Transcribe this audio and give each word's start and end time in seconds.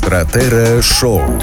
Стратера 0.00 0.80
Шоу. 0.80 1.42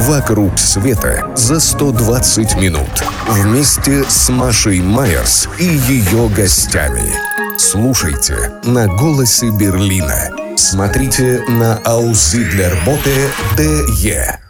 Вокруг 0.00 0.58
света 0.58 1.32
за 1.36 1.60
120 1.60 2.56
минут. 2.56 3.04
Вместе 3.28 4.02
с 4.08 4.28
Машей 4.28 4.80
Майерс 4.80 5.48
и 5.60 5.64
ее 5.64 6.28
гостями. 6.30 7.14
Слушайте 7.56 8.50
на 8.64 8.88
«Голосе 8.88 9.50
Берлина». 9.50 10.30
Смотрите 10.56 11.44
на 11.46 11.76
Аузидлерботе 11.84 13.30
ДЕ. 13.56 14.43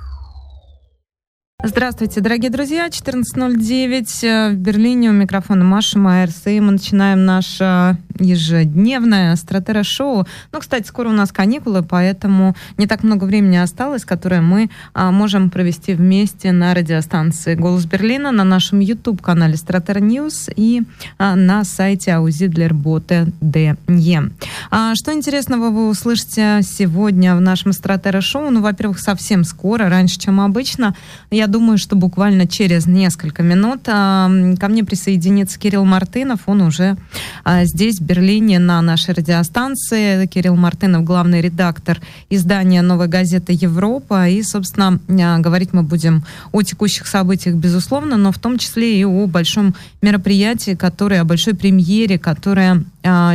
Здравствуйте, 1.76 2.20
дорогие 2.20 2.50
друзья. 2.52 2.86
14.09 2.86 4.52
в 4.52 4.54
Берлине. 4.54 5.10
У 5.10 5.12
микрофона 5.12 5.64
Маша 5.64 5.98
Майерс. 5.98 6.46
И 6.46 6.60
мы 6.60 6.70
начинаем 6.70 7.24
наше 7.24 7.98
ежедневное 8.18 9.34
стратера-шоу. 9.36 10.26
Ну, 10.52 10.60
кстати, 10.60 10.86
скоро 10.86 11.08
у 11.08 11.12
нас 11.12 11.32
каникулы, 11.32 11.82
поэтому 11.82 12.54
не 12.76 12.86
так 12.86 13.02
много 13.02 13.24
времени 13.24 13.56
осталось, 13.56 14.04
которое 14.04 14.40
мы 14.40 14.70
а, 14.92 15.10
можем 15.10 15.50
провести 15.50 15.94
вместе 15.94 16.52
на 16.52 16.74
радиостанции 16.74 17.54
«Голос 17.54 17.86
Берлина», 17.86 18.30
на 18.30 18.44
нашем 18.44 18.80
YouTube-канале 18.80 19.56
«Стратер 19.56 20.00
News» 20.00 20.48
и 20.54 20.82
а, 21.18 21.34
на 21.34 21.64
сайте 21.64 22.12
Aussiedlerbote 22.12 23.32
DE. 23.40 23.76
А, 24.70 24.94
что 24.94 25.12
интересного 25.12 25.70
вы 25.70 25.88
услышите 25.88 26.60
сегодня 26.62 27.34
в 27.36 27.40
нашем 27.40 27.72
стратера-шоу? 27.72 28.50
Ну, 28.50 28.60
во-первых, 28.60 29.00
совсем 29.00 29.44
скоро, 29.44 29.88
раньше, 29.88 30.18
чем 30.18 30.40
обычно. 30.40 30.94
Я 31.30 31.46
думаю, 31.46 31.63
что 31.76 31.96
буквально 31.96 32.46
через 32.46 32.86
несколько 32.86 33.42
минут 33.42 33.80
а, 33.88 34.30
ко 34.60 34.68
мне 34.68 34.84
присоединится 34.84 35.58
Кирилл 35.58 35.84
Мартынов. 35.84 36.40
Он 36.46 36.62
уже 36.62 36.96
а, 37.42 37.64
здесь, 37.64 38.00
Берлине 38.00 38.58
на 38.58 38.80
нашей 38.82 39.14
радиостанции. 39.14 40.26
Кирилл 40.26 40.56
Мартынов, 40.56 41.04
главный 41.04 41.40
редактор 41.40 42.00
издания 42.30 42.82
«Новая 42.82 43.08
газета 43.08 43.52
Европа». 43.52 44.28
И, 44.28 44.42
собственно, 44.42 45.00
а, 45.08 45.38
говорить 45.38 45.72
мы 45.72 45.82
будем 45.82 46.24
о 46.52 46.62
текущих 46.62 47.06
событиях, 47.06 47.56
безусловно, 47.56 48.16
но 48.16 48.30
в 48.30 48.38
том 48.38 48.58
числе 48.58 49.00
и 49.00 49.04
о 49.04 49.26
большом 49.26 49.74
мероприятии, 50.02 50.74
которое, 50.74 51.22
о 51.22 51.24
большой 51.24 51.54
премьере, 51.54 52.18
которая 52.18 52.84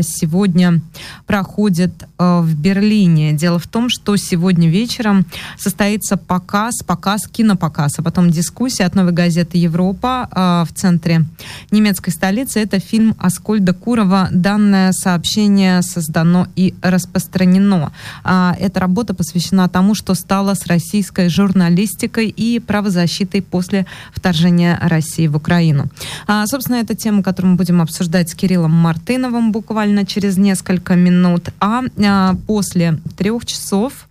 сегодня 0.02 0.81
проходит 1.27 1.91
в 2.17 2.55
Берлине. 2.55 3.33
Дело 3.33 3.59
в 3.59 3.67
том, 3.67 3.89
что 3.89 4.16
сегодня 4.16 4.67
вечером 4.67 5.27
состоится 5.59 6.17
показ, 6.17 6.81
показ, 6.85 7.27
кинопоказ, 7.27 8.00
а 8.00 8.02
потом 8.02 8.19
дискуссия 8.28 8.86
от 8.86 8.95
новой 8.95 9.12
газеты 9.12 9.58
«Европа» 9.58 10.28
в 10.70 10.73
центре 10.73 11.25
немецкой 11.72 12.12
столицы. 12.12 12.59
Это 12.59 12.80
фильм 12.80 13.16
Аскольда 13.20 13.73
Курова 13.73 14.30
данное 14.31 14.92
сообщение 14.92 15.81
создано 15.81 16.47
и 16.56 16.73
распространено. 16.81 17.92
А, 18.23 18.56
эта 18.59 18.80
работа 18.80 19.14
посвящена 19.14 19.70
тому, 19.70 19.95
что 19.95 20.14
стало 20.14 20.53
с 20.53 20.67
российской 20.67 21.30
журналистикой 21.30 22.28
и 22.28 22.59
правозащитой 22.59 23.42
после 23.42 23.86
вторжения 24.14 24.78
России 24.81 25.28
в 25.28 25.36
Украину. 25.36 25.90
А, 26.28 26.45
собственно, 26.47 26.78
это 26.78 26.95
тема, 26.95 27.23
которую 27.23 27.52
мы 27.52 27.58
будем 27.58 27.81
обсуждать 27.81 28.30
с 28.30 28.36
Кириллом 28.36 28.72
Мартыновым 28.72 29.52
буквально 29.52 30.06
через 30.06 30.38
несколько 30.38 30.95
минут. 30.95 31.50
А, 31.59 31.84
а 32.03 32.36
после 32.47 33.00
трех 33.17 33.45
часов 33.45 34.08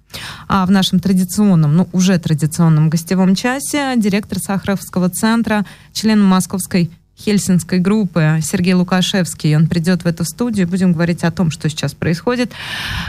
а 0.49 0.65
в 0.67 0.71
нашем 0.71 1.01
традиционном, 1.01 1.77
ну 1.77 1.89
уже 1.93 2.19
традиционном 2.19 2.91
гостевом 2.91 3.35
часе 3.35 3.95
директор 3.97 4.39
Сахаровского 4.39 5.11
центра, 5.11 5.65
член 5.93 6.23
Московской 6.23 6.91
Хельсинской 7.19 7.81
группы 7.81 8.39
Сергей 8.43 8.75
Лукашевский. 8.75 9.57
Он 9.57 9.67
придет 9.67 10.05
в 10.05 10.07
эту 10.07 10.25
студию, 10.25 10.69
будем 10.69 10.93
говорить 10.93 11.25
о 11.25 11.33
том, 11.33 11.51
что 11.51 11.69
сейчас 11.69 11.93
происходит 11.93 12.53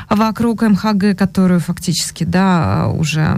вокруг 0.09 0.63
МХГ, 0.63 1.15
которую 1.17 1.59
фактически, 1.59 2.23
да, 2.23 2.87
уже 2.87 3.37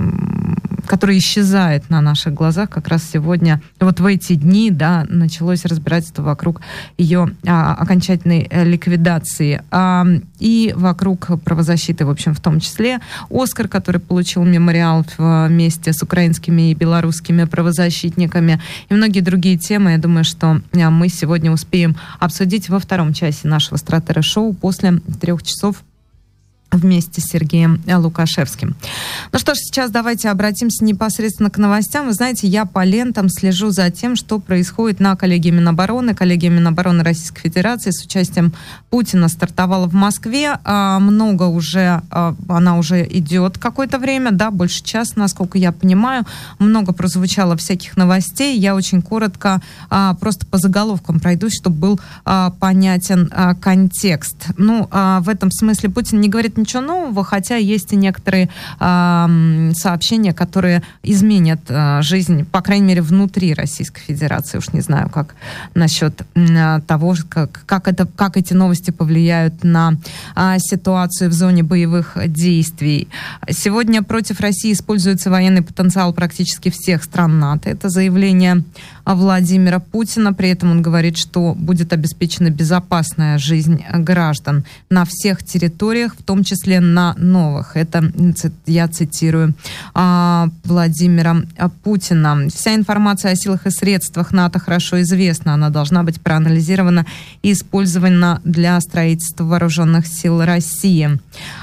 который 0.92 1.20
исчезает 1.20 1.89
на 1.89 2.02
наших 2.02 2.34
глазах 2.34 2.70
как 2.70 2.89
раз 2.89 3.09
сегодня, 3.09 3.61
вот 3.80 4.02
в 4.02 4.06
эти 4.06 4.34
дни, 4.34 4.70
да, 4.72 5.06
началось 5.08 5.64
разбирательство 5.64 6.21
вокруг 6.21 6.60
ее 6.98 7.33
а, 7.48 7.76
окончательной 7.76 8.45
э, 8.49 8.65
ликвидации. 8.65 9.64
А, 9.71 10.05
и 10.38 10.73
вокруг 10.76 11.30
правозащиты, 11.45 12.05
в 12.05 12.10
общем, 12.10 12.33
в 12.33 12.42
том 12.42 12.60
числе. 12.60 12.99
Оскар, 13.30 13.70
который 13.70 14.02
получил 14.02 14.43
мемориал 14.43 15.05
вместе 15.17 15.93
с 15.93 16.04
украинскими 16.04 16.71
и 16.71 16.76
белорусскими 16.76 17.45
правозащитниками 17.45 18.61
и 18.89 18.94
многие 18.94 19.21
другие 19.21 19.58
темы, 19.58 19.92
я 19.92 19.98
думаю, 19.98 20.26
что 20.26 20.60
а, 20.73 20.89
мы 20.89 21.08
сегодня 21.08 21.54
успеем 21.54 21.95
обсудить 22.20 22.67
во 22.67 22.80
втором 22.80 23.14
часе 23.14 23.48
нашего 23.48 23.77
стратера-шоу 23.77 24.52
после 24.54 24.99
трех 25.21 25.42
часов 25.42 25.83
вместе 26.71 27.21
с 27.21 27.26
Сергеем 27.26 27.82
Лукашевским. 27.86 28.76
Ну 29.32 29.39
что 29.39 29.54
ж, 29.54 29.58
сейчас 29.58 29.92
давайте 29.92 30.30
обратимся 30.30 30.83
непосредственно 30.86 31.49
к 31.49 31.58
новостям. 31.58 32.08
Вы 32.08 32.14
знаете, 32.14 32.48
я 32.48 32.65
по 32.65 32.83
лентам 32.83 33.30
слежу 33.30 33.71
за 33.71 33.89
тем, 33.89 34.15
что 34.15 34.39
происходит 34.39 34.99
на 34.99 35.15
коллегии 35.15 35.52
Минобороны. 35.52 36.14
Коллегия 36.14 36.49
Минобороны 36.49 37.04
Российской 37.04 37.42
Федерации 37.42 37.92
с 37.92 38.04
участием 38.04 38.54
Путина 38.89 39.27
стартовала 39.27 39.87
в 39.87 39.93
Москве. 39.93 40.58
А, 40.64 40.99
много 40.99 41.43
уже, 41.43 42.02
а, 42.09 42.36
она 42.48 42.77
уже 42.77 43.05
идет 43.05 43.58
какое-то 43.58 43.99
время, 43.99 44.32
да, 44.32 44.52
больше 44.52 44.83
часа, 44.83 45.14
насколько 45.15 45.58
я 45.58 45.71
понимаю. 45.71 46.26
Много 46.59 46.93
прозвучало 46.93 47.58
всяких 47.58 47.98
новостей. 47.98 48.58
Я 48.58 48.76
очень 48.76 49.02
коротко 49.02 49.61
а, 49.89 50.14
просто 50.15 50.45
по 50.45 50.58
заголовкам 50.58 51.20
пройдусь, 51.20 51.55
чтобы 51.55 51.76
был 51.76 51.99
понятен 52.59 53.30
контекст. 53.61 54.48
Ну, 54.58 54.88
в 54.92 55.27
этом 55.27 55.52
смысле 55.52 55.89
Путин 55.89 56.21
не 56.21 56.30
говорит 56.30 56.58
ничего 56.61 56.82
нового, 56.82 57.23
хотя 57.23 57.55
есть 57.55 57.94
и 57.94 57.95
некоторые 57.95 58.49
э, 58.80 59.72
сообщения, 59.76 60.33
которые 60.33 60.82
изменят 61.04 61.60
э, 61.67 62.02
жизнь, 62.02 62.45
по 62.45 62.61
крайней 62.61 62.86
мере, 62.86 63.02
внутри 63.02 63.54
Российской 63.54 64.02
Федерации. 64.02 64.58
Уж 64.58 64.73
не 64.73 64.82
знаю, 64.82 65.10
как 65.10 65.36
насчет 65.76 66.21
э, 66.36 66.80
того, 66.88 67.16
как, 67.30 67.64
как, 67.66 67.88
это, 67.88 68.05
как 68.05 68.38
эти 68.38 68.54
новости 68.54 68.92
повлияют 68.92 69.64
на 69.64 69.94
э, 70.36 70.55
ситуацию 70.60 71.30
в 71.30 71.33
зоне 71.33 71.64
боевых 71.64 72.17
действий. 72.27 73.08
Сегодня 73.50 74.04
против 74.04 74.39
России 74.39 74.73
используется 74.73 75.30
военный 75.30 75.61
потенциал 75.61 76.14
практически 76.14 76.70
всех 76.70 77.04
стран 77.04 77.39
НАТО. 77.39 77.70
Это 77.70 77.89
заявление 77.89 78.64
Владимира 79.05 79.80
Путина. 79.80 80.33
При 80.33 80.50
этом 80.50 80.71
он 80.71 80.82
говорит, 80.82 81.17
что 81.17 81.54
будет 81.55 81.94
обеспечена 81.94 82.50
безопасная 82.50 83.38
жизнь 83.38 83.83
граждан 83.94 84.64
на 84.89 85.05
всех 85.05 85.44
территориях, 85.44 86.16
в 86.17 86.23
том 86.23 86.44
числе 86.44 86.51
на 86.80 87.14
новых. 87.17 87.76
Это 87.76 88.12
я 88.66 88.88
цитирую 88.88 89.54
а, 89.94 90.50
Владимира 90.64 91.44
Путина. 91.84 92.48
Вся 92.50 92.76
информация 92.76 93.32
о 93.32 93.36
силах 93.36 93.66
и 93.67 93.72
средствах 93.72 94.32
НАТО 94.32 94.60
хорошо 94.60 95.02
известна. 95.02 95.54
Она 95.54 95.70
должна 95.70 96.04
быть 96.04 96.22
проанализирована 96.22 97.06
и 97.42 97.54
использована 97.54 98.42
для 98.44 98.80
строительства 98.82 99.44
вооруженных 99.44 100.08
сил 100.08 100.44
России. 100.44 101.20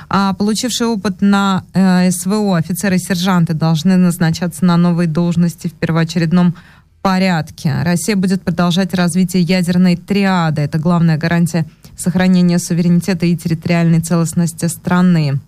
А, 0.09 0.33
получившие 0.35 0.89
опыт 0.89 1.21
на 1.21 1.65
э, 1.75 2.11
СВО 2.11 2.57
офицеры 2.57 2.97
и 2.97 2.99
сержанты 2.99 3.55
должны 3.55 3.97
назначаться 3.97 4.65
на 4.65 4.77
новые 4.77 5.09
должности 5.09 5.69
в 5.69 5.73
первоочередном 5.73 6.55
порядке. 7.03 7.75
Россия 7.85 8.17
будет 8.17 8.43
продолжать 8.43 8.95
развитие 8.95 9.43
ядерной 9.43 9.97
триады. 9.97 10.63
Это 10.63 10.79
главная 10.79 11.17
гарантия 11.17 11.65
сохранения 11.99 12.59
суверенитета 12.59 13.27
и 13.27 13.37
территориальной 13.37 14.01
целостности 14.01 14.67
страны. 14.67 15.41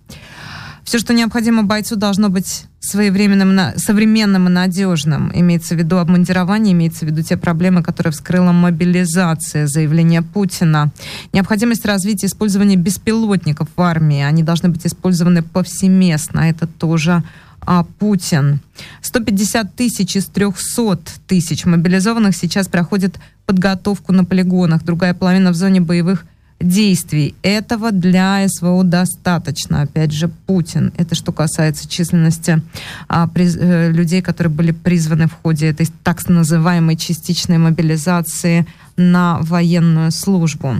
Все, 0.83 0.99
что 0.99 1.13
необходимо 1.13 1.63
бойцу, 1.63 1.95
должно 1.95 2.29
быть 2.29 2.65
своевременным, 2.79 3.77
современным 3.77 4.47
и 4.47 4.51
надежным. 4.51 5.31
Имеется 5.33 5.75
в 5.75 5.77
виду 5.77 5.97
обмундирование, 5.99 6.73
имеется 6.73 7.05
в 7.05 7.09
виду 7.09 7.21
те 7.21 7.37
проблемы, 7.37 7.83
которые 7.83 8.11
вскрыла 8.11 8.51
мобилизация, 8.51 9.67
заявление 9.67 10.23
Путина. 10.23 10.91
Необходимость 11.33 11.85
развития 11.85 12.27
использования 12.27 12.75
беспилотников 12.75 13.69
в 13.75 13.81
армии. 13.81 14.21
Они 14.21 14.41
должны 14.41 14.69
быть 14.69 14.85
использованы 14.85 15.43
повсеместно. 15.43 16.39
Это 16.49 16.65
тоже 16.65 17.23
а, 17.61 17.83
Путин. 17.99 18.59
150 19.01 19.75
тысяч 19.75 20.15
из 20.15 20.25
300 20.25 20.97
тысяч 21.27 21.65
мобилизованных 21.65 22.35
сейчас 22.35 22.67
проходят 22.67 23.19
подготовку 23.45 24.13
на 24.13 24.25
полигонах. 24.25 24.83
Другая 24.83 25.13
половина 25.13 25.51
в 25.51 25.55
зоне 25.55 25.79
боевых 25.79 26.25
действий. 26.61 27.35
Этого 27.41 27.91
для 27.91 28.47
СВО 28.47 28.83
достаточно. 28.83 29.81
Опять 29.81 30.11
же, 30.11 30.27
Путин. 30.27 30.93
Это 30.97 31.15
что 31.15 31.31
касается 31.31 31.89
численности 31.89 32.61
а, 33.07 33.27
приз, 33.27 33.55
э, 33.57 33.91
людей, 33.91 34.21
которые 34.21 34.51
были 34.51 34.71
призваны 34.71 35.27
в 35.27 35.33
ходе 35.33 35.67
этой 35.67 35.87
так 36.03 36.27
называемой 36.27 36.95
частичной 36.95 37.57
мобилизации 37.57 38.65
на 38.97 39.39
военную 39.41 40.11
службу. 40.11 40.75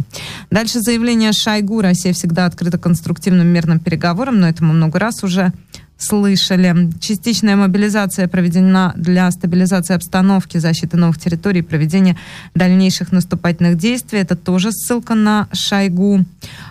Дальше 0.50 0.82
заявление 0.82 1.32
Шойгу. 1.34 1.82
Россия 1.82 2.14
всегда 2.14 2.46
открыта 2.46 2.78
конструктивным 2.78 3.48
мирным 3.48 3.80
переговорам, 3.80 4.40
но 4.40 4.48
это 4.48 4.64
мы 4.64 4.74
много 4.74 5.00
раз 5.00 5.24
уже 5.24 5.54
слышали. 6.02 6.90
Частичная 7.00 7.56
мобилизация 7.56 8.28
проведена 8.28 8.94
для 8.96 9.30
стабилизации 9.32 9.94
обстановки, 9.94 10.58
защиты 10.58 10.98
новых 10.98 11.20
территорий, 11.20 11.62
проведения 11.62 12.18
дальнейших 12.56 13.12
наступательных 13.12 13.78
действий. 13.78 14.20
Это 14.20 14.36
тоже 14.36 14.72
ссылка 14.72 15.16
на 15.16 15.48
Шойгу. 15.54 16.26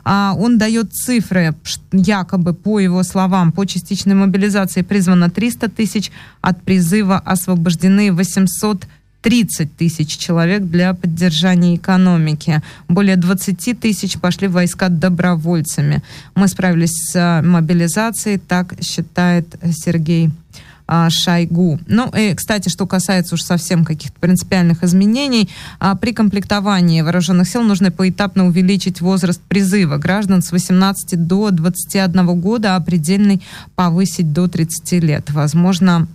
А, 0.05 0.35
он 0.37 0.59
дает 0.59 0.93
цифры, 0.93 1.55
якобы, 1.93 2.55
по 2.55 2.81
его 2.81 3.03
словам, 3.03 3.53
по 3.53 3.65
частичной 3.67 4.15
мобилизации 4.15 4.83
призвано 4.83 5.31
300 5.31 5.69
тысяч, 5.69 6.11
от 6.41 6.63
призыва 6.63 7.19
освобождены 7.19 8.13
800 8.13 8.87
30 9.23 9.77
тысяч 9.77 10.17
человек 10.17 10.63
для 10.63 10.95
поддержания 10.95 11.77
экономики. 11.77 12.63
Более 12.89 13.17
20 13.17 13.79
тысяч 13.79 14.19
пошли 14.19 14.49
в 14.49 14.53
войска 14.53 14.89
добровольцами. 14.89 16.03
Мы 16.35 16.49
справились 16.49 17.11
с 17.11 17.43
мобилизацией, 17.45 18.39
так 18.39 18.75
считает 18.83 19.47
Сергей 19.73 20.31
а, 20.93 21.09
Шойгу. 21.09 21.79
Ну, 21.87 22.11
и, 22.11 22.35
кстати, 22.35 22.69
что 22.69 22.85
касается 22.85 23.37
уж 23.37 23.43
совсем 23.43 23.85
каких-то 23.85 24.19
принципиальных 24.19 24.83
изменений, 24.83 25.49
а, 25.79 25.95
при 25.95 26.13
комплектовании 26.13 27.03
вооруженных 27.03 27.49
сил 27.49 27.63
нужно 27.63 27.93
поэтапно 27.93 28.47
увеличить 28.47 29.01
возраст 29.01 29.41
призыва 29.41 29.99
граждан 29.99 30.43
с 30.43 30.51
18 30.51 31.15
до 31.29 31.53
21 31.53 32.41
года, 32.41 32.75
а 32.75 32.81
предельный 32.81 33.41
повысить 33.77 34.33
до 34.33 34.49
30 34.49 34.99
лет. 34.99 35.31
Возможно, 35.31 36.09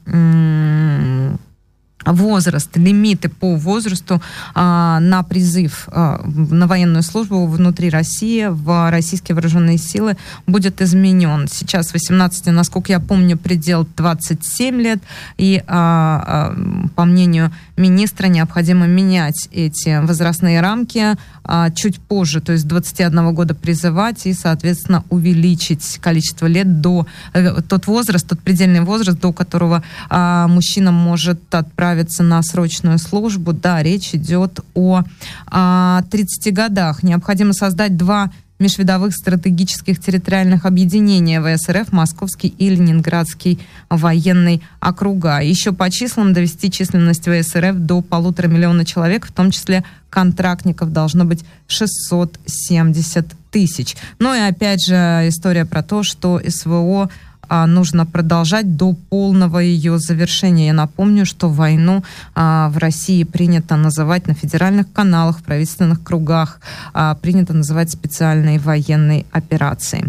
возраст, 2.06 2.75
лимиты 2.78 3.30
по 3.30 3.56
возрасту 3.56 4.22
а, 4.54 5.00
на 5.00 5.24
призыв 5.24 5.88
а, 5.92 6.22
на 6.25 6.68
военную 6.68 7.04
службу 7.04 7.46
внутри 7.46 7.90
России 7.90 8.48
в 8.50 8.92
российские 8.92 9.36
вооруженные 9.36 9.78
силы 9.78 10.18
будет 10.48 10.81
изменен. 10.81 11.48
Сейчас 11.48 11.94
18, 11.94 12.48
насколько 12.48 12.92
я 12.92 13.00
помню, 13.00 13.38
предел 13.38 13.88
27 13.98 14.81
лет, 14.81 15.00
и 15.38 15.63
а, 15.68 16.54
а, 16.56 16.90
по 16.96 17.06
мнению 17.06 17.52
министра 17.78 18.28
необходимо 18.28 18.88
менять 18.88 19.50
эти 19.52 20.06
возрастные 20.06 20.62
рамки 20.62 21.16
а, 21.44 21.69
чуть 21.72 22.00
позже, 22.00 22.42
то 22.42 22.52
есть 22.52 22.68
21 22.68 23.34
года 23.34 23.54
призывать 23.54 24.25
и, 24.25 24.34
соответственно, 24.34 25.04
увеличить 25.10 26.00
количество 26.02 26.48
лет 26.48 26.81
до 26.81 27.06
э, 27.34 27.62
тот 27.68 27.88
возраст, 27.88 28.28
тот 28.28 28.40
предельный 28.40 28.81
возраст, 28.81 29.19
до 29.19 29.31
которого 29.31 29.84
а, 30.10 30.48
мужчина 30.48 30.92
может 30.92 31.48
отправиться 31.95 32.24
на 32.24 32.42
срочную 32.44 32.97
службу. 32.97 33.53
Да, 33.53 33.81
речь 33.81 34.13
идет 34.13 34.59
о 34.74 35.03
а, 35.47 36.03
30 36.12 36.53
годах. 36.53 37.03
Необходимо 37.03 37.53
создать 37.53 37.95
два 37.95 38.31
межвидовых 38.59 39.13
стратегических 39.13 40.00
территориальных 40.00 40.65
объединений 40.65 41.39
ВСРФ, 41.39 41.92
Московский 41.92 42.47
и 42.47 42.69
Ленинградский 42.69 43.59
военный 43.89 44.62
округа. 44.80 45.39
Еще 45.39 45.71
по 45.74 45.89
числам 45.89 46.33
довести 46.33 46.71
численность 46.71 47.27
ВСРФ 47.27 47.75
до 47.75 48.01
полутора 48.01 48.47
миллиона 48.47 48.86
человек, 48.86 49.25
в 49.25 49.31
том 49.33 49.51
числе 49.51 49.83
контрактников 50.09 50.94
должно 50.94 51.25
быть 51.25 51.44
670 51.68 53.25
тысяч. 53.51 53.97
Ну 54.19 54.33
и 54.33 54.39
опять 54.39 54.86
же 54.86 54.95
история 55.27 55.65
про 55.65 55.83
то, 55.83 56.03
что 56.03 56.42
СВО 56.47 57.09
нужно 57.50 58.06
продолжать 58.06 58.77
до 58.77 58.94
полного 58.94 59.59
ее 59.59 59.97
завершения. 60.00 60.68
Я 60.68 60.74
напомню, 60.74 61.25
что 61.25 61.50
войну 61.50 62.03
а, 62.33 62.69
в 62.69 62.77
России 62.77 63.24
принято 63.24 63.75
называть 63.75 64.27
на 64.27 64.33
федеральных 64.33 64.92
каналах, 64.92 65.39
в 65.39 65.44
правительственных 65.44 66.03
кругах, 66.03 66.59
а, 66.94 67.15
принято 67.15 67.53
называть 67.53 67.92
специальной 67.92 68.57
военной 68.57 69.25
операцией. 69.31 70.06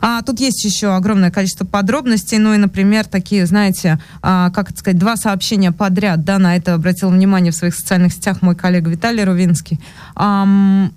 А, 0.00 0.22
тут 0.22 0.40
есть 0.40 0.64
еще 0.64 0.94
огромное 0.94 1.30
количество 1.30 1.64
подробностей, 1.64 2.38
ну 2.38 2.54
и, 2.54 2.58
например, 2.58 3.06
такие, 3.06 3.46
знаете, 3.46 3.98
а, 4.22 4.50
как 4.50 4.70
это 4.70 4.78
сказать, 4.78 4.98
два 4.98 5.16
сообщения 5.16 5.72
подряд, 5.72 6.24
да, 6.24 6.38
на 6.38 6.56
это 6.56 6.74
обратил 6.74 7.10
внимание 7.10 7.52
в 7.52 7.56
своих 7.56 7.74
социальных 7.74 8.12
сетях 8.12 8.42
мой 8.42 8.54
коллега 8.54 8.90
Виталий 8.90 9.24
Рувинский. 9.24 9.80
Ам, 10.14 10.92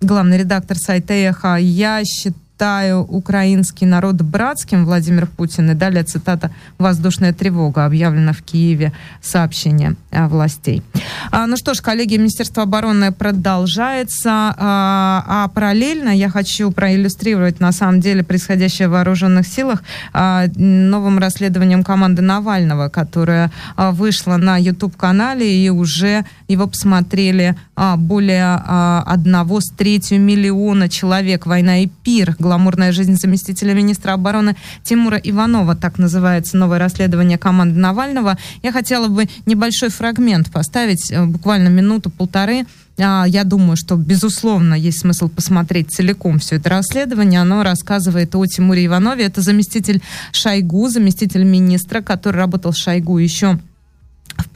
главный 0.00 0.38
редактор 0.38 0.76
сайта 0.76 1.14
«Эхо». 1.14 1.56
Я 1.56 2.02
считаю, 2.04 2.45
считаю 2.56 3.02
украинский 3.02 3.86
народ 3.86 4.22
братским, 4.22 4.86
Владимир 4.86 5.26
Путин. 5.26 5.70
И 5.72 5.74
далее 5.74 6.04
цитата 6.04 6.50
«Воздушная 6.78 7.34
тревога» 7.34 7.84
объявлена 7.84 8.32
в 8.32 8.40
Киеве 8.40 8.92
сообщение 9.20 9.94
а, 10.10 10.26
властей. 10.26 10.82
А, 11.30 11.46
ну 11.46 11.58
что 11.58 11.74
ж, 11.74 11.82
коллеги, 11.82 12.16
Министерство 12.16 12.62
обороны 12.62 13.12
продолжается, 13.12 14.30
а, 14.56 15.24
а 15.26 15.48
параллельно 15.48 16.08
я 16.08 16.30
хочу 16.30 16.70
проиллюстрировать 16.70 17.60
на 17.60 17.72
самом 17.72 18.00
деле 18.00 18.24
происходящее 18.24 18.88
в 18.88 18.92
вооруженных 18.92 19.46
силах 19.46 19.82
а, 20.14 20.46
новым 20.56 21.18
расследованием 21.18 21.84
команды 21.84 22.22
Навального, 22.22 22.88
которое 22.88 23.50
а, 23.76 23.92
вышло 23.92 24.38
на 24.38 24.56
YouTube-канале 24.56 25.46
и 25.46 25.68
уже 25.68 26.24
его 26.48 26.66
посмотрели 26.66 27.54
а, 27.74 27.96
более 27.96 28.62
а, 28.64 29.02
одного 29.06 29.60
с 29.60 29.70
третью 29.76 30.20
миллиона 30.20 30.88
человек. 30.88 31.44
«Война 31.44 31.82
и 31.82 31.88
пир» 31.88 32.34
«Гламурная 32.46 32.92
жизнь 32.92 33.16
заместителя 33.16 33.74
министра 33.74 34.12
обороны 34.12 34.54
Тимура 34.84 35.16
Иванова», 35.16 35.74
так 35.74 35.98
называется 35.98 36.56
новое 36.56 36.78
расследование 36.78 37.38
команды 37.38 37.80
Навального. 37.80 38.38
Я 38.62 38.70
хотела 38.70 39.08
бы 39.08 39.28
небольшой 39.46 39.88
фрагмент 39.88 40.52
поставить, 40.52 41.10
э, 41.10 41.24
буквально 41.24 41.68
минуту-полторы, 41.68 42.66
а, 42.98 43.24
я 43.26 43.44
думаю, 43.44 43.76
что, 43.76 43.96
безусловно, 43.96 44.74
есть 44.74 45.00
смысл 45.00 45.28
посмотреть 45.28 45.90
целиком 45.90 46.38
все 46.38 46.56
это 46.56 46.70
расследование. 46.70 47.40
Оно 47.40 47.62
рассказывает 47.62 48.34
о 48.34 48.46
Тимуре 48.46 48.86
Иванове. 48.86 49.24
Это 49.24 49.42
заместитель 49.42 50.02
Шойгу, 50.32 50.88
заместитель 50.88 51.44
министра, 51.44 52.00
который 52.00 52.36
работал 52.36 52.72
с 52.72 52.78
Шойгу 52.78 53.18
еще 53.18 53.54
в 53.54 53.75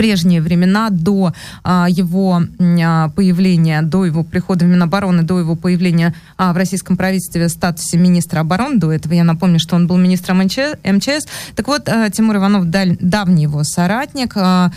прежние 0.01 0.41
времена, 0.41 0.89
до 0.89 1.35
а, 1.63 1.87
его 1.91 2.41
а, 2.41 3.09
появления, 3.11 3.83
до 3.83 4.07
его 4.07 4.25
прихода 4.25 4.65
в 4.65 4.69
Минобороны, 4.69 5.25
до 5.25 5.39
его 5.39 5.57
появления 5.57 6.15
а, 6.39 6.55
в 6.55 6.57
российском 6.57 6.97
правительстве 6.97 7.49
в 7.49 7.51
статусе 7.51 7.99
министра 7.99 8.41
обороны, 8.41 8.79
до 8.79 8.93
этого 8.93 9.13
я 9.13 9.25
напомню, 9.25 9.59
что 9.59 9.77
он 9.77 9.87
был 9.87 9.99
министром 9.99 10.39
МЧС. 10.39 11.27
Так 11.55 11.69
вот, 11.69 11.87
а, 11.87 12.09
Тимур 12.09 12.37
Иванов 12.37 12.71
даль, 12.71 12.97
давний 12.99 13.43
его 13.43 13.63
соратник. 13.63 14.39
А, 14.39 14.73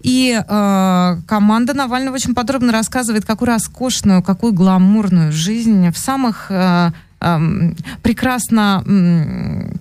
и 0.00 0.36
э, 0.36 1.16
команда 1.26 1.74
Навального 1.74 2.14
очень 2.14 2.34
подробно 2.34 2.70
рассказывает, 2.70 3.24
какую 3.24 3.48
роскошную, 3.48 4.22
какую 4.22 4.52
гламурную 4.52 5.32
жизнь 5.32 5.90
в 5.90 5.98
самых 5.98 6.46
э, 6.50 6.90
прекрасно 8.02 8.84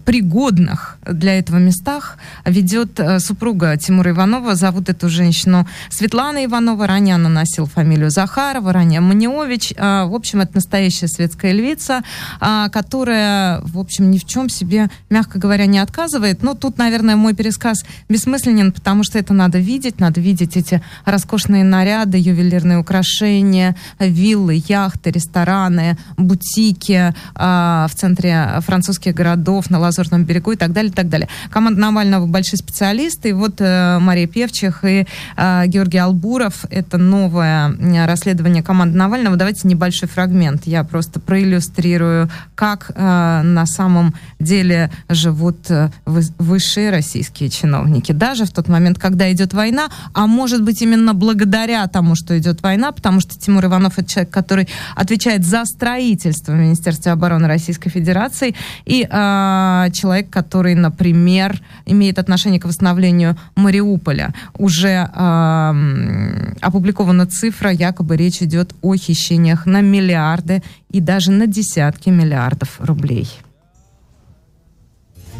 пригодных 0.06 0.98
для 1.06 1.38
этого 1.38 1.58
местах 1.58 2.18
ведет 2.46 3.00
э, 3.00 3.20
супруга 3.20 3.76
Тимура 3.78 4.12
Иванова. 4.12 4.56
Зовут 4.56 4.90
эту 4.90 5.10
женщину 5.10 5.68
Светлана 5.90 6.46
Иванова. 6.46 6.88
Ранее 6.88 7.16
она 7.16 7.30
носила 7.30 7.66
фамилию 7.68 8.10
Захарова, 8.10 8.72
ранее 8.72 9.02
Маниович. 9.02 9.74
А, 9.78 10.06
в 10.06 10.16
общем, 10.16 10.42
это 10.42 10.56
настоящая 10.56 11.08
светская 11.08 11.52
львица, 11.54 12.04
а, 12.40 12.70
которая, 12.70 13.62
в 13.62 13.78
общем, 13.80 14.12
ни 14.12 14.18
в 14.18 14.26
чем 14.26 14.50
себе, 14.50 14.90
мягко 15.10 15.40
говоря, 15.40 15.66
не 15.66 15.80
отказывает. 15.80 16.44
Но 16.44 16.54
тут, 16.54 16.78
наверное, 16.78 17.16
мой 17.16 17.33
пересказ 17.33 17.83
бессмысленен, 18.09 18.71
потому 18.71 19.04
что 19.04 19.19
это 19.19 19.33
надо 19.33 19.59
видеть. 19.59 20.00
Надо 20.00 20.21
видеть 20.21 20.57
эти 20.57 20.81
роскошные 21.06 21.64
наряды, 21.64 22.18
ювелирные 22.18 22.78
украшения, 22.78 23.76
виллы, 24.00 24.64
яхты, 24.68 25.12
рестораны, 25.12 25.98
бутики, 26.18 27.14
в 27.34 27.92
центре 27.94 28.60
французских 28.62 29.14
городов, 29.14 29.70
на 29.70 29.80
Лазурном 29.80 30.24
берегу 30.24 30.52
и 30.52 30.56
так 30.56 30.74
далее, 30.74 30.92
и 30.92 30.94
так 30.94 31.10
далее. 31.10 31.28
Команда 31.50 31.80
Навального 31.80 32.26
большие 32.26 32.58
специалисты. 32.58 33.30
И 33.30 33.34
вот 33.34 33.56
э, 33.60 34.00
Мария 34.00 34.28
Певчих 34.28 34.84
и 34.84 35.06
э, 35.38 35.64
Георгий 35.68 35.98
Албуров. 35.98 36.66
Это 36.70 36.98
новое 36.98 37.76
расследование 38.06 38.64
команды 38.64 38.98
Навального. 38.98 39.36
Давайте 39.36 39.68
небольшой 39.68 40.10
фрагмент. 40.10 40.64
Я 40.66 40.84
просто 40.84 41.20
проиллюстрирую, 41.20 42.30
как 42.56 42.92
э, 42.94 43.42
на 43.44 43.66
самом 43.66 44.14
деле 44.40 44.92
живут 45.10 45.58
высшие 46.06 46.90
российские 46.92 47.50
чиновники. 47.50 48.12
Даже 48.12 48.46
в 48.46 48.52
тот 48.52 48.68
момент, 48.68 49.00
когда 49.00 49.32
идет 49.32 49.54
война, 49.54 49.88
а 50.14 50.28
может 50.28 50.64
быть 50.64 50.82
именно 50.82 51.14
благодаря 51.14 51.88
тому, 51.88 52.16
что 52.16 52.38
идет 52.38 52.62
война, 52.62 52.92
потому 52.92 53.20
что 53.20 53.40
Тимур 53.40 53.66
Иванов 53.66 53.98
это 53.98 54.10
человек, 54.10 54.32
который 54.32 54.68
отвечает 54.96 55.46
за 55.46 55.66
строительство 55.66 56.54
Министерства 56.54 57.15
обороны 57.16 57.48
Российской 57.48 57.90
Федерации, 57.90 58.56
и 58.86 59.07
э, 59.10 59.92
человек, 59.94 60.30
который, 60.30 60.76
например, 60.76 61.62
имеет 61.86 62.19
отношение 62.19 62.60
к 62.60 62.66
восстановлению 62.66 63.36
Мариуполя. 63.56 64.34
Уже 64.57 65.10
э, 65.14 66.54
опубликована 66.62 67.26
цифра, 67.26 67.72
якобы 67.72 68.18
речь 68.18 68.42
идет 68.42 68.76
о 68.81 68.95
хищениях 68.95 69.66
на 69.66 69.81
миллиарды 69.81 70.62
и 70.92 71.00
даже 71.02 71.31
на 71.31 71.48
десятки 71.48 72.10
миллиардов 72.10 72.80
рублей. 72.80 73.28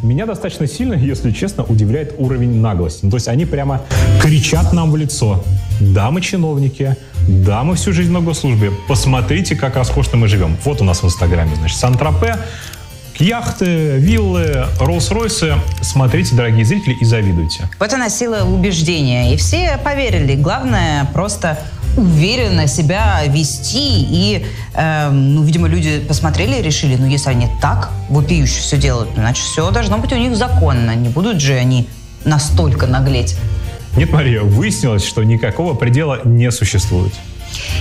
Меня 0.06 0.28
достаточно 0.28 0.68
сильно, 0.68 0.94
если 0.94 1.32
честно, 1.32 1.64
удивляет 1.64 2.14
уровень 2.20 2.62
наглости. 2.62 3.00
Ну, 3.04 3.10
то 3.10 3.18
есть 3.18 3.28
они 3.28 3.46
прямо 3.46 3.82
кричат 4.22 4.72
нам 4.72 4.92
в 4.92 4.98
лицо. 4.98 5.44
Да, 5.80 6.12
мы 6.12 6.22
чиновники, 6.22 6.96
да, 7.28 7.64
мы 7.64 7.76
всю 7.76 7.92
жизнь 7.92 8.12
на 8.12 8.22
госслужбе. 8.22 8.72
Посмотрите, 8.88 9.56
как 9.56 9.76
роскошно 9.76 10.18
мы 10.18 10.28
живем. 10.28 10.58
Вот 10.64 10.80
у 10.80 10.84
нас 10.84 11.02
в 11.02 11.06
Инстаграме, 11.08 11.56
значит, 11.56 11.78
Сан-Тропе, 11.78 12.38
Яхты, 13.18 13.98
виллы, 13.98 14.66
Роллс-Ройсы. 14.80 15.56
Смотрите, 15.82 16.36
дорогие 16.36 16.66
зрители, 16.66 16.96
и 17.02 17.06
завидуйте. 17.06 17.68
Вот 17.80 17.92
она 17.94 18.10
сила 18.10 18.44
убеждения. 18.44 19.34
И 19.34 19.38
все 19.38 19.80
поверили. 19.84 20.36
Главное 20.36 21.06
просто 21.14 21.58
уверенно 21.98 22.68
себя 22.68 23.22
вести. 23.28 24.06
И, 24.10 24.46
э, 24.74 25.10
ну, 25.10 25.44
видимо, 25.44 25.68
люди 25.68 26.00
посмотрели 26.00 26.58
и 26.58 26.62
решили, 26.62 26.96
ну, 26.96 27.08
если 27.08 27.30
они 27.30 27.48
так 27.62 27.90
вопиюще 28.10 28.60
все 28.60 28.78
делают, 28.78 29.10
значит, 29.16 29.46
все 29.46 29.72
должно 29.72 29.98
быть 29.98 30.12
у 30.14 30.18
них 30.18 30.36
законно. 30.36 30.96
Не 30.96 31.10
будут 31.10 31.42
же 31.42 31.54
они 31.54 31.88
настолько 32.26 32.88
наглеть. 32.88 33.38
Нет, 33.96 34.12
Мария, 34.12 34.42
выяснилось, 34.42 35.06
что 35.06 35.24
никакого 35.24 35.74
предела 35.74 36.20
не 36.26 36.52
существует. 36.52 37.14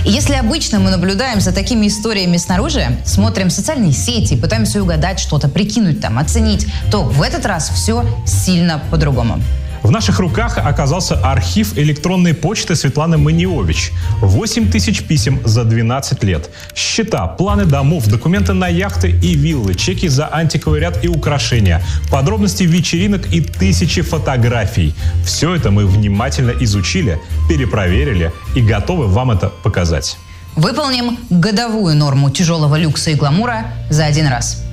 Если 0.05 0.33
обычно 0.33 0.79
мы 0.79 0.89
наблюдаем 0.89 1.41
за 1.41 1.51
такими 1.51 1.87
историями 1.87 2.37
снаружи, 2.37 2.97
смотрим 3.05 3.49
социальные 3.49 3.91
сети, 3.91 4.35
пытаемся 4.35 4.81
угадать 4.81 5.19
что-то, 5.19 5.49
прикинуть 5.49 5.99
там, 5.99 6.17
оценить, 6.17 6.67
то 6.91 7.03
в 7.03 7.21
этот 7.21 7.45
раз 7.45 7.69
все 7.69 8.05
сильно 8.25 8.81
по-другому. 8.91 9.41
В 9.85 9.91
наших 9.91 10.17
руках 10.17 10.57
оказался 10.57 11.13
архив 11.23 11.77
электронной 11.77 12.33
почты 12.33 12.75
Светланы 12.75 13.19
Маниович. 13.19 13.91
8 14.19 14.71
тысяч 14.71 15.03
писем 15.03 15.39
за 15.45 15.63
12 15.63 16.23
лет. 16.23 16.49
Счета, 16.73 17.27
планы 17.27 17.65
домов, 17.65 18.07
документы 18.07 18.53
на 18.53 18.67
яхты 18.67 19.11
и 19.11 19.35
виллы, 19.35 19.75
чеки 19.75 20.07
за 20.07 20.27
антиквариат 20.33 21.05
и 21.05 21.07
украшения, 21.07 21.83
подробности 22.09 22.63
вечеринок 22.63 23.31
и 23.31 23.41
тысячи 23.41 24.01
фотографий. 24.01 24.95
Все 25.23 25.53
это 25.53 25.69
мы 25.69 25.85
внимательно 25.85 26.53
изучили, 26.61 27.19
перепроверили 27.47 28.31
и 28.55 28.61
готовы 28.61 29.05
вам 29.05 29.29
это 29.29 29.49
показать. 29.49 30.17
Выполним 30.55 31.19
годовую 31.29 31.95
норму 31.95 32.31
тяжелого 32.31 32.75
люкса 32.75 33.11
и 33.11 33.13
гламура 33.13 33.67
за 33.91 34.05
один 34.05 34.25
раз. 34.25 34.65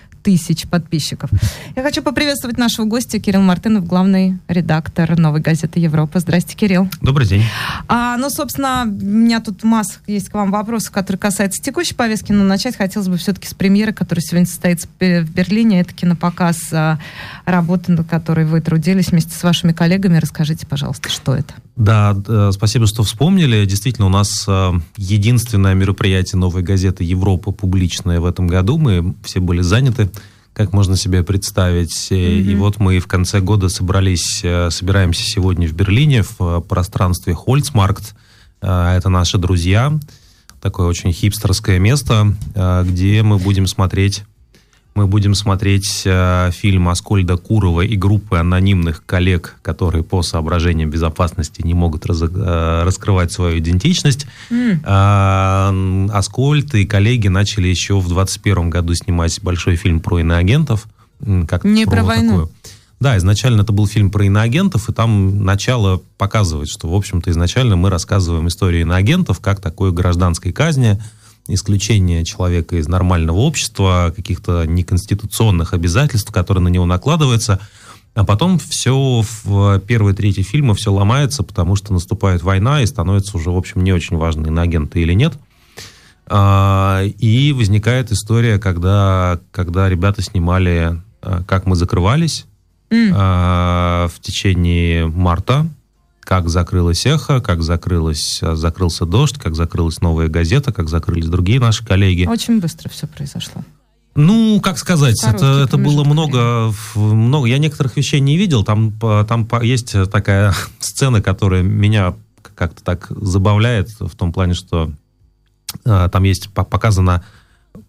подписчиков. 0.67 1.29
Я 1.75 1.83
хочу 1.83 2.01
поприветствовать 2.01 2.57
нашего 2.57 2.85
гостя 2.85 3.19
Кирилл 3.19 3.41
Мартынов, 3.41 3.85
главный 3.85 4.39
редактор 4.47 5.19
«Новой 5.19 5.41
газеты 5.41 5.79
Европа». 5.79 6.19
Здрасте, 6.19 6.55
Кирилл. 6.55 6.89
Добрый 7.01 7.27
день. 7.27 7.43
А, 7.87 8.17
ну, 8.17 8.29
собственно, 8.29 8.83
у 8.85 8.87
меня 8.87 9.41
тут 9.41 9.63
масса 9.63 9.99
есть 10.07 10.29
к 10.29 10.33
вам 10.33 10.51
вопросов, 10.51 10.91
которые 10.91 11.19
касаются 11.19 11.61
текущей 11.61 11.93
повестки, 11.93 12.31
но 12.31 12.43
начать 12.43 12.77
хотелось 12.77 13.09
бы 13.09 13.17
все-таки 13.17 13.47
с 13.47 13.53
премьеры, 13.53 13.93
которая 13.93 14.21
сегодня 14.21 14.47
состоится 14.47 14.87
в 14.87 15.29
Берлине. 15.29 15.81
Это 15.81 15.93
кинопоказ 15.93 16.57
а, 16.71 16.99
работы, 17.45 17.91
над 17.91 18.07
которой 18.07 18.45
вы 18.45 18.61
трудились 18.61 19.09
вместе 19.09 19.35
с 19.35 19.43
вашими 19.43 19.73
коллегами. 19.73 20.17
Расскажите, 20.17 20.65
пожалуйста, 20.65 21.09
что 21.09 21.35
это? 21.35 21.53
Да, 21.75 22.15
спасибо, 22.51 22.87
что 22.87 23.03
вспомнили. 23.03 23.65
Действительно, 23.65 24.07
у 24.07 24.09
нас 24.09 24.45
а, 24.47 24.73
единственное 24.95 25.73
мероприятие 25.73 26.39
«Новой 26.39 26.63
газеты 26.63 27.03
Европа» 27.03 27.51
публичное 27.51 28.19
в 28.19 28.25
этом 28.25 28.47
году. 28.47 28.77
Мы 28.77 29.15
все 29.23 29.39
были 29.39 29.61
заняты 29.61 30.09
как 30.53 30.73
можно 30.73 30.95
себе 30.95 31.23
представить. 31.23 32.11
Mm-hmm. 32.11 32.41
И 32.41 32.55
вот 32.55 32.79
мы 32.79 32.99
в 32.99 33.07
конце 33.07 33.39
года 33.39 33.69
собрались, 33.69 34.41
э, 34.43 34.69
собираемся 34.69 35.23
сегодня 35.23 35.67
в 35.67 35.73
Берлине 35.73 36.23
в 36.23 36.35
э, 36.39 36.61
пространстве 36.61 37.33
Хольцмаркт. 37.33 38.15
Это 38.61 39.09
наши 39.09 39.37
друзья. 39.37 39.91
Такое 40.61 40.87
очень 40.87 41.11
хипстерское 41.11 41.79
место, 41.79 42.33
где 42.85 43.21
мы 43.21 43.37
будем 43.37 43.67
смотреть 43.67 44.23
мы 44.95 45.07
будем 45.07 45.33
смотреть 45.33 46.03
э, 46.05 46.51
фильм 46.51 46.87
Аскольда 46.87 47.37
Курова 47.37 47.81
и 47.81 47.95
группы 47.95 48.37
анонимных 48.37 49.03
коллег, 49.05 49.55
которые 49.61 50.03
по 50.03 50.21
соображениям 50.21 50.89
безопасности 50.89 51.61
не 51.63 51.73
могут 51.73 52.05
раз, 52.05 52.21
э, 52.21 52.83
раскрывать 52.83 53.31
свою 53.31 53.57
идентичность. 53.57 54.27
Mm. 54.51 54.81
Э, 54.85 56.15
Аскольд 56.15 56.75
и 56.75 56.85
коллеги 56.85 57.27
начали 57.27 57.67
еще 57.67 57.99
в 57.99 58.07
21 58.07 58.69
году 58.69 58.93
снимать 58.93 59.39
большой 59.41 59.77
фильм 59.77 59.99
про 59.99 60.19
иноагентов. 60.19 60.85
Как 61.47 61.63
не 61.63 61.85
про, 61.85 61.97
про 61.97 62.03
войну. 62.03 62.29
Такую. 62.31 62.51
Да, 62.99 63.17
изначально 63.17 63.63
это 63.63 63.73
был 63.73 63.87
фильм 63.87 64.11
про 64.11 64.25
иноагентов, 64.25 64.89
и 64.89 64.93
там 64.93 65.43
начало 65.43 66.01
показывает, 66.17 66.69
что, 66.69 66.87
в 66.87 66.95
общем-то, 66.95 67.31
изначально 67.31 67.75
мы 67.75 67.89
рассказываем 67.89 68.47
историю 68.47 68.83
иноагентов 68.83 69.41
как 69.41 69.59
такой 69.59 69.91
гражданской 69.91 70.53
казни, 70.53 71.01
исключение 71.47 72.23
человека 72.23 72.77
из 72.77 72.87
нормального 72.87 73.37
общества, 73.37 74.13
каких-то 74.15 74.65
неконституционных 74.65 75.73
обязательств, 75.73 76.31
которые 76.31 76.63
на 76.63 76.69
него 76.69 76.85
накладываются. 76.85 77.59
А 78.15 78.23
потом 78.23 78.59
все 78.59 79.23
в 79.43 79.79
первой 79.79 80.13
трети 80.13 80.41
фильма 80.41 80.75
все 80.75 80.93
ломается, 80.93 81.43
потому 81.43 81.75
что 81.75 81.93
наступает 81.93 82.43
война 82.43 82.81
и 82.81 82.85
становится 82.85 83.35
уже, 83.37 83.49
в 83.49 83.57
общем, 83.57 83.83
не 83.83 83.91
очень 83.91 84.17
важно, 84.17 84.47
иноагенты 84.47 85.01
или 85.01 85.13
нет. 85.13 85.33
А, 86.27 87.03
и 87.03 87.51
возникает 87.53 88.11
история, 88.11 88.59
когда, 88.59 89.39
когда 89.51 89.89
ребята 89.89 90.21
снимали 90.21 91.01
а, 91.21 91.43
«Как 91.43 91.65
мы 91.65 91.75
закрывались» 91.75 92.45
mm. 92.89 94.09
в 94.09 94.19
течение 94.21 95.07
марта 95.07 95.67
как 96.23 96.49
закрылась 96.49 97.05
эхо, 97.05 97.41
как 97.41 97.61
закрылась, 97.63 98.39
э, 98.41 98.55
закрылся 98.55 99.05
дождь, 99.05 99.37
как 99.37 99.55
закрылась 99.55 100.01
новая 100.01 100.27
газета, 100.27 100.71
как 100.71 100.89
закрылись 100.89 101.27
другие 101.27 101.59
наши 101.59 101.85
коллеги. 101.85 102.25
Очень 102.25 102.59
быстро 102.59 102.89
все 102.89 103.07
произошло. 103.07 103.63
Ну, 104.15 104.61
как 104.61 104.77
сказать, 104.77 105.23
это, 105.23 105.63
это 105.67 105.77
было 105.77 106.03
много, 106.03 106.71
много. 106.95 107.47
Я 107.47 107.57
некоторых 107.57 107.97
вещей 107.97 108.19
не 108.19 108.37
видел. 108.37 108.63
Там, 108.63 108.93
там 109.27 109.47
есть 109.63 109.95
такая 110.11 110.53
сцена, 110.79 111.21
которая 111.21 111.63
меня 111.63 112.13
как-то 112.55 112.83
так 112.83 113.07
забавляет 113.09 113.89
в 113.99 114.15
том 114.15 114.31
плане, 114.31 114.53
что 114.53 114.91
э, 115.85 116.09
там 116.11 116.23
есть 116.23 116.49
показано 116.53 117.23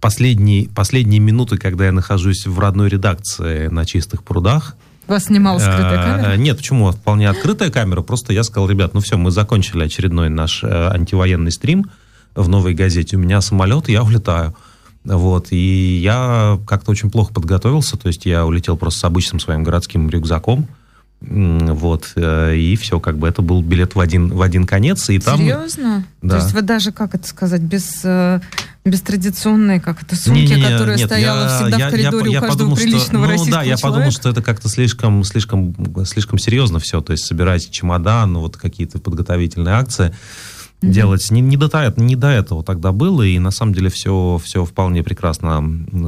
последние, 0.01 0.69
последние 0.71 1.21
минуты, 1.21 1.59
когда 1.59 1.87
я 1.87 1.93
нахожусь 1.93 2.47
в 2.47 2.59
родной 2.59 2.89
редакции 2.89 3.69
на 3.69 3.85
чистых 3.85 4.25
прудах. 4.25 4.77
Вас 5.07 5.25
снимала 5.25 5.59
скрытая 5.59 6.01
а, 6.01 6.19
камера? 6.19 6.37
Нет, 6.37 6.57
почему? 6.57 6.91
Вполне 6.91 7.29
открытая 7.29 7.71
камера. 7.71 8.03
Просто 8.03 8.33
я 8.33 8.43
сказал, 8.43 8.69
ребят, 8.69 8.95
ну 8.95 9.01
все, 9.01 9.17
мы 9.17 9.31
закончили 9.31 9.85
очередной 9.85 10.31
наш 10.31 10.65
э, 10.65 10.69
антивоенный 10.69 11.53
стрим 11.53 11.91
в 12.35 12.49
новой 12.49 12.75
газете. 12.75 13.17
У 13.17 13.21
меня 13.21 13.41
самолет, 13.41 13.89
я 13.89 14.03
улетаю. 14.03 14.55
Вот, 15.05 15.49
и 15.51 15.99
я 16.03 16.59
как-то 16.67 16.91
очень 16.91 17.11
плохо 17.11 17.35
подготовился, 17.35 17.99
то 17.99 18.09
есть 18.09 18.25
я 18.25 18.47
улетел 18.47 18.79
просто 18.79 19.01
с 19.01 19.05
обычным 19.05 19.39
своим 19.39 19.63
городским 19.63 20.09
рюкзаком, 20.09 20.67
вот, 21.29 22.13
э, 22.17 22.57
и 22.57 22.77
все, 22.77 23.01
как 23.01 23.19
бы 23.19 23.29
это 23.29 23.43
был 23.43 23.63
билет 23.63 23.95
в 23.95 24.01
один, 24.01 24.29
в 24.29 24.43
один 24.43 24.67
конец. 24.67 25.09
И 25.11 25.19
там, 25.19 25.39
Серьезно? 25.39 26.05
Да. 26.23 26.37
То 26.37 26.43
есть 26.43 26.53
вы 26.53 26.63
даже, 26.63 26.93
как 26.93 27.15
это 27.15 27.27
сказать, 27.27 27.63
без, 27.63 28.01
э, 28.05 28.41
без 28.85 29.01
традиционной, 29.01 29.81
как 29.81 30.03
это, 30.03 30.17
сумки, 30.17 30.41
не, 30.41 30.57
не, 30.57 30.63
которая 30.63 30.97
нет, 30.97 31.07
стояла 31.07 31.43
я, 31.43 31.49
всегда 31.49 31.77
я, 31.79 31.89
в 31.89 31.91
коридоре 31.91 32.33
я, 32.33 32.39
у 32.39 32.43
каждого 32.43 32.59
подумал, 32.59 32.77
приличного 32.77 33.27
что, 33.27 33.45
ну, 33.45 33.51
да, 33.51 33.63
я 33.63 33.77
подумал, 33.79 34.11
что 34.11 34.29
это 34.29 34.43
как-то 34.43 34.69
слишком, 34.69 35.25
слишком, 35.25 35.75
слишком 36.05 36.39
серьезно 36.39 36.79
все, 36.79 37.01
то 37.01 37.13
есть 37.13 37.25
собирать 37.25 37.71
чемодан, 37.71 38.35
ну, 38.35 38.41
вот 38.41 38.57
какие-то 38.57 38.99
подготовительные 38.99 39.75
акции 39.75 40.15
mm-hmm. 40.85 40.91
делать. 40.91 41.31
Не, 41.31 41.41
не, 41.41 41.57
до, 41.57 41.95
не 41.97 42.17
до 42.17 42.29
этого 42.29 42.63
тогда 42.63 42.93
было, 42.93 43.23
и 43.23 43.39
на 43.39 43.51
самом 43.51 43.75
деле 43.75 43.91
все, 43.91 44.41
все 44.43 44.65
вполне 44.65 45.03
прекрасно 45.03 45.63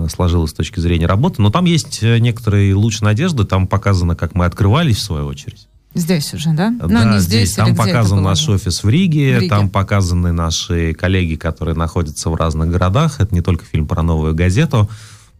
сложилось 0.09 0.51
с 0.51 0.55
точки 0.55 0.81
зрения 0.81 1.07
работы. 1.07 1.43
Но 1.43 1.51
там 1.51 1.65
есть 1.65 2.03
э, 2.03 2.19
некоторые 2.19 2.75
луч 2.75 3.01
надежды, 3.01 3.45
там 3.45 3.67
показано, 3.67 4.17
как 4.17 4.35
мы 4.35 4.45
открывались 4.45 4.97
в 4.97 5.03
свою 5.03 5.27
очередь. 5.27 5.69
Здесь 5.97 6.35
уже, 6.35 6.53
да? 6.53 6.71
Ну, 6.71 6.89
да, 6.89 7.15
не 7.15 7.21
здесь. 7.21 7.49
здесь. 7.49 7.55
Там 7.55 7.75
показан 7.75 8.23
наш 8.23 8.47
офис 8.51 8.85
в 8.85 8.89
Риге, 8.89 9.39
в 9.39 9.41
Риге, 9.41 9.49
там 9.49 9.71
показаны 9.71 10.31
наши 10.31 10.93
коллеги, 10.93 11.37
которые 11.37 11.75
находятся 11.75 12.29
в 12.29 12.35
разных 12.35 12.71
городах. 12.71 13.19
Это 13.19 13.35
не 13.35 13.41
только 13.41 13.65
фильм 13.65 13.87
про 13.87 14.03
новую 14.03 14.35
газету. 14.35 14.91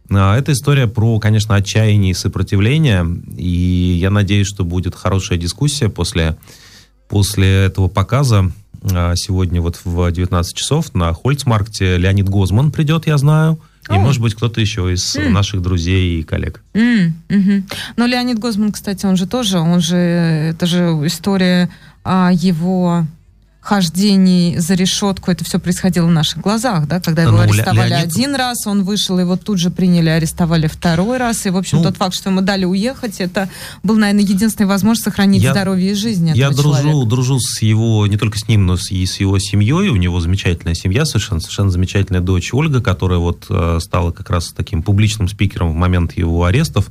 А, 0.09 0.35
это 0.35 0.53
история 0.53 0.87
про, 0.87 1.19
конечно, 1.19 1.53
отчаяние 1.55 2.11
и 2.11 2.15
сопротивление. 2.15 3.05
И 3.35 3.97
я 4.01 4.09
надеюсь, 4.09 4.47
что 4.47 4.63
будет 4.63 4.95
хорошая 4.95 5.37
дискуссия 5.37 5.89
после, 5.89 6.37
после 7.07 7.65
этого 7.65 7.87
показа. 7.87 8.51
А, 8.93 9.13
сегодня 9.15 9.61
вот 9.61 9.79
в 9.83 10.11
19 10.11 10.55
часов 10.55 10.93
на 10.93 11.13
Хольцмаркте 11.13 11.97
Леонид 11.97 12.29
Гозман 12.29 12.71
придет, 12.71 13.07
я 13.07 13.17
знаю. 13.17 13.59
И, 13.89 13.93
О. 13.93 13.99
может 13.99 14.21
быть, 14.21 14.35
кто-то 14.35 14.59
еще 14.59 14.91
из 14.93 15.15
mm. 15.15 15.29
наших 15.29 15.61
друзей 15.61 16.19
и 16.19 16.23
коллег. 16.23 16.61
Mm, 16.73 17.11
mm-hmm. 17.29 17.63
Но 17.95 18.05
Леонид 18.05 18.37
Гозман, 18.39 18.71
кстати, 18.71 19.05
он 19.05 19.15
же 19.15 19.27
тоже, 19.27 19.59
он 19.59 19.79
же, 19.79 19.95
это 19.95 20.65
же 20.65 20.79
история 21.05 21.69
о 22.03 22.31
его 22.31 23.05
хождений 23.67 24.57
за 24.59 24.75
решетку, 24.75 25.29
это 25.29 25.43
все 25.43 25.59
происходило 25.59 26.07
в 26.07 26.11
наших 26.11 26.39
глазах, 26.41 26.87
да, 26.87 27.01
когда 27.01 27.23
его 27.23 27.31
Ну, 27.33 27.39
арестовали 27.39 27.91
Леонид- 27.91 28.03
один 28.03 28.35
раз, 28.35 28.65
он 28.65 28.83
вышел, 28.83 29.19
его 29.19 29.35
тут 29.35 29.59
же 29.59 29.69
приняли, 29.71 30.07
арестовали 30.09 30.67
второй 30.67 31.17
раз, 31.17 31.45
и, 31.45 31.49
в 31.49 31.57
общем, 31.57 31.79
Ну, 31.79 31.83
тот 31.83 31.97
факт, 31.97 32.15
что 32.15 32.29
ему 32.29 32.39
дали 32.41 32.63
уехать, 32.63 33.19
это 33.19 33.49
был, 33.83 33.97
наверное, 33.97 34.23
единственная 34.23 34.69
возможность 34.69 35.03
сохранить 35.03 35.43
Я- 35.43 35.51
здоровье 35.51 35.91
и 35.91 35.95
жизнь 35.95 36.31
Я 36.33 36.49
дружу, 36.51 36.75
человека. 36.81 37.09
дружу 37.09 37.39
с 37.41 37.61
его, 37.61 38.07
не 38.07 38.15
только 38.17 38.37
с 38.39 38.47
ним, 38.47 38.65
но 38.65 38.77
и 38.89 39.05
с 39.05 39.19
его 39.19 39.37
семьей. 39.37 39.89
У 39.89 39.97
него 39.97 40.21
замечательная 40.21 40.73
семья, 40.75 41.03
совершенно, 41.05 41.41
совершенно 41.41 41.69
замечательная 41.69 42.21
дочь 42.21 42.53
Ольга, 42.53 42.81
которая 42.81 43.19
вот 43.19 43.47
э, 43.49 43.79
стала 43.81 44.11
как 44.11 44.29
раз 44.29 44.53
таким 44.55 44.81
публичным 44.81 45.27
спикером 45.27 45.73
в 45.73 45.75
момент 45.75 46.17
его 46.17 46.45
арестов. 46.45 46.87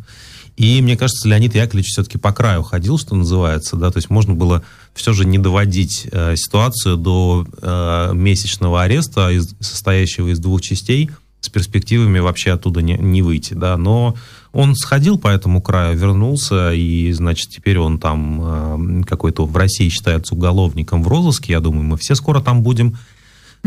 И 0.56 0.80
мне 0.80 0.96
кажется, 0.96 1.28
Леонид 1.28 1.54
Яковлевич 1.54 1.92
все-таки 1.92 2.16
по 2.16 2.32
краю 2.32 2.62
ходил, 2.62 2.98
что 2.98 3.14
называется, 3.14 3.76
да, 3.76 3.90
то 3.90 3.98
есть 3.98 4.08
можно 4.08 4.34
было 4.34 4.62
все 4.94 5.12
же 5.12 5.26
не 5.26 5.38
доводить 5.38 6.08
э, 6.10 6.34
ситуацию 6.36 6.96
до 6.96 7.46
э, 7.60 8.12
месячного 8.14 8.82
ареста, 8.82 9.30
из- 9.30 9.54
состоящего 9.60 10.28
из 10.28 10.38
двух 10.38 10.62
частей, 10.62 11.10
с 11.40 11.50
перспективами 11.50 12.20
вообще 12.20 12.52
оттуда 12.52 12.80
не, 12.80 12.94
не 12.94 13.20
выйти, 13.20 13.52
да, 13.52 13.76
но 13.76 14.16
он 14.52 14.74
сходил 14.74 15.18
по 15.18 15.28
этому 15.28 15.60
краю, 15.60 15.98
вернулся, 15.98 16.72
и, 16.72 17.12
значит, 17.12 17.50
теперь 17.50 17.78
он 17.78 17.98
там 17.98 19.02
э, 19.02 19.04
какой-то 19.04 19.44
в 19.44 19.54
России 19.54 19.90
считается 19.90 20.34
уголовником 20.34 21.02
в 21.02 21.08
розыске, 21.08 21.52
я 21.52 21.60
думаю, 21.60 21.84
мы 21.84 21.98
все 21.98 22.14
скоро 22.14 22.40
там 22.40 22.62
будем, 22.62 22.96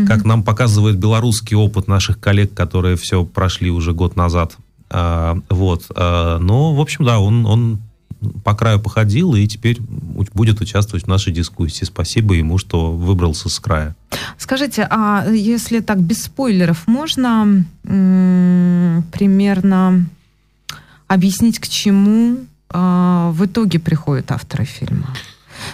как 0.06 0.24
нам 0.24 0.42
показывает 0.42 0.96
белорусский 0.96 1.56
опыт 1.56 1.86
наших 1.86 2.18
коллег, 2.18 2.54
которые 2.54 2.96
все 2.96 3.24
прошли 3.24 3.70
уже 3.70 3.92
год 3.92 4.16
назад, 4.16 4.56
А, 4.90 5.38
вот, 5.48 5.84
а, 5.94 6.38
но, 6.38 6.74
в 6.74 6.80
общем, 6.80 7.04
да, 7.04 7.20
он, 7.20 7.46
он 7.46 7.80
по 8.44 8.54
краю 8.54 8.80
походил 8.80 9.34
и 9.34 9.46
теперь 9.46 9.80
будет 9.80 10.60
участвовать 10.60 11.04
в 11.04 11.08
нашей 11.08 11.32
дискуссии. 11.32 11.84
Спасибо 11.84 12.34
ему, 12.34 12.58
что 12.58 12.92
выбрался 12.92 13.48
с 13.48 13.58
края. 13.58 13.96
Скажите, 14.36 14.86
а 14.90 15.26
если 15.30 15.80
так 15.80 16.00
без 16.00 16.24
спойлеров, 16.24 16.86
можно 16.86 17.64
м, 17.84 19.04
примерно 19.12 20.06
объяснить, 21.08 21.58
к 21.58 21.68
чему 21.68 22.38
а, 22.68 23.30
в 23.32 23.46
итоге 23.46 23.78
приходят 23.78 24.30
авторы 24.32 24.64
фильма? 24.64 25.06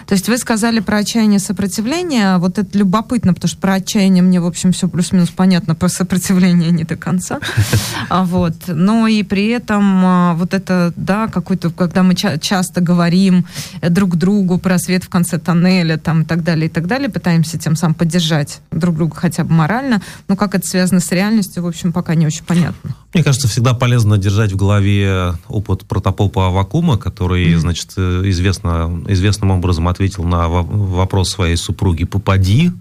То 0.07 0.15
есть 0.15 0.29
вы 0.29 0.39
сказали 0.39 0.81
про 0.81 0.99
отчаяние 0.99 1.39
сопротивления, 1.39 2.39
вот 2.39 2.59
это 2.59 2.77
любопытно, 2.79 3.35
потому 3.35 3.49
что 3.49 3.59
про 3.59 3.75
отчаяние 3.75 4.23
мне, 4.23 4.41
в 4.41 4.47
общем, 4.47 4.73
все 4.73 4.89
плюс-минус 4.89 5.31
понятно, 5.31 5.75
про 5.75 5.89
сопротивление 5.89 6.71
не 6.71 6.85
до 6.85 6.97
конца. 6.97 7.41
А 8.09 8.25
вот. 8.25 8.55
Но 8.69 9.07
и 9.09 9.23
при 9.23 9.49
этом 9.49 10.05
а, 10.05 10.35
вот 10.35 10.55
это, 10.55 10.93
да, 10.97 11.27
какой-то, 11.27 11.71
когда 11.71 12.03
мы 12.03 12.15
ча- 12.15 12.39
часто 12.39 12.81
говорим 12.81 13.47
друг 13.83 14.17
другу 14.17 14.59
про 14.59 14.79
свет 14.79 15.05
в 15.05 15.09
конце 15.09 15.39
тоннеля, 15.39 15.97
там, 15.97 16.23
и 16.23 16.25
так 16.25 16.43
далее, 16.45 16.67
и 16.67 16.69
так 16.69 16.87
далее, 16.87 17.09
пытаемся 17.09 17.59
тем 17.59 17.77
самым 17.77 17.95
поддержать 17.95 18.61
друг 18.71 18.97
друга 18.97 19.17
хотя 19.17 19.45
бы 19.45 19.53
морально, 19.53 20.03
но 20.29 20.37
как 20.37 20.55
это 20.55 20.67
связано 20.67 21.01
с 21.01 21.11
реальностью, 21.11 21.63
в 21.63 21.67
общем, 21.67 21.93
пока 21.93 22.15
не 22.15 22.27
очень 22.27 22.45
понятно. 22.45 22.95
Мне 23.13 23.25
кажется, 23.25 23.49
всегда 23.49 23.75
полезно 23.75 24.19
держать 24.19 24.53
в 24.53 24.57
голове 24.57 25.33
опыт 25.49 25.87
протопопа 25.87 26.49
Авакума, 26.49 26.99
который, 26.99 27.55
значит, 27.55 27.93
э, 27.97 28.23
известно, 28.27 29.03
известным 29.09 29.51
образом 29.51 29.76
ответил 29.89 30.25
на 30.25 30.49
во- 30.49 30.63
вопрос 30.63 31.31
своей 31.31 31.57
супруги 31.57 32.05
«Попади», 32.05 32.73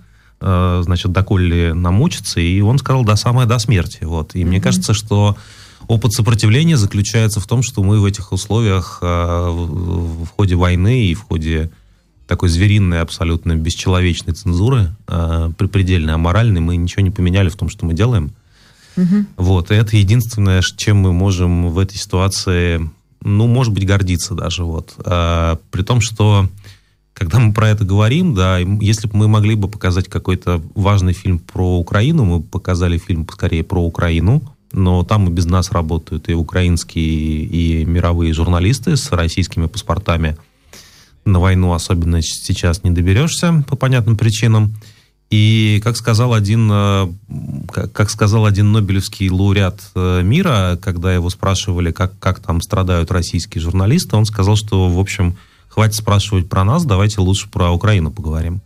э, 0.42 0.82
значит, 0.84 1.12
доколе 1.12 1.74
намучится, 1.74 2.40
и 2.40 2.62
он 2.62 2.78
сказал 2.78 3.04
«до 3.04 3.16
самое 3.16 3.48
до 3.48 3.60
смерти». 3.60 4.00
Вот. 4.04 4.36
И 4.36 4.44
мне 4.46 4.60
кажется, 4.62 4.94
что 4.94 5.38
опыт 5.88 6.14
сопротивления 6.14 6.78
заключается 6.78 7.40
в 7.40 7.48
том, 7.48 7.62
что 7.64 7.84
мы 7.84 8.00
в 8.00 8.06
этих 8.06 8.32
условиях 8.32 9.00
э, 9.02 9.06
в 9.06 10.28
ходе 10.36 10.56
войны 10.56 11.06
и 11.06 11.14
в 11.14 11.22
ходе 11.24 11.70
такой 12.28 12.50
звериной, 12.50 13.02
абсолютно 13.02 13.56
бесчеловечной 13.56 14.34
цензуры, 14.34 14.96
э, 15.08 15.52
предельно 15.58 16.16
аморальной, 16.16 16.62
мы 16.62 16.76
ничего 16.76 17.04
не 17.04 17.12
поменяли 17.12 17.50
в 17.50 17.56
том, 17.56 17.70
что 17.70 17.86
мы 17.86 17.94
делаем. 17.94 18.32
Вот, 19.36 19.72
и 19.72 19.76
это 19.76 19.98
единственное, 19.98 20.62
чем 20.78 21.00
мы 21.00 21.12
можем 21.12 21.70
в 21.70 21.78
этой 21.80 21.98
ситуации, 21.98 22.90
ну, 23.22 23.46
может 23.46 23.74
быть, 23.74 23.86
гордиться 23.86 24.36
даже, 24.36 24.64
вот. 24.64 24.96
При 24.96 25.84
том, 25.84 26.00
что 26.00 26.48
когда 27.16 27.40
мы 27.40 27.54
про 27.54 27.70
это 27.70 27.86
говорим, 27.86 28.36
да, 28.36 28.60
если 28.60 29.08
бы 29.08 29.16
мы 29.16 29.28
могли 29.30 29.56
бы 29.56 29.70
показать 29.70 30.10
какой-то 30.10 30.62
важный 30.76 31.14
фильм 31.14 31.40
про 31.40 31.80
Украину, 31.80 32.26
мы 32.26 32.42
показали 32.42 32.98
фильм 32.98 33.26
скорее 33.32 33.64
про 33.64 33.82
Украину, 33.82 34.44
но 34.74 35.04
там 35.06 35.30
и 35.30 35.32
без 35.32 35.46
нас 35.46 35.72
работают 35.72 36.28
и 36.28 36.34
украинские, 36.34 37.46
и 37.46 37.86
мировые 37.86 38.34
журналисты 38.34 38.98
с 38.98 39.14
российскими 39.14 39.68
паспортами. 39.68 40.36
На 41.24 41.40
войну 41.40 41.72
особенно 41.72 42.22
сейчас 42.22 42.84
не 42.84 42.92
доберешься 42.92 43.64
по 43.70 43.78
понятным 43.78 44.18
причинам. 44.18 44.76
И 45.32 45.80
как 45.84 45.96
сказал 45.96 46.34
один, 46.34 46.70
э, 46.72 47.08
как 47.72 48.10
сказал 48.10 48.46
один 48.46 48.74
Нобелевский 48.74 49.30
лауреат 49.30 49.80
э, 49.96 50.22
мира, 50.22 50.78
когда 50.82 51.14
его 51.14 51.30
спрашивали, 51.30 51.92
как, 51.92 52.20
как 52.20 52.42
там 52.42 52.62
страдают 52.62 53.10
российские 53.10 53.62
журналисты, 53.62 54.18
он 54.18 54.26
сказал, 54.26 54.58
что, 54.58 54.90
в 54.90 55.00
общем, 55.00 55.38
хватит 55.76 55.96
спрашивать 55.96 56.48
про 56.48 56.64
нас, 56.64 56.86
давайте 56.86 57.20
лучше 57.20 57.50
про 57.50 57.70
Украину 57.70 58.10
поговорим. 58.10 58.62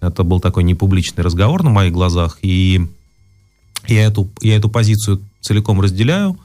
Это 0.00 0.24
был 0.24 0.40
такой 0.40 0.64
непубличный 0.64 1.22
разговор 1.22 1.62
на 1.62 1.70
моих 1.70 1.92
глазах, 1.92 2.38
и 2.42 2.84
я 3.86 4.04
эту, 4.04 4.28
я 4.40 4.56
эту 4.56 4.68
позицию 4.68 5.20
целиком 5.40 5.80
разделяю. 5.80 6.36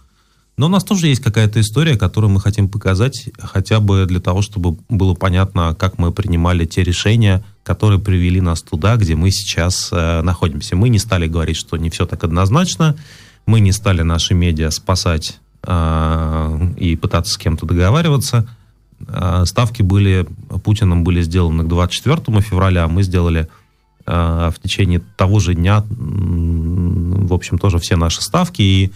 Но 0.56 0.68
у 0.68 0.70
нас 0.70 0.84
тоже 0.84 1.08
есть 1.08 1.24
какая-то 1.24 1.60
история, 1.60 1.98
которую 1.98 2.30
мы 2.30 2.40
хотим 2.40 2.70
показать, 2.70 3.30
хотя 3.40 3.80
бы 3.80 4.06
для 4.06 4.20
того, 4.20 4.44
чтобы 4.44 4.78
было 4.88 5.16
понятно, 5.16 5.76
как 5.80 5.98
мы 5.98 6.12
принимали 6.12 6.66
те 6.66 6.84
решения, 6.84 7.44
которые 7.64 8.00
привели 8.00 8.40
нас 8.40 8.62
туда, 8.62 8.98
где 8.98 9.16
мы 9.16 9.32
сейчас 9.32 9.90
э, 9.92 10.22
находимся. 10.22 10.76
Мы 10.76 10.90
не 10.90 11.00
стали 11.00 11.28
говорить, 11.28 11.58
что 11.58 11.76
не 11.76 11.90
все 11.90 12.06
так 12.06 12.24
однозначно, 12.24 12.96
мы 13.48 13.62
не 13.62 13.72
стали 13.72 14.04
наши 14.04 14.36
медиа 14.36 14.70
спасать 14.70 15.40
э, 15.64 16.70
и 16.78 16.96
пытаться 16.98 17.34
с 17.34 17.38
кем-то 17.40 17.66
договариваться. 17.66 18.48
Э, 19.08 19.44
ставки 19.46 19.82
были, 19.82 20.28
Путиным 20.64 21.04
были 21.04 21.22
сделаны 21.22 21.64
к 21.64 21.68
24 21.68 22.42
февраля, 22.42 22.88
мы 22.88 23.04
сделали 23.04 23.48
э, 24.06 24.52
в 24.56 24.62
течение 24.62 25.02
того 25.18 25.40
же 25.40 25.54
дня, 25.54 25.84
в 25.90 27.34
общем, 27.34 27.58
тоже 27.58 27.80
все 27.80 27.96
наши 27.96 28.22
ставки, 28.22 28.62
и 28.62 28.92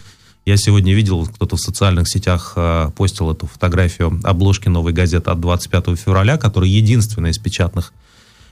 я 0.46 0.56
сегодня 0.56 0.94
видел, 0.94 1.26
кто-то 1.26 1.58
в 1.58 1.60
социальных 1.62 2.08
сетях 2.08 2.54
э, 2.56 2.92
постил 2.96 3.32
эту 3.32 3.48
фотографию 3.48 4.20
обложки 4.24 4.70
новой 4.70 4.94
газеты 4.94 5.30
от 5.30 5.40
25 5.40 5.98
февраля, 6.00 6.38
которая 6.38 6.70
единственная 6.70 7.32
из 7.32 7.38
печатных 7.38 7.94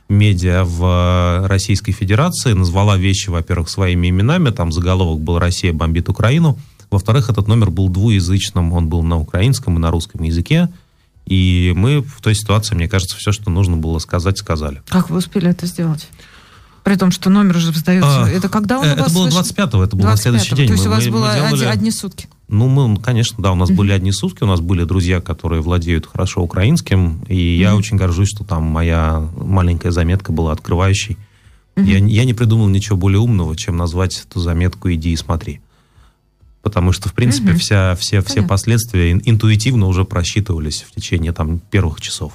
медиа 0.07 0.63
в 0.65 1.47
Российской 1.47 1.91
Федерации, 1.91 2.53
назвала 2.53 2.95
вещи, 2.97 3.29
во-первых, 3.29 3.69
своими 3.69 4.09
именами, 4.09 4.51
там 4.51 4.71
заголовок 4.71 5.21
был 5.21 5.39
«Россия 5.39 5.73
бомбит 5.73 6.09
Украину», 6.09 6.59
во-вторых, 6.91 7.29
этот 7.29 7.47
номер 7.47 7.71
был 7.71 7.89
двуязычным, 7.89 8.71
он 8.73 8.87
был 8.87 9.03
на 9.03 9.17
украинском 9.19 9.75
и 9.75 9.79
на 9.79 9.91
русском 9.91 10.23
языке, 10.23 10.69
и 11.25 11.73
мы 11.75 12.01
в 12.01 12.21
той 12.21 12.35
ситуации, 12.35 12.75
мне 12.75 12.88
кажется, 12.88 13.17
все, 13.17 13.31
что 13.31 13.49
нужно 13.49 13.77
было 13.77 13.99
сказать, 13.99 14.38
сказали. 14.38 14.81
Как 14.89 15.09
вы 15.09 15.17
успели 15.17 15.49
это 15.49 15.65
сделать? 15.65 16.07
При 16.83 16.95
том, 16.97 17.09
что 17.09 17.31
номер 17.31 17.57
уже 17.57 17.71
сдается. 17.73 18.25
А, 18.25 18.29
это 18.29 18.47
когда 18.47 18.77
он 18.79 18.85
Э, 18.85 18.89
у 18.89 18.93
Это 18.93 19.03
вас 19.03 19.13
было 19.13 19.25
вышел? 19.25 19.41
25-го, 19.41 19.83
это 19.83 19.95
был 19.95 20.05
на 20.05 20.17
следующий 20.17 20.53
25-го. 20.53 20.55
день. 20.57 20.67
То 20.67 20.73
есть 20.73 20.85
Мы- 20.85 20.89
у 20.91 20.93
вас 20.93 21.05
мы- 21.05 21.11
мы 21.11 21.17
было 21.17 21.33
делали- 21.35 21.65
одни 21.65 21.89
сутки. 21.91 22.27
Ну, 22.47 22.67
мы, 22.67 23.01
конечно, 23.01 23.38
да, 23.41 23.51
у 23.53 23.55
нас 23.55 23.71
были 23.71 23.91
одни 23.91 24.11
сутки, 24.11 24.43
у 24.43 24.45
нас 24.47 24.59
были 24.61 24.83
друзья, 24.83 25.19
которые 25.19 25.63
владеют 25.63 26.05
хорошо 26.05 26.41
украинским, 26.43 27.23
и 27.27 27.57
я 27.57 27.75
очень 27.75 27.97
горжусь, 27.97 28.29
что 28.29 28.43
там 28.43 28.63
моя 28.65 29.27
маленькая 29.35 29.89
заметка 29.91 30.31
была 30.31 30.51
открывающей. 30.51 31.17
Я, 31.75 31.97
я 31.97 32.23
не 32.23 32.33
придумал 32.35 32.67
ничего 32.67 32.97
более 32.97 33.19
умного, 33.19 33.55
чем 33.55 33.77
назвать 33.77 34.23
эту 34.29 34.39
заметку 34.39 34.91
«иди 34.91 35.11
и 35.11 35.15
смотри». 35.17 35.59
Потому 36.65 36.91
что, 36.93 37.10
в 37.10 37.13
принципе, 37.13 37.51
Мгм. 37.51 37.60
вся, 37.60 37.95
все, 37.95 38.21
все 38.21 38.41
последствия 38.41 39.12
ин- 39.12 39.21
интуитивно 39.23 39.86
уже 39.86 40.04
просчитывались 40.04 40.84
в 40.89 40.95
течение 40.95 41.32
там, 41.32 41.60
первых 41.60 42.01
часов. 42.01 42.34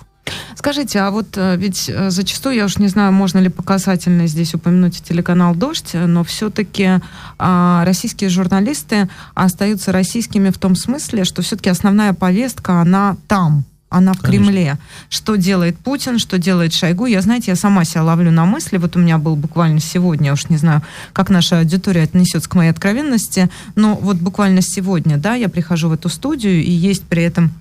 Скажите, 0.55 1.01
а 1.01 1.11
вот 1.11 1.37
э, 1.37 1.57
ведь 1.57 1.89
э, 1.89 2.11
зачастую, 2.11 2.55
я 2.55 2.67
уж 2.67 2.77
не 2.79 2.87
знаю, 2.87 3.11
можно 3.13 3.39
ли 3.39 3.49
показательно 3.49 4.29
здесь 4.29 4.55
упомянуть 4.55 5.03
телеканал 5.03 5.57
«Дождь», 5.57 5.95
но 5.95 6.23
все-таки 6.23 7.01
российские 7.39 8.31
журналисты 8.31 9.09
остаются 9.35 9.91
российскими 9.91 10.51
в 10.51 10.59
том 10.59 10.77
смысле, 10.77 11.25
что 11.25 11.43
все-таки 11.43 11.69
основная 11.71 12.13
повестка, 12.13 12.81
она 12.81 13.17
там, 13.27 13.65
она 13.91 14.15
в 14.15 14.21
Конечно. 14.21 14.47
Кремле. 14.47 14.79
Что 15.09 15.35
делает 15.35 15.77
Путин, 15.79 16.19
что 16.19 16.39
делает 16.39 16.73
Шойгу. 16.73 17.07
Я, 17.07 17.21
знаете, 17.21 17.51
я 17.51 17.57
сама 17.57 17.85
себя 17.85 18.05
ловлю 18.05 18.31
на 18.31 18.47
мысли. 18.47 18.79
Вот 18.79 18.97
у 18.97 19.01
меня 19.01 19.19
был 19.19 19.37
буквально 19.37 19.81
сегодня, 19.81 20.27
я 20.29 20.33
уж 20.33 20.49
не 20.49 20.57
знаю, 20.57 20.83
как 21.13 21.29
наша 21.29 21.59
аудитория 21.59 22.03
отнесется 22.03 22.49
к 22.49 22.55
моей 22.55 22.71
откровенности, 22.71 23.51
но 23.75 23.97
вот 23.97 24.17
буквально 24.17 24.63
сегодня, 24.63 25.19
да, 25.19 25.35
я 25.35 25.49
прихожу 25.49 25.89
в 25.89 25.93
эту 25.93 26.09
студию, 26.09 26.63
и 26.63 26.71
есть 26.71 27.03
при 27.05 27.25
этом 27.25 27.53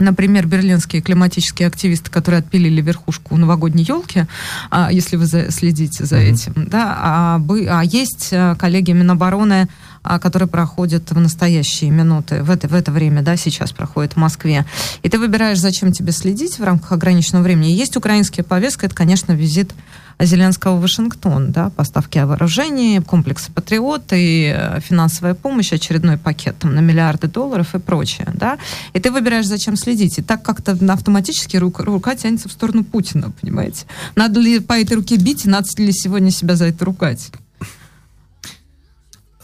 Например, 0.00 0.46
берлинские 0.46 1.02
климатические 1.02 1.68
активисты, 1.68 2.10
которые 2.10 2.40
отпилили 2.40 2.82
верхушку 2.82 3.36
новогодней 3.36 3.84
елки, 3.84 4.24
а, 4.70 4.90
если 4.90 5.16
вы 5.16 5.26
за- 5.26 5.52
следите 5.52 6.04
за 6.04 6.16
этим, 6.16 6.52
да, 6.56 6.96
а, 6.98 7.40
а 7.68 7.84
есть 7.84 8.30
э, 8.32 8.56
коллеги 8.58 8.90
Минобороны 8.90 9.68
который 10.04 10.46
проходит 10.46 11.10
в 11.10 11.18
настоящие 11.18 11.90
минуты, 11.90 12.42
в 12.42 12.50
это, 12.50 12.68
в 12.68 12.74
это 12.74 12.92
время, 12.92 13.22
да, 13.22 13.36
сейчас 13.36 13.72
проходит 13.72 14.12
в 14.12 14.16
Москве. 14.18 14.66
И 15.02 15.08
ты 15.08 15.18
выбираешь, 15.18 15.58
зачем 15.58 15.92
тебе 15.92 16.12
следить 16.12 16.58
в 16.58 16.64
рамках 16.64 16.92
ограниченного 16.92 17.42
времени. 17.42 17.70
Есть 17.70 17.96
украинская 17.96 18.44
повестка, 18.44 18.86
это, 18.86 18.94
конечно, 18.94 19.32
визит 19.32 19.72
Зеленского 20.20 20.76
в 20.76 20.82
Вашингтон, 20.82 21.50
да, 21.50 21.70
поставки 21.70 22.18
вооружений, 22.18 23.00
комплексы 23.00 23.50
«Патриот» 23.50 24.12
и 24.12 24.54
э, 24.56 24.80
финансовая 24.80 25.34
помощь, 25.34 25.72
очередной 25.72 26.18
пакет 26.18 26.56
там, 26.58 26.74
на 26.74 26.80
миллиарды 26.80 27.26
долларов 27.26 27.74
и 27.74 27.78
прочее, 27.78 28.28
да, 28.32 28.58
и 28.92 29.00
ты 29.00 29.10
выбираешь, 29.10 29.46
зачем 29.46 29.76
следить, 29.76 30.18
и 30.18 30.22
так 30.22 30.42
как-то 30.42 30.78
автоматически 30.92 31.56
рука, 31.56 31.82
рука 31.84 32.14
тянется 32.14 32.48
в 32.48 32.52
сторону 32.52 32.84
Путина, 32.84 33.32
понимаете? 33.40 33.86
Надо 34.14 34.40
ли 34.40 34.60
по 34.60 34.74
этой 34.74 34.94
руке 34.94 35.16
бить, 35.16 35.46
и 35.46 35.48
надо 35.48 35.66
ли 35.78 35.92
сегодня 35.92 36.30
себя 36.30 36.54
за 36.54 36.66
это 36.66 36.84
ругать? 36.84 37.30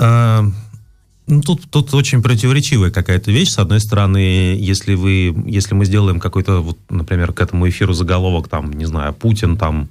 А, 0.00 0.44
ну, 1.26 1.42
тут, 1.42 1.70
тут 1.70 1.94
очень 1.94 2.22
противоречивая 2.22 2.90
какая-то 2.90 3.30
вещь. 3.30 3.50
С 3.50 3.58
одной 3.58 3.80
стороны, 3.80 4.56
если, 4.58 4.94
вы, 4.94 5.34
если 5.46 5.74
мы 5.74 5.84
сделаем 5.84 6.18
какой-то, 6.18 6.60
вот, 6.60 6.78
например, 6.88 7.32
к 7.32 7.40
этому 7.40 7.68
эфиру 7.68 7.92
заголовок, 7.92 8.48
там, 8.48 8.72
не 8.72 8.86
знаю, 8.86 9.12
Путин 9.12 9.56
там 9.56 9.90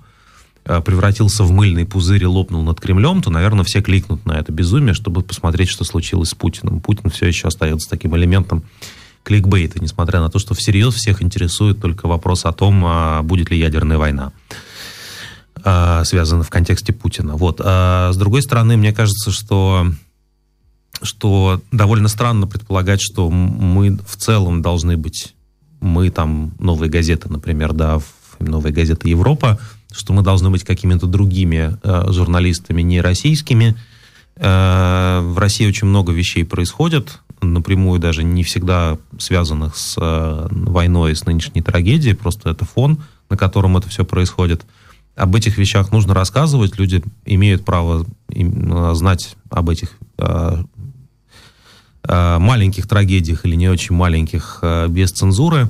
Э, 0.69 0.81
превратился 0.81 1.43
в 1.43 1.51
мыльный 1.51 1.85
пузырь 1.85 2.23
и 2.23 2.27
лопнул 2.27 2.61
над 2.61 2.79
Кремлем, 2.79 3.23
то, 3.23 3.31
наверное, 3.31 3.63
все 3.63 3.81
кликнут 3.81 4.25
на 4.27 4.33
это 4.33 4.51
безумие, 4.51 4.93
чтобы 4.93 5.23
посмотреть, 5.23 5.67
что 5.67 5.83
случилось 5.83 6.29
с 6.29 6.35
Путиным. 6.35 6.79
Путин 6.79 7.09
все 7.09 7.25
еще 7.25 7.47
остается 7.47 7.89
таким 7.89 8.15
элементом 8.15 8.63
кликбейта, 9.23 9.81
несмотря 9.81 10.19
на 10.19 10.29
то, 10.29 10.37
что 10.37 10.53
всерьез 10.53 10.93
всех 10.93 11.23
интересует 11.23 11.81
только 11.81 12.07
вопрос 12.07 12.45
о 12.45 12.51
том, 12.51 12.83
а 12.85 13.23
будет 13.23 13.49
ли 13.49 13.57
ядерная 13.57 13.97
война 13.97 14.31
а, 15.63 16.03
связана 16.03 16.43
в 16.43 16.49
контексте 16.49 16.93
Путина. 16.93 17.35
Вот. 17.35 17.61
А 17.63 18.11
с 18.11 18.17
другой 18.17 18.41
стороны, 18.41 18.77
мне 18.77 18.93
кажется, 18.93 19.31
что, 19.31 19.87
что 21.01 21.61
довольно 21.71 22.07
странно 22.07 22.47
предполагать, 22.47 23.01
что 23.01 23.29
мы 23.29 23.97
в 24.07 24.15
целом 24.15 24.61
должны 24.61 24.97
быть, 24.97 25.33
мы 25.79 26.09
там, 26.09 26.53
новые 26.59 26.89
газеты, 26.89 27.29
например, 27.29 27.73
да, 27.73 27.99
новые 28.39 28.73
газеты 28.73 29.09
Европа, 29.09 29.59
что 29.91 30.13
мы 30.13 30.21
должны 30.21 30.49
быть 30.49 30.63
какими-то 30.63 31.07
другими 31.07 31.77
э, 31.83 32.11
журналистами, 32.11 32.81
не 32.81 33.01
российскими. 33.01 33.75
Э, 34.35 35.19
в 35.21 35.37
России 35.37 35.67
очень 35.67 35.87
много 35.87 36.11
вещей 36.11 36.45
происходит, 36.45 37.19
напрямую 37.41 37.99
даже 37.99 38.23
не 38.23 38.43
всегда 38.43 38.97
связанных 39.17 39.75
с 39.75 39.95
э, 39.99 40.47
войной, 40.51 41.15
с 41.15 41.25
нынешней 41.25 41.61
трагедией, 41.61 42.13
просто 42.13 42.49
это 42.49 42.65
фон, 42.65 43.01
на 43.29 43.37
котором 43.37 43.77
это 43.77 43.89
все 43.89 44.05
происходит. 44.05 44.65
Об 45.15 45.35
этих 45.35 45.57
вещах 45.57 45.91
нужно 45.91 46.13
рассказывать, 46.13 46.77
люди 46.77 47.03
имеют 47.25 47.65
право 47.65 48.05
э, 48.29 48.93
знать 48.93 49.35
об 49.49 49.69
этих 49.69 49.91
э, 50.17 50.63
э, 52.03 52.37
маленьких 52.39 52.87
трагедиях 52.87 53.45
или 53.45 53.55
не 53.55 53.67
очень 53.67 53.95
маленьких 53.95 54.63
без 54.89 55.11
цензуры. 55.11 55.69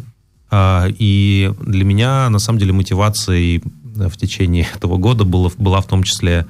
И 0.51 1.53
для 1.61 1.83
меня, 1.85 2.27
на 2.29 2.39
самом 2.39 2.57
деле, 2.57 2.73
мотивацией 2.73 3.61
в 3.83 4.17
течение 4.17 4.67
этого 4.75 4.97
года 4.97 5.23
было, 5.23 5.51
была 5.57 5.81
в 5.81 5.87
том 5.87 6.03
числе 6.03 6.47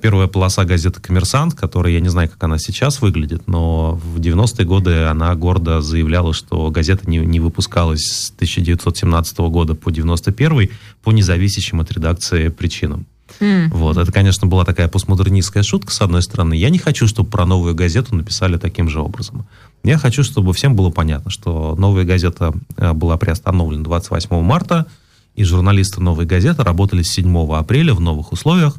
первая 0.00 0.28
полоса 0.28 0.64
газеты 0.64 1.00
«Коммерсант», 1.00 1.54
которая, 1.54 1.92
я 1.92 2.00
не 2.00 2.08
знаю, 2.08 2.28
как 2.28 2.42
она 2.44 2.58
сейчас 2.58 3.00
выглядит, 3.00 3.48
но 3.48 3.94
в 3.94 4.20
90-е 4.20 4.64
годы 4.64 5.04
она 5.04 5.34
гордо 5.34 5.80
заявляла, 5.80 6.32
что 6.32 6.70
газета 6.70 7.08
не, 7.10 7.18
не 7.18 7.40
выпускалась 7.40 8.04
с 8.04 8.30
1917 8.30 9.38
года 9.38 9.74
по 9.74 9.90
91 9.90 10.70
по 11.02 11.12
независящим 11.12 11.80
от 11.80 11.90
редакции 11.90 12.48
причинам. 12.48 13.06
Mm. 13.40 13.68
Вот, 13.72 13.96
это, 13.96 14.12
конечно, 14.12 14.46
была 14.46 14.64
такая 14.64 14.88
постмодернистская 14.88 15.62
шутка, 15.62 15.92
с 15.92 16.00
одной 16.00 16.22
стороны. 16.22 16.54
Я 16.54 16.70
не 16.70 16.78
хочу, 16.78 17.06
чтобы 17.06 17.30
про 17.30 17.46
новую 17.46 17.74
газету 17.74 18.14
написали 18.14 18.56
таким 18.56 18.88
же 18.88 19.00
образом. 19.00 19.46
Я 19.82 19.98
хочу, 19.98 20.22
чтобы 20.22 20.52
всем 20.52 20.76
было 20.76 20.90
понятно, 20.90 21.30
что 21.30 21.74
новая 21.76 22.04
газета 22.04 22.52
э, 22.76 22.92
была 22.92 23.16
приостановлена 23.16 23.84
28 23.84 24.40
марта, 24.40 24.86
и 25.34 25.42
журналисты 25.42 26.00
«Новой 26.00 26.26
газеты» 26.26 26.62
работали 26.62 27.02
с 27.02 27.10
7 27.10 27.54
апреля 27.54 27.92
в 27.92 28.00
новых 28.00 28.32
условиях, 28.32 28.76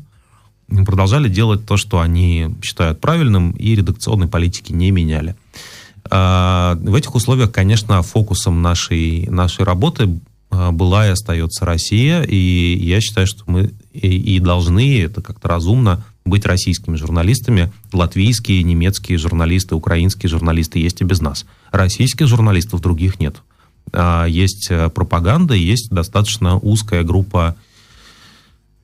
продолжали 0.68 1.30
делать 1.30 1.66
то, 1.66 1.78
что 1.78 2.00
они 2.00 2.56
считают 2.62 3.00
правильным, 3.00 3.52
и 3.52 3.76
редакционной 3.76 4.28
политики 4.28 4.72
не 4.72 4.92
меняли. 4.92 5.36
А, 6.10 6.76
в 6.76 6.96
этих 6.96 7.16
условиях, 7.16 7.52
конечно, 7.52 8.02
фокусом 8.02 8.62
нашей, 8.62 9.28
нашей 9.28 9.66
работы 9.66 10.20
а, 10.50 10.72
была 10.72 11.08
и 11.08 11.12
остается 11.12 11.66
Россия, 11.66 12.22
и 12.22 12.78
я 12.82 13.02
считаю, 13.02 13.28
что 13.28 13.44
мы 13.48 13.72
и, 13.94 14.40
должны, 14.40 15.02
это 15.02 15.22
как-то 15.22 15.48
разумно, 15.48 16.04
быть 16.26 16.46
российскими 16.46 16.96
журналистами. 16.96 17.72
Латвийские, 17.94 18.64
немецкие 18.64 19.18
журналисты, 19.18 19.76
украинские 19.76 20.30
журналисты 20.30 20.80
есть 20.80 21.02
и 21.02 21.04
без 21.04 21.22
нас. 21.22 21.46
Российских 21.72 22.28
журналистов 22.28 22.82
других 22.82 23.20
нет. 23.20 23.38
А, 23.94 24.26
есть 24.26 24.68
э, 24.70 24.90
пропаганда, 24.90 25.54
есть 25.54 25.90
достаточно 25.92 26.58
узкая 26.58 27.04
группа 27.04 27.56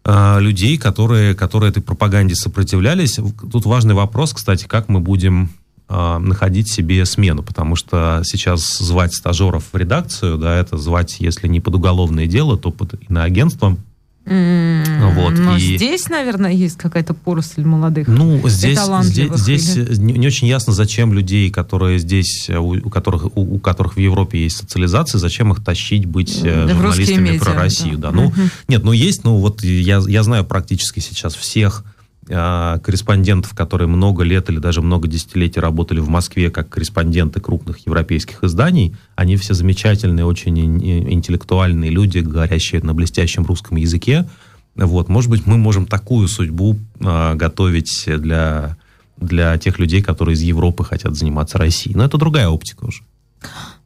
людей, 0.04 0.80
которые, 0.80 1.36
которые 1.36 1.70
этой 1.70 1.84
пропаганде 1.84 2.34
сопротивлялись. 2.34 3.20
Тут 3.52 3.66
важный 3.66 3.94
вопрос, 3.94 4.34
кстати, 4.34 4.66
как 4.66 4.90
мы 4.90 5.00
будем 5.00 5.52
а, 5.94 6.20
находить 6.20 6.72
себе 6.72 7.04
смену, 7.06 7.44
потому 7.44 7.76
что 7.76 8.22
сейчас 8.24 8.78
звать 8.78 9.14
стажеров 9.14 9.66
в 9.74 9.76
редакцию, 9.76 10.38
да, 10.38 10.56
это 10.56 10.78
звать, 10.78 11.18
если 11.20 11.50
не 11.50 11.60
под 11.60 11.76
уголовное 11.76 12.28
дело, 12.28 12.58
то 12.58 12.72
под 12.72 12.96
иноагентством, 13.10 13.78
Mm, 14.24 15.14
вот, 15.16 15.34
но 15.34 15.58
и... 15.58 15.78
здесь, 15.78 16.08
наверное, 16.08 16.52
есть 16.52 16.78
какая-то 16.78 17.16
поросль 17.16 17.64
молодых 17.64 18.08
Ну, 18.08 18.40
здесь, 18.48 18.80
здесь, 19.02 19.32
здесь 19.34 19.76
или... 19.76 19.96
не, 19.96 20.28
очень 20.28 20.48
ясно, 20.48 20.74
зачем 20.74 21.12
людей, 21.12 21.50
которые 21.50 21.98
здесь, 21.98 22.48
у, 22.50 22.78
у, 22.78 22.90
которых, 22.90 23.36
у, 23.36 23.56
у 23.56 23.60
которых 23.60 23.96
в 23.96 24.00
Европе 24.00 24.44
есть 24.44 24.58
социализация, 24.58 25.18
зачем 25.18 25.52
их 25.52 25.64
тащить 25.64 26.06
быть 26.06 26.42
да, 26.44 26.68
журналистами 26.68 27.32
медиа, 27.32 27.44
про 27.44 27.54
Россию. 27.54 27.98
Да. 27.98 28.12
Да. 28.12 28.16
Ну, 28.16 28.28
угу. 28.28 28.42
Нет, 28.68 28.84
ну 28.84 28.92
есть, 28.92 29.24
ну 29.24 29.38
вот 29.38 29.64
я, 29.64 30.02
я 30.08 30.24
знаю 30.24 30.46
практически 30.46 31.00
сейчас 31.00 31.34
всех 31.34 31.84
корреспондентов, 32.28 33.54
которые 33.56 33.88
много 33.88 34.24
лет 34.24 34.50
или 34.50 34.60
даже 34.60 34.82
много 34.82 35.08
десятилетий 35.08 35.60
работали 35.60 36.00
в 36.00 36.08
Москве 36.08 36.52
как 36.52 36.70
корреспонденты 36.70 37.40
крупных 37.40 37.86
европейских 37.86 38.44
изданий, 38.44 38.96
они 39.16 39.38
все 39.38 39.54
замечательные, 39.54 40.26
очень 40.26 40.58
интеллектуальные 41.12 41.90
люди, 41.90 42.20
говорящие 42.20 42.82
на 42.84 42.94
блестящем 42.94 43.46
русском 43.46 43.78
языке. 43.78 44.30
Вот, 44.76 45.10
может 45.10 45.30
быть, 45.30 45.46
мы 45.46 45.58
можем 45.58 45.86
такую 45.86 46.28
судьбу 46.28 46.78
э, 47.00 47.34
готовить 47.36 48.06
для, 48.06 48.78
для 49.18 49.58
тех 49.58 49.80
людей, 49.80 50.02
которые 50.02 50.36
из 50.36 50.42
Европы 50.42 50.86
хотят 50.86 51.16
заниматься 51.16 51.58
Россией. 51.58 51.96
Но 51.96 52.06
это 52.06 52.18
другая 52.18 52.48
оптика 52.48 52.86
уже. 52.86 53.04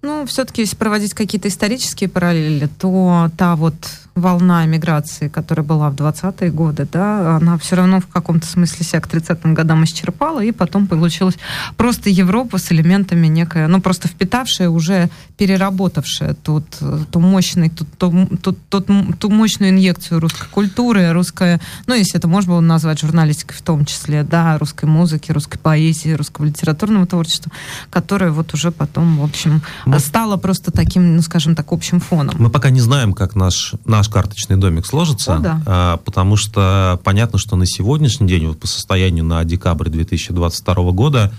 Ну, 0.02 0.26
все-таки, 0.28 0.62
если 0.62 0.76
проводить 0.76 1.14
какие-то 1.14 1.48
исторические 1.48 2.10
параллели, 2.10 2.70
то 2.78 3.32
та 3.38 3.56
вот 3.56 3.76
волна 4.16 4.66
миграции, 4.66 5.28
которая 5.28 5.66
была 5.66 5.90
в 5.90 5.96
20-е 5.96 6.50
годы, 6.50 6.88
да, 6.90 7.36
она 7.36 7.58
все 7.58 7.76
равно 7.76 8.00
в 8.00 8.08
каком-то 8.08 8.48
смысле 8.48 8.86
себя 8.86 9.02
к 9.02 9.08
30-м 9.08 9.54
годам 9.54 9.84
исчерпала, 9.84 10.42
и 10.42 10.54
потом 10.54 10.88
получилась 10.88 11.36
просто 11.76 12.10
Европа 12.10 12.58
с 12.58 12.72
элементами 12.72 13.28
некая, 13.28 13.68
ну, 13.68 13.82
просто 13.82 14.08
впитавшая, 14.08 14.70
уже 14.70 15.10
переработавшая 15.36 16.34
тот, 16.34 16.64
ту, 17.12 17.20
мощный, 17.20 17.70
ту, 17.70 17.86
ту, 17.98 18.54
ту, 18.70 18.82
ту 18.82 19.30
мощную 19.30 19.72
инъекцию 19.72 20.22
русской 20.22 20.48
культуры, 20.50 21.12
русская, 21.12 21.60
ну, 21.86 21.94
если 21.94 22.18
это 22.18 22.30
можно 22.30 22.54
было 22.54 22.62
назвать 22.62 23.02
журналистикой 23.02 23.58
в 23.58 23.62
том 23.64 23.84
числе, 23.84 24.24
да, 24.24 24.58
русской 24.58 24.86
музыки, 24.86 25.34
русской 25.34 25.58
поэзии, 25.58 26.14
русского 26.14 26.46
литературного 26.46 27.06
творчества, 27.06 27.52
которое 27.90 28.32
вот 28.32 28.54
уже 28.54 28.72
потом, 28.72 29.18
в 29.18 29.26
общем, 29.26 29.62
Мы... 29.86 30.00
стало 30.00 30.38
просто 30.38 30.72
таким, 30.72 31.18
ну, 31.18 31.22
скажем 31.22 31.54
так, 31.54 31.74
общим 31.74 32.00
фоном. 32.00 32.36
Мы 32.40 32.50
пока 32.50 32.70
не 32.70 32.80
знаем, 32.80 33.12
как 33.12 33.36
наш, 33.36 33.74
наш 33.84 34.05
наш 34.06 34.10
карточный 34.10 34.58
домик 34.58 34.86
сложится, 34.86 35.36
О, 35.36 35.40
да. 35.40 35.62
а, 35.66 35.98
потому 35.98 36.36
что 36.36 37.00
понятно, 37.04 37.40
что 37.40 37.56
на 37.56 37.66
сегодняшний 37.66 38.28
день, 38.28 38.48
вот 38.48 38.60
по 38.60 38.68
состоянию 38.68 39.26
на 39.26 39.44
декабрь 39.44 39.90
2022 39.90 40.92
года, 40.92 41.32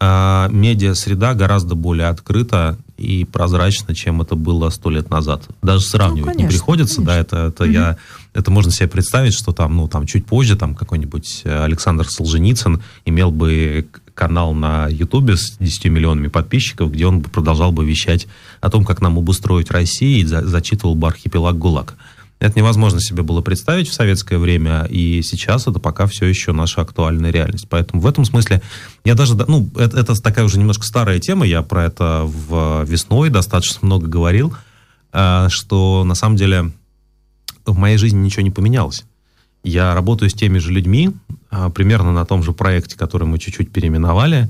а, 0.00 0.48
медиа-среда 0.50 1.34
гораздо 1.34 1.74
более 1.74 2.08
открыта 2.08 2.78
и 2.96 3.24
прозрачна, 3.24 3.94
чем 3.94 4.22
это 4.22 4.36
было 4.36 4.70
сто 4.70 4.90
лет 4.90 5.10
назад. 5.10 5.48
Даже 5.60 5.84
сравнивать 5.84 6.20
ну, 6.20 6.32
конечно, 6.32 6.42
не 6.42 6.48
приходится, 6.48 6.96
конечно. 6.96 7.14
да, 7.14 7.20
это, 7.20 7.36
это 7.48 7.64
угу. 7.64 7.72
я, 7.72 7.96
это 8.32 8.50
можно 8.50 8.72
себе 8.72 8.88
представить, 8.88 9.34
что 9.34 9.52
там, 9.52 9.76
ну, 9.76 9.88
там 9.88 10.06
чуть 10.06 10.24
позже 10.24 10.56
там 10.56 10.74
какой-нибудь 10.74 11.42
Александр 11.44 12.08
Солженицын 12.08 12.80
имел 13.04 13.30
бы 13.30 13.88
канал 14.18 14.52
на 14.52 14.88
Ютубе 14.88 15.36
с 15.36 15.56
10 15.58 15.84
миллионами 15.86 16.26
подписчиков, 16.26 16.90
где 16.90 17.06
он 17.06 17.22
продолжал 17.22 17.70
бы 17.70 17.86
вещать 17.86 18.26
о 18.60 18.68
том, 18.68 18.84
как 18.84 19.00
нам 19.00 19.16
обустроить 19.16 19.70
Россию, 19.70 20.18
и 20.18 20.24
за, 20.24 20.44
зачитывал 20.44 20.96
бы 20.96 21.06
архипелаг 21.06 21.56
ГУЛАГ. 21.56 21.94
Это 22.40 22.58
невозможно 22.58 23.00
себе 23.00 23.22
было 23.22 23.42
представить 23.42 23.88
в 23.88 23.94
советское 23.94 24.38
время, 24.38 24.84
и 24.90 25.22
сейчас 25.22 25.68
это 25.68 25.78
пока 25.78 26.06
все 26.06 26.26
еще 26.26 26.52
наша 26.52 26.80
актуальная 26.80 27.30
реальность. 27.30 27.66
Поэтому 27.68 28.02
в 28.02 28.06
этом 28.06 28.24
смысле 28.24 28.60
я 29.04 29.14
даже, 29.14 29.36
ну, 29.36 29.70
это, 29.76 29.98
это 29.98 30.20
такая 30.20 30.44
уже 30.44 30.58
немножко 30.58 30.84
старая 30.84 31.20
тема, 31.20 31.46
я 31.46 31.62
про 31.62 31.84
это 31.84 32.24
в 32.24 32.84
весной 32.84 33.30
достаточно 33.30 33.80
много 33.82 34.08
говорил, 34.08 34.52
э, 35.12 35.46
что 35.48 36.02
на 36.04 36.16
самом 36.16 36.36
деле 36.36 36.72
в 37.66 37.78
моей 37.78 37.98
жизни 37.98 38.18
ничего 38.18 38.42
не 38.42 38.50
поменялось. 38.50 39.04
Я 39.62 39.94
работаю 39.94 40.28
с 40.30 40.34
теми 40.34 40.58
же 40.58 40.72
людьми, 40.72 41.12
примерно 41.74 42.12
на 42.12 42.24
том 42.24 42.42
же 42.42 42.52
проекте, 42.52 42.96
который 42.96 43.26
мы 43.26 43.38
чуть-чуть 43.38 43.72
переименовали. 43.72 44.48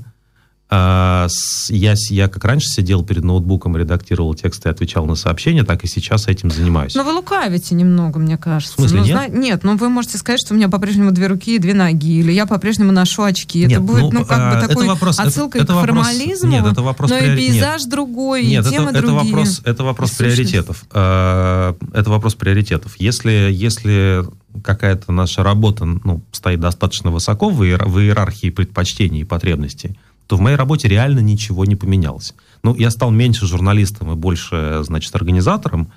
А, 0.71 1.27
я, 1.69 1.95
я 2.11 2.27
как 2.27 2.45
раньше 2.45 2.67
сидел 2.69 3.03
перед 3.03 3.23
ноутбуком, 3.23 3.75
редактировал 3.75 4.35
тексты 4.35 4.69
и 4.69 4.71
отвечал 4.71 5.05
на 5.07 5.15
сообщения, 5.15 5.63
так 5.63 5.83
и 5.83 5.87
сейчас 5.87 6.27
этим 6.27 6.51
занимаюсь. 6.51 6.93
Но 6.93 7.03
вы 7.03 7.11
лукавите 7.13 7.73
немного, 7.73 8.19
мне 8.19 8.37
кажется. 8.37 8.75
В 8.75 8.79
смысле, 8.79 8.99
ну, 8.99 9.05
нет? 9.05 9.15
зна- 9.15 9.27
нет, 9.39 9.63
ну 9.63 9.77
вы 9.77 9.89
можете 9.89 10.19
сказать, 10.19 10.39
что 10.39 10.53
у 10.53 10.57
меня 10.57 10.69
по-прежнему 10.69 11.11
две 11.11 11.25
руки 11.25 11.55
и 11.55 11.57
две 11.57 11.73
ноги, 11.73 12.19
или 12.19 12.31
я 12.31 12.45
по-прежнему 12.45 12.91
ношу 12.91 13.23
очки. 13.23 13.61
Нет, 13.61 13.71
это 13.71 13.81
будет, 13.81 14.01
ну, 14.01 14.11
ну, 14.19 14.25
как 14.25 14.37
а, 14.39 14.51
бы 14.51 14.57
это 14.59 14.67
такой 14.67 14.85
вопрос- 14.87 15.15
это- 15.19 15.27
отсылкой 15.29 15.61
это 15.61 15.73
к 15.73 15.75
вопрос- 15.75 16.05
формализму. 16.05 16.49
нет, 16.51 16.65
это 16.65 16.81
вопрос 16.83 17.09
но 17.09 17.17
и 17.17 17.21
приори- 17.21 17.37
пейзаж 17.37 17.83
другой, 17.85 18.45
Нет, 18.45 18.67
и 18.67 18.69
темы 18.69 18.89
это, 18.91 18.99
это 18.99 19.07
другие. 19.07 19.35
вопрос, 19.35 19.61
это 19.65 19.83
вопрос 19.83 20.11
И 20.11 20.13
сущность. 20.15 20.35
приоритетов. 20.51 20.85
Э, 20.93 21.73
Это 21.93 22.09
вопрос 22.11 22.35
приоритетов. 22.35 22.93
Если, 22.99 23.49
если 23.51 24.23
какая-то 24.63 25.11
наша 25.11 25.41
работа 25.43 25.85
ну, 25.85 26.21
стоит 26.31 26.59
достаточно 26.59 27.09
высоко 27.09 27.49
в, 27.49 27.63
иер- 27.63 27.85
в 27.87 27.99
иерархии 27.99 28.49
предпочтений 28.51 29.21
и 29.21 29.23
потребностей, 29.23 29.97
то 30.29 30.37
в 30.37 30.41
моей 30.41 30.55
работе 30.55 30.87
реально 30.87 31.21
ничего 31.21 31.65
не 31.65 31.75
поменялось. 31.75 32.35
Ну, 32.61 32.75
я 32.75 32.91
стал 32.91 33.09
меньше 33.09 33.47
журналистом 33.47 34.11
и 34.11 34.15
больше, 34.15 34.81
значит, 34.83 35.15
организатором, 35.15 35.91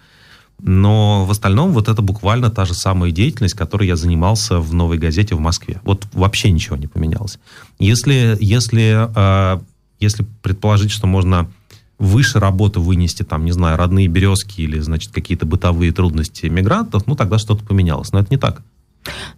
но 0.59 1.27
в 1.27 1.31
остальном 1.31 1.73
вот 1.73 1.89
это 1.89 2.01
буквально 2.01 2.51
та 2.51 2.65
же 2.65 2.73
самая 2.73 3.11
деятельность, 3.11 3.55
которой 3.55 3.87
я 3.87 3.95
занимался 3.95 4.59
в 4.59 4.73
«Новой 4.73 4.97
газете» 4.97 5.35
в 5.35 5.41
Москве. 5.41 5.83
Вот 5.85 6.07
вообще 6.15 6.51
ничего 6.51 6.77
не 6.77 6.87
поменялось. 6.87 7.39
Если, 7.79 8.39
если, 8.41 9.07
э, 9.15 9.61
если 10.01 10.25
предположить, 10.41 10.93
что 10.93 11.07
можно 11.07 11.51
выше 11.99 12.41
работы 12.41 12.81
вынести, 12.81 13.25
там, 13.25 13.45
не 13.45 13.53
знаю, 13.53 13.77
родные 13.77 14.07
березки 14.07 14.63
или, 14.63 14.79
значит, 14.79 15.13
какие-то 15.13 15.45
бытовые 15.45 15.93
трудности 15.93 16.47
мигрантов, 16.47 17.07
ну, 17.07 17.17
тогда 17.17 17.37
что-то 17.37 17.67
поменялось. 17.67 18.13
Но 18.13 18.21
это 18.21 18.29
не 18.31 18.39
так. 18.39 18.63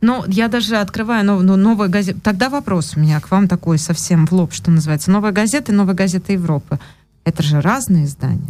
Ну, 0.00 0.24
я 0.26 0.48
даже 0.48 0.76
открываю 0.76 1.24
нов, 1.24 1.42
ну, 1.42 1.56
новую 1.56 1.88
газету. 1.88 2.20
Тогда 2.22 2.50
вопрос 2.50 2.94
у 2.96 3.00
меня 3.00 3.20
к 3.20 3.30
вам 3.30 3.48
такой 3.48 3.78
совсем 3.78 4.26
в 4.26 4.32
лоб, 4.32 4.52
что 4.52 4.70
называется. 4.70 5.10
Новая 5.10 5.32
газета 5.32 5.72
и 5.72 5.74
новая 5.74 5.94
газета 5.94 6.32
Европы. 6.32 6.78
Это 7.24 7.42
же 7.42 7.60
разные 7.60 8.04
издания. 8.04 8.48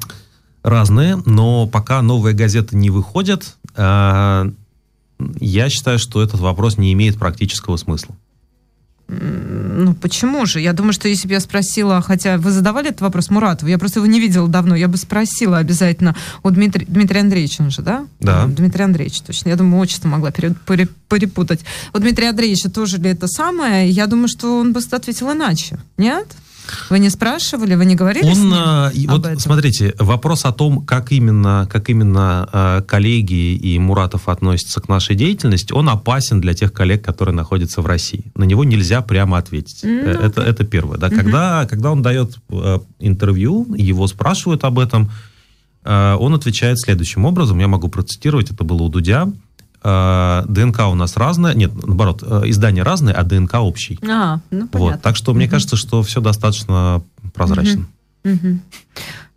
Разные, 0.63 1.17
но 1.27 1.67
пока 1.67 2.03
новые 2.03 2.35
газеты 2.35 2.77
не 2.77 2.91
выходят, 2.91 3.57
э, 3.77 4.51
я 5.41 5.69
считаю, 5.69 5.99
что 5.99 6.23
этот 6.23 6.41
вопрос 6.41 6.79
не 6.79 6.93
имеет 6.93 7.19
практического 7.19 7.77
смысла. 7.77 8.17
Ну, 9.77 9.95
почему 9.95 10.47
же? 10.47 10.61
Я 10.61 10.73
думаю, 10.73 10.93
что 10.93 11.09
если 11.09 11.27
бы 11.27 11.35
я 11.35 11.41
спросила, 11.41 12.01
хотя 12.01 12.39
вы 12.39 12.51
задавали 12.51 12.89
этот 12.91 13.01
вопрос 13.01 13.31
Муратову, 13.31 13.69
я 13.71 13.79
просто 13.79 13.99
его 14.01 14.07
не 14.07 14.21
видела 14.21 14.49
давно, 14.49 14.77
я 14.77 14.89
бы 14.89 14.97
спросила 14.97 15.59
обязательно 15.59 16.15
у 16.43 16.51
Дмитрия, 16.51 16.87
Дмитрия 16.89 17.21
Андреевича, 17.21 17.63
он 17.63 17.71
же, 17.71 17.83
да? 17.83 18.07
Да. 18.21 18.47
Дмитрий 18.47 18.85
Андреевич, 18.85 19.21
точно. 19.23 19.49
Я 19.49 19.57
думаю, 19.57 19.81
отчество 19.83 20.09
могла 20.09 20.31
пере- 20.31 20.55
пере- 20.67 20.89
перепутать. 21.09 21.61
У 21.93 21.99
Дмитрия 21.99 22.31
Андреевича 22.31 22.71
тоже 22.71 22.99
ли 22.99 23.11
это 23.11 23.27
самое? 23.27 23.89
Я 23.91 24.07
думаю, 24.07 24.29
что 24.29 24.59
он 24.61 24.73
бы 24.73 24.81
ответил 24.91 25.33
иначе. 25.33 25.79
Нет? 25.99 26.29
Вы 26.91 26.99
не 26.99 27.11
спрашивали, 27.11 27.75
вы 27.75 27.85
не 27.85 27.95
говорили 27.95 28.25
с 28.25 28.39
Он, 28.39 28.45
ним 28.45 28.55
э, 28.55 28.91
вот 29.09 29.27
этом? 29.27 29.39
смотрите, 29.39 29.95
вопрос 29.99 30.45
о 30.45 30.53
том, 30.53 30.85
как 30.85 31.13
именно, 31.13 31.69
как 31.71 31.91
именно 31.91 32.49
э, 32.53 32.83
коллеги 32.87 33.55
и 33.55 33.79
Муратов 33.79 34.29
относятся 34.29 34.81
к 34.81 34.89
нашей 34.89 35.17
деятельности, 35.17 35.73
он 35.73 35.89
опасен 35.89 36.41
для 36.41 36.55
тех 36.55 36.73
коллег, 36.73 37.05
которые 37.05 37.35
находятся 37.35 37.83
в 37.83 37.87
России. 37.87 38.33
На 38.35 38.45
него 38.45 38.65
нельзя 38.65 39.03
прямо 39.03 39.39
ответить. 39.39 39.81
Ну, 39.83 40.05
Э, 40.05 40.27
это, 40.27 40.43
это 40.43 40.65
первое. 40.65 40.99
Да. 40.99 41.11
Когда, 41.11 41.67
когда 41.67 41.91
он 41.91 42.03
дает 42.03 42.37
э, 42.51 42.79
интервью, 43.01 43.67
его 43.77 44.07
спрашивают 44.07 44.65
об 44.65 44.79
этом, 44.79 45.11
э, 45.85 46.17
он 46.19 46.35
отвечает 46.35 46.79
следующим 46.81 47.25
образом. 47.25 47.59
Я 47.59 47.69
могу 47.69 47.89
процитировать, 47.89 48.51
это 48.51 48.65
было 48.65 48.83
у 48.83 48.89
Дудя. 48.89 49.29
Э, 49.85 50.45
ДНК 50.49 50.81
у 50.89 50.95
нас 50.95 51.17
разное, 51.17 51.55
нет, 51.55 51.73
наоборот, 51.75 52.23
э, 52.23 52.43
издание 52.47 52.83
разное, 52.83 53.13
а 53.13 53.23
ДНК 53.23 53.55
общий. 53.57 53.99
А, 54.09 54.41
ну, 54.51 54.61
Вот. 54.63 54.71
понятно. 54.71 54.99
Так 55.03 55.17
что 55.17 55.35
мне 55.35 55.47
кажется, 55.47 55.77
что 55.77 56.03
все 56.03 56.21
достаточно 56.21 57.03
прозрачно. 57.35 57.87
Мгм. 58.25 58.63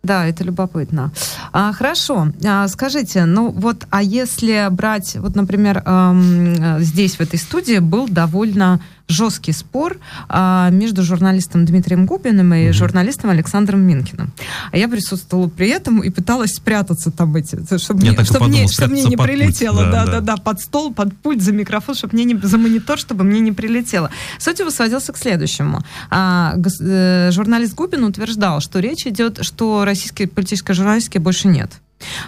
Да, 0.02 0.24
это 0.26 0.44
любопытно. 0.44 1.12
А, 1.52 1.72
хорошо. 1.72 2.28
А, 2.46 2.66
скажите, 2.68 3.26
ну 3.26 3.50
вот, 3.50 3.86
а 3.90 4.02
если 4.02 4.68
брать, 4.70 5.16
вот, 5.16 5.36
например, 5.36 5.82
эм, 5.84 6.54
э, 6.54 6.80
здесь, 6.80 7.16
в 7.16 7.20
этой 7.20 7.38
студии, 7.38 7.78
был 7.78 8.08
довольно 8.08 8.80
жесткий 9.08 9.52
спор 9.52 9.98
а, 10.28 10.68
между 10.70 11.02
журналистом 11.02 11.64
Дмитрием 11.64 12.06
Губиным 12.06 12.52
и 12.54 12.70
журналистом 12.72 13.30
Александром 13.30 13.80
Минкиным. 13.80 14.32
А 14.70 14.76
я 14.76 14.86
присутствовала 14.88 15.48
при 15.48 15.68
этом 15.68 16.02
и 16.02 16.10
пыталась 16.10 16.52
спрятаться 16.52 17.10
там 17.10 17.34
эти, 17.34 17.56
чтобы, 17.78 18.04
Я 18.04 18.12
мне, 18.12 18.24
чтобы, 18.24 18.40
подумал, 18.40 18.58
мне, 18.58 18.68
чтобы 18.68 18.92
мне 18.92 19.04
не 19.04 19.16
прилетело. 19.16 19.84
Да, 19.84 20.04
да. 20.04 20.12
да, 20.12 20.20
да, 20.20 20.36
под 20.36 20.60
стол, 20.60 20.92
под 20.92 21.16
пульт, 21.16 21.42
за 21.42 21.52
микрофон, 21.52 21.94
чтобы 21.94 22.14
мне 22.14 22.24
не, 22.24 22.36
за 22.36 22.58
монитор, 22.58 22.98
чтобы 22.98 23.24
мне 23.24 23.40
не 23.40 23.52
прилетело. 23.52 24.10
Суть 24.38 24.58
его 24.58 24.70
сводился 24.70 25.12
к 25.12 25.16
следующему. 25.16 25.80
А, 26.10 26.54
гос- 26.56 26.82
э, 26.82 27.30
журналист 27.32 27.74
Губин 27.74 28.04
утверждал, 28.04 28.60
что 28.60 28.78
речь 28.78 29.06
идет, 29.06 29.38
что 29.42 29.84
российской 29.84 30.26
политической 30.26 30.74
журналистики 30.74 31.18
больше 31.18 31.48
нет. 31.48 31.72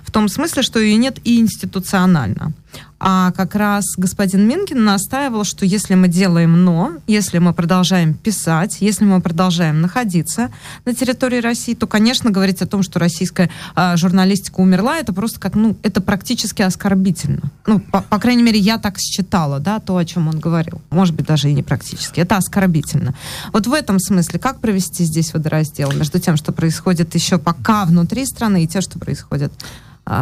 В 0.02 0.10
том 0.10 0.28
смысле, 0.28 0.62
что 0.62 0.80
ее 0.80 0.96
нет 0.96 1.18
и 1.24 1.40
институционально. 1.40 2.52
А 3.02 3.32
как 3.32 3.54
раз 3.54 3.84
господин 3.96 4.46
Минкин 4.46 4.84
настаивал, 4.84 5.44
что 5.44 5.64
если 5.64 5.94
мы 5.94 6.08
делаем 6.08 6.64
«но», 6.64 6.98
если 7.06 7.38
мы 7.38 7.54
продолжаем 7.54 8.12
писать, 8.12 8.76
если 8.80 9.06
мы 9.06 9.22
продолжаем 9.22 9.80
находиться 9.80 10.50
на 10.84 10.94
территории 10.94 11.40
России, 11.40 11.74
то, 11.74 11.86
конечно, 11.86 12.30
говорить 12.30 12.60
о 12.60 12.66
том, 12.66 12.82
что 12.82 12.98
российская 12.98 13.50
а, 13.74 13.96
журналистика 13.96 14.60
умерла, 14.60 14.98
это 14.98 15.14
просто 15.14 15.40
как, 15.40 15.54
ну, 15.54 15.78
это 15.82 16.02
практически 16.02 16.60
оскорбительно. 16.60 17.50
Ну, 17.66 17.80
по, 17.80 18.02
по 18.02 18.18
крайней 18.18 18.42
мере, 18.42 18.58
я 18.58 18.76
так 18.76 18.98
считала, 18.98 19.60
да, 19.60 19.80
то, 19.80 19.96
о 19.96 20.04
чем 20.04 20.28
он 20.28 20.38
говорил. 20.38 20.82
Может 20.90 21.14
быть, 21.14 21.24
даже 21.24 21.48
и 21.48 21.54
не 21.54 21.62
практически. 21.62 22.20
Это 22.20 22.36
оскорбительно. 22.36 23.14
Вот 23.54 23.66
в 23.66 23.72
этом 23.72 23.98
смысле, 23.98 24.38
как 24.38 24.60
провести 24.60 25.04
здесь 25.04 25.32
водораздел 25.32 25.90
между 25.92 26.18
тем, 26.20 26.36
что 26.36 26.52
происходит 26.52 27.14
еще 27.14 27.38
пока 27.38 27.86
внутри 27.86 28.26
страны, 28.26 28.64
и 28.64 28.68
тем, 28.68 28.82
что 28.82 28.98
происходит 28.98 29.52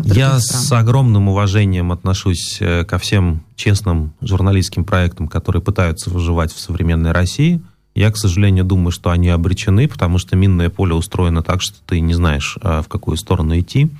Я 0.04 0.38
с 0.38 0.70
огромным 0.72 1.28
уважением 1.28 1.92
отношусь 1.92 2.58
э, 2.60 2.84
ко 2.84 2.98
всем 2.98 3.42
честным 3.56 4.12
журналистским 4.20 4.84
проектам, 4.84 5.28
которые 5.28 5.62
пытаются 5.62 6.10
выживать 6.10 6.52
в 6.52 6.60
современной 6.60 7.12
России. 7.12 7.60
Я, 7.94 8.12
к 8.12 8.16
сожалению, 8.16 8.64
думаю, 8.64 8.92
что 8.92 9.10
они 9.10 9.28
обречены, 9.28 9.88
потому 9.88 10.18
что 10.18 10.36
минное 10.36 10.70
поле 10.70 10.94
устроено 10.94 11.42
так, 11.42 11.60
что 11.62 11.78
ты 11.84 11.98
не 11.98 12.14
знаешь, 12.14 12.56
э, 12.62 12.82
в 12.84 12.88
какую 12.88 13.16
сторону 13.16 13.58
идти. 13.58 13.90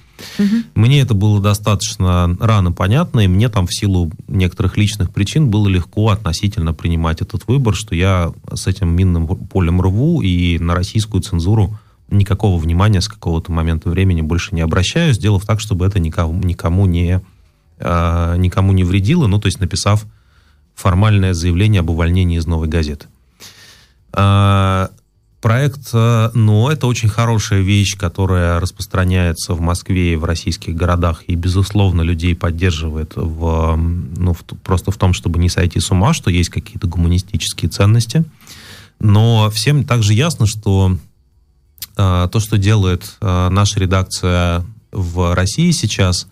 Мне 0.74 1.00
это 1.00 1.14
было 1.14 1.40
достаточно 1.40 2.36
рано 2.38 2.70
понятно, 2.70 3.20
и 3.20 3.28
мне 3.28 3.48
там 3.48 3.66
в 3.66 3.74
силу 3.74 4.10
некоторых 4.28 4.76
личных 4.76 5.10
причин 5.10 5.50
было 5.50 5.68
легко 5.68 6.10
относительно 6.10 6.74
принимать 6.74 7.22
этот 7.22 7.48
выбор, 7.48 7.74
что 7.74 7.94
я 7.94 8.32
с 8.52 8.66
этим 8.66 8.94
минным 8.94 9.26
полем 9.26 9.80
рву, 9.80 10.22
и 10.22 10.58
на 10.58 10.74
российскую 10.74 11.22
цензуру 11.22 11.76
никакого 12.08 12.58
внимания 12.58 13.00
с 13.00 13.08
какого-то 13.08 13.52
момента 13.52 13.88
времени 13.88 14.22
больше 14.22 14.54
не 14.54 14.60
обращаю, 14.60 15.12
сделав 15.12 15.44
так, 15.46 15.60
чтобы 15.60 15.86
это 15.86 15.98
никому, 15.98 16.42
никому, 16.42 16.86
не, 16.86 17.20
э, 17.78 18.34
никому 18.38 18.72
не 18.72 18.84
вредило, 18.84 19.26
ну, 19.26 19.38
то 19.38 19.46
есть 19.46 19.60
написав 19.60 20.06
формальное 20.74 21.34
заявление 21.34 21.80
об 21.80 21.90
увольнении 21.90 22.38
из 22.38 22.46
новой 22.46 22.68
газеты. 22.68 23.06
А, 24.12 24.90
Проект 25.40 25.90
э, 25.92 26.30
«Но»— 26.34 26.70
это 26.72 26.88
очень 26.88 27.08
хорошая 27.08 27.60
вещь, 27.60 27.96
которая 27.96 28.58
распространяется 28.58 29.54
в 29.54 29.60
Москве 29.60 30.14
и 30.14 30.16
в 30.16 30.24
российских 30.24 30.74
городах, 30.74 31.22
и, 31.28 31.36
безусловно, 31.36 32.02
людей 32.02 32.34
поддерживает 32.34 33.12
в, 33.14 33.76
ну, 33.76 34.32
в 34.32 34.42
просто 34.64 34.90
в 34.90 34.96
том, 34.96 35.12
чтобы 35.12 35.38
не 35.38 35.48
сойти 35.48 35.78
с 35.78 35.92
ума, 35.92 36.12
что 36.12 36.30
есть 36.30 36.50
какие-то 36.50 36.88
гуманистические 36.88 37.70
ценности. 37.70 38.24
Но 38.98 39.48
всем 39.50 39.84
также 39.84 40.12
ясно, 40.12 40.46
что 40.46 40.98
то, 41.98 42.38
что 42.38 42.58
делает 42.58 43.16
э, 43.20 43.48
наша 43.50 43.80
редакция 43.80 44.64
в 44.92 45.34
России 45.34 45.72
сейчас, 45.72 46.28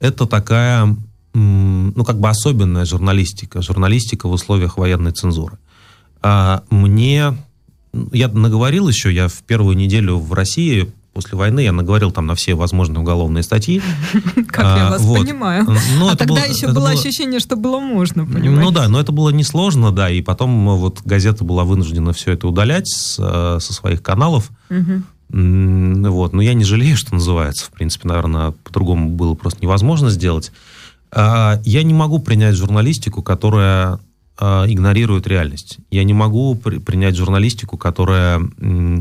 это 0.00 0.26
такая, 0.26 0.96
ну, 1.34 2.04
как 2.04 2.18
бы 2.18 2.28
особенная 2.28 2.86
журналистика, 2.86 3.60
журналистика 3.60 4.28
в 4.28 4.32
условиях 4.32 4.78
военной 4.78 5.12
цензуры. 5.12 5.58
А 6.22 6.62
мне, 6.70 7.36
я 8.12 8.28
наговорил 8.28 8.88
еще, 8.88 9.12
я 9.12 9.28
в 9.28 9.42
первую 9.42 9.76
неделю 9.76 10.18
в 10.18 10.32
России 10.32 10.90
после 11.14 11.38
войны, 11.38 11.60
я 11.60 11.72
наговорил 11.72 12.10
там 12.10 12.26
на 12.26 12.34
все 12.34 12.54
возможные 12.54 13.00
уголовные 13.00 13.42
статьи. 13.42 13.80
Как 14.48 14.64
я 14.76 14.88
А, 14.88 14.90
вас 14.90 15.00
вот. 15.02 15.20
понимаю. 15.20 15.64
Ну, 15.98 16.08
а 16.08 16.16
тогда 16.16 16.34
было- 16.42 16.48
еще 16.52 16.68
было 16.72 16.90
ощущение, 16.90 17.40
что 17.40 17.56
было 17.56 17.80
можно, 17.80 18.26
понимаете? 18.26 18.50
Ну 18.50 18.70
да, 18.70 18.88
но 18.88 19.00
это 19.00 19.12
было 19.12 19.30
несложно, 19.30 19.92
да, 19.92 20.10
и 20.10 20.20
потом 20.20 20.68
э, 20.68 20.76
вот 20.76 21.00
газета 21.04 21.44
была 21.44 21.64
вынуждена 21.64 22.12
все 22.12 22.32
это 22.32 22.48
удалять 22.48 22.88
с, 22.88 23.16
э, 23.18 23.58
со 23.60 23.72
своих 23.72 24.02
каналов. 24.02 24.50
М, 25.32 26.02
Вот, 26.04 26.32
но 26.32 26.42
я 26.42 26.54
не 26.54 26.64
жалею, 26.64 26.96
что 26.96 27.14
называется. 27.14 27.64
В 27.66 27.70
принципе, 27.70 28.08
наверное, 28.08 28.52
по-другому 28.62 29.08
было 29.10 29.34
просто 29.34 29.60
невозможно 29.62 30.10
сделать. 30.10 30.52
А, 31.10 31.60
Я 31.64 31.82
не 31.82 31.94
могу 31.94 32.18
принять 32.18 32.54
журналистику, 32.56 33.22
которая 33.22 33.98
игнорирует 34.38 35.26
реальность. 35.26 35.78
Я 35.90 36.02
не 36.04 36.12
могу 36.12 36.56
при, 36.56 36.78
принять 36.78 37.16
журналистику, 37.16 37.76
которая 37.76 38.40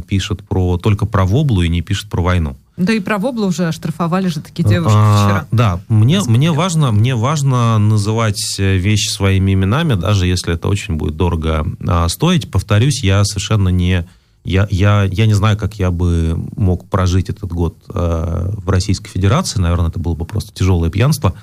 пишет 0.07 0.47
про, 0.47 0.77
только 0.77 1.05
про 1.05 1.25
воблу 1.25 1.63
и 1.63 1.69
не 1.69 1.81
пишет 1.81 2.09
про 2.09 2.21
войну. 2.21 2.55
Да 2.77 2.91
и 2.91 2.99
про 2.99 3.19
воблу 3.19 3.47
уже 3.47 3.67
оштрафовали 3.67 4.27
же 4.27 4.41
такие 4.41 4.67
девушки 4.67 4.95
А, 4.97 5.25
вчера. 5.25 5.47
Да, 5.51 5.79
мне, 5.89 6.21
мне, 6.25 6.51
важно, 6.51 6.91
мне 6.91 7.15
важно 7.15 7.77
называть 7.77 8.55
э, 8.57 8.77
вещи 8.77 9.09
своими 9.09 9.53
именами, 9.53 9.93
даже 9.93 10.25
если 10.25 10.55
это 10.55 10.67
очень 10.67 10.95
будет 10.95 11.15
дорого 11.15 11.67
а, 11.87 12.09
стоить. 12.09 12.49
Повторюсь, 12.49 13.03
я 13.03 13.23
совершенно 13.25 13.69
не... 13.69 14.07
Я, 14.43 14.67
я, 14.71 15.03
я 15.03 15.25
не 15.25 15.33
знаю, 15.33 15.57
как 15.57 15.75
я 15.75 15.91
бы 15.91 16.37
мог 16.57 16.89
прожить 16.89 17.29
этот 17.29 17.53
год 17.53 17.77
э, 17.89 18.51
в 18.57 18.69
Российской 18.69 19.09
Федерации. 19.09 19.59
Наверное, 19.59 19.89
это 19.89 19.99
было 19.99 20.15
бы 20.15 20.25
просто 20.25 20.51
тяжелое 20.51 20.89
пьянство. 20.89 21.33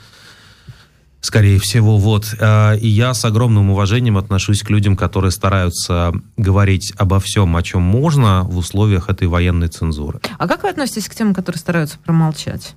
Скорее 1.20 1.58
всего, 1.58 1.98
вот. 1.98 2.34
Э, 2.38 2.78
И 2.78 2.88
я 2.88 3.12
с 3.12 3.24
огромным 3.24 3.70
уважением 3.70 4.16
отношусь 4.16 4.62
к 4.62 4.70
людям, 4.70 4.96
которые 4.96 5.30
стараются 5.30 6.12
говорить 6.36 6.92
обо 6.96 7.20
всем, 7.20 7.56
о 7.56 7.62
чем 7.62 7.82
можно 7.82 8.42
в 8.44 8.56
условиях 8.56 9.08
этой 9.10 9.28
военной 9.28 9.68
цензуры. 9.68 10.20
А 10.38 10.48
как 10.48 10.62
вы 10.62 10.70
относитесь 10.70 11.08
к 11.08 11.14
тем, 11.14 11.34
которые 11.34 11.58
стараются 11.60 11.98
промолчать? 11.98 12.74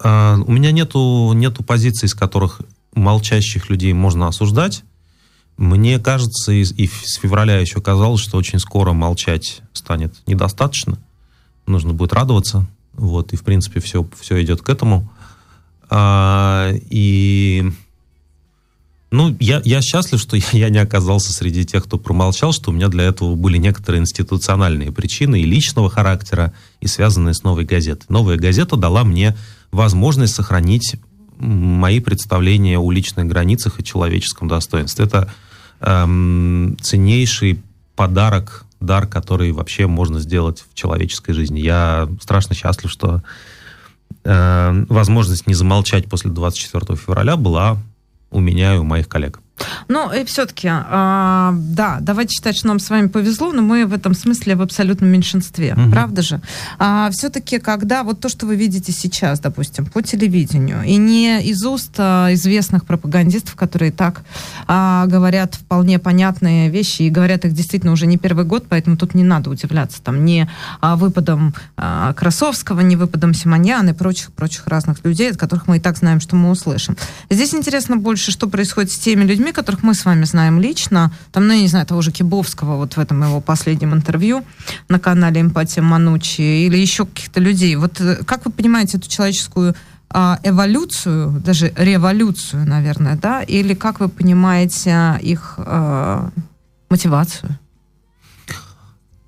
А, 0.00 0.38
У 0.46 0.52
меня 0.52 0.70
нету, 0.70 1.32
нету 1.34 1.64
позиций, 1.64 2.06
из 2.06 2.14
которых 2.14 2.60
молчащих 2.94 3.68
людей 3.68 3.92
можно 3.92 4.28
осуждать. 4.28 4.84
Мне 5.56 5.98
кажется, 5.98 6.52
и, 6.52 6.62
и 6.62 6.86
с 6.86 7.16
февраля 7.16 7.58
еще 7.58 7.80
казалось, 7.80 8.20
что 8.20 8.36
очень 8.38 8.60
скоро 8.60 8.92
молчать 8.92 9.60
станет 9.72 10.14
недостаточно. 10.26 10.98
Нужно 11.66 11.92
будет 11.92 12.12
радоваться. 12.12 12.66
Вот, 12.92 13.32
и, 13.32 13.36
в 13.36 13.42
принципе, 13.42 13.80
все, 13.80 14.08
все 14.20 14.40
идет 14.42 14.62
к 14.62 14.68
этому. 14.68 15.10
А, 15.90 16.72
и... 16.90 17.70
Ну, 19.10 19.34
я, 19.40 19.62
я 19.64 19.80
счастлив, 19.80 20.20
что 20.20 20.36
я, 20.52 20.68
не 20.68 20.78
оказался 20.78 21.32
среди 21.32 21.64
тех, 21.64 21.84
кто 21.84 21.98
промолчал, 21.98 22.52
что 22.52 22.70
у 22.70 22.74
меня 22.74 22.88
для 22.88 23.04
этого 23.04 23.34
были 23.34 23.56
некоторые 23.56 24.00
институциональные 24.00 24.92
причины 24.92 25.40
и 25.40 25.46
личного 25.46 25.88
характера, 25.88 26.52
и 26.80 26.86
связанные 26.86 27.34
с 27.34 27.42
новой 27.42 27.64
газетой. 27.64 28.06
Новая 28.08 28.36
газета 28.36 28.76
дала 28.76 29.04
мне 29.04 29.36
возможность 29.70 30.34
сохранить 30.34 30.96
мои 31.38 32.00
представления 32.00 32.78
о 32.78 32.90
личных 32.90 33.26
границах 33.26 33.80
и 33.80 33.84
человеческом 33.84 34.48
достоинстве. 34.48 35.04
Это 35.04 35.32
эм, 35.80 36.76
ценнейший 36.80 37.62
подарок, 37.94 38.64
дар, 38.80 39.06
который 39.06 39.52
вообще 39.52 39.86
можно 39.86 40.20
сделать 40.20 40.64
в 40.70 40.74
человеческой 40.74 41.32
жизни. 41.32 41.60
Я 41.60 42.08
страшно 42.20 42.54
счастлив, 42.54 42.90
что 42.90 43.22
возможность 44.28 45.46
не 45.46 45.54
замолчать 45.54 46.06
после 46.08 46.30
24 46.30 46.96
февраля 46.96 47.36
была 47.36 47.78
у 48.30 48.40
меня 48.40 48.74
и 48.74 48.78
у 48.78 48.84
моих 48.84 49.08
коллег. 49.08 49.40
Ну, 49.88 50.12
и 50.12 50.24
все-таки, 50.24 50.68
а, 50.70 51.52
да, 51.54 51.98
давайте 52.00 52.32
считать, 52.34 52.56
что 52.56 52.68
нам 52.68 52.78
с 52.78 52.90
вами 52.90 53.08
повезло, 53.08 53.52
но 53.52 53.62
мы 53.62 53.86
в 53.86 53.92
этом 53.92 54.14
смысле 54.14 54.56
в 54.56 54.62
абсолютном 54.62 55.10
меньшинстве, 55.10 55.74
Мгм. 55.74 55.90
правда 55.92 56.22
же? 56.22 56.40
А, 56.78 57.10
все-таки, 57.10 57.58
когда 57.58 58.02
вот 58.02 58.20
то, 58.20 58.28
что 58.28 58.46
вы 58.46 58.56
видите 58.56 58.92
сейчас, 58.92 59.40
допустим, 59.40 59.86
по 59.86 60.02
телевидению, 60.02 60.82
и 60.84 60.96
не 60.96 61.42
из 61.42 61.64
уст 61.64 61.94
а, 61.98 62.32
известных 62.34 62.84
пропагандистов, 62.84 63.54
которые 63.56 63.92
так 63.92 64.22
а, 64.66 65.06
говорят 65.06 65.54
вполне 65.54 65.98
понятные 65.98 66.68
вещи, 66.70 67.02
и 67.02 67.10
говорят 67.10 67.44
их 67.44 67.52
действительно 67.52 67.92
уже 67.92 68.06
не 68.06 68.16
первый 68.18 68.44
год, 68.44 68.66
поэтому 68.68 68.96
тут 68.96 69.14
не 69.14 69.24
надо 69.24 69.50
удивляться, 69.50 70.02
там, 70.02 70.24
не 70.24 70.48
а, 70.80 70.96
выпадом 70.96 71.54
а, 71.76 72.12
Красовского, 72.14 72.80
не 72.80 72.96
выпадом 72.96 73.34
Симоньяна 73.34 73.90
и 73.90 73.92
прочих-прочих 73.92 74.66
разных 74.66 75.04
людей, 75.04 75.30
от 75.30 75.36
которых 75.36 75.66
мы 75.66 75.78
и 75.78 75.80
так 75.80 75.96
знаем, 75.96 76.20
что 76.20 76.36
мы 76.36 76.50
услышим. 76.50 76.96
Здесь 77.30 77.54
интересно 77.54 77.96
больше, 77.96 78.30
что 78.30 78.48
происходит 78.48 78.92
с 78.92 78.98
теми 78.98 79.24
людьми, 79.24 79.47
которых 79.52 79.82
мы 79.82 79.94
с 79.94 80.04
вами 80.04 80.24
знаем 80.24 80.60
лично. 80.60 81.12
Там, 81.32 81.46
ну, 81.46 81.54
я 81.54 81.60
не 81.60 81.68
знаю, 81.68 81.86
того 81.86 82.02
же 82.02 82.12
Кибовского, 82.12 82.76
вот 82.76 82.96
в 82.96 82.98
этом 82.98 83.22
его 83.22 83.40
последнем 83.40 83.94
интервью 83.94 84.44
на 84.88 84.98
канале 84.98 85.40
«Эмпатия 85.40 85.82
Манучи», 85.82 86.66
или 86.66 86.76
еще 86.76 87.06
каких-то 87.06 87.40
людей. 87.40 87.76
Вот 87.76 88.00
э, 88.00 88.22
как 88.24 88.44
вы 88.44 88.52
понимаете 88.52 88.98
эту 88.98 89.08
человеческую 89.08 89.74
а, 90.10 90.38
эволюцию, 90.42 91.40
даже 91.44 91.72
революцию, 91.76 92.66
наверное, 92.66 93.16
да? 93.16 93.42
Или 93.42 93.74
как 93.74 94.00
вы 94.00 94.08
понимаете 94.08 95.18
их 95.20 95.54
а, 95.58 96.30
мотивацию? 96.88 97.58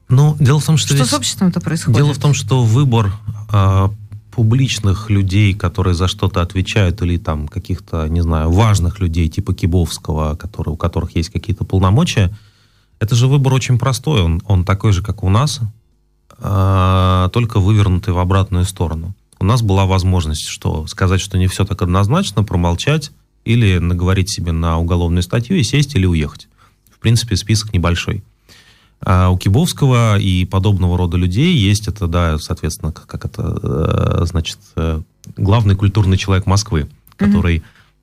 Ну, 0.09 0.37
дело 0.41 0.59
в 0.59 0.65
том, 0.65 0.77
что, 0.77 0.89
Что 0.89 0.97
здесь... 0.97 1.11
с 1.11 1.15
обществом-то 1.15 1.61
происходит? 1.61 1.99
Дело 1.99 2.15
в 2.15 2.19
том, 2.19 2.35
что 2.35 2.65
выбор 2.65 3.13
э, 3.53 3.89
публичных 4.31 5.11
людей, 5.11 5.55
которые 5.55 5.95
за 5.95 6.09
что-то 6.09 6.43
отвечают, 6.43 7.03
или 7.03 7.19
там 7.19 7.49
каких-то, 7.49 8.09
не 8.09 8.21
знаю, 8.21 8.51
важных 8.51 9.01
людей, 9.01 9.29
типа 9.29 9.55
Кибовского, 9.55 10.37
которые, 10.37 10.75
у 10.75 10.77
которых 10.77 11.17
есть 11.17 11.31
какие-то 11.31 11.65
полномочия, 11.65 12.31
это 12.99 13.15
же 13.15 13.27
выбор 13.27 13.55
очень 13.55 13.79
простой. 13.79 14.23
Он, 14.23 14.43
он 14.47 14.65
такой 14.65 14.93
же, 14.93 15.03
как 15.03 15.25
у 15.25 15.31
нас, 15.31 15.61
э, 16.39 17.29
только 17.33 17.61
вывернутый 17.61 18.15
в 18.15 18.19
обратную 18.19 18.65
сторону. 18.65 19.15
У 19.39 19.45
нас 19.45 19.63
была 19.63 19.87
возможность 19.87 20.47
что, 20.47 20.87
сказать, 20.87 21.21
что 21.21 21.39
не 21.39 21.47
все 21.47 21.65
так 21.65 21.81
однозначно, 21.83 22.45
промолчать 22.45 23.11
или 23.45 23.79
наговорить 23.79 24.31
себе 24.31 24.53
на 24.53 24.79
уголовную 24.79 25.23
статью 25.23 25.57
и 25.57 25.63
сесть 25.63 25.95
или 25.95 26.05
уехать. 26.07 26.49
В 26.91 26.99
принципе, 26.99 27.37
список 27.37 27.73
небольшой. 27.73 28.23
А 29.03 29.31
у 29.31 29.39
Кибовского 29.39 30.19
и 30.19 30.45
подобного 30.45 30.99
рода 30.99 31.17
людей 31.17 31.57
есть 31.57 31.89
это, 31.89 32.07
да, 32.07 32.39
соответственно, 32.39 32.93
как, 32.93 33.25
это, 33.25 33.59
э, 34.23 34.27
значит, 34.27 34.59
э, 34.77 35.01
главный 35.37 35.75
культурный 35.75 36.19
человек 36.19 36.47
Москвы, 36.47 36.89
который... 37.17 37.63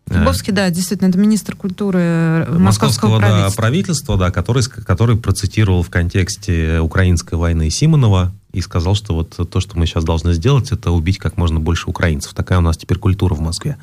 Кибовский, 0.09 0.53
да, 0.53 0.69
действительно, 0.69 1.09
это 1.09 1.19
министр 1.19 1.55
культуры 1.55 1.99
э, 1.99 2.57
московского, 2.57 3.19
да, 3.19 3.27
правительства. 3.27 3.61
правительства, 3.61 4.17
да, 4.17 4.31
который, 4.31 4.63
который 4.63 5.17
процитировал 5.17 5.83
в 5.83 5.89
контексте 5.89 6.79
украинской 6.79 7.35
войны 7.35 7.69
Симонова 7.69 8.33
и 8.53 8.61
сказал, 8.61 8.95
что 8.95 9.13
вот 9.13 9.37
то, 9.49 9.59
что 9.59 9.77
мы 9.77 9.85
сейчас 9.85 10.03
должны 10.03 10.33
сделать, 10.33 10.71
это 10.71 10.91
убить 10.91 11.19
как 11.19 11.37
можно 11.37 11.59
больше 11.59 11.89
украинцев. 11.89 12.33
Такая 12.33 12.57
у 12.57 12.61
нас 12.61 12.77
теперь 12.77 12.97
культура 12.97 13.35
в 13.35 13.41
Москве. 13.41 13.77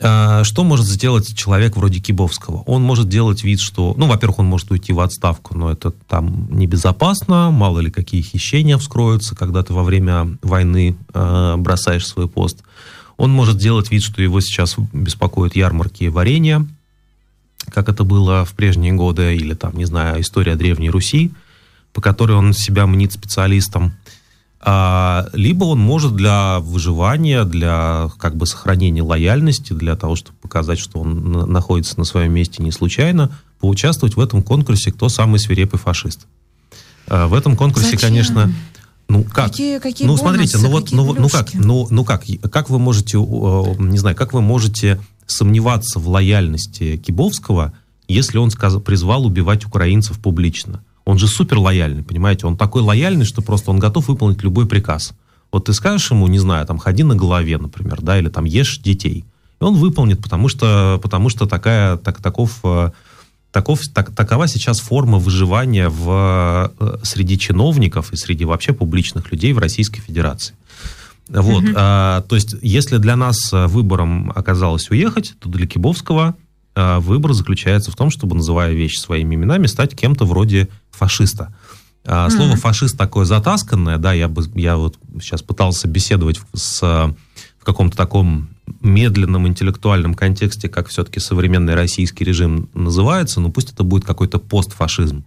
А, 0.00 0.44
Что 0.44 0.64
может 0.64 0.86
сделать 0.86 1.36
человек 1.36 1.76
вроде 1.76 2.00
Кибовского? 2.00 2.62
Он 2.66 2.82
может 2.82 3.08
делать 3.08 3.42
вид, 3.42 3.60
что, 3.60 3.94
ну, 3.96 4.06
во-первых, 4.06 4.38
он 4.38 4.46
может 4.46 4.70
уйти 4.70 4.92
в 4.92 5.00
отставку, 5.00 5.56
но 5.56 5.72
это 5.72 5.90
там 5.90 6.48
небезопасно, 6.50 7.50
мало 7.50 7.80
ли 7.80 7.90
какие 7.90 8.22
хищения 8.22 8.78
вскроются, 8.78 9.34
когда 9.34 9.62
ты 9.62 9.72
во 9.72 9.82
время 9.82 10.38
войны 10.42 10.96
э, 11.12 11.54
бросаешь 11.56 12.06
свой 12.06 12.28
пост. 12.28 12.62
Он 13.16 13.30
может 13.30 13.58
делать 13.58 13.90
вид, 13.90 14.02
что 14.02 14.22
его 14.22 14.40
сейчас 14.40 14.76
беспокоят 14.92 15.56
ярмарки 15.56 16.04
варенья, 16.04 16.64
как 17.70 17.88
это 17.88 18.04
было 18.04 18.44
в 18.44 18.52
прежние 18.52 18.92
годы, 18.92 19.34
или 19.34 19.54
там, 19.54 19.76
не 19.76 19.84
знаю, 19.84 20.20
история 20.20 20.54
Древней 20.54 20.90
Руси, 20.90 21.32
по 21.92 22.00
которой 22.00 22.32
он 22.32 22.52
себя 22.52 22.86
мнит 22.86 23.12
специалистом. 23.12 23.92
А, 23.92 23.94
либо 24.60 25.64
он 25.64 25.78
может 25.78 26.16
для 26.16 26.58
выживания, 26.58 27.44
для 27.44 28.10
как 28.18 28.36
бы 28.36 28.44
сохранения 28.46 29.02
лояльности, 29.02 29.72
для 29.72 29.94
того, 29.94 30.16
чтобы 30.16 30.36
показать, 30.38 30.80
что 30.80 30.98
он 31.00 31.30
на- 31.30 31.46
находится 31.46 31.96
на 31.98 32.04
своем 32.04 32.32
месте 32.32 32.62
не 32.62 32.72
случайно, 32.72 33.30
поучаствовать 33.60 34.16
в 34.16 34.20
этом 34.20 34.42
конкурсе 34.42 34.90
«Кто 34.90 35.08
самый 35.08 35.38
свирепый 35.38 35.78
фашист?». 35.78 36.26
А, 37.06 37.28
в 37.28 37.34
этом 37.34 37.56
конкурсе, 37.56 37.90
Зачем? 37.92 38.00
конечно, 38.10 38.52
ну 39.08 39.22
как? 39.24 39.52
Какие, 39.52 39.78
какие 39.78 40.06
ну, 40.06 40.16
бонусы, 40.16 40.48
смотрите, 40.48 40.58
ну 40.58 40.68
вот, 40.70 40.92
ну, 40.92 41.14
ну 41.14 41.28
как, 41.28 41.54
ну, 41.54 41.86
ну 41.90 42.04
как, 42.04 42.24
как 42.50 42.68
вы 42.68 42.78
можете, 42.80 43.18
не 43.18 43.98
знаю, 43.98 44.16
как 44.16 44.32
вы 44.32 44.40
можете 44.42 45.00
сомневаться 45.26 45.98
в 46.00 46.08
лояльности 46.08 46.96
Кибовского, 46.96 47.72
если 48.08 48.38
он 48.38 48.50
сказ- 48.50 48.80
призвал 48.80 49.24
убивать 49.24 49.64
украинцев 49.64 50.18
публично? 50.18 50.82
Он 51.08 51.16
же 51.16 51.26
супер 51.26 51.56
лояльный, 51.56 52.02
понимаете? 52.02 52.46
Он 52.46 52.54
такой 52.54 52.82
лояльный, 52.82 53.24
что 53.24 53.40
просто 53.40 53.70
он 53.70 53.78
готов 53.78 54.08
выполнить 54.08 54.42
любой 54.42 54.66
приказ. 54.66 55.14
Вот 55.50 55.64
ты 55.64 55.72
скажешь 55.72 56.10
ему, 56.10 56.26
не 56.26 56.38
знаю, 56.38 56.66
там, 56.66 56.76
ходи 56.76 57.02
на 57.02 57.16
голове, 57.16 57.56
например, 57.56 58.02
да, 58.02 58.18
или 58.18 58.28
там 58.28 58.44
ешь 58.44 58.78
детей. 58.80 59.24
И 59.58 59.64
он 59.64 59.76
выполнит, 59.76 60.22
потому 60.22 60.48
что, 60.48 61.00
потому 61.02 61.30
что 61.30 61.46
такая, 61.46 61.96
так, 61.96 62.20
таков, 62.20 62.58
э, 62.62 62.90
таков, 63.52 63.88
так, 63.88 64.14
такова 64.14 64.48
сейчас 64.48 64.80
форма 64.80 65.16
выживания 65.16 65.88
в, 65.88 66.74
э, 66.78 66.98
среди 67.04 67.38
чиновников 67.38 68.12
и 68.12 68.16
среди 68.16 68.44
вообще 68.44 68.74
публичных 68.74 69.32
людей 69.32 69.54
в 69.54 69.58
Российской 69.58 70.02
Федерации. 70.02 70.56
Вот, 71.30 71.64
а, 71.74 72.20
то 72.28 72.34
есть, 72.34 72.54
если 72.60 72.98
для 72.98 73.16
нас 73.16 73.50
а, 73.54 73.66
выбором 73.66 74.30
оказалось 74.34 74.90
уехать, 74.90 75.36
то 75.38 75.48
для 75.48 75.66
Кибовского 75.66 76.36
а, 76.74 77.00
выбор 77.00 77.32
заключается 77.32 77.90
в 77.90 77.96
том, 77.96 78.10
чтобы, 78.10 78.36
называя 78.36 78.74
вещи 78.74 78.98
своими 78.98 79.36
именами, 79.36 79.66
стать 79.66 79.96
кем-то 79.96 80.26
вроде 80.26 80.68
фашиста. 80.98 81.54
А, 82.04 82.30
Слово 82.30 82.56
фашист 82.56 82.96
такое 82.96 83.24
затасканное, 83.24 83.98
да, 83.98 84.12
я, 84.12 84.28
бы, 84.28 84.42
я 84.54 84.76
вот 84.76 84.98
сейчас 85.20 85.42
пытался 85.42 85.88
беседовать 85.88 86.40
с, 86.54 86.80
в 86.80 87.64
каком-то 87.64 87.96
таком 87.96 88.48
медленном 88.80 89.46
интеллектуальном 89.46 90.14
контексте, 90.14 90.68
как 90.68 90.88
все-таки 90.88 91.20
современный 91.20 91.74
российский 91.74 92.24
режим 92.24 92.68
называется, 92.74 93.40
но 93.40 93.50
пусть 93.50 93.72
это 93.72 93.82
будет 93.82 94.04
какой-то 94.04 94.38
постфашизм. 94.38 95.24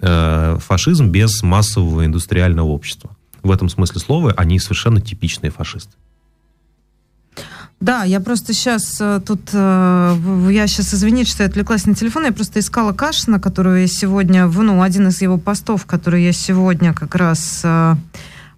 Э, 0.00 0.58
Фашизм 0.60 1.08
без 1.08 1.42
массового 1.42 2.04
индустриального 2.04 2.68
общества. 2.68 3.16
В 3.42 3.50
этом 3.50 3.68
смысле 3.68 4.00
слова 4.00 4.32
они 4.36 4.58
совершенно 4.58 5.00
типичные 5.00 5.50
фашисты. 5.50 5.92
Да, 7.82 8.04
я 8.04 8.20
просто 8.20 8.52
сейчас 8.52 9.00
э, 9.00 9.20
тут, 9.26 9.50
э, 9.52 10.48
я 10.52 10.68
сейчас, 10.68 10.94
извините, 10.94 11.32
что 11.32 11.42
я 11.42 11.48
отвлеклась 11.48 11.84
на 11.84 11.96
телефон, 11.96 12.26
я 12.26 12.32
просто 12.32 12.60
искала 12.60 12.92
Кашина, 12.92 13.40
которую 13.40 13.80
я 13.80 13.88
сегодня, 13.88 14.46
ну, 14.46 14.82
один 14.82 15.08
из 15.08 15.20
его 15.20 15.36
постов, 15.36 15.84
который 15.84 16.22
я 16.22 16.32
сегодня 16.32 16.94
как 16.94 17.16
раз 17.16 17.62
э, 17.64 17.96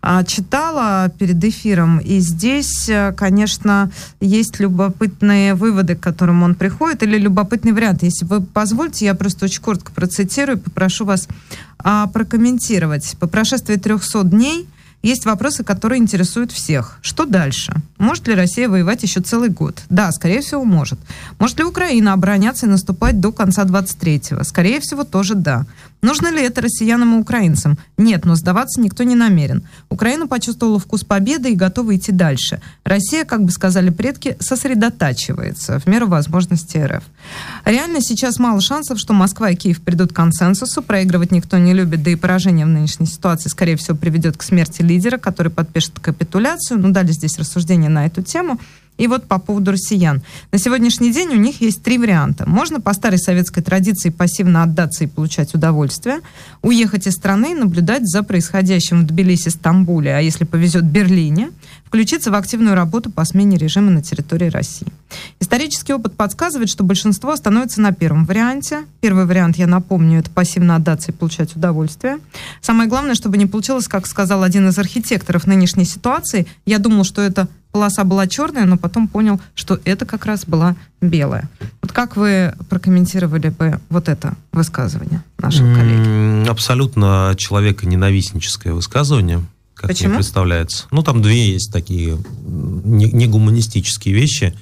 а, 0.02 0.24
читала 0.24 1.10
перед 1.18 1.42
эфиром, 1.42 2.00
и 2.00 2.18
здесь, 2.18 2.90
конечно, 3.16 3.90
есть 4.20 4.60
любопытные 4.60 5.54
выводы, 5.54 5.94
к 5.96 6.00
которым 6.00 6.42
он 6.42 6.54
приходит, 6.54 7.02
или 7.02 7.16
любопытный 7.16 7.72
вариант. 7.72 8.02
Если 8.02 8.26
вы 8.26 8.42
позволите, 8.42 9.06
я 9.06 9.14
просто 9.14 9.46
очень 9.46 9.62
коротко 9.62 9.90
процитирую, 9.92 10.58
попрошу 10.58 11.06
вас 11.06 11.28
а, 11.78 12.08
прокомментировать. 12.08 13.16
По 13.18 13.26
прошествии 13.26 13.76
300 13.76 14.24
дней 14.24 14.68
есть 15.04 15.26
вопросы, 15.26 15.64
которые 15.64 16.00
интересуют 16.00 16.50
всех. 16.50 16.98
Что 17.02 17.26
дальше? 17.26 17.74
Может 17.98 18.26
ли 18.26 18.34
Россия 18.34 18.68
воевать 18.68 19.02
еще 19.02 19.20
целый 19.20 19.50
год? 19.50 19.82
Да, 19.88 20.10
скорее 20.12 20.40
всего, 20.40 20.64
может. 20.64 20.98
Может 21.38 21.58
ли 21.58 21.64
Украина 21.64 22.12
обороняться 22.12 22.66
и 22.66 22.68
наступать 22.68 23.20
до 23.20 23.30
конца 23.30 23.64
23-го? 23.64 24.42
Скорее 24.44 24.80
всего, 24.80 25.04
тоже 25.04 25.34
да. 25.34 25.66
Нужно 26.04 26.30
ли 26.30 26.42
это 26.42 26.60
россиянам 26.60 27.16
и 27.16 27.20
украинцам? 27.20 27.78
Нет, 27.96 28.26
но 28.26 28.34
сдаваться 28.34 28.78
никто 28.78 29.04
не 29.04 29.14
намерен. 29.14 29.66
Украина 29.88 30.26
почувствовала 30.26 30.78
вкус 30.78 31.02
победы 31.02 31.50
и 31.50 31.54
готова 31.54 31.96
идти 31.96 32.12
дальше. 32.12 32.60
Россия, 32.84 33.24
как 33.24 33.42
бы 33.42 33.50
сказали 33.50 33.88
предки, 33.88 34.36
сосредотачивается 34.38 35.80
в 35.80 35.86
меру 35.86 36.06
возможностей 36.06 36.84
РФ. 36.84 37.04
Реально 37.64 38.02
сейчас 38.02 38.38
мало 38.38 38.60
шансов, 38.60 38.98
что 38.98 39.14
Москва 39.14 39.48
и 39.48 39.56
Киев 39.56 39.80
придут 39.80 40.12
к 40.12 40.16
консенсусу. 40.16 40.82
Проигрывать 40.82 41.30
никто 41.30 41.56
не 41.56 41.72
любит, 41.72 42.02
да 42.02 42.10
и 42.10 42.16
поражение 42.16 42.66
в 42.66 42.68
нынешней 42.68 43.06
ситуации, 43.06 43.48
скорее 43.48 43.76
всего, 43.76 43.96
приведет 43.96 44.36
к 44.36 44.42
смерти 44.42 44.82
лидера, 44.82 44.93
который 45.18 45.50
подпишет 45.50 45.98
капитуляцию. 46.00 46.80
Ну, 46.80 46.90
дали 46.90 47.12
здесь 47.12 47.38
рассуждения 47.38 47.88
на 47.88 48.06
эту 48.06 48.22
тему. 48.22 48.58
И 48.96 49.06
вот 49.08 49.26
по 49.26 49.38
поводу 49.38 49.72
россиян. 49.72 50.22
На 50.52 50.58
сегодняшний 50.58 51.12
день 51.12 51.30
у 51.30 51.36
них 51.36 51.60
есть 51.60 51.82
три 51.82 51.98
варианта. 51.98 52.48
Можно 52.48 52.80
по 52.80 52.92
старой 52.92 53.18
советской 53.18 53.60
традиции 53.60 54.10
пассивно 54.10 54.62
отдаться 54.62 55.04
и 55.04 55.08
получать 55.08 55.54
удовольствие, 55.54 56.20
уехать 56.62 57.06
из 57.08 57.14
страны 57.14 57.52
и 57.52 57.54
наблюдать 57.54 58.06
за 58.06 58.22
происходящим 58.22 59.02
в 59.02 59.06
Тбилиси, 59.06 59.48
Стамбуле, 59.48 60.14
а 60.14 60.20
если 60.20 60.44
повезет, 60.44 60.84
Берлине, 60.84 61.50
включиться 61.84 62.30
в 62.30 62.34
активную 62.34 62.74
работу 62.74 63.10
по 63.10 63.24
смене 63.24 63.56
режима 63.56 63.90
на 63.90 64.02
территории 64.02 64.48
России. 64.48 64.86
Исторический 65.40 65.92
опыт 65.92 66.14
подсказывает, 66.14 66.68
что 66.68 66.84
большинство 66.84 67.32
остановится 67.32 67.80
на 67.80 67.92
первом 67.92 68.24
варианте. 68.24 68.84
Первый 69.00 69.26
вариант, 69.26 69.56
я 69.58 69.66
напомню, 69.66 70.20
это 70.20 70.30
пассивно 70.30 70.76
отдаться 70.76 71.10
и 71.10 71.14
получать 71.14 71.54
удовольствие. 71.56 72.18
Самое 72.60 72.88
главное, 72.88 73.14
чтобы 73.14 73.38
не 73.38 73.46
получилось, 73.46 73.88
как 73.88 74.06
сказал 74.06 74.42
один 74.42 74.68
из 74.68 74.78
архитекторов 74.78 75.46
нынешней 75.46 75.84
ситуации, 75.84 76.46
я 76.66 76.78
думал, 76.78 77.04
что 77.04 77.22
это 77.22 77.48
полоса 77.74 78.04
была 78.04 78.28
черная, 78.28 78.66
но 78.66 78.76
потом 78.76 79.08
понял, 79.08 79.40
что 79.56 79.80
это 79.84 80.06
как 80.06 80.26
раз 80.26 80.44
была 80.46 80.76
белая. 81.00 81.50
Вот 81.82 81.90
как 81.90 82.16
вы 82.16 82.54
прокомментировали 82.68 83.48
бы 83.48 83.80
вот 83.88 84.08
это 84.08 84.36
высказывание 84.52 85.24
нашего 85.38 85.74
коллеги? 85.74 86.48
Абсолютно 86.48 87.34
человеконенавистническое 87.36 88.72
высказывание, 88.72 89.44
как 89.74 89.88
Почему? 89.88 90.10
мне 90.10 90.18
представляется. 90.18 90.86
Ну, 90.92 91.02
там 91.02 91.20
две 91.20 91.48
есть 91.50 91.72
такие 91.72 92.16
негуманистические 92.44 94.14
вещи. 94.14 94.54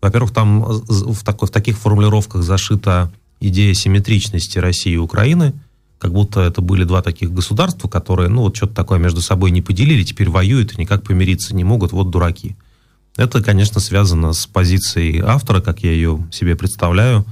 Во-первых, 0.00 0.32
там 0.32 0.62
в, 0.62 1.22
такой, 1.22 1.48
в 1.48 1.50
таких 1.50 1.76
формулировках 1.76 2.42
зашита 2.42 3.12
идея 3.40 3.74
симметричности 3.74 4.58
России 4.58 4.94
и 4.94 4.96
Украины– 4.96 5.52
как 5.98 6.12
будто 6.12 6.40
это 6.40 6.60
были 6.60 6.84
два 6.84 7.02
таких 7.02 7.32
государства, 7.32 7.88
которые, 7.88 8.28
ну, 8.28 8.42
вот 8.42 8.56
что-то 8.56 8.74
такое 8.74 8.98
между 8.98 9.20
собой 9.20 9.50
не 9.50 9.62
поделили, 9.62 10.02
теперь 10.02 10.28
воюют 10.28 10.74
и 10.74 10.80
никак 10.80 11.02
помириться 11.02 11.54
не 11.54 11.64
могут, 11.64 11.92
вот 11.92 12.10
дураки. 12.10 12.56
Это, 13.16 13.42
конечно, 13.42 13.80
связано 13.80 14.32
с 14.32 14.46
позицией 14.46 15.20
автора, 15.20 15.60
как 15.60 15.82
я 15.82 15.92
ее 15.92 16.26
себе 16.32 16.56
представляю, 16.56 17.24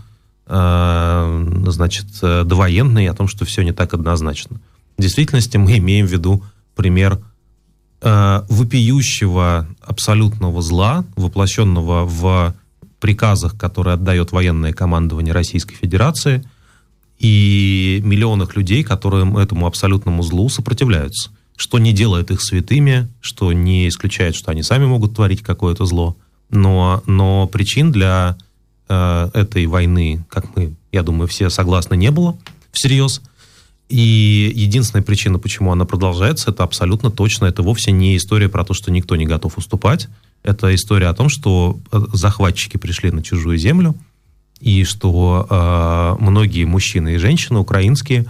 э, 0.46 1.62
значит, 1.66 2.06
довоенной, 2.20 3.08
о 3.08 3.14
том, 3.14 3.26
что 3.28 3.44
все 3.44 3.62
не 3.62 3.72
так 3.72 3.94
однозначно. 3.94 4.60
В 4.96 5.02
действительности 5.02 5.56
мы 5.56 5.78
имеем 5.78 6.06
в 6.06 6.12
виду 6.12 6.44
пример 6.76 7.20
э, 8.00 8.42
вопиющего 8.48 9.66
абсолютного 9.80 10.62
зла, 10.62 11.04
воплощенного 11.16 12.04
в 12.04 12.54
приказах, 13.00 13.58
которые 13.58 13.94
отдает 13.94 14.30
военное 14.30 14.72
командование 14.72 15.34
Российской 15.34 15.74
Федерации– 15.74 16.44
и 17.22 18.00
миллионах 18.04 18.56
людей, 18.56 18.82
которые 18.82 19.24
этому 19.40 19.66
абсолютному 19.66 20.24
злу 20.24 20.48
сопротивляются. 20.48 21.30
Что 21.56 21.78
не 21.78 21.92
делает 21.92 22.32
их 22.32 22.42
святыми, 22.42 23.08
что 23.20 23.52
не 23.52 23.86
исключает, 23.88 24.34
что 24.34 24.50
они 24.50 24.64
сами 24.64 24.86
могут 24.86 25.14
творить 25.14 25.40
какое-то 25.40 25.86
зло. 25.86 26.16
Но, 26.50 27.00
но 27.06 27.46
причин 27.46 27.92
для 27.92 28.36
э, 28.88 29.30
этой 29.34 29.66
войны, 29.66 30.24
как 30.28 30.56
мы, 30.56 30.74
я 30.90 31.04
думаю, 31.04 31.28
все 31.28 31.48
согласны, 31.48 31.94
не 31.94 32.10
было 32.10 32.36
всерьез. 32.72 33.22
И 33.88 34.52
единственная 34.56 35.04
причина, 35.04 35.38
почему 35.38 35.70
она 35.70 35.84
продолжается, 35.84 36.50
это 36.50 36.64
абсолютно 36.64 37.12
точно. 37.12 37.44
Это 37.44 37.62
вовсе 37.62 37.92
не 37.92 38.16
история 38.16 38.48
про 38.48 38.64
то, 38.64 38.74
что 38.74 38.90
никто 38.90 39.14
не 39.14 39.26
готов 39.26 39.58
уступать. 39.58 40.08
Это 40.42 40.74
история 40.74 41.06
о 41.06 41.14
том, 41.14 41.28
что 41.28 41.78
э, 41.92 42.00
захватчики 42.12 42.78
пришли 42.78 43.12
на 43.12 43.22
чужую 43.22 43.58
землю, 43.58 43.94
и 44.62 44.84
что 44.84 45.46
э, 45.50 46.22
многие 46.22 46.64
мужчины 46.64 47.14
и 47.14 47.18
женщины 47.18 47.58
украинские 47.58 48.26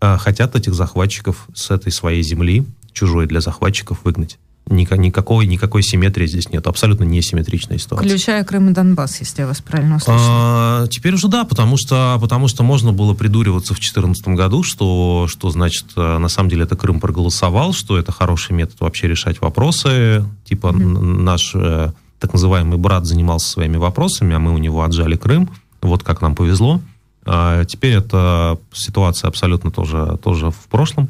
э, 0.00 0.16
хотят 0.18 0.54
этих 0.54 0.72
захватчиков 0.72 1.48
с 1.52 1.70
этой 1.70 1.90
своей 1.90 2.22
земли, 2.22 2.64
чужой 2.92 3.26
для 3.26 3.40
захватчиков, 3.40 3.98
выгнать. 4.04 4.38
Никакой, 4.66 5.46
никакой 5.46 5.82
симметрии 5.82 6.26
здесь 6.26 6.48
нет. 6.48 6.66
Абсолютно 6.66 7.04
несимметричная 7.04 7.76
ситуация. 7.76 8.08
Включая 8.08 8.44
Крым 8.44 8.70
и 8.70 8.72
Донбасс, 8.72 9.20
если 9.20 9.42
я 9.42 9.46
вас 9.46 9.60
правильно 9.60 9.96
услышала. 9.96 10.24
А, 10.26 10.86
теперь 10.86 11.12
уже 11.14 11.28
да, 11.28 11.44
потому 11.44 11.76
что, 11.76 12.16
потому 12.18 12.48
что 12.48 12.62
можно 12.62 12.92
было 12.92 13.12
придуриваться 13.12 13.74
в 13.74 13.76
2014 13.76 14.28
году, 14.28 14.62
что, 14.62 15.26
что 15.28 15.50
значит, 15.50 15.86
э, 15.96 16.18
на 16.18 16.28
самом 16.28 16.48
деле 16.48 16.62
это 16.62 16.76
Крым 16.76 16.98
проголосовал, 16.98 17.74
что 17.74 17.98
это 17.98 18.10
хороший 18.10 18.52
метод 18.52 18.80
вообще 18.80 19.06
решать 19.06 19.40
вопросы. 19.42 20.24
Типа 20.44 20.68
mm-hmm. 20.68 21.02
наш 21.02 21.52
э, 21.54 21.92
так 22.18 22.32
называемый 22.32 22.78
брат 22.78 23.04
занимался 23.04 23.50
своими 23.50 23.76
вопросами, 23.76 24.34
а 24.34 24.38
мы 24.38 24.54
у 24.54 24.58
него 24.58 24.82
отжали 24.82 25.16
Крым. 25.16 25.50
Вот 25.84 26.02
как 26.02 26.22
нам 26.22 26.34
повезло. 26.34 26.80
А 27.26 27.64
теперь 27.64 27.94
эта 27.94 28.58
ситуация 28.72 29.28
абсолютно 29.28 29.70
тоже, 29.70 30.18
тоже 30.22 30.50
в 30.50 30.66
прошлом. 30.70 31.08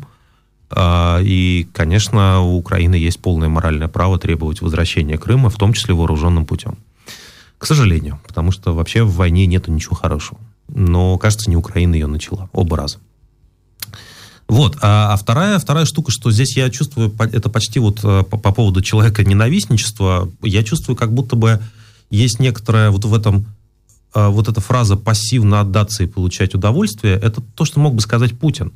А, 0.71 1.21
и, 1.23 1.69
конечно, 1.73 2.41
у 2.41 2.57
Украины 2.57 2.97
есть 2.97 3.21
полное 3.21 3.49
моральное 3.49 3.89
право 3.89 4.19
требовать 4.19 4.61
возвращения 4.61 5.17
Крыма, 5.17 5.49
в 5.49 5.57
том 5.57 5.73
числе 5.73 5.95
вооруженным 5.95 6.47
путем. 6.47 6.77
К 7.59 7.67
сожалению, 7.67 8.21
потому 8.27 8.51
что 8.51 8.75
вообще 8.75 9.05
в 9.05 9.15
войне 9.15 9.47
нету 9.47 9.71
ничего 9.71 9.95
хорошего. 9.95 10.39
Но, 10.69 11.17
кажется, 11.19 11.49
не 11.49 11.57
Украина 11.57 11.95
ее 11.95 12.07
начала. 12.07 12.49
Оба 12.53 12.77
раза. 12.77 12.99
Вот. 14.49 14.77
А, 14.83 15.13
а 15.13 15.17
вторая, 15.17 15.59
вторая 15.59 15.85
штука, 15.85 16.11
что 16.11 16.31
здесь 16.31 16.57
я 16.57 16.69
чувствую, 16.71 17.15
это 17.19 17.49
почти 17.49 17.79
вот 17.79 18.01
э, 18.03 18.25
по, 18.25 18.37
по 18.37 18.53
поводу 18.53 18.83
человека 18.83 19.25
ненавистничества, 19.25 20.29
я 20.43 20.63
чувствую, 20.65 20.97
как 20.97 21.13
будто 21.13 21.37
бы 21.37 21.61
есть 22.11 22.41
некоторое 22.41 22.91
вот 22.91 23.05
в 23.05 23.15
этом 23.15 23.47
вот 24.15 24.49
эта 24.49 24.61
фраза 24.61 24.97
«пассивно 24.97 25.61
отдаться 25.61 26.05
и 26.05 26.07
получать 26.07 26.55
удовольствие»— 26.55 27.15
это 27.23 27.41
то, 27.41 27.65
что 27.65 27.81
мог 27.81 27.95
бы 27.95 28.01
сказать 28.01 28.39
Путин. 28.39 28.73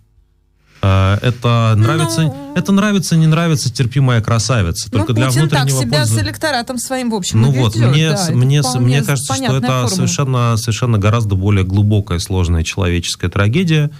А, 0.81 1.19
это 1.23 1.75
нравится, 1.77 2.23
ну, 2.23 2.53
это 2.55 2.73
нравится, 2.73 3.17
не 3.17 3.27
нравится, 3.27 3.73
терпимая 3.73 4.21
красавица. 4.21 4.91
Только 4.91 5.13
ну, 5.13 5.17
для 5.17 5.27
Путин 5.27 5.41
внутреннего 5.43 5.79
так 5.81 5.89
себя 5.89 5.99
пользы... 5.99 6.15
с 6.15 6.19
электоратом 6.23 6.79
своим, 6.79 7.11
в 7.11 7.15
общем, 7.15 7.41
Ну 7.41 7.51
вот, 7.51 7.75
мне, 7.77 8.11
да, 8.11 8.29
мне, 8.31 8.63
мне 8.79 9.03
кажется, 9.03 9.35
что 9.35 9.57
это 9.57 9.89
совершенно, 9.89 10.57
совершенно 10.57 10.99
гораздо 10.99 11.35
более 11.35 11.65
глубокая, 11.65 12.21
сложная 12.21 12.63
человеческая 12.63 13.29
трагедия, 13.29 13.91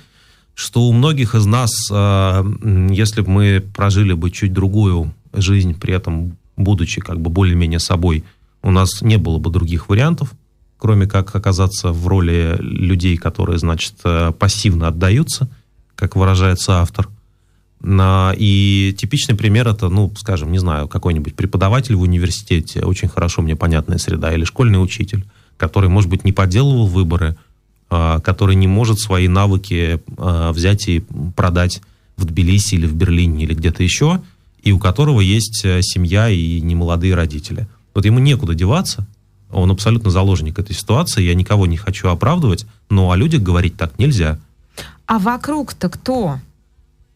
что 0.55 0.83
у 0.83 0.93
многих 0.93 1.35
из 1.35 1.47
нас, 1.47 1.73
а, 1.91 2.45
если 2.91 3.23
бы 3.23 3.31
мы 3.31 3.65
прожили 3.75 4.13
бы 4.13 4.31
чуть 4.31 4.53
другую 4.53 5.13
жизнь, 5.33 5.75
при 5.75 5.95
этом 5.95 6.37
будучи 6.57 7.01
как 7.01 7.21
бы 7.21 7.31
более-менее 7.31 7.81
собой, 7.81 8.25
у 8.63 8.71
нас 8.71 9.03
не 9.03 9.17
было 9.19 9.39
бы 9.39 9.51
других 9.51 9.89
вариантов, 9.89 10.33
кроме 10.79 11.07
как 11.07 11.35
оказаться 11.35 11.93
в 11.93 12.07
роли 12.07 12.57
людей, 12.61 13.17
которые, 13.17 13.59
значит, 13.59 13.95
э, 14.05 14.33
пассивно 14.39 14.89
отдаются, 14.89 15.49
как 15.95 16.17
выражается 16.17 16.81
автор. 16.81 17.09
И 17.85 18.95
типичный 18.99 19.37
пример 19.37 19.69
это, 19.69 19.89
ну, 19.89 20.13
скажем, 20.17 20.51
не 20.51 20.59
знаю, 20.59 20.89
какой-нибудь 20.89 21.37
преподаватель 21.37 21.95
в 21.95 22.03
университете, 22.03 22.85
очень 22.85 23.09
хорошо 23.09 23.41
мне 23.41 23.55
понятная 23.55 23.99
среда, 23.99 24.33
или 24.35 24.45
школьный 24.45 24.83
учитель, 24.83 25.25
который, 25.57 25.89
может 25.89 26.11
быть, 26.11 26.25
не 26.25 26.33
подделывал 26.33 26.87
выборы, 26.87 27.37
а, 27.91 28.21
который 28.21 28.57
не 28.57 28.67
может 28.67 28.99
свои 28.99 29.29
навыки 29.29 30.01
а, 30.17 30.53
взять 30.53 30.89
и 30.89 31.05
продать 31.37 31.81
в 32.17 32.25
Тбилиси 32.25 32.75
или 32.75 32.87
в 32.87 32.95
Берлине 32.95 33.45
или 33.45 33.55
где-то 33.55 33.83
еще, 33.83 34.23
и 34.63 34.73
у 34.73 34.79
которого 34.79 35.21
есть 35.21 35.65
э, 35.65 35.81
семья 35.83 36.29
и 36.29 36.61
немолодые 36.61 37.15
родители. 37.15 37.69
Вот 37.95 38.05
ему 38.05 38.19
некуда 38.19 38.55
деваться, 38.55 39.07
он 39.51 39.71
абсолютно 39.71 40.11
заложник 40.11 40.59
этой 40.59 40.75
ситуации. 40.75 41.23
Я 41.23 41.35
никого 41.35 41.67
не 41.67 41.77
хочу 41.77 42.09
оправдывать, 42.09 42.67
но 42.91 43.11
о 43.11 43.17
людях 43.17 43.43
говорить 43.43 43.77
так 43.77 43.99
нельзя. 43.99 44.39
А 45.07 45.19
вокруг-то 45.19 45.89
кто? 45.89 46.39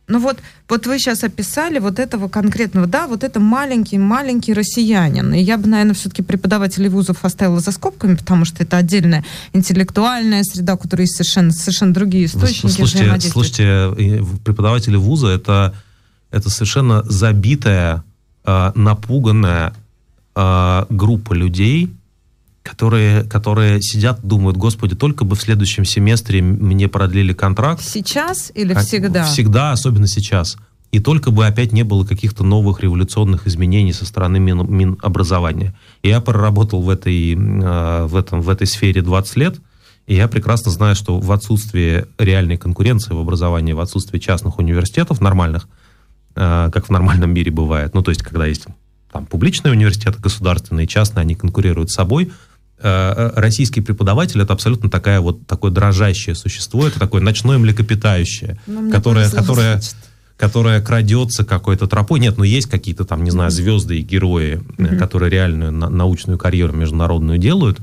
Ну 0.08 0.18
вот, 0.18 0.38
вот 0.68 0.86
вы 0.86 0.98
сейчас 0.98 1.22
описали 1.24 1.78
вот 1.78 1.98
этого 1.98 2.28
конкретного, 2.28 2.86
да, 2.86 3.06
вот 3.06 3.22
это 3.22 3.38
маленький-маленький 3.38 4.52
россиянин. 4.52 5.32
И 5.32 5.40
я 5.40 5.56
бы, 5.56 5.68
наверное, 5.68 5.94
все-таки 5.94 6.22
преподавателей 6.22 6.88
вузов 6.88 7.24
оставила 7.24 7.60
за 7.60 7.70
скобками, 7.70 8.16
потому 8.16 8.44
что 8.44 8.62
это 8.62 8.76
отдельная 8.76 9.24
интеллектуальная 9.52 10.42
среда, 10.42 10.74
у 10.74 10.78
которой 10.78 11.02
есть 11.02 11.16
совершенно, 11.16 11.52
совершенно 11.52 11.94
другие 11.94 12.26
источники 12.26 12.72
слушайте, 12.72 13.30
слушайте, 13.30 14.24
преподаватели 14.44 14.96
вуза 14.96 15.28
это, 15.28 15.74
это 16.30 16.50
совершенно 16.50 17.02
забитая, 17.04 18.02
э, 18.44 18.72
напуганная 18.74 19.72
э, 20.34 20.86
группа 20.90 21.32
людей, 21.32 21.90
которые, 22.62 23.24
которые 23.24 23.82
сидят, 23.82 24.20
думают, 24.22 24.56
господи, 24.56 24.94
только 24.94 25.24
бы 25.24 25.36
в 25.36 25.42
следующем 25.42 25.84
семестре 25.84 26.42
мне 26.42 26.88
продлили 26.88 27.32
контракт. 27.32 27.82
Сейчас 27.82 28.52
или 28.54 28.74
всегда? 28.74 29.24
Всегда, 29.24 29.72
особенно 29.72 30.06
сейчас. 30.06 30.56
И 30.92 31.00
только 31.00 31.30
бы 31.30 31.46
опять 31.46 31.72
не 31.72 31.84
было 31.84 32.04
каких-то 32.04 32.44
новых 32.44 32.80
революционных 32.80 33.46
изменений 33.46 33.94
со 33.94 34.04
стороны 34.04 34.38
Мин, 34.38 34.66
Минобразования. 34.70 35.74
Я 36.02 36.20
проработал 36.20 36.82
в 36.82 36.90
этой, 36.90 37.32
э, 37.32 38.04
в, 38.04 38.14
этом, 38.14 38.42
в 38.42 38.48
этой 38.50 38.66
сфере 38.66 39.00
20 39.00 39.36
лет, 39.36 39.56
и 40.06 40.14
я 40.14 40.28
прекрасно 40.28 40.70
знаю, 40.70 40.94
что 40.94 41.18
в 41.18 41.32
отсутствии 41.32 42.04
реальной 42.18 42.58
конкуренции 42.58 43.14
в 43.14 43.18
образовании, 43.18 43.72
в 43.72 43.80
отсутствии 43.80 44.18
частных 44.18 44.58
университетов 44.58 45.22
нормальных, 45.22 45.66
э, 46.34 46.70
как 46.70 46.88
в 46.88 46.90
нормальном 46.90 47.32
мире 47.32 47.50
бывает, 47.50 47.94
ну, 47.94 48.02
то 48.02 48.10
есть, 48.10 48.22
когда 48.22 48.44
есть 48.44 48.66
там 49.10 49.24
публичные 49.26 49.72
университеты, 49.72 50.18
государственные, 50.20 50.86
частные, 50.86 51.22
они 51.22 51.34
конкурируют 51.34 51.90
с 51.90 51.94
собой, 51.94 52.32
российский 52.82 53.80
преподаватель 53.80 54.40
это 54.40 54.52
абсолютно 54.52 54.90
такая 54.90 55.20
вот 55.20 55.46
такое 55.46 55.70
дрожащее 55.70 56.34
существо, 56.34 56.86
это 56.86 56.98
такое 56.98 57.22
ночное 57.22 57.58
млекопитающее, 57.58 58.58
ну, 58.66 58.90
которое, 58.90 59.30
которое, 59.30 59.80
которое 60.36 60.80
крадется 60.80 61.44
какой-то 61.44 61.86
тропой. 61.86 62.20
Нет, 62.20 62.38
ну 62.38 62.44
есть 62.44 62.68
какие-то 62.68 63.04
там, 63.04 63.24
не 63.24 63.30
знаю, 63.30 63.50
звезды 63.50 63.98
и 63.98 64.02
герои, 64.02 64.54
mm-hmm. 64.54 64.96
которые 64.98 65.30
реальную 65.30 65.72
научную 65.72 66.38
карьеру 66.38 66.74
международную 66.74 67.38
делают 67.38 67.78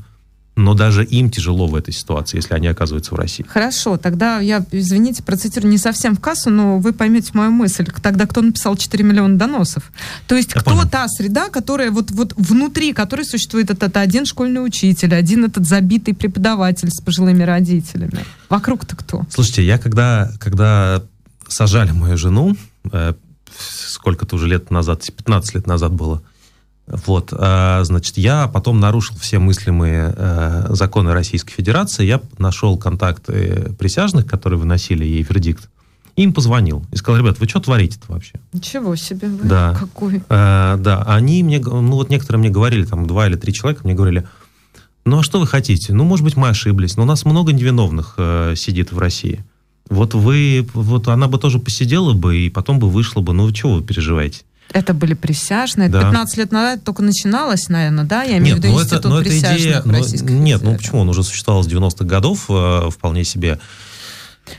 но 0.60 0.74
даже 0.74 1.06
им 1.06 1.30
тяжело 1.30 1.68
в 1.68 1.76
этой 1.76 1.94
ситуации, 1.94 2.38
если 2.38 2.54
они 2.54 2.68
оказываются 2.68 3.16
в 3.16 3.18
России. 3.18 3.46
Хорошо, 3.48 3.98
тогда 3.98 4.40
я, 4.40 4.64
извините, 4.72 5.24
процитирую 5.24 5.72
не 5.72 5.78
совсем 5.78 6.16
в 6.16 6.20
кассу, 6.20 6.50
но 6.50 6.80
вы 6.80 6.92
поймете 6.92 7.32
мою 7.34 7.52
мысль. 7.52 7.88
Тогда 8.02 8.26
кто 8.26 8.42
написал 8.42 8.76
4 8.76 9.04
миллиона 9.04 9.38
доносов? 9.38 9.92
То 10.28 10.36
есть 10.36 10.52
я 10.54 10.62
кто 10.62 10.72
понял. 10.72 10.90
та 10.90 11.08
среда, 11.08 11.50
которая 11.50 11.92
вот, 11.92 12.12
вот 12.12 12.34
внутри 12.36 12.94
которой 12.94 13.26
существует 13.26 13.72
этот 13.72 13.96
один 13.96 14.26
школьный 14.26 14.64
учитель, 14.64 15.16
один 15.16 15.46
этот 15.46 15.66
забитый 15.66 16.14
преподаватель 16.14 16.90
с 16.92 17.02
пожилыми 17.02 17.44
родителями? 17.44 18.26
Вокруг-то 18.50 18.96
кто? 18.96 19.26
Слушайте, 19.30 19.66
я 19.66 19.78
когда, 19.78 20.32
когда 20.40 21.02
сажали 21.48 21.92
мою 21.92 22.18
жену, 22.18 22.56
э, 22.92 23.14
сколько-то 23.58 24.36
уже 24.36 24.48
лет 24.48 24.72
назад, 24.72 25.04
15 25.06 25.56
лет 25.56 25.68
назад 25.68 25.94
было, 25.94 26.22
вот, 26.90 27.30
а, 27.32 27.84
значит, 27.84 28.18
я 28.18 28.48
потом 28.48 28.80
нарушил 28.80 29.16
все 29.18 29.40
мыслимые 29.40 30.14
э, 30.16 30.68
законы 30.72 31.14
Российской 31.14 31.54
Федерации. 31.54 32.06
Я 32.06 32.20
нашел 32.38 32.78
контакты 32.78 33.74
присяжных, 33.78 34.26
которые 34.26 34.60
выносили 34.60 35.06
ей 35.06 35.24
вердикт. 35.24 35.70
И 36.16 36.24
им 36.24 36.34
позвонил 36.34 36.84
и 36.92 36.96
сказал, 36.96 37.22
ребят, 37.22 37.40
вы 37.40 37.48
что 37.48 37.60
творите-то 37.60 38.12
вообще? 38.12 38.34
Ничего 38.52 38.96
себе, 38.96 39.30
вы 39.30 39.48
да. 39.48 39.76
какой. 39.80 40.22
А, 40.30 40.78
да, 40.78 41.04
они 41.04 41.44
мне, 41.44 41.60
ну 41.60 41.94
вот 41.94 42.10
некоторые 42.10 42.40
мне 42.40 42.50
говорили, 42.50 42.84
там 42.86 43.06
два 43.06 43.28
или 43.28 43.36
три 43.36 43.54
человека 43.54 43.82
мне 43.84 43.94
говорили, 43.94 44.28
ну 45.06 45.20
а 45.20 45.24
что 45.24 45.40
вы 45.40 45.48
хотите? 45.48 45.94
Ну, 45.94 46.04
может 46.04 46.26
быть, 46.26 46.36
мы 46.36 46.50
ошиблись, 46.50 46.98
но 46.98 47.04
у 47.04 47.06
нас 47.06 47.24
много 47.24 47.54
невиновных 47.54 48.16
э, 48.18 48.56
сидит 48.58 48.92
в 48.92 49.00
России. 49.00 49.46
Вот 49.90 50.14
вы, 50.14 50.68
вот 50.74 51.08
она 51.08 51.28
бы 51.28 51.38
тоже 51.38 51.60
посидела 51.60 52.14
бы, 52.14 52.38
и 52.38 52.50
потом 52.50 52.80
бы 52.80 52.90
вышла 52.90 53.22
бы, 53.22 53.34
ну, 53.34 53.52
чего 53.52 53.76
вы 53.76 53.84
переживаете? 53.84 54.42
Это 54.72 54.94
были 54.94 55.14
присяжные. 55.14 55.90
Да. 55.90 56.02
15 56.02 56.38
лет 56.38 56.52
назад 56.52 56.84
только 56.84 57.02
начиналось, 57.02 57.70
наверное, 57.70 58.04
да? 58.04 58.24
Я 58.24 58.38
имею 58.38 58.56
нет, 58.56 58.56
в 58.56 58.58
виду 58.58 58.74
ну 58.74 58.82
институт 58.82 59.00
это, 59.00 59.10
ну, 59.10 59.20
присяжных 59.22 59.60
идея, 59.60 59.82
но, 59.86 60.30
Нет, 60.30 60.62
ну 60.62 60.76
почему? 60.76 61.02
Он 61.02 61.10
уже 61.10 61.24
существовал 61.24 61.64
с 61.64 61.68
90-х 61.68 62.06
годов 62.06 62.46
э, 62.50 62.90
вполне 62.92 63.24
себе. 63.24 63.60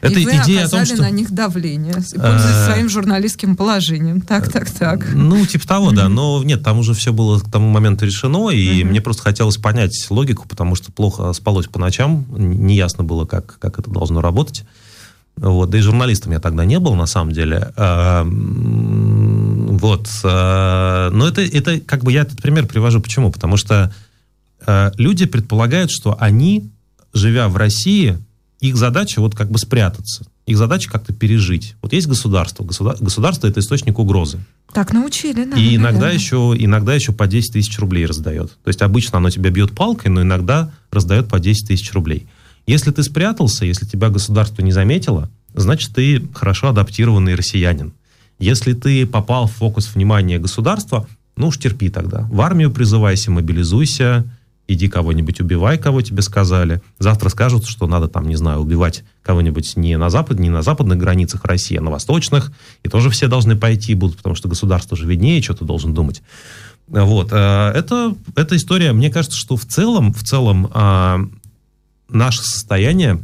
Это 0.01 0.19
и 0.19 0.25
вы 0.25 0.31
идея 0.31 0.61
оказали 0.61 0.65
о 0.65 0.69
том, 0.69 0.85
что... 0.87 1.03
на 1.03 1.11
них 1.11 1.31
давление, 1.33 1.95
пользуясь 1.95 2.15
а... 2.15 2.67
своим 2.67 2.89
журналистским 2.89 3.57
положением. 3.57 4.21
Так, 4.21 4.51
так, 4.51 4.71
так. 4.71 5.07
Ну, 5.13 5.45
типа 5.47 5.67
того, 5.67 5.91
да. 5.93 6.09
Но 6.09 6.43
нет, 6.43 6.63
там 6.63 6.79
уже 6.79 6.95
все 6.95 7.13
было 7.13 7.39
к 7.39 7.51
тому 7.51 7.69
моменту 7.69 8.07
решено, 8.07 8.51
и 8.51 8.85
мне 8.85 9.01
просто 9.01 9.23
хотелось 9.23 9.57
понять 9.57 10.07
логику, 10.11 10.49
потому 10.49 10.75
что 10.75 10.93
плохо 10.93 11.33
спалось 11.33 11.67
по 11.67 11.79
ночам, 11.79 12.27
неясно 12.31 13.05
было, 13.05 13.27
как, 13.27 13.59
как 13.59 13.79
это 13.79 13.91
должно 13.91 14.21
работать. 14.21 14.65
Вот, 15.37 15.71
да 15.71 15.79
и 15.79 15.81
журналистом 15.81 16.33
я 16.33 16.41
тогда 16.41 16.65
не 16.65 16.79
был, 16.79 16.95
на 16.95 17.07
самом 17.07 17.33
деле. 17.33 17.73
Вот. 19.81 20.09
А, 20.25 21.11
но 21.11 21.27
это, 21.27 21.41
это, 21.41 21.81
как 21.81 22.05
бы 22.05 22.13
я 22.13 22.23
этот 22.23 22.41
пример 22.43 22.67
привожу. 22.67 23.01
Почему? 23.01 23.33
Потому 23.33 23.57
что 23.57 23.93
а, 24.67 24.93
люди 24.99 25.25
предполагают, 25.25 25.91
что 25.91 26.17
они, 26.21 26.71
живя 27.15 27.49
в 27.49 27.57
России, 27.57 28.19
их 28.61 28.77
задача 28.77 29.21
вот 29.21 29.35
как 29.35 29.51
бы 29.51 29.59
спрятаться. 29.59 30.27
Их 30.45 30.59
задача 30.59 30.91
как-то 30.91 31.15
пережить. 31.15 31.77
Вот 31.81 31.95
есть 31.95 32.07
государство. 32.07 32.65
Государство 32.65 33.47
это 33.47 33.61
источник 33.61 33.99
угрозы. 33.99 34.39
Так 34.73 34.93
научили, 34.93 35.45
да. 35.45 35.57
И 35.57 35.77
иногда, 35.77 36.03
да. 36.03 36.11
еще, 36.11 36.55
иногда 36.59 36.95
еще 36.95 37.13
по 37.13 37.27
10 37.27 37.55
тысяч 37.55 37.79
рублей 37.79 38.05
раздает. 38.05 38.51
То 38.63 38.69
есть 38.69 38.83
обычно 38.83 39.19
оно 39.19 39.31
тебя 39.31 39.51
бьет 39.51 39.73
палкой, 39.73 40.11
но 40.11 40.23
иногда 40.23 40.73
раздает 40.91 41.29
по 41.29 41.41
10 41.41 41.69
тысяч 41.69 41.93
рублей. 41.93 42.27
Если 42.67 42.91
ты 42.91 43.03
спрятался, 43.03 43.65
если 43.65 43.87
тебя 43.87 44.11
государство 44.11 44.63
не 44.63 44.73
заметило, 44.73 45.31
значит, 45.55 45.95
ты 45.95 46.29
хорошо 46.35 46.69
адаптированный 46.69 47.35
россиянин. 47.35 47.95
Если 48.41 48.73
ты 48.73 49.07
попал 49.07 49.47
в 49.47 49.53
фокус 49.53 49.95
внимания 49.95 50.39
государства, 50.39 51.07
ну 51.37 51.49
уж 51.49 51.59
терпи 51.59 51.91
тогда. 51.91 52.27
В 52.31 52.41
армию 52.41 52.71
призывайся, 52.71 53.31
мобилизуйся, 53.31 54.25
иди 54.67 54.89
кого-нибудь 54.89 55.41
убивай, 55.41 55.79
кого 55.79 56.01
тебе 56.01 56.23
сказали. 56.23 56.81
Завтра 56.99 57.29
скажут, 57.29 57.67
что 57.67 57.87
надо 57.87 58.09
там, 58.09 58.29
не 58.29 58.37
знаю, 58.37 58.61
убивать 58.61 59.05
кого-нибудь 59.23 59.77
не 59.77 59.97
на, 59.99 60.11
запад, 60.11 60.39
не 60.39 60.49
на 60.49 60.63
западных 60.63 60.99
границах 60.99 61.45
России, 61.45 61.77
а 61.77 61.83
на 61.83 61.91
восточных. 61.91 62.51
И 62.83 62.89
тоже 62.89 63.11
все 63.11 63.29
должны 63.29 63.57
пойти 63.57 63.95
будут, 63.95 64.17
потому 64.17 64.35
что 64.35 64.49
государство 64.49 64.97
же 64.97 65.07
виднее, 65.07 65.43
что 65.43 65.55
ты 65.55 65.65
должен 65.65 65.93
думать. 65.93 66.23
Вот. 66.87 67.29
Э, 67.33 67.73
это, 67.75 68.15
эта 68.37 68.57
история, 68.57 68.93
мне 68.93 69.11
кажется, 69.11 69.37
что 69.37 69.57
в 69.57 69.65
целом, 69.67 70.13
в 70.13 70.23
целом 70.25 70.71
а, 70.73 71.21
наше 72.09 72.43
состояние 72.43 73.21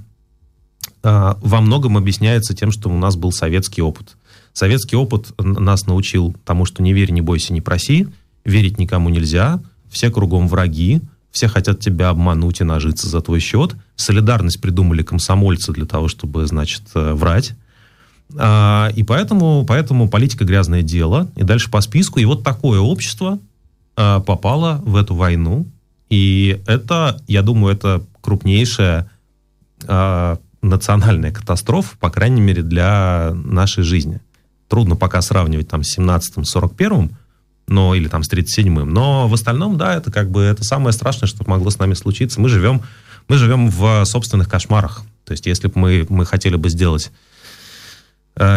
а, 1.03 1.39
во 1.41 1.61
многом 1.61 1.97
объясняется 1.97 2.55
тем, 2.55 2.71
что 2.71 2.91
у 2.91 2.99
нас 2.99 3.17
был 3.17 3.33
советский 3.33 3.83
опыт. 3.83 4.17
Советский 4.57 4.97
опыт 4.97 5.35
нас 5.39 5.87
научил 5.87 6.35
тому, 6.47 6.65
что 6.65 6.83
не 6.83 6.95
верь, 6.95 7.11
не 7.11 7.21
бойся, 7.21 7.53
не 7.53 7.61
проси, 7.61 8.09
верить 8.43 8.79
никому 8.79 9.11
нельзя, 9.11 9.61
все 9.91 10.11
кругом 10.11 10.49
враги, 10.49 11.03
все 11.31 11.47
хотят 11.47 11.81
тебя 11.81 12.09
обмануть 12.09 12.63
и 12.63 12.65
нажиться 12.65 13.07
за 13.07 13.21
твой 13.21 13.41
счет. 13.41 13.77
Солидарность 13.97 14.63
придумали 14.63 15.03
комсомольцы 15.03 15.75
для 15.75 15.85
того, 15.85 16.09
чтобы, 16.09 16.47
значит, 16.47 16.85
э, 16.95 17.13
врать. 17.13 17.53
А, 18.35 18.91
и 18.97 19.03
поэтому, 19.03 19.67
поэтому 19.69 20.09
политика 20.09 20.47
грязное 20.47 20.81
дело. 20.81 21.31
И 21.37 21.43
дальше 21.43 21.71
по 21.71 21.83
списку. 21.83 22.19
И 22.19 22.25
вот 22.25 22.43
такое 22.43 22.81
общество 22.81 23.39
а, 23.95 24.21
попало 24.21 24.81
в 24.87 24.97
эту 24.97 25.15
войну. 25.15 25.67
И 26.09 26.63
это, 26.67 27.23
я 27.29 27.43
думаю, 27.43 27.75
это 27.75 28.03
крупнейшая 28.23 29.11
э, 29.87 30.37
национальная 30.63 31.33
катастрофа, 31.33 31.97
по 31.99 32.11
крайней 32.11 32.41
мере, 32.41 32.63
для 32.63 33.33
нашей 33.35 33.85
жизни. 33.85 34.21
Трудно 34.69 34.97
пока 34.97 35.21
сравнивать 35.23 35.69
там 35.69 35.85
с 35.85 35.99
17-м, 35.99 36.43
41-м, 36.43 37.17
но, 37.69 37.95
или 37.95 38.09
там 38.09 38.23
с 38.23 38.33
37-м. 38.33 38.93
Но 38.93 39.29
в 39.29 39.35
остальном, 39.35 39.77
да, 39.77 39.95
это 39.95 40.11
как 40.11 40.31
бы 40.31 40.43
это 40.43 40.65
самое 40.65 40.93
страшное, 40.93 41.27
что 41.27 41.49
могло 41.49 41.71
с 41.71 41.79
нами 41.79 41.95
случиться. 41.95 42.41
Мы 42.41 42.49
живем, 42.49 42.83
мы 43.29 43.37
живем 43.37 43.71
в 43.71 44.05
собственных 44.05 44.49
кошмарах. 44.49 45.03
То 45.25 45.33
есть, 45.33 45.47
если 45.47 45.69
бы 45.69 45.75
мы, 45.77 46.07
мы 46.09 46.25
хотели 46.25 46.57
бы 46.57 46.69
сделать 46.69 47.11
Э, 47.11 47.26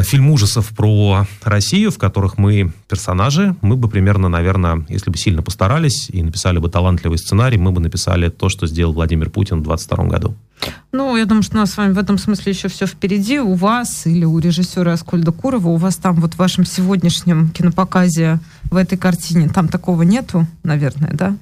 фильм 0.03 0.29
ужасов 0.29 0.69
про 0.69 1.25
Россию, 1.43 1.91
в 1.91 1.97
которых 1.97 2.37
мы 2.37 2.73
персонажи, 2.89 3.55
мы 3.61 3.77
бы 3.77 3.87
примерно, 3.89 4.27
наверное, 4.27 4.85
если 4.89 5.09
бы 5.09 5.17
сильно 5.17 5.41
постарались 5.41 6.09
и 6.09 6.21
написали 6.21 6.57
бы 6.57 6.69
талантливый 6.69 7.17
сценарий, 7.17 7.57
мы 7.57 7.71
бы 7.71 7.79
написали 7.79 8.29
то, 8.29 8.49
что 8.49 8.67
сделал 8.67 8.93
Владимир 8.93 9.29
Путин 9.29 9.61
в 9.61 9.63
22 9.63 10.05
году. 10.05 10.35
Ну, 10.91 11.15
я 11.15 11.25
думаю, 11.25 11.43
что 11.43 11.55
у 11.55 11.59
нас 11.59 11.71
с 11.71 11.77
вами 11.77 11.93
в 11.93 11.97
этом 11.97 12.17
смысле 12.17 12.51
еще 12.51 12.67
все 12.67 12.85
впереди. 12.85 13.39
У 13.39 13.53
вас 13.53 14.05
или 14.05 14.25
у 14.25 14.37
режиссера 14.39 14.93
Аскольда 14.93 15.31
Курова, 15.31 15.69
у 15.69 15.77
вас 15.77 15.95
там 15.95 16.15
вот 16.15 16.33
в 16.33 16.37
вашем 16.37 16.65
сегодняшнем 16.65 17.49
кинопоказе 17.49 18.39
в 18.69 18.75
этой 18.75 18.97
картине, 18.97 19.47
там 19.47 19.69
такого 19.69 20.01
нету, 20.01 20.45
наверное, 20.63 21.11
да? 21.13 21.37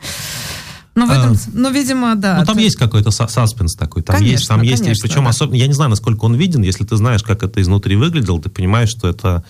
Но, 0.97 1.05
в 1.05 1.11
этом, 1.11 1.33
а, 1.33 1.37
ну, 1.53 1.71
видимо, 1.71 2.15
да. 2.15 2.39
Ну, 2.39 2.45
там 2.45 2.55
это... 2.55 2.63
есть 2.63 2.75
какой-то 2.75 3.11
саспенс 3.11 3.75
такой. 3.75 4.01
Там 4.01 4.15
конечно, 4.15 4.33
есть, 4.33 4.47
там 4.47 4.59
конечно, 4.61 4.85
есть, 4.85 5.01
причем 5.03 5.25
да. 5.25 5.29
особенно, 5.29 5.55
я 5.55 5.67
не 5.67 5.73
знаю, 5.73 5.91
насколько 5.91 6.25
он 6.25 6.33
виден, 6.33 6.63
если 6.63 6.85
ты 6.85 6.97
знаешь, 6.97 7.21
как 7.21 7.43
это 7.43 7.61
изнутри 7.61 7.95
выглядело, 7.95 8.41
ты 8.41 8.49
понимаешь, 8.49 8.89
что 8.89 9.07
это 9.07 9.43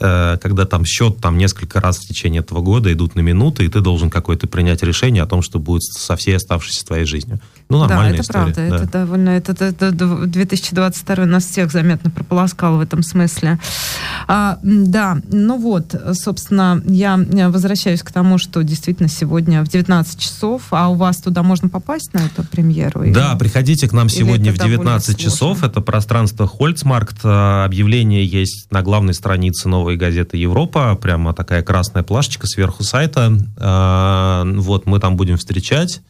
когда 0.00 0.64
там 0.64 0.84
счет 0.84 1.18
там 1.20 1.36
несколько 1.36 1.80
раз 1.80 1.98
в 1.98 2.08
течение 2.08 2.40
этого 2.40 2.60
года 2.60 2.92
идут 2.92 3.14
на 3.14 3.20
минуты, 3.20 3.64
и 3.64 3.68
ты 3.68 3.80
должен 3.80 4.10
какое-то 4.10 4.46
принять 4.46 4.82
решение 4.82 5.22
о 5.22 5.26
том, 5.26 5.42
что 5.42 5.58
будет 5.58 5.82
со 5.82 6.16
всей 6.16 6.36
оставшейся 6.36 6.86
твоей 6.86 7.04
жизнью. 7.04 7.40
Ну, 7.68 7.78
нормальная 7.78 8.10
да, 8.10 8.14
это 8.14 8.22
история. 8.22 8.52
правда. 8.54 8.68
Да. 8.68 8.76
Это 8.76 8.92
довольно... 8.92 9.28
Это, 9.30 9.52
это, 9.52 9.86
это 9.86 10.26
2022 10.26 11.26
нас 11.26 11.44
всех 11.44 11.70
заметно 11.70 12.10
прополоскал 12.10 12.78
в 12.78 12.80
этом 12.80 13.02
смысле. 13.02 13.58
А, 14.26 14.58
да, 14.62 15.18
ну 15.30 15.58
вот, 15.58 15.94
собственно, 16.14 16.82
я 16.86 17.16
возвращаюсь 17.48 18.02
к 18.02 18.10
тому, 18.10 18.38
что 18.38 18.62
действительно 18.62 19.08
сегодня 19.08 19.64
в 19.64 19.68
19 19.68 20.18
часов, 20.18 20.62
а 20.70 20.88
у 20.88 20.94
вас 20.94 21.18
туда 21.18 21.42
можно 21.42 21.68
попасть 21.68 22.12
на 22.12 22.18
эту 22.18 22.42
премьеру? 22.42 23.04
Да, 23.12 23.32
или... 23.32 23.38
приходите 23.38 23.88
к 23.88 23.92
нам 23.92 24.08
сегодня 24.08 24.52
в 24.52 24.58
19 24.58 25.18
часов. 25.18 25.62
Это 25.62 25.80
пространство 25.80 26.46
Хольцмаркт. 26.46 27.18
А, 27.22 27.64
объявление 27.64 28.24
есть 28.24 28.70
на 28.70 28.82
главной 28.82 29.14
странице 29.14 29.68
новой 29.68 29.89
газеты 29.96 30.36
«Европа». 30.36 30.94
Прямо 31.00 31.34
такая 31.34 31.62
красная 31.62 32.02
плашечка 32.02 32.46
сверху 32.46 32.82
сайта. 32.82 33.32
А, 33.56 34.44
вот, 34.44 34.86
мы 34.86 34.98
там 35.00 35.16
будем 35.16 35.36
встречать. 35.36 36.02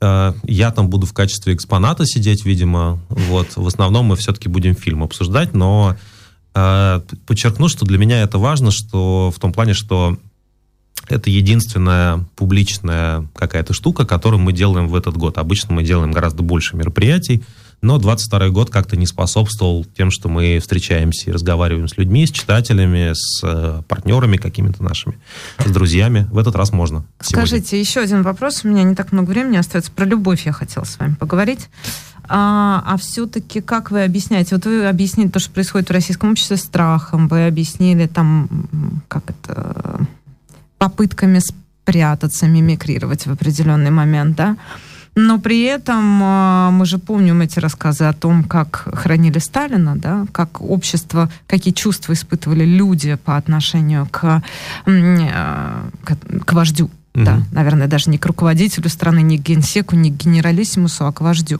А, 0.00 0.34
я 0.44 0.70
там 0.70 0.88
буду 0.88 1.06
в 1.06 1.12
качестве 1.12 1.54
экспоната 1.54 2.06
сидеть, 2.06 2.44
видимо. 2.44 3.00
Вот. 3.08 3.56
В 3.56 3.66
основном 3.66 4.06
мы 4.06 4.16
все-таки 4.16 4.48
будем 4.48 4.74
фильм 4.74 5.02
обсуждать, 5.02 5.54
но 5.54 5.96
подчеркну, 6.52 7.68
что 7.68 7.86
для 7.86 7.96
меня 7.96 8.22
это 8.22 8.38
важно, 8.38 8.72
что 8.72 9.30
в 9.30 9.38
том 9.38 9.52
плане, 9.52 9.72
что 9.72 10.18
это 11.08 11.30
единственная 11.30 12.24
публичная 12.36 13.26
какая-то 13.34 13.72
штука, 13.72 14.04
которую 14.04 14.40
мы 14.40 14.52
делаем 14.52 14.88
в 14.88 14.94
этот 14.94 15.16
год. 15.16 15.38
Обычно 15.38 15.74
мы 15.74 15.82
делаем 15.82 16.12
гораздо 16.12 16.42
больше 16.42 16.76
мероприятий, 16.76 17.42
но 17.82 17.98
22 17.98 18.50
год 18.50 18.70
как-то 18.70 18.96
не 18.96 19.06
способствовал 19.06 19.84
тем, 19.96 20.10
что 20.10 20.28
мы 20.28 20.58
встречаемся 20.60 21.30
и 21.30 21.32
разговариваем 21.32 21.88
с 21.88 21.96
людьми, 21.96 22.26
с 22.26 22.30
читателями, 22.30 23.12
с 23.14 23.40
э, 23.42 23.82
партнерами 23.88 24.36
какими-то 24.36 24.82
нашими, 24.82 25.18
с 25.64 25.70
друзьями. 25.70 26.28
В 26.30 26.38
этот 26.38 26.56
раз 26.56 26.72
можно. 26.72 27.04
Скажите, 27.20 27.66
сегодня. 27.66 27.80
еще 27.80 28.00
один 28.00 28.22
вопрос. 28.22 28.64
У 28.64 28.68
меня 28.68 28.82
не 28.82 28.94
так 28.94 29.12
много 29.12 29.30
времени 29.30 29.56
остается. 29.56 29.90
Про 29.92 30.04
любовь 30.04 30.46
я 30.46 30.52
хотела 30.52 30.84
с 30.84 30.98
вами 30.98 31.14
поговорить. 31.14 31.68
А, 32.32 32.82
а 32.86 32.96
все-таки 32.96 33.60
как 33.60 33.90
вы 33.90 34.04
объясняете? 34.04 34.54
Вот 34.54 34.64
вы 34.64 34.86
объяснили 34.86 35.28
то, 35.28 35.40
что 35.40 35.50
происходит 35.50 35.88
в 35.88 35.92
российском 35.92 36.30
обществе 36.30 36.56
страхом, 36.56 37.26
вы 37.26 37.46
объяснили 37.46 38.06
там, 38.06 39.02
как 39.08 39.24
это, 39.30 40.06
попытками 40.78 41.40
спрятаться, 41.40 42.46
мимикрировать 42.46 43.26
в 43.26 43.32
определенный 43.32 43.90
момент, 43.90 44.36
да? 44.36 44.56
Но 45.16 45.38
при 45.40 45.62
этом 45.62 46.20
а, 46.22 46.70
мы 46.70 46.86
же 46.86 46.98
помним 46.98 47.40
эти 47.40 47.58
рассказы 47.58 48.04
о 48.04 48.12
том, 48.12 48.44
как 48.44 48.88
хранили 48.94 49.38
Сталина, 49.38 49.96
да, 49.96 50.26
как 50.32 50.60
общество, 50.60 51.30
какие 51.46 51.74
чувства 51.74 52.12
испытывали 52.12 52.64
люди 52.64 53.16
по 53.16 53.36
отношению 53.36 54.06
к, 54.10 54.42
а, 54.86 55.88
к, 56.04 56.16
к 56.44 56.52
вождю. 56.52 56.90
Угу. 57.12 57.24
Да, 57.24 57.42
наверное, 57.50 57.88
даже 57.88 58.08
не 58.08 58.18
к 58.18 58.26
руководителю 58.26 58.88
страны, 58.88 59.20
не 59.22 59.36
к 59.36 59.42
генсеку, 59.42 59.96
не 59.96 60.12
к 60.12 60.14
генералиссимусу, 60.14 61.06
а 61.06 61.12
к 61.12 61.20
вождю. 61.20 61.58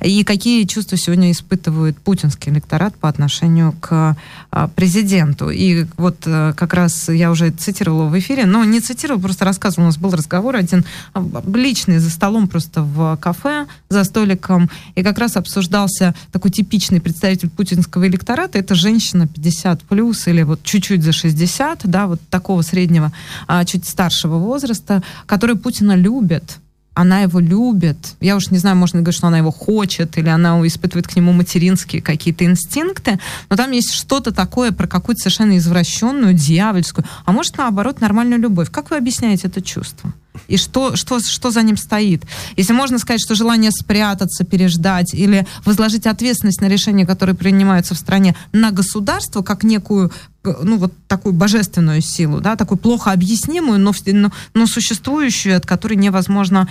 И 0.00 0.22
какие 0.22 0.64
чувства 0.64 0.96
сегодня 0.96 1.32
испытывает 1.32 1.98
путинский 1.98 2.52
электорат 2.52 2.94
по 2.94 3.08
отношению 3.08 3.72
к 3.80 4.16
а, 4.52 4.68
президенту. 4.68 5.50
И 5.50 5.86
вот 5.96 6.18
а, 6.26 6.52
как 6.52 6.74
раз 6.74 7.08
я 7.08 7.32
уже 7.32 7.50
цитировала 7.50 8.08
в 8.08 8.18
эфире, 8.18 8.46
но 8.46 8.62
не 8.64 8.80
цитировала, 8.80 9.22
просто 9.22 9.44
рассказывала, 9.44 9.86
у 9.86 9.88
нас 9.88 9.98
был 9.98 10.12
разговор 10.12 10.54
один 10.54 10.84
а, 11.14 11.24
личный 11.52 11.98
за 11.98 12.10
столом 12.10 12.46
просто 12.46 12.82
в 12.82 13.16
кафе, 13.16 13.66
за 13.88 14.04
столиком, 14.04 14.70
и 14.94 15.02
как 15.02 15.18
раз 15.18 15.36
обсуждался 15.36 16.14
такой 16.30 16.50
типичный 16.52 17.00
представитель 17.00 17.50
путинского 17.50 18.06
электората, 18.06 18.58
это 18.58 18.76
женщина 18.76 19.26
50 19.26 19.82
плюс 19.82 20.28
или 20.28 20.42
вот 20.42 20.62
чуть-чуть 20.62 21.02
за 21.02 21.12
60, 21.12 21.80
да, 21.84 22.06
вот 22.06 22.20
такого 22.30 22.62
среднего, 22.62 23.12
а, 23.48 23.64
чуть 23.64 23.88
старшего 23.88 24.36
возраста, 24.38 24.91
артиста, 24.92 25.02
который 25.26 25.56
Путина 25.56 25.96
любит, 25.96 26.58
она 26.94 27.20
его 27.20 27.40
любит. 27.40 27.96
Я 28.20 28.36
уж 28.36 28.50
не 28.50 28.58
знаю, 28.58 28.76
можно 28.76 29.00
говорить, 29.00 29.16
что 29.16 29.28
она 29.28 29.38
его 29.38 29.50
хочет, 29.50 30.18
или 30.18 30.28
она 30.28 30.60
испытывает 30.66 31.06
к 31.08 31.16
нему 31.16 31.32
материнские 31.32 32.02
какие-то 32.02 32.44
инстинкты, 32.44 33.18
но 33.48 33.56
там 33.56 33.70
есть 33.72 33.94
что-то 33.94 34.30
такое 34.30 34.72
про 34.72 34.86
какую-то 34.86 35.22
совершенно 35.22 35.56
извращенную, 35.56 36.34
дьявольскую, 36.34 37.06
а 37.24 37.32
может, 37.32 37.56
наоборот, 37.56 38.00
нормальную 38.00 38.40
любовь. 38.40 38.70
Как 38.70 38.90
вы 38.90 38.98
объясняете 38.98 39.48
это 39.48 39.62
чувство? 39.62 40.12
И 40.48 40.56
что, 40.56 40.96
что, 40.96 41.20
что 41.20 41.50
за 41.50 41.62
ним 41.62 41.76
стоит? 41.76 42.24
Если 42.56 42.72
можно 42.72 42.98
сказать, 42.98 43.20
что 43.20 43.34
желание 43.34 43.70
спрятаться, 43.70 44.44
переждать 44.44 45.14
или 45.14 45.46
возложить 45.64 46.06
ответственность 46.06 46.60
на 46.60 46.66
решения, 46.66 47.06
которые 47.06 47.36
принимаются 47.36 47.94
в 47.94 47.98
стране, 47.98 48.34
на 48.52 48.70
государство, 48.70 49.42
как 49.42 49.62
некую 49.62 50.10
ну, 50.44 50.78
вот 50.78 50.92
такую 51.06 51.32
божественную 51.32 52.00
силу, 52.00 52.40
да, 52.40 52.56
такую 52.56 52.78
плохо 52.78 53.12
объяснимую, 53.12 53.78
но, 53.78 53.92
но, 54.06 54.32
но 54.54 54.66
существующую, 54.66 55.56
от 55.56 55.66
которой 55.66 55.94
невозможно 55.94 56.68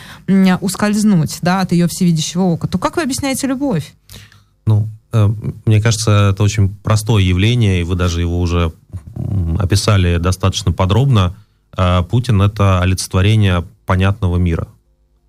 ускользнуть, 0.59 1.39
да, 1.41 1.61
от 1.61 1.71
ее 1.71 1.87
всевидящего 1.87 2.41
ока, 2.41 2.67
то 2.67 2.77
как 2.77 2.97
вы 2.97 3.03
объясняете 3.03 3.47
любовь? 3.47 3.93
Ну, 4.65 4.87
э, 5.13 5.29
мне 5.65 5.81
кажется, 5.81 6.31
это 6.33 6.43
очень 6.43 6.69
простое 6.83 7.23
явление, 7.23 7.81
и 7.81 7.83
вы 7.83 7.95
даже 7.95 8.21
его 8.21 8.41
уже 8.41 8.73
описали 9.59 10.17
достаточно 10.17 10.71
подробно. 10.71 11.35
А, 11.75 12.03
Путин— 12.03 12.41
это 12.43 12.81
олицетворение 12.81 13.65
понятного 13.85 14.37
мира. 14.37 14.67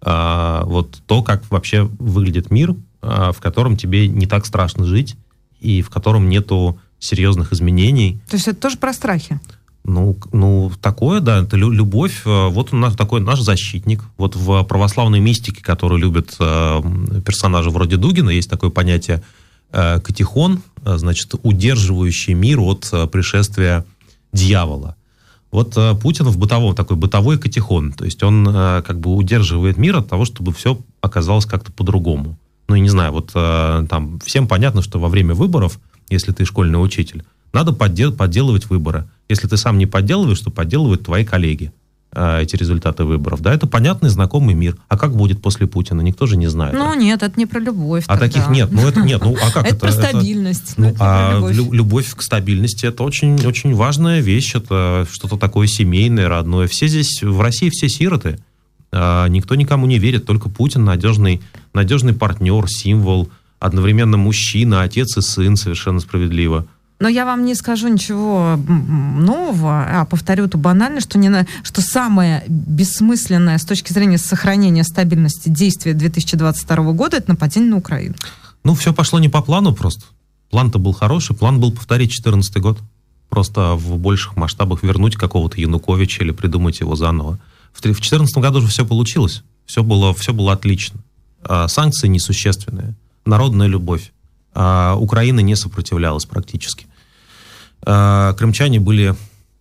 А, 0.00 0.64
вот 0.64 1.00
то, 1.06 1.22
как 1.22 1.48
вообще 1.50 1.82
выглядит 1.98 2.50
мир, 2.50 2.74
а, 3.00 3.32
в 3.32 3.40
котором 3.40 3.76
тебе 3.76 4.08
не 4.08 4.26
так 4.26 4.46
страшно 4.46 4.84
жить, 4.84 5.16
и 5.60 5.82
в 5.82 5.90
котором 5.90 6.28
нету 6.28 6.78
серьезных 6.98 7.52
изменений. 7.52 8.20
То 8.28 8.36
есть 8.36 8.48
это 8.48 8.60
тоже 8.60 8.76
про 8.78 8.92
страхи? 8.92 9.40
Ну, 9.84 10.16
ну, 10.32 10.70
такое, 10.80 11.20
да, 11.20 11.42
это 11.42 11.56
любовь. 11.56 12.22
Вот 12.24 12.72
у 12.72 12.76
нас 12.76 12.94
такой 12.94 13.20
наш 13.20 13.40
защитник. 13.40 14.04
Вот 14.16 14.36
в 14.36 14.62
православной 14.62 15.18
мистике, 15.18 15.60
которую 15.62 16.00
любят 16.00 16.36
персонажи 16.38 17.70
вроде 17.70 17.96
Дугина, 17.96 18.30
есть 18.30 18.48
такое 18.48 18.70
понятие 18.70 19.22
катихон, 19.72 20.62
значит, 20.84 21.34
удерживающий 21.42 22.34
мир 22.34 22.60
от 22.60 22.90
пришествия 23.10 23.84
дьявола. 24.32 24.96
Вот 25.52 25.76
э, 25.76 25.94
Путин 25.94 26.26
в 26.26 26.38
бытовом, 26.38 26.74
такой 26.74 26.96
бытовой 26.96 27.38
катехон. 27.38 27.92
То 27.92 28.06
есть 28.06 28.22
он 28.22 28.48
э, 28.48 28.82
как 28.82 28.98
бы 28.98 29.14
удерживает 29.14 29.76
мир 29.76 29.98
от 29.98 30.08
того, 30.08 30.24
чтобы 30.24 30.52
все 30.52 30.80
оказалось 31.02 31.44
как-то 31.44 31.70
по-другому. 31.70 32.38
Ну, 32.68 32.74
и 32.74 32.80
не 32.80 32.88
знаю, 32.88 33.12
вот 33.12 33.32
э, 33.34 33.86
там 33.88 34.18
всем 34.20 34.48
понятно, 34.48 34.80
что 34.80 34.98
во 34.98 35.08
время 35.08 35.34
выборов, 35.34 35.78
если 36.08 36.32
ты 36.32 36.46
школьный 36.46 36.82
учитель, 36.82 37.22
надо 37.52 37.72
поддел- 37.72 38.12
подделывать 38.12 38.70
выборы. 38.70 39.08
Если 39.28 39.46
ты 39.46 39.58
сам 39.58 39.76
не 39.76 39.84
подделываешь, 39.84 40.40
то 40.40 40.50
подделывают 40.50 41.04
твои 41.04 41.24
коллеги. 41.24 41.70
А, 42.14 42.40
эти 42.40 42.56
результаты 42.56 43.04
выборов. 43.04 43.40
Да, 43.40 43.54
это 43.54 43.66
понятный, 43.66 44.10
знакомый 44.10 44.54
мир. 44.54 44.76
А 44.88 44.98
как 44.98 45.16
будет 45.16 45.40
после 45.40 45.66
Путина, 45.66 46.02
никто 46.02 46.26
же 46.26 46.36
не 46.36 46.46
знает. 46.46 46.74
Ну, 46.74 46.92
нет, 46.94 47.22
это 47.22 47.38
не 47.38 47.46
про 47.46 47.58
любовь. 47.58 48.04
А 48.06 48.18
тогда. 48.18 48.26
таких 48.26 48.50
нет. 48.50 48.70
Ну, 48.70 48.86
это 48.86 49.00
нет. 49.00 49.22
Ну, 49.24 49.34
а 49.42 49.50
как 49.50 49.64
это? 49.66 49.76
Это 49.76 49.86
про 49.86 49.92
стабильность. 49.92 50.74
Ну, 50.76 50.94
а 50.98 51.40
любовь. 51.50 51.74
любовь 51.74 52.14
к 52.14 52.20
стабильности 52.20 52.84
это 52.84 53.02
очень, 53.02 53.42
очень 53.46 53.74
важная 53.74 54.20
вещь. 54.20 54.54
Это 54.54 55.06
что-то 55.10 55.38
такое 55.38 55.66
семейное, 55.66 56.28
родное. 56.28 56.66
Все 56.66 56.86
здесь, 56.86 57.22
в 57.22 57.40
России 57.40 57.70
все 57.70 57.88
сироты. 57.88 58.38
А, 58.92 59.26
никто 59.28 59.54
никому 59.54 59.86
не 59.86 59.98
верит, 59.98 60.26
только 60.26 60.50
Путин 60.50 60.84
надежный, 60.84 61.40
надежный 61.72 62.12
партнер, 62.12 62.68
символ, 62.68 63.30
одновременно 63.58 64.18
мужчина, 64.18 64.82
отец 64.82 65.16
и 65.16 65.22
сын, 65.22 65.56
совершенно 65.56 66.00
справедливо. 66.00 66.66
Но 67.02 67.08
я 67.08 67.24
вам 67.24 67.44
не 67.44 67.56
скажу 67.56 67.88
ничего 67.88 68.56
нового, 68.56 69.84
а 69.90 70.04
повторю 70.04 70.46
ту 70.46 70.56
банально, 70.56 71.00
что, 71.00 71.18
не 71.18 71.28
на, 71.28 71.48
что 71.64 71.82
самое 71.82 72.44
бессмысленное 72.46 73.58
с 73.58 73.64
точки 73.64 73.92
зрения 73.92 74.18
сохранения 74.18 74.84
стабильности 74.84 75.48
действия 75.48 75.94
2022 75.94 76.92
года 76.92 77.16
это 77.16 77.30
нападение 77.30 77.70
на 77.70 77.78
Украину. 77.78 78.14
Ну, 78.62 78.76
все 78.76 78.92
пошло 78.94 79.18
не 79.18 79.28
по 79.28 79.42
плану 79.42 79.74
просто. 79.74 80.04
План-то 80.50 80.78
был 80.78 80.92
хороший, 80.92 81.34
план 81.34 81.58
был 81.58 81.72
повторить 81.72 82.10
2014 82.10 82.58
год. 82.58 82.78
Просто 83.28 83.74
в 83.74 83.98
больших 83.98 84.36
масштабах 84.36 84.84
вернуть 84.84 85.16
какого-то 85.16 85.60
Януковича 85.60 86.22
или 86.22 86.30
придумать 86.30 86.78
его 86.78 86.94
заново. 86.94 87.40
В 87.72 87.82
2014 87.82 88.38
году 88.38 88.58
уже 88.60 88.68
все 88.68 88.86
получилось. 88.86 89.42
Все 89.66 89.82
было, 89.82 90.14
все 90.14 90.32
было 90.32 90.52
отлично. 90.52 91.00
А 91.42 91.66
санкции 91.66 92.06
несущественные. 92.06 92.94
Народная 93.26 93.66
любовь. 93.66 94.12
А 94.54 94.94
Украина 94.94 95.40
не 95.40 95.56
сопротивлялась 95.56 96.26
практически. 96.26 96.86
А, 97.84 98.34
крымчане 98.34 98.80
были 98.80 99.14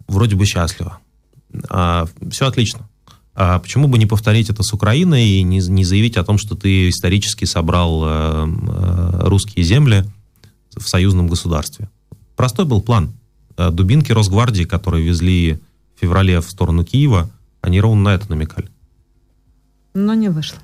вроде 0.08 0.36
бы 0.36 0.46
счастливы. 0.46 0.94
А, 1.70 2.08
Все 2.30 2.48
отлично. 2.48 2.88
А 3.34 3.60
почему 3.60 3.88
бы 3.88 3.98
не 3.98 4.06
повторить 4.06 4.50
это 4.50 4.62
с 4.62 4.74
Украиной 4.74 5.26
и 5.26 5.42
не, 5.42 5.60
не 5.60 5.86
заявить 5.86 6.18
о 6.18 6.24
том, 6.24 6.38
что 6.38 6.56
ты 6.56 6.90
исторически 6.90 7.46
собрал 7.46 8.04
э, 8.06 8.10
э, 8.10 9.20
русские 9.28 9.64
земли 9.64 10.04
в 10.76 10.88
союзном 10.88 11.28
государстве? 11.28 11.90
Простой 12.36 12.66
был 12.66 12.82
план. 12.82 13.14
Э, 13.58 13.72
дубинки 13.72 14.12
Росгвардии, 14.12 14.64
которые 14.64 15.06
везли 15.06 15.60
в 15.96 16.02
феврале 16.02 16.42
в 16.42 16.50
сторону 16.50 16.84
Киева, 16.84 17.30
они 17.62 17.80
ровно 17.80 18.04
на 18.04 18.16
это 18.16 18.30
намекали. 18.30 18.70
Но 19.94 20.14
не 20.14 20.30
вышло. 20.30 20.60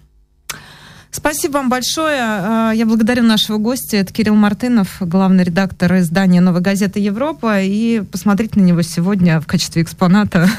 Спасибо 1.12 1.54
вам 1.54 1.70
большое. 1.70 2.20
А, 2.22 2.72
я 2.72 2.86
благодарю 2.86 3.24
нашего 3.24 3.58
гостя. 3.58 3.98
Это 3.98 4.14
Кирилл 4.14 4.36
Мартынов, 4.36 4.98
главный 5.00 5.44
редактор 5.44 5.98
издания 5.98 6.42
«Новой 6.42 6.62
газеты 6.62 7.00
Европа». 7.00 7.62
И 7.62 8.02
посмотреть 8.02 8.56
на 8.56 8.62
него 8.62 8.82
сегодня 8.82 9.40
в 9.40 9.48
качестве 9.48 9.82
экспоната 9.82 10.50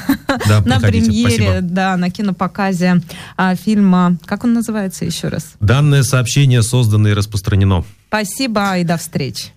Да, 0.47 0.61
на 0.65 0.79
премьере, 0.79 1.43
Спасибо. 1.43 1.61
да, 1.61 1.97
на 1.97 2.09
кинопоказе 2.09 3.01
а, 3.37 3.55
фильма. 3.55 4.17
Как 4.25 4.43
он 4.43 4.53
называется 4.53 5.05
еще 5.05 5.27
раз? 5.27 5.53
Данное 5.59 6.03
сообщение 6.03 6.61
создано 6.61 7.09
и 7.09 7.13
распространено. 7.13 7.83
Спасибо 8.07 8.77
и 8.77 8.83
до 8.83 8.97
встречи. 8.97 9.53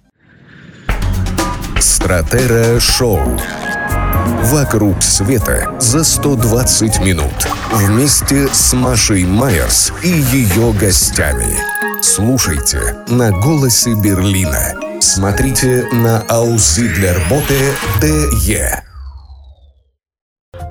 Стратера 1.78 2.78
Шоу. 2.80 3.38
Вокруг 4.44 5.02
света 5.02 5.74
за 5.80 6.04
120 6.04 7.00
минут. 7.00 7.32
Вместе 7.72 8.46
с 8.52 8.72
Машей 8.72 9.24
Майерс 9.24 9.92
и 10.04 10.08
ее 10.08 10.72
гостями. 10.72 11.56
Слушайте 12.00 12.96
на 13.08 13.30
«Голосе 13.30 13.94
Берлина». 13.94 14.74
Смотрите 15.00 15.88
на 15.92 16.20
Аузидлерботе 16.28 17.72
ДЕ. 18.00 18.84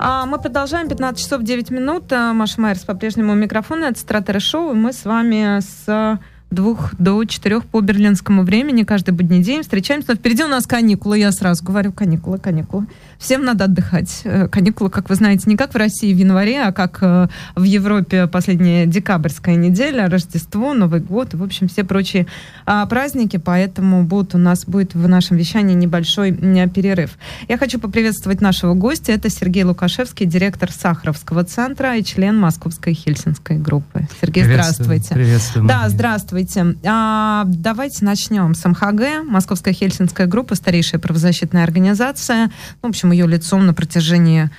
А 0.00 0.24
мы 0.24 0.38
продолжаем. 0.38 0.88
15 0.88 1.22
часов 1.22 1.42
9 1.42 1.70
минут. 1.70 2.12
А, 2.12 2.32
Маша 2.32 2.60
Майерс 2.60 2.80
по-прежнему 2.80 3.32
у 3.32 3.36
микрофона. 3.36 3.86
Это 3.86 4.00
Стратера 4.00 4.40
Шоу. 4.40 4.72
И 4.72 4.74
мы 4.74 4.92
с 4.92 5.04
вами 5.04 5.60
с 5.60 6.18
двух 6.52 6.94
до 6.98 7.24
четырех 7.24 7.64
по 7.66 7.80
берлинскому 7.80 8.42
времени 8.42 8.84
каждый 8.84 9.12
будний 9.12 9.42
день 9.42 9.62
встречаемся. 9.62 10.10
Но 10.10 10.14
впереди 10.14 10.44
у 10.44 10.48
нас 10.48 10.66
каникулы. 10.66 11.18
Я 11.18 11.32
сразу 11.32 11.64
говорю, 11.64 11.92
каникулы, 11.92 12.38
каникулы. 12.38 12.86
Всем 13.22 13.44
надо 13.44 13.66
отдыхать. 13.66 14.22
Э, 14.24 14.48
Каникулы, 14.48 14.90
как 14.90 15.08
вы 15.08 15.14
знаете, 15.14 15.44
не 15.46 15.56
как 15.56 15.74
в 15.74 15.76
России 15.76 16.12
в 16.12 16.16
январе, 16.16 16.60
а 16.60 16.72
как 16.72 16.98
э, 17.02 17.28
в 17.54 17.62
Европе 17.62 18.26
последняя 18.26 18.84
декабрьская 18.84 19.54
неделя, 19.54 20.08
Рождество, 20.08 20.74
Новый 20.74 20.98
год 20.98 21.32
и, 21.32 21.36
в 21.36 21.44
общем, 21.44 21.68
все 21.68 21.84
прочие 21.84 22.26
а, 22.66 22.84
праздники. 22.86 23.36
Поэтому 23.36 24.02
будут 24.02 24.34
у 24.34 24.38
нас 24.38 24.64
будет 24.64 24.94
в 24.94 25.06
нашем 25.06 25.36
вещании 25.36 25.74
небольшой 25.74 26.32
перерыв. 26.32 27.10
Я 27.46 27.58
хочу 27.58 27.78
поприветствовать 27.78 28.40
нашего 28.40 28.74
гостя. 28.74 29.12
Это 29.12 29.30
Сергей 29.30 29.62
Лукашевский, 29.62 30.26
директор 30.26 30.72
Сахаровского 30.72 31.44
центра 31.44 31.96
и 31.96 32.02
член 32.02 32.36
Московской 32.36 32.92
Хельсинской 32.92 33.56
группы. 33.56 34.08
Сергей, 34.20 34.42
здравствуйте. 34.42 35.14
Приветствую. 35.14 35.68
Да, 35.68 35.88
здравствуйте. 35.88 36.74
А, 36.84 37.44
давайте 37.46 38.04
начнем 38.04 38.56
с 38.56 38.64
МХГ. 38.64 39.24
Московская 39.28 39.72
Хельсинская 39.72 40.26
группа, 40.26 40.56
старейшая 40.56 41.00
правозащитная 41.00 41.62
организация. 41.62 42.50
Ну, 42.82 42.88
В 42.88 42.90
общем, 42.90 43.11
ее 43.12 43.26
лицом 43.26 43.66
на 43.66 43.74
протяжении 43.74 44.50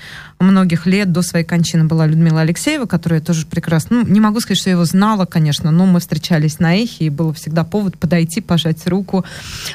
многих 0.43 0.86
лет 0.86 1.12
до 1.12 1.22
своей 1.22 1.45
кончины 1.45 1.86
была 1.86 2.06
Людмила 2.06 2.41
Алексеева, 2.41 2.86
которую 2.86 3.20
я 3.20 3.26
тоже 3.26 3.45
прекрасно... 3.45 3.97
Ну, 3.97 4.08
не 4.08 4.20
могу 4.20 4.39
сказать, 4.39 4.60
что 4.60 4.70
я 4.70 4.74
его 4.74 4.86
знала, 4.86 5.26
конечно, 5.26 5.72
но 5.72 5.86
мы 5.86 5.99
встречались 5.99 6.60
на 6.60 6.76
эхе, 6.76 7.06
и 7.06 7.10
было 7.10 7.34
всегда 7.34 7.64
повод 7.64 7.97
подойти, 7.97 8.41
пожать 8.41 8.86
руку, 8.88 9.26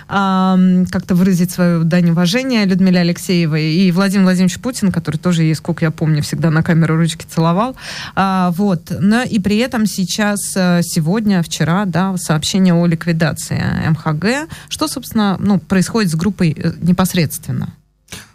а, 0.08 0.58
как-то 0.90 1.14
выразить 1.14 1.50
свое 1.50 1.84
дань 1.84 2.10
уважения 2.10 2.64
Людмиле 2.64 3.00
Алексеевой. 3.00 3.72
И 3.72 3.90
Владимир 3.92 4.24
Владимирович 4.24 4.58
Путин, 4.58 4.92
который 4.92 5.16
тоже 5.16 5.42
ей, 5.42 5.54
сколько 5.54 5.84
я 5.84 5.90
помню, 5.90 6.22
всегда 6.22 6.50
на 6.50 6.62
камеру 6.62 6.96
ручки 6.96 7.24
целовал. 7.24 7.76
А, 8.14 8.50
вот. 8.52 8.92
Но 8.98 9.22
и 9.22 9.38
при 9.38 9.56
этом 9.58 9.86
сейчас, 9.86 10.54
э, 10.56 10.80
сегодня, 10.82 11.42
вчера, 11.42 11.84
да, 11.84 12.16
сообщение 12.16 12.74
о 12.74 12.86
ликвидации 12.86 13.62
МХГ. 13.90 14.50
Что, 14.68 14.88
собственно, 14.88 15.36
ну, 15.38 15.58
происходит 15.58 16.10
с 16.10 16.14
группой 16.14 16.54
э, 16.56 16.72
непосредственно? 16.80 17.72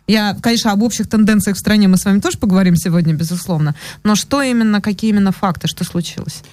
Я, 0.08 0.36
конечно, 0.41 0.72
об 0.72 0.84
общих 0.84 1.08
тенденциях 1.08 1.56
в 1.56 1.60
стране 1.60 1.88
мы 1.88 1.97
с 1.97 2.06
вами 2.06 2.20
тоже 2.20 2.38
поговорим 2.38 2.76
сегодня, 2.76 3.14
безусловно. 3.14 3.76
Но 4.04 4.16
что 4.16 4.41
именно, 4.41 4.82
какие 4.82 5.12
именно 5.12 5.32
факты, 5.32 5.68
что 5.68 5.84
случилось? 5.84 6.43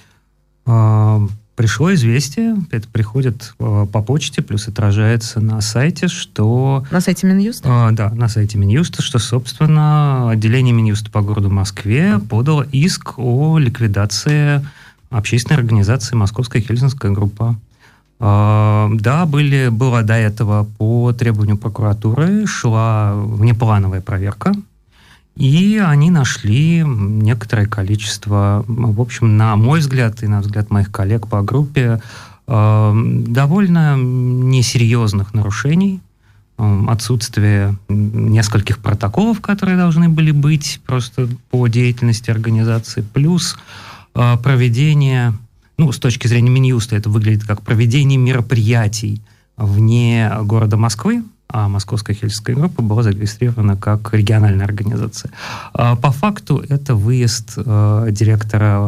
А, 0.65 1.21
Пришло 1.61 1.93
известие, 1.93 2.55
это 2.71 2.87
приходит 2.87 3.53
а, 3.59 3.85
по 3.85 4.01
почте, 4.01 4.41
плюс 4.41 4.67
отражается 4.67 5.41
на 5.41 5.61
сайте, 5.61 6.07
что... 6.07 6.85
На 6.89 7.01
сайте 7.01 7.27
Минюста? 7.27 7.69
а, 7.69 7.91
Да, 7.91 8.09
на 8.09 8.29
сайте 8.29 8.57
Минюста, 8.57 9.03
что, 9.03 9.19
собственно, 9.19 10.31
отделение 10.31 10.73
Минюста 10.73 11.11
по 11.11 11.21
городу 11.21 11.51
Москве 11.51 12.17
подало 12.17 12.65
иск 12.71 13.19
о 13.19 13.59
ликвидации 13.59 14.65
общественной 15.11 15.59
организации 15.59 16.15
Московская 16.15 16.61
Хельсинская 16.61 17.11
группа. 17.11 17.59
А, 18.23 18.87
Да, 18.93 19.25
были, 19.25 19.69
была 19.69 20.03
до 20.03 20.13
этого 20.13 20.67
по 20.77 21.11
требованию 21.11 21.57
прокуратуры, 21.57 22.45
шла 22.45 23.15
внеплановая 23.15 24.01
проверка, 24.01 24.53
и 25.35 25.81
они 25.83 26.11
нашли 26.11 26.83
некоторое 26.85 27.65
количество, 27.65 28.63
в 28.67 29.01
общем, 29.01 29.37
на 29.37 29.55
мой 29.55 29.79
взгляд 29.79 30.21
и 30.21 30.27
на 30.27 30.41
взгляд 30.41 30.69
моих 30.69 30.91
коллег 30.91 31.27
по 31.27 31.41
группе, 31.41 31.99
э, 32.47 32.93
довольно 33.25 33.97
несерьезных 33.97 35.33
нарушений, 35.33 35.99
э, 36.59 36.83
отсутствие 36.89 37.75
нескольких 37.89 38.77
протоколов, 38.79 39.41
которые 39.41 39.77
должны 39.77 40.09
были 40.09 40.29
быть 40.29 40.79
просто 40.85 41.27
по 41.49 41.67
деятельности 41.67 42.29
организации, 42.29 43.01
плюс 43.01 43.57
проведение, 44.13 45.33
ну, 45.81 45.91
с 45.91 45.97
точки 45.97 46.27
зрения 46.27 46.51
Минюста 46.51 46.95
это 46.95 47.09
выглядит 47.09 47.43
как 47.43 47.63
проведение 47.63 48.19
мероприятий 48.19 49.19
вне 49.57 50.31
города 50.43 50.77
Москвы, 50.77 51.23
а 51.49 51.67
Московская 51.67 52.13
хельсинская 52.13 52.55
группа 52.55 52.83
была 52.83 53.01
зарегистрирована 53.01 53.75
как 53.75 54.13
региональная 54.13 54.65
организация. 54.65 55.31
А 55.73 55.95
По 55.95 56.11
факту 56.11 56.63
это 56.69 56.93
выезд 56.93 57.53
э, 57.57 58.07
директора, 58.11 58.79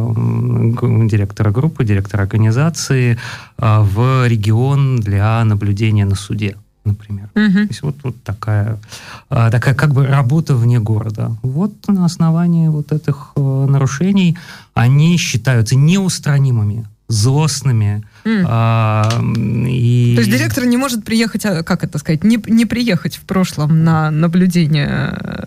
директора 1.10 1.50
группы, 1.50 1.84
директора 1.84 2.22
организации 2.22 3.18
э, 3.58 3.80
в 3.80 4.28
регион 4.28 4.98
для 4.98 5.44
наблюдения 5.44 6.06
на 6.06 6.16
суде, 6.16 6.58
например. 6.86 7.30
Мгм. 7.36 7.54
То 7.54 7.68
есть 7.70 7.82
вот, 7.82 7.96
вот 8.04 8.22
такая, 8.24 8.80
а, 9.30 9.50
такая 9.50 9.74
как 9.76 9.94
бы 9.94 10.06
работа 10.06 10.56
вне 10.56 10.80
города. 10.80 11.36
Вот 11.42 11.74
на 11.88 12.06
основании 12.06 12.68
вот 12.68 12.92
этих 12.92 13.32
э, 13.36 13.66
нарушений 13.70 14.38
они 14.74 15.18
считаются 15.18 15.76
неустранимыми, 15.76 16.86
злостными. 17.14 18.04
М. 18.26 18.46
а, 18.48 19.10
и... 19.68 20.14
То 20.16 20.22
есть 20.22 20.32
директор 20.32 20.66
не 20.66 20.78
может 20.78 21.04
приехать, 21.04 21.46
а, 21.46 21.62
как 21.64 21.84
это 21.84 21.98
сказать, 21.98 22.24
не, 22.24 22.40
не 22.48 22.66
приехать 22.66 23.18
в 23.18 23.22
прошлом 23.22 23.84
на 23.84 24.12
наблюдение, 24.12 25.14
э, 25.20 25.44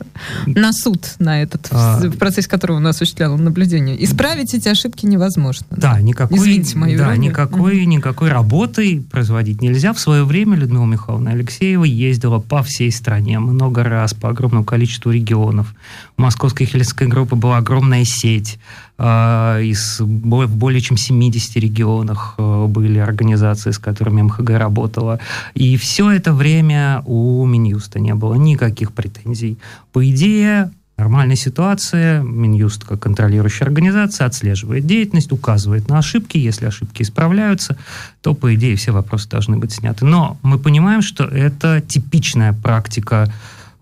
на 0.47 0.73
суд 0.75 1.14
на 1.19 1.43
этот, 1.43 1.69
А. 1.71 2.01
в 2.01 2.19
процессе 2.19 2.49
которого 2.51 2.77
он 2.77 2.87
осуществлял 2.87 3.39
наблюдение. 3.39 4.03
Исправить 4.05 4.53
эти 4.53 4.69
ошибки 4.69 5.07
невозможно. 5.07 5.67
Да, 5.71 5.99
никакой, 6.01 6.39
Извините 6.39 6.77
мою 6.77 6.99
да, 6.99 7.05
иронию. 7.07 7.31
никакой, 7.31 7.87
никакой 7.87 8.29
работы 8.29 9.03
производить 9.11 9.62
нельзя. 9.62 9.95
В 9.95 9.99
свое 9.99 10.25
время 10.25 10.57
Людмила 10.57 10.85
Михайловна 10.85 11.31
Алексеева 11.31 11.85
ездила 11.85 12.41
по 12.41 12.62
всей 12.62 12.93
стране 12.93 13.39
много 13.39 13.85
раз, 13.85 14.12
по 14.12 14.29
огромному 14.29 14.64
количеству 14.64 15.11
регионов. 15.11 15.75
У 16.19 16.23
Московской 16.23 16.67
хельсинской 16.67 17.07
группы 17.07 17.37
была 17.37 17.57
огромная 17.57 18.05
сеть. 18.05 18.59
А, 18.99 19.61
из, 19.61 20.01
более 20.01 20.80
чем 20.80 20.97
70 20.97 21.57
регионах 21.57 22.34
э, 22.38 22.66
были 22.66 22.99
организации, 22.99 23.70
с 23.70 23.78
которыми 23.78 24.22
МХГ 24.22 24.51
работала. 24.51 25.20
И 25.55 25.76
все 25.76 26.11
это 26.11 26.32
время 26.32 27.03
у 27.05 27.44
Минюста 27.44 28.01
не 28.01 28.14
было 28.14 28.34
никаких 28.34 28.92
претензий. 28.92 29.59
По 29.92 30.09
идее, 30.09 30.70
Нормальная 30.99 31.36
ситуация, 31.36 32.22
Минюст 32.22 32.84
как 32.84 33.01
контролирующая 33.01 33.66
организация 33.66 34.26
отслеживает 34.26 34.86
деятельность, 34.86 35.30
указывает 35.30 35.90
на 35.90 35.99
ошибки. 35.99 36.38
Если 36.38 36.64
ошибки 36.64 37.03
исправляются, 37.03 37.76
то, 38.22 38.32
по 38.32 38.55
идее, 38.55 38.76
все 38.76 38.92
вопросы 38.92 39.28
должны 39.28 39.59
быть 39.59 39.72
сняты. 39.72 40.07
Но 40.07 40.38
мы 40.42 40.59
понимаем, 40.59 41.03
что 41.03 41.24
это 41.24 41.82
типичная 41.82 42.55
практика 42.55 43.30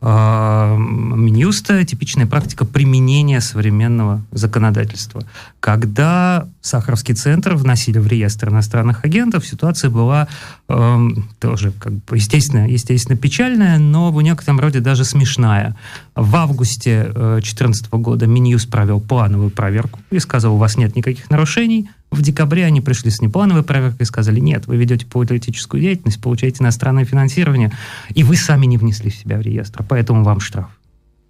Минюста, 0.04 1.82
типичная 1.84 2.26
практика 2.26 2.66
применения 2.66 3.40
современного 3.40 4.22
законодательства. 4.32 5.22
Когда 5.60 6.46
Сахаровский 6.60 7.14
центр 7.14 7.54
вносили 7.54 7.98
в 7.98 8.06
реестр 8.06 8.50
иностранных 8.50 9.02
агентов, 9.06 9.46
ситуация 9.46 9.88
была 9.88 10.28
эм, 10.68 11.26
тоже, 11.40 11.72
как 11.72 11.92
бы, 11.92 12.16
естественно, 12.16 12.68
естественно, 12.68 13.16
печальная, 13.16 13.78
но 13.78 14.12
в 14.12 14.20
некотором 14.20 14.60
роде 14.60 14.80
даже 14.80 15.06
смешная. 15.06 15.74
В 16.14 16.36
августе 16.36 17.04
2014 17.04 17.90
года 17.92 18.26
Минюст 18.26 18.70
провел 18.70 19.00
плановую 19.00 19.48
проверку 19.48 20.00
и 20.10 20.18
сказал, 20.18 20.56
у 20.56 20.58
вас 20.58 20.76
нет 20.76 20.96
никаких 20.96 21.30
нарушений. 21.30 21.88
В 22.14 22.22
декабре 22.22 22.64
они 22.64 22.80
пришли 22.80 23.10
с 23.10 23.20
неплановой 23.20 23.64
проверкой 23.64 24.02
и 24.02 24.06
сказали, 24.06 24.38
нет, 24.38 24.68
вы 24.68 24.76
ведете 24.76 25.04
политическую 25.04 25.82
деятельность, 25.82 26.20
получаете 26.20 26.62
иностранное 26.62 27.04
финансирование, 27.04 27.72
и 28.14 28.22
вы 28.22 28.36
сами 28.36 28.66
не 28.66 28.78
внесли 28.78 29.10
в 29.10 29.16
себя 29.16 29.36
в 29.36 29.40
реестр, 29.40 29.84
поэтому 29.88 30.22
вам 30.22 30.38
штраф. 30.38 30.68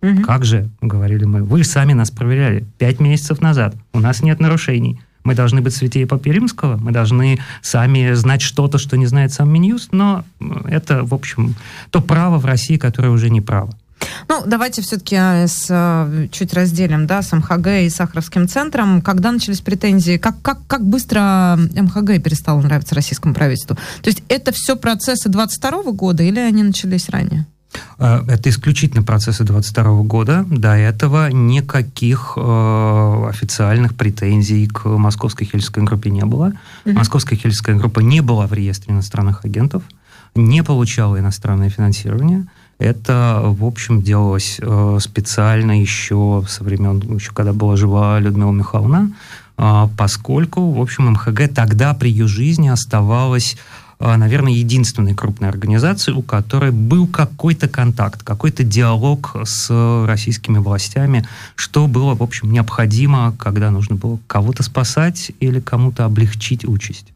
Мгм. 0.03 0.22
Как 0.22 0.45
же, 0.45 0.68
говорили 0.82 1.24
мы, 1.24 1.43
вы 1.43 1.64
сами 1.64 1.95
нас 1.95 2.11
проверяли 2.11 2.66
пять 2.76 3.01
месяцев 3.01 3.41
назад, 3.41 3.74
у 3.95 4.01
нас 4.01 4.22
нет 4.22 4.41
нарушений. 4.41 5.01
Мы 5.24 5.35
должны 5.35 5.62
быть 5.62 5.74
святее 5.74 6.07
Папы 6.07 6.28
Римского, 6.28 6.76
мы 6.76 6.93
должны 6.93 7.39
сами 7.62 8.12
знать 8.12 8.43
что-то, 8.43 8.76
что 8.76 8.99
не 8.99 9.07
знает 9.07 9.32
сам 9.32 9.51
Минюст, 9.51 9.93
но 9.93 10.22
это, 10.66 11.03
в 11.03 11.14
общем, 11.14 11.55
то 11.91 12.03
право 12.03 12.37
в 12.37 12.45
России, 12.45 12.76
которое 12.76 13.09
уже 13.09 13.30
не 13.30 13.41
право. 13.41 13.74
Ну, 14.29 14.43
давайте 14.47 14.83
все-таки 14.83 15.17
а, 15.17 15.47
с, 15.47 15.67
а, 15.71 16.29
чуть 16.31 16.53
разделим, 16.55 17.07
да, 17.07 17.23
с 17.23 17.33
МХГ 17.33 17.67
и 17.83 17.91
Сахаровским 17.91 18.49
центром. 18.49 19.03
Когда 19.03 19.33
начались 19.33 19.61
претензии, 19.61 20.17
как, 20.17 20.41
как, 20.43 20.59
как 20.67 20.85
быстро 20.87 21.57
МХГ 21.57 22.23
перестало 22.23 22.61
нравиться 22.61 22.95
российскому 22.95 23.35
правительству? 23.35 23.77
То 24.03 24.09
есть 24.09 24.23
это 24.29 24.53
все 24.53 24.77
процессы 24.77 25.29
22 25.29 25.93
года 25.93 26.23
или 26.23 26.41
они 26.41 26.63
начались 26.63 27.09
ранее? 27.09 27.47
Э, 27.99 28.23
это 28.29 28.49
исключительно 28.49 29.03
процессы 29.03 29.45
22 29.45 30.03
года. 30.03 30.45
До 30.49 30.75
этого 30.75 31.31
никаких 31.31 32.35
э, 32.37 33.27
официальных 33.29 33.95
претензий 33.95 34.67
к 34.67 34.87
Московской 34.87 35.47
хельской 35.47 35.83
группе 35.83 36.11
не 36.11 36.25
было. 36.25 36.53
Mm-hmm. 36.85 36.93
Московская 36.93 37.37
хельская 37.37 37.77
группа 37.77 38.01
не 38.01 38.21
была 38.21 38.47
в 38.47 38.53
реестре 38.53 38.95
иностранных 38.95 39.45
агентов, 39.45 39.83
не 40.35 40.63
получала 40.63 41.19
иностранное 41.19 41.71
финансирование. 41.71 42.47
Это, 42.79 43.41
в 43.45 43.64
общем, 43.64 44.03
делалось 44.03 44.59
э, 44.61 44.99
специально 45.01 45.81
еще 45.81 46.45
со 46.49 46.64
времен, 46.64 47.01
еще 47.16 47.33
когда 47.33 47.53
была 47.53 47.77
жива 47.77 48.18
Людмила 48.18 48.53
Михайловна, 48.53 49.12
э, 49.57 49.89
поскольку, 49.97 50.72
в 50.72 50.81
общем, 50.81 51.11
МХГ 51.12 51.55
тогда 51.55 51.95
при 51.95 52.11
ее 52.11 52.27
жизни 52.27 52.68
оставалась 52.68 53.57
а, 54.01 54.16
наверное, 54.16 54.53
единственной 54.53 55.14
крупной 55.14 55.49
организацией, 55.49 56.16
у 56.16 56.22
которой 56.22 56.72
был 56.72 57.07
какой-то 57.07 57.68
контакт, 57.68 58.22
какой-то 58.22 58.64
диалог 58.64 59.35
с 59.45 59.70
российскими 60.07 60.59
властями, 60.59 61.27
что 61.55 61.87
было, 61.87 62.14
в 62.14 62.22
общем, 62.22 62.53
необходимо, 62.53 63.35
когда 63.39 63.70
нужно 63.70 63.97
было 63.97 64.18
кого-то 64.27 64.62
спасать 64.62 65.33
или 65.41 65.61
кому-то 65.61 66.05
облегчить 66.05 66.66
участь. 66.66 67.14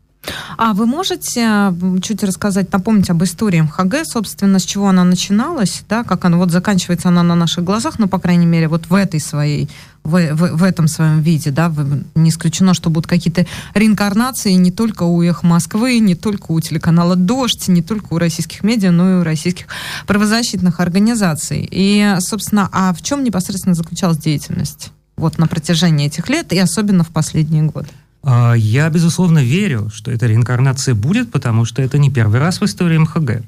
А 0.56 0.72
вы 0.72 0.86
можете 0.86 1.72
чуть 2.02 2.22
рассказать, 2.24 2.72
напомнить 2.72 3.10
об 3.10 3.22
истории 3.22 3.60
МХГ, 3.60 4.04
собственно, 4.04 4.58
с 4.58 4.64
чего 4.64 4.88
она 4.88 5.04
начиналась, 5.04 5.82
да, 5.88 6.04
как 6.04 6.24
она 6.24 6.36
вот 6.36 6.50
заканчивается 6.50 7.08
она 7.08 7.22
на 7.22 7.34
наших 7.34 7.64
глазах, 7.64 7.98
ну, 7.98 8.08
по 8.08 8.18
крайней 8.18 8.46
мере, 8.46 8.68
вот 8.68 8.86
в 8.86 8.94
этой 8.94 9.20
своей 9.20 9.68
в, 10.04 10.34
в, 10.34 10.56
в 10.56 10.62
этом 10.62 10.88
своем 10.88 11.20
виде, 11.20 11.50
да, 11.50 11.72
не 12.14 12.30
исключено, 12.30 12.74
что 12.74 12.90
будут 12.90 13.06
какие-то 13.06 13.46
реинкарнации 13.74 14.52
не 14.52 14.70
только 14.70 15.02
у 15.02 15.22
«Эх 15.22 15.42
Москвы», 15.42 15.98
не 15.98 16.14
только 16.14 16.52
у 16.52 16.60
телеканала 16.60 17.14
«Дождь», 17.14 17.68
не 17.68 17.82
только 17.82 18.14
у 18.14 18.18
российских 18.18 18.62
медиа, 18.62 18.90
но 18.90 19.10
и 19.10 19.20
у 19.20 19.22
российских 19.22 19.66
правозащитных 20.06 20.80
организаций. 20.80 21.68
И, 21.70 22.16
собственно, 22.20 22.68
а 22.72 22.92
в 22.94 23.02
чем 23.02 23.22
непосредственно 23.22 23.74
заключалась 23.74 24.18
деятельность 24.18 24.92
вот 25.16 25.38
на 25.38 25.46
протяжении 25.46 26.06
этих 26.06 26.28
лет 26.28 26.52
и 26.52 26.58
особенно 26.58 27.04
в 27.04 27.08
последние 27.08 27.64
годы? 27.64 27.88
А, 28.22 28.54
я, 28.54 28.88
безусловно, 28.90 29.38
верю, 29.38 29.90
что 29.92 30.10
эта 30.10 30.26
реинкарнация 30.26 30.94
будет, 30.94 31.30
потому 31.30 31.64
что 31.64 31.82
это 31.82 31.98
не 31.98 32.10
первый 32.10 32.40
раз 32.40 32.60
в 32.60 32.64
истории 32.64 32.98
МХГ. 32.98 33.42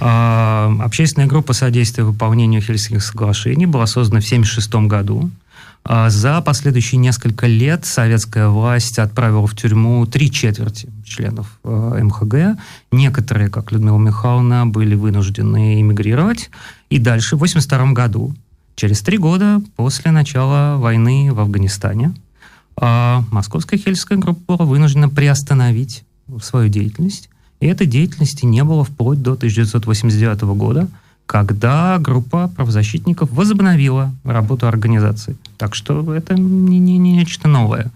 А, 0.00 0.74
общественная 0.80 1.28
группа 1.28 1.52
содействия 1.52 2.04
выполнению 2.04 2.60
Хельсинских 2.60 3.02
соглашений 3.02 3.66
была 3.66 3.86
создана 3.86 4.20
в 4.20 4.24
1976 4.24 4.88
году. 4.88 5.30
А, 5.84 6.10
за 6.10 6.40
последующие 6.40 6.98
несколько 6.98 7.46
лет 7.46 7.86
советская 7.86 8.48
власть 8.48 8.98
отправила 8.98 9.46
в 9.46 9.56
тюрьму 9.56 10.04
три 10.06 10.30
четверти 10.30 10.88
членов 11.04 11.58
МХГ. 11.64 12.58
Некоторые, 12.92 13.48
как 13.48 13.72
Людмила 13.72 13.98
Михайловна, 13.98 14.66
были 14.66 14.94
вынуждены 14.94 15.80
эмигрировать. 15.80 16.50
И 16.90 16.98
дальше, 16.98 17.36
в 17.36 17.42
1982 17.42 17.92
году, 17.92 18.34
через 18.74 19.00
три 19.00 19.16
года 19.16 19.62
после 19.76 20.10
начала 20.10 20.76
войны 20.76 21.32
в 21.32 21.40
Афганистане, 21.40 22.14
а 22.80 23.24
Московская 23.30 23.76
хельская 23.76 24.18
группа 24.18 24.56
вынуждена 24.56 25.08
приостановить 25.08 26.04
свою 26.40 26.68
деятельность. 26.68 27.28
И 27.60 27.66
этой 27.66 27.86
деятельности 27.86 28.44
не 28.44 28.62
было 28.62 28.84
вплоть 28.84 29.20
до 29.20 29.32
1989 29.32 30.42
года, 30.56 30.88
когда 31.26 31.98
группа 31.98 32.48
правозащитников 32.48 33.30
возобновила 33.32 34.14
работу 34.24 34.68
организации. 34.68 35.36
Так 35.56 35.74
что 35.74 36.14
это 36.14 36.34
не, 36.34 36.78
не, 36.78 36.98
не 36.98 37.12
нечто 37.12 37.48
новое. 37.48 37.90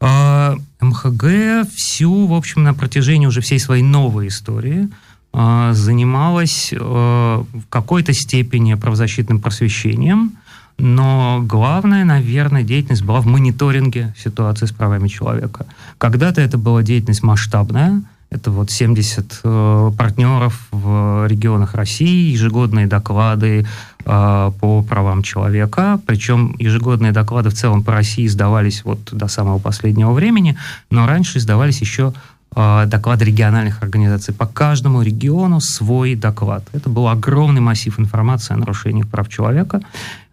А, 0.00 0.56
МХГ 0.80 1.68
всю, 1.74 2.26
в 2.26 2.34
общем, 2.34 2.64
на 2.64 2.74
протяжении 2.74 3.26
уже 3.26 3.40
всей 3.40 3.58
своей 3.58 3.82
новой 3.82 4.28
истории 4.28 4.88
а, 5.32 5.72
занималась 5.74 6.72
а, 6.74 7.44
в 7.52 7.68
какой-то 7.68 8.12
степени 8.12 8.74
правозащитным 8.74 9.40
просвещением– 9.40 10.32
но 10.78 11.42
главная, 11.42 12.04
наверное, 12.04 12.62
деятельность 12.62 13.04
была 13.04 13.20
в 13.20 13.26
мониторинге 13.26 14.14
ситуации 14.16 14.66
с 14.66 14.72
правами 14.72 15.08
человека. 15.08 15.66
Когда-то 15.98 16.40
это 16.40 16.56
была 16.56 16.82
деятельность 16.82 17.24
масштабная, 17.24 18.02
это 18.30 18.50
вот 18.50 18.70
70 18.70 19.40
э, 19.42 19.90
партнеров 19.96 20.68
в 20.70 21.26
регионах 21.26 21.74
России, 21.74 22.30
ежегодные 22.30 22.86
доклады 22.86 23.66
э, 24.04 24.52
по 24.60 24.82
правам 24.82 25.22
человека. 25.22 25.98
Причем 26.06 26.54
ежегодные 26.58 27.12
доклады 27.12 27.48
в 27.48 27.54
целом 27.54 27.82
по 27.82 27.92
России 27.92 28.26
издавались 28.26 28.84
вот 28.84 29.00
до 29.12 29.28
самого 29.28 29.58
последнего 29.58 30.12
времени, 30.12 30.58
но 30.90 31.06
раньше 31.06 31.38
издавались 31.38 31.80
еще 31.80 32.12
доклады 32.58 33.24
региональных 33.24 33.82
организаций. 33.82 34.34
По 34.34 34.46
каждому 34.46 35.02
региону 35.02 35.60
свой 35.60 36.14
доклад. 36.16 36.64
Это 36.72 36.90
был 36.90 37.06
огромный 37.08 37.60
массив 37.60 37.98
информации 38.00 38.54
о 38.54 38.56
нарушениях 38.56 39.06
прав 39.08 39.28
человека. 39.28 39.80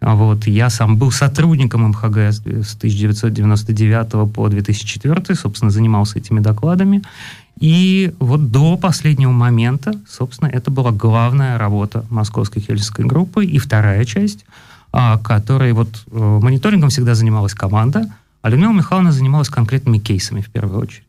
А 0.00 0.14
вот. 0.14 0.46
Я 0.46 0.70
сам 0.70 0.96
был 0.96 1.12
сотрудником 1.12 1.88
МХГ 1.88 2.16
с 2.32 2.40
1999 2.40 4.32
по 4.32 4.48
2004, 4.48 5.34
собственно, 5.36 5.70
занимался 5.70 6.18
этими 6.18 6.40
докладами. 6.40 7.02
И 7.60 8.12
вот 8.18 8.50
до 8.50 8.76
последнего 8.76 9.32
момента, 9.32 9.94
собственно, 10.08 10.48
это 10.48 10.70
была 10.70 10.90
главная 10.90 11.58
работа 11.58 12.04
Московской 12.10 12.60
хельсинской 12.60 13.04
группы. 13.04 13.44
И 13.44 13.58
вторая 13.58 14.04
часть, 14.04 14.44
а, 14.92 15.18
которой 15.18 15.72
вот 15.72 15.88
э, 16.10 16.38
мониторингом 16.42 16.90
всегда 16.90 17.14
занималась 17.14 17.54
команда, 17.54 18.10
а 18.42 18.50
Людмила 18.50 18.72
Михайловна 18.72 19.12
занималась 19.12 19.48
конкретными 19.48 19.98
кейсами 19.98 20.40
в 20.40 20.50
первую 20.50 20.80
очередь. 20.80 21.05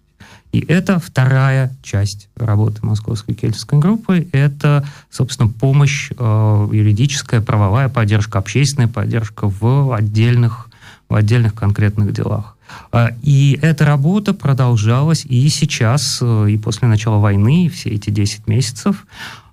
И 0.51 0.59
это 0.59 0.99
вторая 0.99 1.75
часть 1.83 2.29
работы 2.35 2.85
Московской 2.85 3.35
кельтской 3.35 3.79
группы. 3.79 4.27
Это, 4.31 4.85
собственно, 5.11 5.49
помощь, 5.49 6.09
э, 6.17 6.69
юридическая, 6.71 7.41
правовая 7.41 7.89
поддержка, 7.89 8.39
общественная 8.39 8.87
поддержка 8.87 9.47
в 9.47 9.93
отдельных, 9.93 10.69
в 11.09 11.15
отдельных 11.15 11.53
конкретных 11.53 12.13
делах. 12.13 12.55
Э, 12.91 13.09
и 13.21 13.59
эта 13.61 13.85
работа 13.85 14.33
продолжалась 14.33 15.25
и 15.25 15.47
сейчас, 15.49 16.19
э, 16.21 16.47
и 16.49 16.57
после 16.57 16.87
начала 16.87 17.17
войны, 17.17 17.65
и 17.65 17.69
все 17.69 17.89
эти 17.89 18.09
10 18.09 18.47
месяцев. 18.47 19.05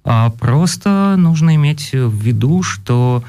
А 0.05 0.31
просто 0.31 1.17
нужно 1.17 1.55
иметь 1.57 1.93
в 1.93 2.23
виду, 2.23 2.63
что 2.63 3.25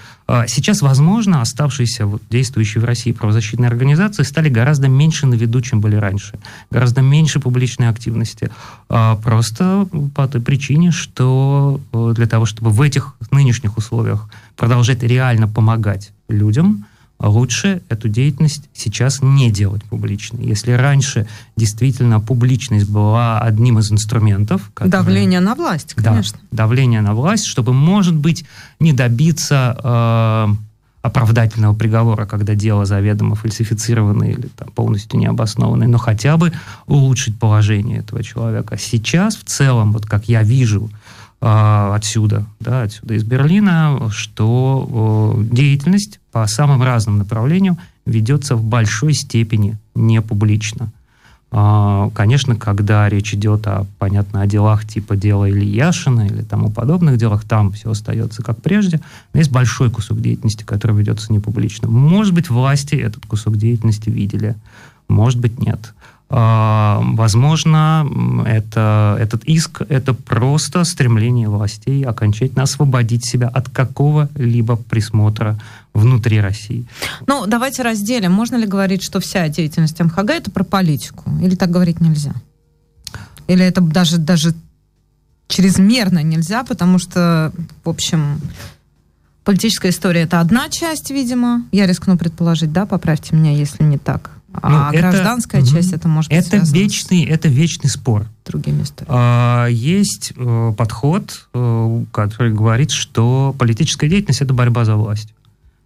сейчас, 0.47 0.82
возможно, 0.82 1.41
оставшиеся 1.41 2.07
вот, 2.07 2.21
действующие 2.30 2.82
в 2.82 2.86
России 2.86 3.11
правозащитные 3.11 3.67
организации 3.67 4.23
стали 4.23 4.49
гораздо 4.49 4.88
меньше 4.88 5.28
на 5.28 5.36
виду, 5.36 5.61
чем 5.61 5.82
были 5.82 5.95
раньше. 5.95 6.39
Гораздо 6.71 7.01
меньше 7.01 7.39
публичной 7.39 7.89
активности. 7.89 8.49
А, 8.89 9.17
просто 9.17 9.88
по 10.15 10.28
той 10.28 10.41
причине, 10.41 10.91
что 10.91 11.80
э, 11.93 12.13
для 12.15 12.26
того, 12.26 12.45
чтобы 12.45 12.71
в 12.71 12.82
этих 12.82 13.13
нынешних 13.32 13.78
условиях 13.78 14.28
продолжать 14.55 15.03
реально 15.03 15.47
помогать 15.47 16.11
людям, 16.28 16.86
лучше 17.20 17.82
эту 17.89 18.09
деятельность 18.09 18.63
сейчас 18.74 19.22
не 19.22 19.51
делать 19.51 19.84
публичной. 19.84 20.45
Если 20.45 20.72
раньше 20.72 21.28
действительно 21.55 22.20
публичность 22.20 22.89
была 22.89 23.39
одним 23.39 23.80
из 23.80 23.91
инструментов... 23.91 24.70
Которые... 24.74 24.91
Давление 24.91 25.39
на 25.39 25.55
власть, 25.55 25.93
конечно. 25.93 26.39
Да, 26.51 26.63
давление 26.63 27.01
на 27.01 27.13
власть, 27.13 27.45
чтобы, 27.45 27.74
может 27.74 28.16
быть, 28.16 28.45
не 28.80 28.93
добиться 28.93 29.78
э, 29.84 30.55
оправдательного 31.05 31.76
приговора, 31.76 32.26
когда 32.26 32.55
дело 32.55 32.86
заведомо 32.86 33.36
фальсифицированное 33.36 34.32
или 34.32 34.47
там, 34.47 34.70
полностью 34.70 35.20
необоснованное, 35.20 35.88
но 35.88 35.99
хотя 35.99 36.36
бы 36.36 36.51
улучшить 36.88 37.38
положение 37.38 37.99
этого 37.99 38.24
человека. 38.24 38.78
Сейчас 38.78 39.36
в 39.36 39.43
целом, 39.43 39.93
вот 39.93 40.05
как 40.05 40.28
я 40.28 40.41
вижу, 40.41 40.89
а, 40.89 41.05
отсюда, 41.41 42.45
да, 42.59 42.83
отсюда 42.83 43.13
из 43.13 43.23
Берлина, 43.23 44.09
что 44.09 45.36
деятельность 45.51 46.19
по 46.31 46.47
самым 46.47 46.81
разным 46.81 47.17
направлениям 47.17 47.77
ведется 48.05 48.55
в 48.55 48.63
большой 48.63 49.13
степени 49.13 49.77
не 49.93 50.21
публично. 50.21 50.91
А, 51.57 52.09
конечно, 52.13 52.57
когда 52.57 53.07
речь 53.07 53.33
идет 53.33 53.65
о, 53.67 53.86
понятно, 53.97 54.41
о 54.41 54.47
делах 54.47 54.86
типа 54.86 55.15
дела 55.15 55.49
Ильяшина 55.49 56.27
или 56.27 56.41
тому 56.41 56.69
подобных 56.69 57.17
делах, 57.17 57.45
там 57.45 57.71
все 57.71 57.91
остается 57.91 58.43
как 58.43 58.61
прежде. 58.61 58.99
Но 59.33 59.39
есть 59.39 59.51
большой 59.51 59.89
кусок 59.89 60.19
деятельности, 60.19 60.63
который 60.63 60.97
ведется 60.97 61.31
не 61.31 61.39
публично. 61.39 61.88
Может 61.88 62.33
быть, 62.33 62.49
власти 62.49 62.95
этот 62.95 63.25
кусок 63.25 63.55
деятельности 63.55 64.09
видели, 64.09 64.55
может 65.07 65.39
быть, 65.39 65.59
нет. 65.59 65.93
А, 66.28 67.01
возможно, 67.03 68.07
это, 68.45 69.17
этот 69.19 69.43
иск– 69.43 69.82
это 69.89 70.13
просто 70.13 70.84
стремление 70.84 71.49
властей 71.49 72.03
окончательно 72.03 72.63
освободить 72.63 73.26
себя 73.26 73.47
от 73.47 73.69
какого-либо 73.69 74.76
присмотра 74.76 75.59
внутри 75.93 76.41
России. 76.41 76.86
Ну, 77.28 77.45
давайте 77.45 77.84
разделим. 77.84 78.32
Можно 78.32 78.55
ли 78.55 78.65
говорить, 78.65 79.03
что 79.03 79.19
вся 79.19 79.47
деятельность 79.49 79.99
МХГ– 79.99 80.30
это 80.32 80.51
про 80.51 80.63
политику? 80.63 81.30
Или 81.41 81.55
так 81.55 81.69
говорить 81.69 82.01
нельзя? 82.01 82.34
Или 83.47 83.63
это 83.63 83.82
даже, 83.82 84.17
даже 84.17 84.55
чрезмерно 85.47 86.23
нельзя, 86.23 86.63
потому 86.63 86.99
что, 86.99 87.51
в 87.84 87.89
общем, 87.89 88.41
Политическая 89.45 89.89
история 89.89 90.21
это 90.21 90.39
одна 90.39 90.69
часть, 90.69 91.11
видимо. 91.11 91.65
Я 91.71 91.86
рискну 91.86 92.17
предположить, 92.17 92.73
да, 92.73 92.88
поправьте 92.88 93.36
меня, 93.36 93.51
если 93.51 93.84
не 93.84 93.99
так. 93.99 94.32
А 94.62 94.70
Ну, 94.91 94.97
это- 94.97 95.10
гражданская 95.12 95.62
мгм. 95.62 95.70
часть 95.70 95.93
это 95.93 96.08
может 96.08 96.30
быть 96.32 96.39
Это 96.39 96.49
связано 96.49 96.76
вечный, 96.78 97.24
это 97.26 97.47
вечный 97.47 97.89
спор. 97.89 98.26
другими 98.45 98.84
историями. 98.84 99.18
А, 99.18 99.68
Есть 99.68 100.34
э, 100.38 100.74
подход, 100.78 101.47
э, 101.53 102.03
который 102.12 102.53
говорит, 102.53 102.91
что 102.91 103.56
политическая 103.58 104.08
деятельность 104.08 104.41
это 104.41 104.53
борьба 104.53 104.86
за 104.86 104.95
власть. 104.95 105.34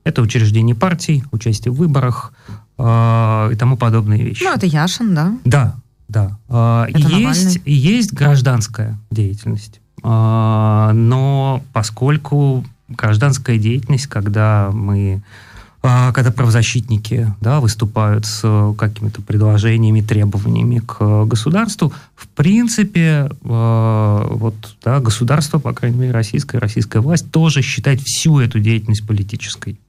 Это 0.04 0.22
учреждение 0.22 0.76
партий, 0.76 1.24
участие 1.32 1.72
в 1.72 1.76
выборах 1.78 2.34
э, 2.78 3.50
и 3.52 3.56
тому 3.56 3.76
подобные 3.78 4.24
вещи. 4.24 4.44
Ну, 4.44 4.54
это 4.54 4.66
Яшин, 4.66 5.14
да. 5.16 5.34
Да, 5.46 5.76
да. 6.08 6.38
А, 6.48 6.86
Это 6.90 7.00
есть, 7.00 7.12
Навальный. 7.12 7.62
есть 7.66 8.14
гражданская 8.14 8.98
деятельность. 9.12 9.80
А, 10.04 10.92
Но 10.94 11.62
поскольку 11.74 12.66
гражданская 12.88 13.58
деятельность, 13.58 14.08
когда 14.08 14.70
мы 14.74 15.22
а, 15.22 15.49
когда 15.82 16.32
правозащитники 16.32 17.34
да, 17.40 17.62
выступают 17.62 18.26
с 18.26 18.42
э, 18.44 18.74
какими-то 18.78 19.22
предложениями, 19.22 20.02
требованиями 20.02 20.80
к 20.80 20.98
э, 21.00 21.26
государству, 21.26 21.94
в 22.16 22.28
принципе, 22.28 23.30
э, 23.32 24.28
вот, 24.30 24.56
да, 24.84 25.00
государство, 25.00 25.58
по 25.58 25.72
крайней 25.72 25.98
мере, 25.98 26.12
российская, 26.12 26.58
российская 26.58 27.00
власть 27.00 27.32
тоже 27.32 27.62
считает 27.62 28.02
всю 28.02 28.40
эту 28.40 28.60
деятельность 28.60 29.08
политической. 29.08 29.80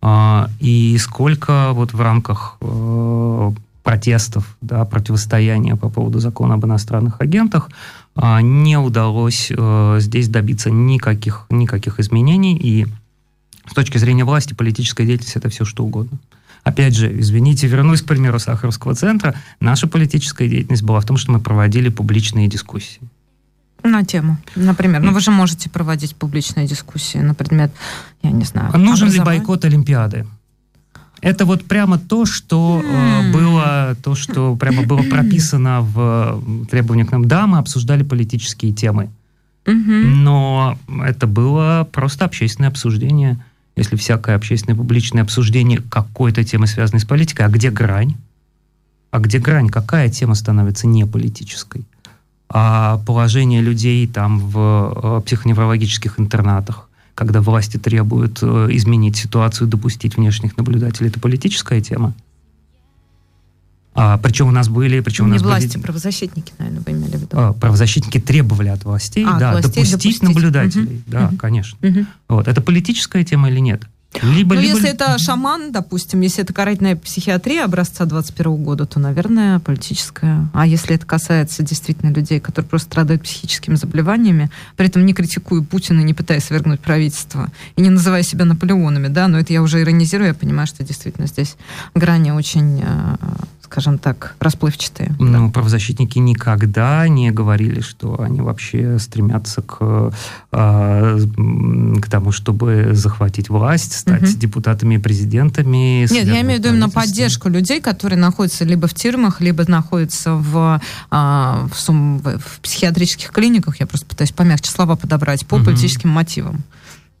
А, 0.00 0.48
И 0.60 0.96
сколько 0.98 1.72
вот 1.72 1.92
в 1.92 2.00
рамках 2.00 2.56
протестов, 3.82 4.56
да, 4.60 4.84
противостояния 4.84 5.74
по 5.74 5.88
поводу 5.88 6.20
закона 6.20 6.54
об 6.54 6.64
иностранных 6.64 7.20
агентах 7.20 7.68
а, 8.14 8.40
не 8.40 8.76
удалось 8.76 9.50
здесь 9.98 10.28
добиться 10.28 10.70
никаких, 10.70 11.46
никаких 11.50 11.98
изменений. 11.98 12.56
И 12.56 12.86
с 13.70 13.74
точки 13.74 13.98
зрения 13.98 14.24
власти 14.24 14.54
политическая 14.54 15.06
деятельность 15.06 15.36
это 15.36 15.48
все 15.48 15.64
что 15.64 15.84
угодно. 15.84 16.18
Опять 16.64 16.94
же, 16.94 17.20
извините, 17.20 17.66
вернусь 17.66 18.02
к 18.02 18.06
примеру 18.06 18.38
Сахаровского 18.38 18.94
центра. 18.94 19.34
Наша 19.60 19.86
политическая 19.86 20.48
деятельность 20.48 20.82
была 20.82 21.00
в 21.00 21.06
том, 21.06 21.16
что 21.16 21.32
мы 21.32 21.40
проводили 21.40 21.88
публичные 21.88 22.48
дискуссии. 22.48 23.00
На 23.82 24.04
тему, 24.04 24.36
например. 24.56 25.00
Ну, 25.00 25.12
вы 25.12 25.20
же 25.20 25.30
можете 25.30 25.70
проводить 25.70 26.14
публичные 26.14 26.66
дискуссии 26.66 27.18
на 27.18 27.32
предмет, 27.32 27.72
я 28.22 28.30
не 28.30 28.44
знаю, 28.44 28.70
А 28.74 28.78
Нужен 28.78 29.10
ли 29.10 29.20
бойкот 29.20 29.64
Олимпиады? 29.64 30.26
Это 31.22 31.44
вот 31.44 31.64
прямо 31.64 31.98
то, 31.98 32.24
что 32.26 32.82
э, 32.82 33.32
было, 33.32 33.96
то, 34.02 34.14
что 34.14 34.56
прямо 34.56 34.82
было 34.82 35.02
прописано 35.02 35.82
в 35.82 36.66
требованиях 36.70 37.08
к 37.08 37.12
нам. 37.12 37.26
Да, 37.26 37.46
мы 37.46 37.58
обсуждали 37.58 38.02
политические 38.02 38.72
темы, 38.72 39.10
но 39.66 40.78
это 41.04 41.26
было 41.26 41.88
просто 41.90 42.24
общественное 42.24 42.70
обсуждение. 42.70 43.38
Если 43.80 43.96
всякое 43.96 44.36
общественное 44.36 44.76
публичное 44.76 45.22
обсуждение 45.22 45.80
какой-то 45.80 46.44
темы, 46.44 46.66
связанной 46.66 47.00
с 47.00 47.06
политикой, 47.06 47.46
а 47.46 47.48
где 47.48 47.70
грань? 47.70 48.14
А 49.10 49.20
где 49.20 49.38
грань? 49.38 49.70
Какая 49.70 50.10
тема 50.10 50.34
становится 50.34 50.86
не 50.86 51.06
политической? 51.06 51.86
А 52.50 52.98
положение 53.06 53.62
людей 53.62 54.06
там 54.06 54.38
в 54.38 54.92
э, 54.94 55.20
психоневрологических 55.24 56.20
интернатах, 56.20 56.90
когда 57.14 57.40
власти 57.40 57.78
требуют 57.78 58.40
э, 58.42 58.68
изменить 58.72 59.16
ситуацию, 59.16 59.66
допустить 59.66 60.18
внешних 60.18 60.58
наблюдателей, 60.58 61.08
это 61.08 61.18
политическая 61.18 61.80
тема? 61.80 62.12
А, 64.02 64.16
причем 64.16 64.48
у 64.48 64.50
нас 64.50 64.68
были... 64.70 65.00
Причем 65.00 65.24
у 65.24 65.26
Не 65.26 65.34
нас 65.34 65.42
были- 65.42 65.50
власти, 65.52 65.76
правозащитники, 65.76 66.54
наверное, 66.58 66.82
вы 66.86 66.92
имели 66.92 67.16
в 67.18 67.20
виду. 67.20 67.28
а, 67.32 67.52
правозащитники 67.52 68.18
требовали 68.18 68.68
от 68.68 68.82
властей, 68.84 69.24
А, 69.26 69.32
от 69.34 69.38
да, 69.38 69.50
властей 69.52 69.70
допустить, 69.84 69.92
допустить. 69.92 70.22
наблюдателей. 70.22 70.84
Мгм. 70.94 71.02
Да, 71.06 71.20
Мгм. 71.26 71.36
конечно. 71.36 71.78
Мгм. 71.82 72.06
Вот. 72.28 72.48
Это 72.48 72.62
политическая 72.62 73.22
тема 73.24 73.50
или 73.50 73.58
нет? 73.60 73.82
Либо, 74.22 74.56
Ну, 74.56 74.60
либо- 74.60 74.74
если 74.76 74.90
это 74.90 75.16
шаман, 75.18 75.70
допустим, 75.70 76.20
если 76.20 76.42
это 76.42 76.52
карательная 76.52 76.96
психиатрия 76.96 77.64
образца 77.64 78.04
21 78.06 78.56
года, 78.56 78.84
то, 78.84 78.98
наверное, 78.98 79.60
политическая. 79.60 80.48
А 80.52 80.66
если 80.66 80.96
это 80.96 81.06
касается 81.06 81.62
действительно 81.62 82.10
людей, 82.12 82.40
которые 82.40 82.68
просто 82.68 82.88
страдают 82.88 83.22
психическими 83.22 83.76
заболеваниями, 83.76 84.50
при 84.76 84.88
этом 84.88 85.06
не 85.06 85.14
критикуя 85.14 85.62
Путина, 85.62 86.00
не 86.00 86.12
пытаясь 86.12 86.44
свергнуть 86.44 86.80
правительство 86.80 87.50
и 87.76 87.82
не 87.82 87.90
называя 87.90 88.24
себя 88.24 88.44
Наполеонами, 88.44 89.06
да, 89.06 89.28
но 89.28 89.38
это 89.38 89.52
я 89.52 89.62
уже 89.62 89.80
иронизирую, 89.80 90.28
я 90.28 90.34
понимаю, 90.34 90.66
что 90.66 90.82
действительно 90.82 91.28
здесь 91.28 91.56
грани 91.94 92.32
очень, 92.32 92.82
э, 92.84 93.16
скажем 93.62 93.98
так, 93.98 94.34
расплывчатые. 94.40 95.10
да. 95.20 95.24
Ну, 95.24 95.52
правозащитники 95.52 96.18
никогда 96.18 97.06
не 97.06 97.30
говорили, 97.30 97.80
что 97.80 98.20
они 98.20 98.40
вообще 98.40 98.98
стремятся 98.98 99.62
к, 99.62 100.12
а, 100.50 101.16
м, 101.36 102.00
к 102.00 102.08
тому, 102.08 102.32
чтобы 102.32 102.88
захватить 102.94 103.48
власть, 103.48 103.99
стать 104.00 104.22
Мгм. 104.22 104.38
депутатами 104.38 104.94
и 104.96 104.98
президентами. 104.98 106.06
Нет, 106.10 106.26
я 106.26 106.40
имею 106.40 106.60
в 106.60 106.64
виду 106.64 106.68
именно 106.70 106.88
поддержку 106.90 107.48
людей, 107.48 107.80
которые 107.80 108.18
находятся 108.18 108.64
либо 108.64 108.86
в 108.88 108.94
тюрьмах, 108.94 109.40
либо 109.40 109.64
находятся 109.68 110.34
в, 110.34 110.80
а, 111.10 111.68
в, 111.72 111.78
сум- 111.78 112.18
в- 112.18 112.60
психиатрических 112.60 113.30
клиниках. 113.30 113.80
Я 113.80 113.86
просто 113.86 114.06
пытаюсь 114.06 114.32
помягче 114.32 114.70
слова 114.70 114.96
подобрать 114.96 115.46
по 115.46 115.56
Мгм. 115.56 115.66
политическим 115.66 116.10
мотивам. 116.10 116.62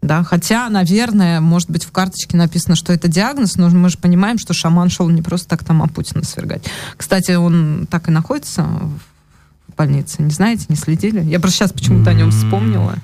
Да, 0.02 0.24
хотя, 0.24 0.70
наверное, 0.70 1.40
может 1.42 1.70
быть, 1.70 1.84
в 1.84 1.92
карточке 1.92 2.34
написано, 2.36 2.74
что 2.74 2.90
это 2.92 3.06
диагноз, 3.06 3.56
но 3.56 3.68
мы 3.68 3.90
же 3.90 3.98
понимаем, 3.98 4.38
что 4.38 4.54
шаман 4.54 4.88
шел 4.88 5.08
не 5.10 5.20
просто 5.20 5.46
так 5.48 5.62
там, 5.62 5.82
а 5.82 5.88
Путина 5.88 6.24
свергать. 6.24 6.64
Кстати, 6.96 7.32
он 7.32 7.86
так 7.90 8.08
и 8.08 8.10
находится 8.10 8.62
в 8.62 9.76
больнице. 9.76 10.22
Не 10.22 10.30
знаете, 10.30 10.64
не 10.70 10.76
следили? 10.76 11.22
Я 11.22 11.38
просто 11.38 11.58
сейчас 11.58 11.72
почему-то 11.72 12.10
о 12.10 12.14
нем 12.14 12.30
вспомнила. 12.30 12.94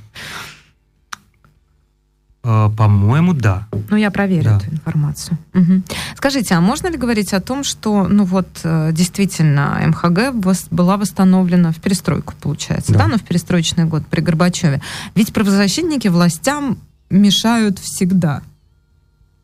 А, 2.49 2.71
По-моему, 2.71 3.33
да. 3.35 3.67
Ну, 3.91 3.97
я 3.97 4.11
проверю 4.13 4.45
Да. 4.45 4.57
эту 4.59 4.71
информацию. 4.71 5.37
Мгм. 5.53 5.83
Скажите, 6.17 6.55
а 6.55 6.61
можно 6.61 6.87
ли 6.87 6.97
говорить 6.97 7.33
о 7.35 7.41
том, 7.41 7.65
что, 7.65 8.07
ну 8.07 8.25
вот, 8.25 8.47
э, 8.63 8.91
действительно, 8.93 9.81
МХГ 9.85 10.33
была 10.71 10.97
восстановлена 10.97 11.73
в 11.73 11.77
перестройку, 11.77 12.35
получается, 12.41 12.93
да, 12.93 13.01
Да. 13.01 13.07
но 13.09 13.17
в 13.19 13.23
перестроечный 13.23 13.85
год 13.85 14.07
при 14.07 14.21
Горбачеве? 14.21 14.81
Ведь 15.17 15.33
правозащитники 15.33 16.07
властям 16.07 16.79
мешают 17.11 17.81
всегда. 17.81 18.43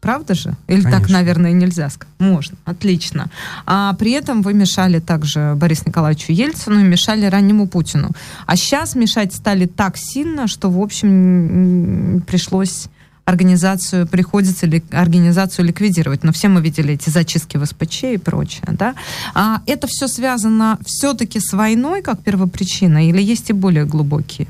Правда 0.03 0.35
же? 0.35 0.57
Или 0.67 0.83
так, 0.83 0.95
Конечно. 0.95 1.19
наверное, 1.19 1.53
нельзя 1.53 1.89
сказать? 1.89 2.13
Можно, 2.19 2.57
отлично. 2.65 3.31
А 3.67 3.95
при 3.95 4.11
этом 4.11 4.43
вы 4.43 4.53
мешали 4.53 4.99
также 4.99 5.55
Борису 5.55 5.85
Николаевичу 5.87 6.33
Ельцину 6.33 6.81
и 6.81 6.83
мешали 6.83 7.27
раннему 7.27 7.69
Путину. 7.69 8.11
А 8.47 8.57
сейчас 8.57 8.97
мешать 8.97 9.33
стали 9.33 9.67
так 9.67 9.97
сильно, 9.97 10.49
что, 10.49 10.71
в 10.71 10.81
общем, 10.81 12.21
пришлось 12.27 12.89
организацию, 13.25 14.09
приходится 14.09 14.67
ли, 14.67 14.83
организацию 14.91 15.67
ликвидировать. 15.67 16.25
Но 16.25 16.33
все 16.33 16.49
мы 16.49 16.61
видели 16.61 16.95
эти 16.95 17.09
зачистки 17.09 17.57
в 17.57 17.65
СПЧ 17.65 18.03
и 18.03 18.19
прочее. 18.19 18.65
Да? 18.73 18.97
А 19.35 19.63
это 19.67 19.87
все 19.87 20.09
связано 20.09 20.81
все-таки 20.85 21.39
с 21.39 21.53
войной 21.53 22.03
как 22.03 22.21
первопричина 22.21 23.09
или 23.09 23.23
есть 23.23 23.51
и 23.51 23.53
более 23.53 23.85
глубокие 23.85 24.49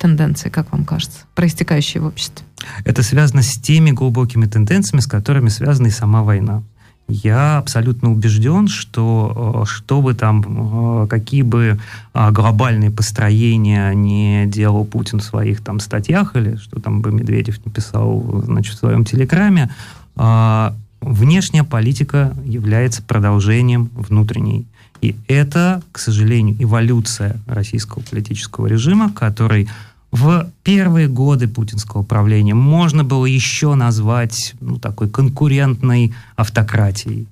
тенденции, 0.00 0.48
как 0.48 0.72
вам 0.72 0.84
кажется, 0.84 1.20
проистекающие 1.34 2.02
в 2.02 2.06
обществе? 2.06 2.44
Это 2.84 3.02
связано 3.02 3.42
с 3.42 3.56
теми 3.58 3.90
глубокими 3.90 4.46
тенденциями, 4.46 5.00
с 5.00 5.06
которыми 5.06 5.50
связана 5.50 5.88
и 5.88 5.90
сама 5.90 6.22
война. 6.22 6.62
Я 7.06 7.58
абсолютно 7.58 8.10
убежден, 8.10 8.68
что 8.68 9.64
э, 9.64 9.68
что 9.68 10.00
бы 10.00 10.14
там, 10.14 11.02
э, 11.02 11.06
какие 11.08 11.42
бы 11.42 11.78
а, 12.14 12.30
глобальные 12.30 12.92
построения 12.92 13.92
не 13.94 14.46
делал 14.46 14.84
Путин 14.84 15.18
в 15.18 15.24
своих 15.24 15.60
там 15.60 15.80
статьях, 15.80 16.36
или 16.36 16.54
что 16.56 16.80
там 16.80 17.00
бы 17.00 17.10
Медведев 17.10 17.64
не 17.66 17.72
писал 17.72 18.42
значит, 18.46 18.76
в 18.76 18.78
своем 18.78 19.04
телеграме, 19.04 19.70
а, 20.16 20.74
внешняя 21.00 21.64
политика 21.64 22.32
является 22.44 23.02
продолжением 23.02 23.90
внутренней. 23.94 24.66
И 25.00 25.16
это, 25.28 25.82
к 25.92 25.98
сожалению, 25.98 26.56
эволюция 26.58 27.40
российского 27.46 28.02
политического 28.02 28.66
режима, 28.66 29.10
который 29.10 29.68
в 30.12 30.50
первые 30.64 31.08
годы 31.08 31.46
путинского 31.46 32.02
правления 32.02 32.54
можно 32.54 33.04
было 33.04 33.26
еще 33.26 33.74
назвать 33.74 34.54
ну, 34.60 34.78
такой 34.78 35.08
конкурентной 35.08 36.12
автократией, 36.36 37.28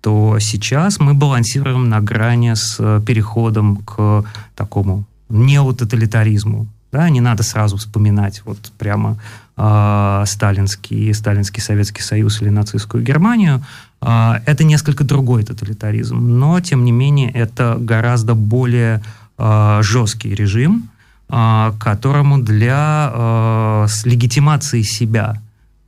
то 0.00 0.38
сейчас 0.40 0.98
мы 0.98 1.14
балансируем 1.14 1.88
на 1.88 2.00
грани 2.00 2.54
с 2.54 2.76
э, 2.78 3.00
переходом 3.06 3.76
к 3.76 4.24
такому 4.56 5.04
неототалитаризму. 5.28 6.66
Да, 6.90 7.08
не 7.08 7.20
надо 7.20 7.42
сразу 7.42 7.76
вспоминать 7.76 8.42
вот 8.44 8.58
прямо 8.78 9.18
э, 9.56 10.24
сталинский, 10.26 11.14
сталинский 11.14 11.62
Советский 11.62 12.02
Союз 12.02 12.42
или 12.42 12.48
нацистскую 12.48 13.04
Германию. 13.04 13.62
Э, 14.00 14.40
это 14.46 14.64
несколько 14.64 15.04
другой 15.04 15.44
тоталитаризм, 15.44 16.16
но 16.16 16.60
тем 16.60 16.84
не 16.84 16.92
менее 16.92 17.30
это 17.30 17.76
гораздо 17.78 18.34
более 18.34 19.02
э, 19.38 19.78
жесткий 19.82 20.34
режим, 20.34 20.88
которому 21.28 22.38
для 22.38 23.10
э, 23.12 23.86
легитимации 24.04 24.82
себя 24.82 25.40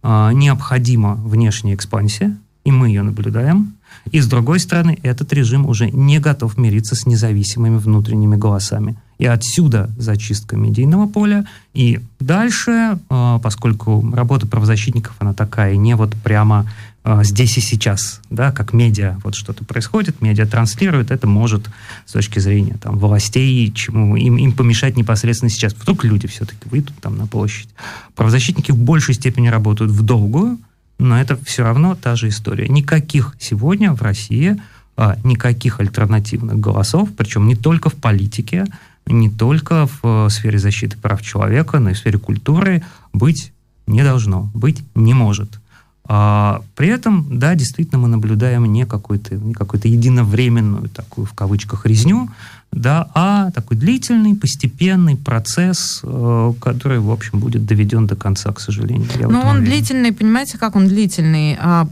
э, 0.03 0.30
необходима 0.32 1.14
внешняя 1.14 1.74
экспансия, 1.74 2.37
и 2.64 2.72
мы 2.72 2.89
ее 2.89 3.03
наблюдаем. 3.03 3.74
И 4.11 4.20
с 4.20 4.26
другой 4.26 4.59
стороны, 4.59 4.99
этот 5.03 5.32
режим 5.32 5.66
уже 5.66 5.91
не 5.91 6.18
готов 6.18 6.57
мириться 6.59 6.95
с 6.95 7.07
независимыми 7.07 7.78
внутренними 7.78 8.37
голосами. 8.37 8.97
И 9.19 9.27
отсюда 9.27 9.91
зачистка 9.97 10.57
медийного 10.57 11.07
поля. 11.07 11.47
И 11.73 12.01
дальше, 12.21 12.99
э, 13.09 13.39
поскольку 13.43 14.05
работа 14.12 14.47
правозащитников, 14.47 15.15
она 15.19 15.33
такая, 15.33 15.77
не 15.77 15.95
вот 15.95 16.15
прямо 16.17 16.71
э, 17.05 17.21
здесь 17.23 17.57
и 17.59 17.61
сейчас, 17.61 18.21
да, 18.31 18.51
как 18.51 18.73
медиа, 18.73 19.19
вот 19.23 19.35
что-то 19.35 19.65
происходит, 19.65 20.21
медиа 20.21 20.47
транслирует, 20.47 21.11
это 21.11 21.27
может 21.27 21.71
с 22.07 22.12
точки 22.12 22.39
зрения 22.39 22.77
там, 22.83 22.99
властей, 22.99 23.73
чему 23.73 24.17
им, 24.17 24.37
им 24.37 24.53
помешать 24.53 24.97
непосредственно 24.97 25.51
сейчас. 25.51 25.75
Вдруг 25.75 26.05
люди 26.05 26.27
все-таки 26.27 26.69
выйдут 26.69 26.97
там 27.01 27.17
на 27.17 27.27
площадь. 27.27 27.69
Правозащитники 28.17 28.73
в 28.73 28.79
большей 28.79 29.15
степени 29.15 29.49
работают 29.49 29.93
в 29.93 30.03
долгую, 30.03 30.59
но 30.99 31.21
это 31.21 31.37
все 31.45 31.62
равно 31.62 31.95
та 31.95 32.17
же 32.17 32.29
история. 32.29 32.69
Никаких 32.69 33.37
сегодня 33.39 33.93
в 33.93 34.03
России 34.03 34.61
а, 34.97 35.17
никаких 35.25 35.81
альтернативных 35.81 36.59
голосов, 36.61 37.09
причем 37.17 37.49
не 37.49 37.57
только 37.57 37.91
в 37.91 37.95
политике, 37.95 38.65
не 39.07 39.31
только 39.31 39.87
в 39.87 40.01
э, 40.03 40.31
сфере 40.31 40.59
защиты 40.59 40.97
прав 40.97 41.23
человека, 41.23 41.79
но 41.79 41.91
и 41.91 41.95
в 41.95 41.99
сфере 41.99 42.19
культуры 42.19 42.83
быть 43.13 43.53
не 43.87 44.03
должно, 44.03 44.51
быть 44.55 44.83
не 44.95 45.15
может. 45.15 45.61
А, 46.07 46.63
при 46.75 46.89
этом, 46.89 47.39
да, 47.39 47.55
действительно, 47.55 47.99
мы 47.99 48.09
наблюдаем 48.09 48.65
не 48.67 48.85
какую-то 48.85 49.37
не 49.37 49.55
какую-то 49.55 49.89
единовременную 49.89 50.89
такую 50.89 51.27
в 51.27 51.33
кавычках 51.33 51.87
резню, 51.87 52.29
да, 52.75 53.09
а 53.14 53.51
такой 53.53 53.77
длительный, 53.77 54.35
постепенный 54.35 55.16
процесс, 55.16 56.01
э, 56.03 56.53
который, 56.61 56.99
в 56.99 57.11
общем, 57.11 57.39
будет 57.39 57.64
доведен 57.66 58.07
до 58.07 58.16
конца, 58.16 58.53
к 58.53 58.61
сожалению. 58.61 59.07
Но 59.20 59.29
ну, 59.29 59.41
он 59.41 59.59
уверен. 59.59 59.64
длительный, 59.64 60.12
понимаете, 60.12 60.59
как 60.59 60.75
он 60.75 60.89
длительный? 60.89 61.57
А, 61.61 61.87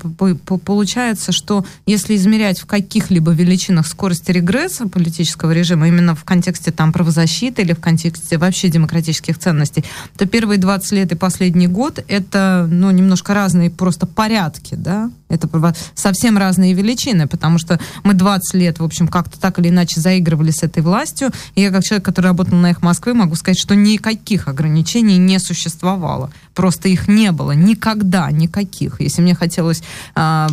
получается, 0.65 1.31
что 1.31 1.65
если 1.87 2.17
измерять 2.17 2.61
в 2.61 2.67
каких-либо 2.67 3.31
величинах 3.31 3.87
скорость 3.87 4.29
регресса 4.29 4.89
политического 4.89 5.53
режима, 5.53 5.87
именно 5.87 6.17
в 6.17 6.25
контексте 6.25 6.73
там 6.73 6.93
правозащиты 6.93 7.63
или 7.63 7.75
в 7.75 7.81
контексте 7.81 8.37
вообще 8.37 8.69
демократических 8.69 9.39
ценностей, 9.39 9.85
то 10.17 10.27
первые 10.27 10.59
20 10.59 10.93
лет 10.93 11.13
и 11.13 11.15
последний 11.15 11.69
год 11.69 12.05
это, 12.09 12.67
ну, 12.69 12.91
немножко 12.91 13.35
разные 13.35 13.71
просто 13.71 14.07
порядки, 14.07 14.75
да? 14.75 15.11
Это 15.29 15.49
совсем 15.95 16.37
разные 16.37 16.75
величины, 16.75 17.27
потому 17.27 17.59
что 17.59 17.81
мы 18.05 18.13
20 18.13 18.55
лет, 18.55 18.81
в 18.81 18.85
общем, 18.85 19.09
как-то 19.09 19.41
так 19.41 19.59
или 19.59 19.71
иначе 19.71 20.01
заигрывали 20.01 20.51
с 20.51 20.63
этой 20.63 20.72
властью. 20.81 21.31
И 21.55 21.63
я, 21.63 21.71
как 21.71 21.85
человек, 21.85 22.05
который 22.05 22.27
работал 22.27 22.57
на 22.57 22.71
их 22.71 22.83
Москвы, 22.83 23.15
могу 23.15 23.35
сказать, 23.35 23.59
что 23.59 23.75
никаких 23.75 24.49
ограничений 24.49 25.19
не 25.19 25.39
существовало. 25.39 26.31
Просто 26.55 26.89
их 26.89 27.09
не 27.09 27.33
было 27.33 27.53
никогда, 27.53 28.31
никаких. 28.31 29.01
Если 29.01 29.23
мне 29.23 29.35
хотелось, 29.35 29.83
э, 30.15 30.47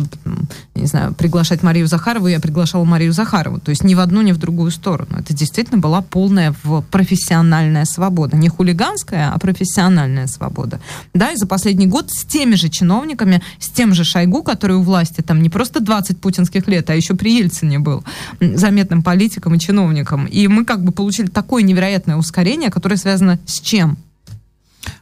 не 0.74 0.86
знаю, 0.86 1.14
приглашать 1.14 1.62
Марию 1.62 1.86
Захарову, 1.86 2.26
я 2.26 2.40
приглашала 2.40 2.84
Марию 2.84 3.12
Захарову. 3.12 3.60
То 3.60 3.70
есть 3.70 3.84
ни 3.84 3.94
в 3.94 4.00
одну, 4.00 4.22
ни 4.22 4.32
в 4.32 4.38
другую 4.38 4.70
сторону. 4.70 5.18
Это 5.18 5.34
действительно 5.34 5.78
была 5.78 6.02
полная 6.02 6.54
профессиональная 6.90 7.84
свобода. 7.84 8.36
Не 8.36 8.48
хулиганская, 8.48 9.32
а 9.32 9.38
профессиональная 9.38 10.26
свобода. 10.26 10.80
Да, 11.14 11.30
и 11.30 11.36
за 11.36 11.46
последний 11.46 11.86
год 11.86 12.10
с 12.10 12.24
теми 12.24 12.54
же 12.54 12.68
чиновниками, 12.68 13.42
с 13.58 13.68
тем 13.68 13.94
же 13.94 14.04
Шойгу, 14.04 14.42
который 14.42 14.76
у 14.76 14.82
власти 14.82 15.20
там 15.20 15.42
не 15.42 15.50
просто 15.50 15.80
20 15.80 16.20
путинских 16.20 16.66
лет, 16.66 16.88
а 16.90 16.94
еще 16.94 17.14
при 17.14 17.38
Ельцине 17.38 17.78
был 17.78 18.04
заметным 18.40 19.02
политиком 19.02 19.54
и 19.54 19.58
чиновником. 19.58 19.99
И 20.26 20.48
мы 20.48 20.64
как 20.64 20.82
бы 20.84 20.92
получили 20.92 21.26
такое 21.26 21.62
невероятное 21.62 22.16
ускорение, 22.16 22.70
которое 22.70 22.96
связано 22.96 23.38
с 23.46 23.60
чем? 23.60 23.98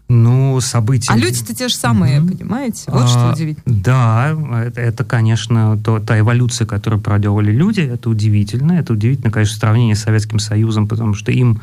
Ну, 0.09 0.59
события... 0.61 1.13
А 1.13 1.17
люди-то 1.17 1.55
те 1.55 1.69
же 1.69 1.75
самые, 1.75 2.19
mm-hmm. 2.19 2.39
понимаете? 2.39 2.85
Вот 2.89 3.05
а, 3.05 3.09
что 3.09 3.33
удивительно. 3.33 3.63
Да, 3.67 4.37
это, 4.65 4.81
это 4.81 5.05
конечно, 5.05 5.79
то, 5.85 6.01
та 6.01 6.19
эволюция, 6.19 6.67
которую 6.67 7.01
проделали 7.01 7.53
люди, 7.53 7.81
это 7.81 8.09
удивительно. 8.09 8.73
Это 8.73 8.95
удивительно, 8.95 9.31
конечно, 9.31 9.57
в 9.57 9.59
сравнении 9.59 9.93
с 9.93 10.03
Советским 10.03 10.39
Союзом, 10.39 10.89
потому 10.89 11.13
что 11.13 11.31
им 11.31 11.61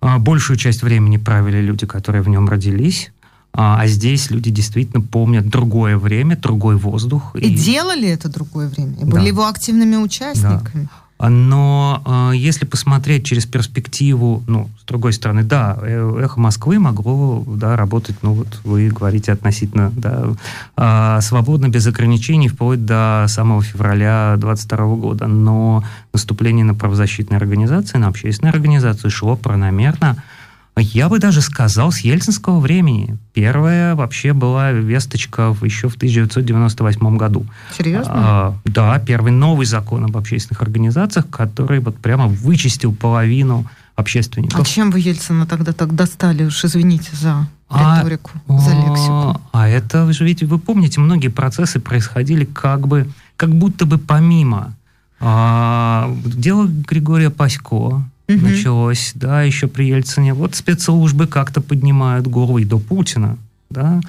а, 0.00 0.18
большую 0.18 0.56
часть 0.56 0.82
времени 0.82 1.18
правили 1.18 1.60
люди, 1.60 1.86
которые 1.86 2.22
в 2.22 2.28
нем 2.28 2.48
родились. 2.48 3.12
А, 3.52 3.80
а 3.80 3.86
здесь 3.86 4.32
люди 4.32 4.50
действительно 4.50 5.00
помнят 5.00 5.48
другое 5.48 5.96
время, 5.96 6.36
другой 6.36 6.74
воздух. 6.74 7.36
И, 7.36 7.46
и 7.46 7.54
делали 7.54 8.08
это 8.08 8.28
другое 8.28 8.68
время, 8.68 8.94
и 8.94 9.04
да. 9.04 9.06
были 9.06 9.28
его 9.28 9.46
активными 9.46 9.94
участниками. 9.94 10.84
Да. 10.84 11.03
Но 11.28 12.02
э, 12.04 12.36
если 12.36 12.64
посмотреть 12.64 13.24
через 13.24 13.46
перспективу, 13.46 14.42
ну, 14.46 14.68
с 14.80 14.84
другой 14.84 15.12
стороны, 15.12 15.42
да, 15.42 15.78
э, 15.80 16.20
эхо 16.22 16.40
Москвы 16.40 16.78
могло 16.78 17.44
да, 17.46 17.76
работать, 17.76 18.16
ну, 18.22 18.34
вот 18.34 18.60
вы 18.64 18.88
говорите 18.88 19.32
относительно 19.32 19.92
да, 19.96 20.34
э, 20.76 21.20
свободно, 21.22 21.68
без 21.68 21.86
ограничений, 21.86 22.48
вплоть 22.48 22.84
до 22.84 23.26
самого 23.28 23.62
февраля 23.62 24.34
22 24.38 24.96
года. 24.96 25.26
Но 25.26 25.84
наступление 26.12 26.64
на 26.64 26.74
правозащитные 26.74 27.38
организации, 27.38 27.98
на 27.98 28.08
общественные 28.08 28.52
организации 28.52 29.08
шло 29.08 29.36
прономерно. 29.36 30.16
Я 30.76 31.08
бы 31.08 31.20
даже 31.20 31.40
сказал, 31.40 31.92
с 31.92 32.00
ельцинского 32.00 32.58
времени. 32.58 33.16
Первая 33.32 33.94
вообще 33.94 34.32
была 34.32 34.72
весточка 34.72 35.54
еще 35.62 35.88
в 35.88 35.94
1998 35.94 37.16
году. 37.16 37.46
Серьезно? 37.76 38.12
А, 38.12 38.58
да, 38.64 38.98
первый 38.98 39.30
новый 39.30 39.66
закон 39.66 40.04
об 40.04 40.16
общественных 40.16 40.62
организациях, 40.62 41.30
который 41.30 41.78
вот 41.78 41.96
прямо 41.98 42.26
вычистил 42.26 42.92
половину 42.92 43.66
общественников. 43.94 44.60
А 44.60 44.64
чем 44.64 44.90
вы 44.90 44.98
Ельцина 44.98 45.46
тогда 45.46 45.72
так 45.72 45.94
достали, 45.94 46.44
уж 46.44 46.64
извините 46.64 47.10
за 47.12 47.48
риторику, 47.70 48.32
а, 48.48 48.58
за 48.58 48.70
лексику? 48.70 49.40
А 49.52 49.68
это, 49.68 50.04
вы 50.04 50.12
же 50.12 50.24
видите, 50.24 50.46
вы 50.46 50.58
помните, 50.58 51.00
многие 51.00 51.28
процессы 51.28 51.78
происходили 51.78 52.44
как 52.44 52.88
бы, 52.88 53.08
как 53.36 53.54
будто 53.54 53.86
бы 53.86 53.98
помимо. 53.98 54.74
А, 55.20 56.12
дело 56.24 56.66
Григория 56.66 57.30
Пасько, 57.30 58.02
угу. 58.28 58.38
началось, 58.38 59.12
да, 59.14 59.42
еще 59.42 59.66
при 59.66 59.88
Ельцине. 59.88 60.34
Вот 60.34 60.54
спецслужбы 60.54 61.26
как-то 61.26 61.60
поднимают 61.60 62.26
голову 62.26 62.58
и 62.58 62.64
до 62.64 62.78
Путина, 62.78 63.38
да. 63.70 64.00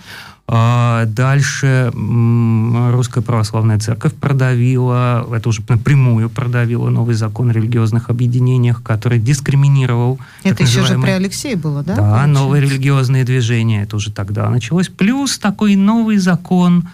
А 0.48 1.06
дальше 1.08 1.92
Русская 1.92 3.22
Православная 3.22 3.80
Церковь 3.80 4.14
продавила, 4.14 5.28
это 5.34 5.50
уже 5.50 5.64
напрямую 5.68 6.30
продавила 6.30 6.90
новый 6.92 7.16
закон 7.16 7.50
о 7.50 7.54
религиозных 7.54 8.12
объединениях, 8.12 8.84
который 8.84 9.18
дискриминировал... 9.18 10.20
Это 10.44 10.62
еще 10.62 10.86
же 10.86 11.00
при 11.00 11.10
Алексее 11.10 11.56
было, 11.56 11.82
да? 11.82 11.96
Да, 11.96 12.02
получается? 12.02 12.28
новые 12.28 12.62
религиозные 12.62 13.24
движения, 13.24 13.82
это 13.82 13.96
уже 13.96 14.12
тогда 14.12 14.48
началось. 14.52 14.88
Плюс 14.88 15.40
такой 15.40 15.76
новый 15.76 16.18
закон, 16.18 16.90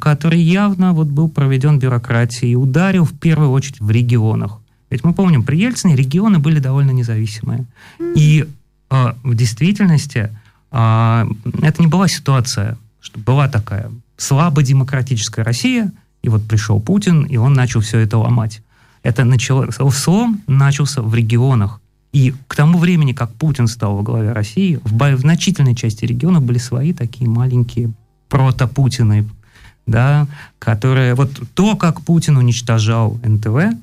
который 0.00 0.40
явно 0.40 0.92
вот 0.92 1.06
был 1.06 1.28
проведен 1.28 1.78
бюрократией 1.78 2.56
ударил 2.56 3.04
в 3.04 3.12
первую 3.12 3.52
очередь 3.52 3.78
в 3.78 3.88
регионах. 3.88 4.58
Ведь 4.96 5.04
мы 5.04 5.12
помним, 5.12 5.42
при 5.42 5.58
Ельцине 5.58 5.94
регионы 5.94 6.38
были 6.38 6.58
довольно 6.58 6.90
независимые. 6.90 7.66
И 8.16 8.46
э, 8.90 9.12
в 9.22 9.34
действительности 9.34 10.30
э, 10.72 11.26
это 11.60 11.82
не 11.82 11.86
была 11.86 12.08
ситуация, 12.08 12.78
что 12.98 13.20
была 13.20 13.46
такая 13.46 13.90
слабо 14.16 14.62
демократическая 14.62 15.42
Россия, 15.42 15.92
и 16.22 16.30
вот 16.30 16.48
пришел 16.48 16.80
Путин, 16.80 17.24
и 17.24 17.36
он 17.36 17.52
начал 17.52 17.80
все 17.80 17.98
это 17.98 18.16
ломать. 18.16 18.62
Это 19.02 19.24
начало, 19.24 19.70
слом 19.70 20.40
начался 20.46 21.02
в 21.02 21.14
регионах. 21.14 21.82
И 22.14 22.32
к 22.48 22.56
тому 22.56 22.78
времени, 22.78 23.12
как 23.12 23.30
Путин 23.34 23.66
стал 23.66 23.96
во 23.96 24.02
главе 24.02 24.32
России, 24.32 24.80
в, 24.82 24.96
в 24.96 25.20
значительной 25.20 25.74
части 25.74 26.06
регионов 26.06 26.42
были 26.42 26.56
свои 26.56 26.94
такие 26.94 27.28
маленькие 27.28 27.92
протопутины, 28.30 29.28
да, 29.86 30.26
которые... 30.58 31.14
Вот 31.14 31.32
то, 31.52 31.76
как 31.76 32.00
Путин 32.00 32.38
уничтожал 32.38 33.20
НТВ, 33.22 33.76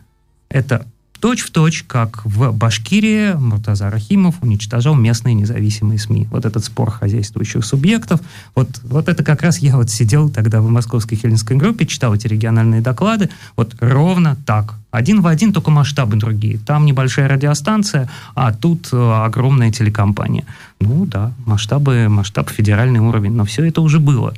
это 0.50 0.88
точь 1.24 1.44
в 1.44 1.52
точь, 1.52 1.86
как 1.88 2.26
в 2.26 2.52
Башкирии 2.52 3.32
Муртаза 3.32 3.90
Рахимов 3.90 4.36
уничтожал 4.42 4.94
местные 4.94 5.34
независимые 5.34 5.98
СМИ. 5.98 6.28
Вот 6.30 6.44
этот 6.44 6.66
спор 6.66 6.92
хозяйствующих 6.92 7.64
субъектов. 7.64 8.20
Вот, 8.56 8.68
вот 8.84 9.08
это 9.08 9.24
как 9.24 9.42
раз 9.42 9.60
я 9.60 9.78
вот 9.78 9.90
сидел 9.90 10.30
тогда 10.30 10.60
в 10.60 10.68
московской 10.68 11.18
хельсинской 11.18 11.56
группе, 11.56 11.86
читал 11.86 12.14
эти 12.14 12.28
региональные 12.28 12.82
доклады. 12.82 13.30
Вот 13.56 13.74
ровно 13.80 14.36
так. 14.46 14.74
Один 14.94 15.22
в 15.22 15.28
один, 15.28 15.54
только 15.54 15.72
масштабы 15.72 16.18
другие. 16.18 16.60
Там 16.60 16.86
небольшая 16.86 17.28
радиостанция, 17.28 18.08
а 18.36 18.54
тут 18.54 18.90
э, 18.92 19.26
огромная 19.26 19.72
телекомпания. 19.72 20.46
Ну 20.80 21.08
да, 21.08 21.32
масштабы, 21.48 22.10
масштаб 22.10 22.52
федеральный 22.52 23.00
уровень, 23.00 23.32
но 23.32 23.44
все 23.44 23.66
это 23.66 23.82
уже 23.82 24.00
было. 24.00 24.36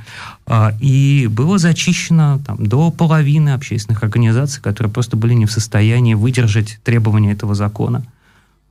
А, 0.48 0.72
и 0.80 1.28
было 1.30 1.58
зачищено 1.58 2.40
там, 2.48 2.66
до 2.66 2.90
половины 2.90 3.50
общественных 3.50 4.02
организаций, 4.02 4.62
которые 4.64 4.94
просто 4.94 5.18
были 5.18 5.34
не 5.34 5.46
в 5.46 5.52
состоянии 5.52 6.14
выдержать 6.14 6.80
требования 6.86 7.34
этого 7.34 7.54
закона. 7.54 8.06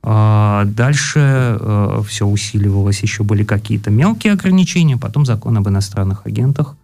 А, 0.01 0.65
дальше 0.65 1.19
э, 1.19 2.01
все 2.07 2.25
усиливалось, 2.25 3.03
еще 3.03 3.23
были 3.23 3.43
какие-то 3.43 3.91
мелкие 3.91 4.33
ограничения, 4.33 4.97
потом 4.97 5.23
закон 5.23 5.55
об 5.57 5.69
иностранных 5.69 6.25
агентах, 6.25 6.75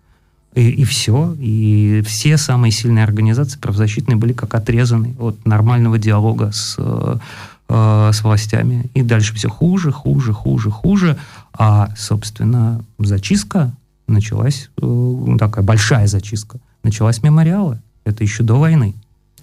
и, 0.54 0.70
и 0.70 0.84
все. 0.84 1.36
И 1.40 2.04
все 2.06 2.38
самые 2.38 2.72
сильные 2.72 3.04
организации 3.04 3.60
правозащитные 3.60 4.16
были 4.16 4.34
как 4.34 4.54
отрезаны 4.54 5.16
от 5.20 5.46
нормального 5.46 5.98
диалога 5.98 6.52
с 6.52 6.76
э, 6.78 7.18
Э, 7.74 8.12
с 8.12 8.22
властями. 8.22 8.90
И 8.94 9.02
дальше 9.02 9.34
все 9.34 9.48
хуже, 9.48 9.94
хуже, 9.94 10.34
хуже, 10.34 10.70
хуже. 10.70 11.18
А, 11.54 11.90
собственно, 11.96 12.84
зачистка 13.00 13.72
началась, 14.08 14.70
э, 14.82 15.26
такая 15.40 15.64
большая 15.64 16.06
зачистка, 16.08 16.60
началась 16.84 17.18
с 17.18 17.24
мемориала. 17.24 17.80
Это 18.04 18.26
еще 18.26 18.44
до 18.44 18.56
войны. 18.56 18.94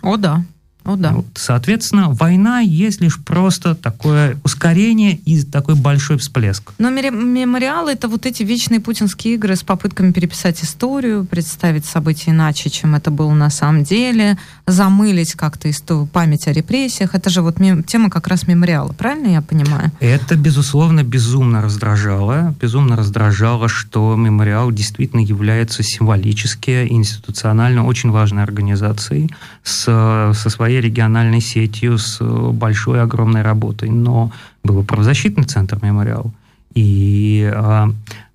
О, 0.02 0.18
да. 0.18 0.44
О, 0.85 0.97
да. 0.97 1.12
Вот, 1.12 1.26
соответственно, 1.35 2.11
война 2.11 2.61
есть 2.61 3.01
лишь 3.01 3.18
просто 3.18 3.74
такое 3.74 4.39
ускорение 4.43 5.16
и 5.16 5.43
такой 5.43 5.74
большой 5.74 6.16
всплеск. 6.16 6.72
Но 6.79 6.89
мемориалы 6.91 7.93
это 7.93 8.09
вот 8.09 8.24
эти 8.24 8.43
вечные 8.43 8.81
путинские 8.81 9.34
игры 9.34 9.57
с 9.57 9.63
попытками 9.63 10.13
переписать 10.13 10.63
историю, 10.64 11.26
представить 11.26 11.84
события 11.84 12.30
иначе, 12.30 12.71
чем 12.71 12.95
это 12.95 13.11
было 13.11 13.33
на 13.34 13.50
самом 13.50 13.84
деле, 13.84 14.38
замылить 14.67 15.34
как-то 15.34 15.68
память 16.13 16.49
о 16.49 16.53
репрессиях. 16.53 17.14
Это 17.14 17.29
же 17.29 17.42
вот 17.42 17.57
тема 17.87 18.09
как 18.09 18.29
раз 18.29 18.46
мемориала, 18.46 18.92
правильно 18.92 19.29
я 19.29 19.42
понимаю? 19.42 19.92
Это, 20.00 20.37
безусловно, 20.37 21.03
безумно 21.03 21.61
раздражало. 21.61 22.55
Безумно 22.61 22.96
раздражало, 22.96 23.68
что 23.68 24.17
мемориал 24.17 24.71
действительно 24.72 25.21
является 25.21 25.83
символически 25.83 26.87
институционально 26.88 27.84
очень 27.84 28.11
важной 28.11 28.42
организацией 28.42 29.30
с, 29.63 29.84
со 29.84 30.50
своей 30.50 30.67
региональной 30.76 31.40
сетью, 31.40 31.99
с 31.99 32.20
большой, 32.20 33.03
огромной 33.03 33.42
работой. 33.42 33.90
Но 33.90 34.32
был 34.62 34.84
правозащитный 34.84 35.45
центр 35.45 35.78
мемориал. 35.82 36.32
И 36.74 37.50
а, 37.54 37.90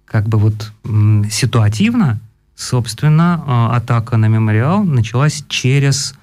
как 0.06 0.28
бы 0.28 0.38
вот 0.38 0.72
ситуативно, 1.32 2.20
собственно, 2.56 3.44
а, 3.46 3.76
атака 3.76 4.18
на 4.18 4.28
мемориал 4.28 4.84
началась 4.84 5.44
через 5.48 6.16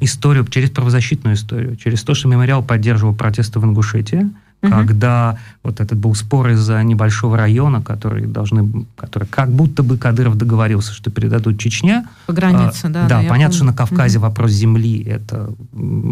историю, 0.00 0.44
через 0.48 0.68
правозащитную 0.70 1.36
историю, 1.36 1.76
через 1.76 2.02
то, 2.02 2.12
что 2.12 2.26
мемориал 2.26 2.60
поддерживал 2.60 3.14
протесты 3.14 3.60
в 3.60 3.64
Ингушетии, 3.64 4.28
Мгм. 4.60 4.72
когда 4.72 5.38
вот 5.62 5.80
этот 5.80 5.98
был 5.98 6.16
спор 6.16 6.48
из-за 6.48 6.82
небольшого 6.82 7.36
района, 7.36 7.80
который 7.80 8.26
должны, 8.26 8.86
который 8.96 9.28
как 9.28 9.50
будто 9.50 9.84
бы 9.84 9.96
Кадыров 9.96 10.36
договорился, 10.36 10.92
что 10.92 11.10
передадут 11.10 11.60
Чечне. 11.60 12.04
По 12.26 12.32
границе, 12.32 12.86
А, 12.86 12.88
да. 12.88 13.08
Да, 13.08 13.20
я 13.20 13.28
понятно, 13.28 13.54
что 13.54 13.64
на 13.64 13.72
Кавказе 13.72 14.18
Мгм. 14.18 14.28
вопрос 14.28 14.50
земли 14.50 15.00
это 15.04 15.50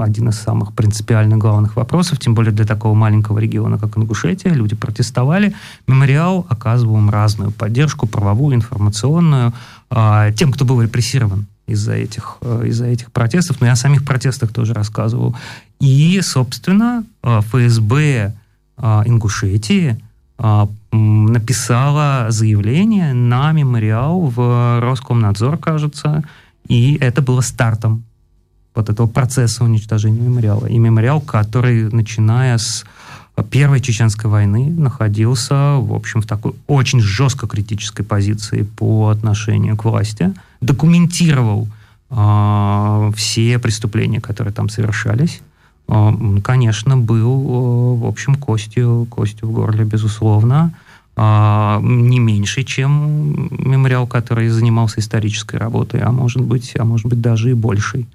один 0.01 0.29
из 0.29 0.37
самых 0.37 0.75
принципиальных 0.75 1.39
главных 1.39 1.75
вопросов, 1.75 2.21
тем 2.21 2.35
более 2.35 2.53
для 2.53 2.65
такого 2.65 2.95
маленького 2.95 3.41
региона, 3.41 3.79
как 3.79 3.99
Ингушетия. 3.99 4.53
Люди 4.53 4.77
протестовали. 4.77 5.53
Мемориал 5.89 6.47
оказывал 6.49 6.99
им 6.99 7.11
разную 7.11 7.51
поддержку, 7.51 8.07
правовую, 8.07 8.55
информационную, 8.55 9.55
а, 9.91 10.31
тем, 10.33 10.53
кто 10.53 10.65
был 10.65 10.81
репрессирован 10.81 11.47
из-за 11.67 11.95
этих, 11.95 12.39
э, 12.41 12.67
из-за 12.67 12.87
этих 12.87 13.11
протестов. 13.13 13.61
Но 13.61 13.67
я 13.67 13.73
о 13.73 13.77
самих 13.77 14.05
протестах 14.05 14.53
тоже 14.53 14.73
рассказывал. 14.73 15.37
И, 15.81 16.21
собственно, 16.23 17.05
э, 17.23 17.41
ФСБ 17.41 18.33
э, 18.79 19.03
Ингушетии 19.07 20.01
написала 20.93 22.27
заявление 22.29 23.15
на 23.15 23.53
мемориал 23.53 24.27
в 24.27 24.81
Роскомнадзор, 24.83 25.57
кажется, 25.57 26.25
и 26.69 26.99
это 27.01 27.23
было 27.23 27.41
стартом 27.41 28.05
вот 28.75 28.91
этого 28.91 29.07
процесса 29.07 29.65
уничтожения 29.65 30.21
мемориала. 30.21 30.67
И 30.67 30.79
мемориал, 30.79 31.23
который, 31.23 31.91
начиная 31.91 32.59
с 32.59 32.85
Первой 33.51 33.81
Чеченской 33.81 34.31
войны, 34.31 34.71
находился, 34.71 35.77
в 35.77 35.95
общем, 35.95 36.21
в 36.21 36.27
такой 36.27 36.55
очень 36.67 37.01
жестко 37.01 37.47
критической 37.47 38.05
позиции 38.05 38.63
по 38.63 39.09
отношению 39.09 39.77
к 39.77 39.85
власти, 39.85 40.35
документировал 40.61 41.69
э, 42.11 43.13
все 43.15 43.59
преступления, 43.59 44.21
которые 44.21 44.53
там 44.53 44.69
совершались. 44.69 45.41
Э, 45.89 45.93
м, 45.93 46.43
конечно, 46.43 46.97
был, 46.97 47.97
э, 47.99 48.01
в 48.01 48.07
общем, 48.07 48.35
костью, 48.37 49.07
костью 49.11 49.49
в 49.49 49.53
горле, 49.53 49.85
безусловно, 49.85 50.73
а, 51.19 51.81
не 51.83 52.19
меньше, 52.19 52.63
чем 52.63 53.49
мемориал, 53.51 54.07
который 54.07 54.49
занимался 54.51 55.01
исторической 55.01 55.57
работой, 55.57 56.01
а 56.01 56.13
может 56.13 56.43
быть, 56.43 56.75
а 56.79 56.85
может 56.85 57.07
быть 57.07 57.23
даже 57.23 57.51
и 57.51 57.55
большей. 57.55 58.07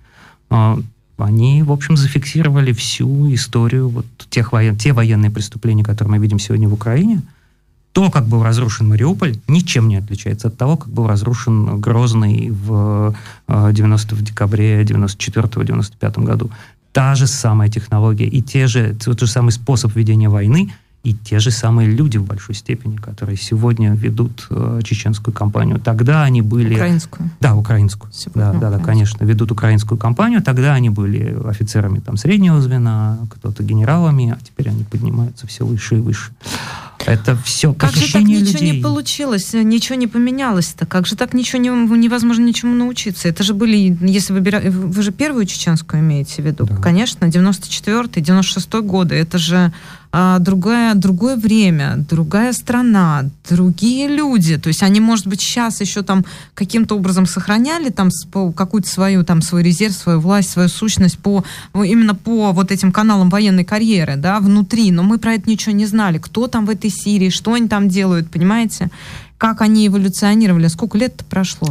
А, 0.51 0.77
Они, 1.17 1.63
в 1.63 1.71
общем, 1.71 1.97
зафиксировали 1.97 2.73
всю 2.73 3.31
историю 3.33 3.89
вот 3.89 4.05
тех 4.29 4.51
воен... 4.51 4.75
те 4.75 4.91
военные 4.91 5.29
преступления, 5.29 5.83
которые 5.83 6.11
мы 6.11 6.17
видим 6.17 6.39
сегодня 6.39 6.67
в 6.67 6.73
Украине. 6.73 7.21
То, 7.93 8.09
как 8.09 8.25
был 8.25 8.43
разрушен 8.43 8.87
Мариуполь, 8.87 9.35
ничем 9.47 9.89
не 9.89 9.97
отличается 9.97 10.47
от 10.47 10.57
того, 10.57 10.77
как 10.77 10.89
был 10.89 11.07
разрушен 11.07 11.81
Грозный 11.81 12.49
в 12.49 13.13
э, 13.47 13.69
90 13.73 14.15
в 14.15 14.21
декабре 14.21 14.83
94-95 14.83 16.23
году. 16.23 16.49
Та 16.93 17.15
же 17.15 17.27
самая 17.27 17.69
технология 17.69 18.27
и 18.27 18.41
те 18.41 18.67
же, 18.67 18.95
тот 18.95 19.19
же 19.19 19.27
самый 19.27 19.51
способ 19.51 19.95
ведения 19.95 20.29
войны, 20.29 20.73
и 21.03 21.13
те 21.13 21.39
же 21.39 21.49
самые 21.49 21.89
люди 21.89 22.17
в 22.17 22.25
большой 22.25 22.53
степени, 22.53 22.95
которые 22.97 23.35
сегодня 23.35 23.93
ведут 23.95 24.45
э, 24.51 24.81
чеченскую 24.83 25.33
кампанию. 25.33 25.79
Тогда 25.79 26.23
они 26.23 26.43
были... 26.43 26.75
Украинскую. 26.75 27.29
Да, 27.39 27.55
украинскую. 27.55 28.13
Сегодня 28.13 28.41
Да, 28.43 28.51
да, 28.51 28.59
да, 28.59 28.67
украинскую. 28.67 28.85
конечно, 28.85 29.25
ведут 29.25 29.51
украинскую 29.51 29.97
кампанию. 29.97 30.43
Тогда 30.43 30.73
они 30.73 30.91
были 30.91 31.35
офицерами 31.47 31.99
там 31.99 32.17
среднего 32.17 32.61
звена, 32.61 33.17
кто-то 33.31 33.63
генералами, 33.63 34.35
а 34.37 34.43
теперь 34.45 34.69
они 34.69 34.83
поднимаются 34.83 35.47
все 35.47 35.65
выше 35.65 35.97
и 35.97 35.99
выше. 36.01 36.31
Это 37.07 37.35
все 37.35 37.73
Как 37.73 37.93
же 37.93 38.11
так 38.11 38.21
ничего 38.21 38.59
людей. 38.59 38.71
не 38.77 38.83
получилось, 38.83 39.53
ничего 39.53 39.95
не 39.95 40.05
поменялось-то? 40.05 40.85
Как 40.85 41.07
же 41.07 41.15
так 41.15 41.33
ничего 41.33 41.59
не, 41.59 41.69
невозможно 41.97 42.43
ничему 42.43 42.75
научиться? 42.75 43.27
Это 43.27 43.41
же 43.41 43.55
были, 43.55 43.97
если 44.01 44.33
выбирать, 44.33 44.71
вы 44.71 45.01
же 45.01 45.11
первую 45.11 45.45
чеченскую 45.47 46.03
имеете 46.03 46.43
в 46.43 46.45
виду? 46.45 46.65
Да. 46.65 46.75
Конечно, 46.75 47.25
94-й, 47.25 48.21
96-й 48.21 48.81
годы. 48.83 49.15
Это 49.15 49.39
же 49.39 49.73
а, 50.13 50.39
другое, 50.39 50.93
другое 50.93 51.37
время, 51.37 52.05
другая 52.09 52.51
страна, 52.51 53.29
другие 53.49 54.09
люди. 54.09 54.57
То 54.57 54.67
есть 54.67 54.83
они, 54.83 54.99
может 54.99 55.25
быть, 55.25 55.39
сейчас 55.39 55.79
еще 55.79 56.01
там 56.01 56.25
каким-то 56.53 56.95
образом 56.95 57.25
сохраняли 57.25 57.89
там 57.89 58.09
какую-то 58.55 58.89
свою, 58.89 59.23
там, 59.23 59.41
свой 59.41 59.63
резерв, 59.63 59.93
свою 59.93 60.19
власть, 60.19 60.49
свою 60.49 60.67
сущность 60.67 61.17
по, 61.17 61.45
именно 61.73 62.13
по 62.13 62.51
вот 62.51 62.71
этим 62.71 62.91
каналам 62.91 63.29
военной 63.29 63.63
карьеры, 63.63 64.17
да, 64.17 64.41
внутри. 64.41 64.91
Но 64.91 65.03
мы 65.03 65.17
про 65.17 65.35
это 65.35 65.49
ничего 65.49 65.73
не 65.73 65.85
знали. 65.85 66.17
Кто 66.17 66.47
там 66.47 66.65
в 66.65 66.69
этой 66.69 66.89
Сирии, 66.89 67.29
что 67.29 67.53
они 67.53 67.69
там 67.69 67.87
делают, 67.87 68.29
понимаете? 68.29 68.89
Как 69.37 69.61
они 69.61 69.87
эволюционировали, 69.87 70.67
сколько 70.67 70.97
лет 70.97 71.23
прошло? 71.29 71.69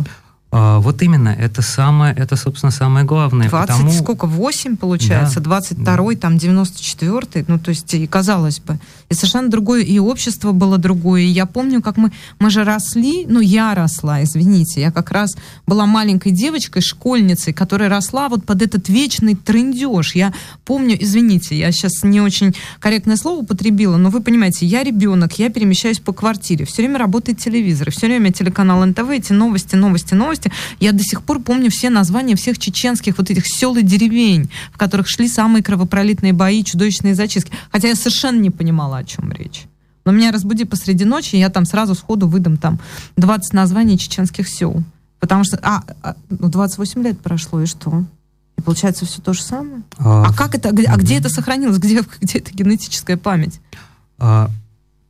А, 0.53 0.81
вот 0.81 1.01
именно, 1.03 1.29
это 1.29 1.63
самое, 1.63 2.13
это, 2.17 2.35
собственно, 2.35 2.73
самое 2.73 3.07
главное. 3.07 3.49
20, 3.49 3.69
потому- 3.69 3.93
сколько, 3.93 4.27
8 4.27 4.77
получается, 4.77 5.39
Да. 5.39 5.45
22 5.45 6.17
там 6.17 6.39
94 6.39 7.45
ну, 7.47 7.59
то 7.59 7.69
есть, 7.71 7.95
и 7.95 8.07
казалось 8.09 8.59
бы. 8.59 8.81
И 9.09 9.15
совершенно 9.15 9.49
другое, 9.49 9.83
и 9.83 9.99
общество 10.01 10.51
было 10.51 10.77
другое. 10.77 11.23
И 11.23 11.27
я 11.27 11.47
помню, 11.47 11.81
как 11.81 11.97
мы, 11.97 12.11
мы 12.41 12.51
же 12.51 12.65
росли, 12.65 13.27
ну, 13.29 13.39
я 13.39 13.75
росла, 13.77 14.25
извините, 14.25 14.81
я 14.81 14.91
как 14.91 15.13
раз 15.13 15.37
была 15.69 15.87
маленькой 15.87 16.33
девочкой, 16.33 16.83
школьницей, 16.83 17.53
которая 17.53 17.89
росла 17.89 18.29
вот 18.29 18.45
под 18.45 18.61
этот 18.63 18.89
вечный 18.89 19.37
трендеж. 19.37 20.17
Я 20.17 20.33
помню, 20.65 20.97
извините, 21.01 21.57
я 21.57 21.71
сейчас 21.71 22.03
не 22.03 22.21
очень 22.21 22.57
корректное 22.81 23.17
слово 23.17 23.43
употребила, 23.43 23.97
но 23.99 24.11
вы 24.11 24.21
понимаете, 24.21 24.67
я 24.67 24.83
ребенок, 24.83 25.39
я 25.39 25.49
перемещаюсь 25.49 26.01
по 26.01 26.13
квартире, 26.13 26.65
все 26.65 26.83
время 26.83 26.99
работает 26.99 27.39
телевизор, 27.39 27.93
все 27.93 28.07
время 28.09 28.33
телеканал 28.33 28.85
НТВ, 28.85 29.11
эти 29.11 29.33
новости, 29.33 29.77
новости, 29.77 30.15
новости. 30.15 30.40
Я 30.79 30.93
до 30.93 31.03
сих 31.03 31.23
пор 31.23 31.41
помню 31.41 31.71
все 31.71 31.91
названия 31.91 32.37
всех 32.37 32.59
чеченских 32.59 33.19
вот 33.19 33.31
этих 33.31 33.45
сел 33.47 33.77
и 33.77 33.83
деревень, 33.83 34.51
в 34.73 34.79
которых 34.79 35.09
шли 35.09 35.29
самые 35.29 35.63
кровопролитные 35.63 36.33
бои, 36.33 36.65
чудовищные 36.65 37.15
зачистки. 37.15 37.53
Хотя 37.71 37.89
я 37.89 37.95
совершенно 37.95 38.41
не 38.41 38.51
понимала, 38.51 38.99
о 38.99 39.05
чем 39.05 39.33
речь. 39.33 39.65
Но 40.05 40.13
меня 40.13 40.33
разбуди 40.33 40.65
посреди 40.65 41.05
ночи, 41.05 41.37
я 41.37 41.51
там 41.51 41.65
сразу 41.67 41.95
сходу 41.95 42.27
выдам 42.27 42.57
там 42.57 42.79
20 43.17 43.53
названий 43.53 43.99
чеченских 43.99 44.49
сел. 44.49 44.83
Потому 45.19 45.45
что, 45.45 45.59
а, 45.63 45.83
а, 46.03 46.17
ну 46.31 46.49
28 46.49 47.03
лет 47.03 47.21
прошло, 47.21 47.61
и 47.61 47.67
что? 47.67 48.05
И 48.57 48.63
получается 48.63 49.05
все 49.05 49.21
то 49.21 49.35
же 49.35 49.43
самое? 49.43 49.83
А, 49.99 50.25
А 50.29 50.33
как 50.33 50.55
это, 50.55 50.71
а 50.71 50.97
где 50.97 51.19
это 51.19 51.29
сохранилось? 51.29 51.79
Где, 51.79 52.03
где 52.21 52.39
эта 52.39 52.53
генетическая 52.53 53.17
память? 53.17 53.61
а, 54.19 54.51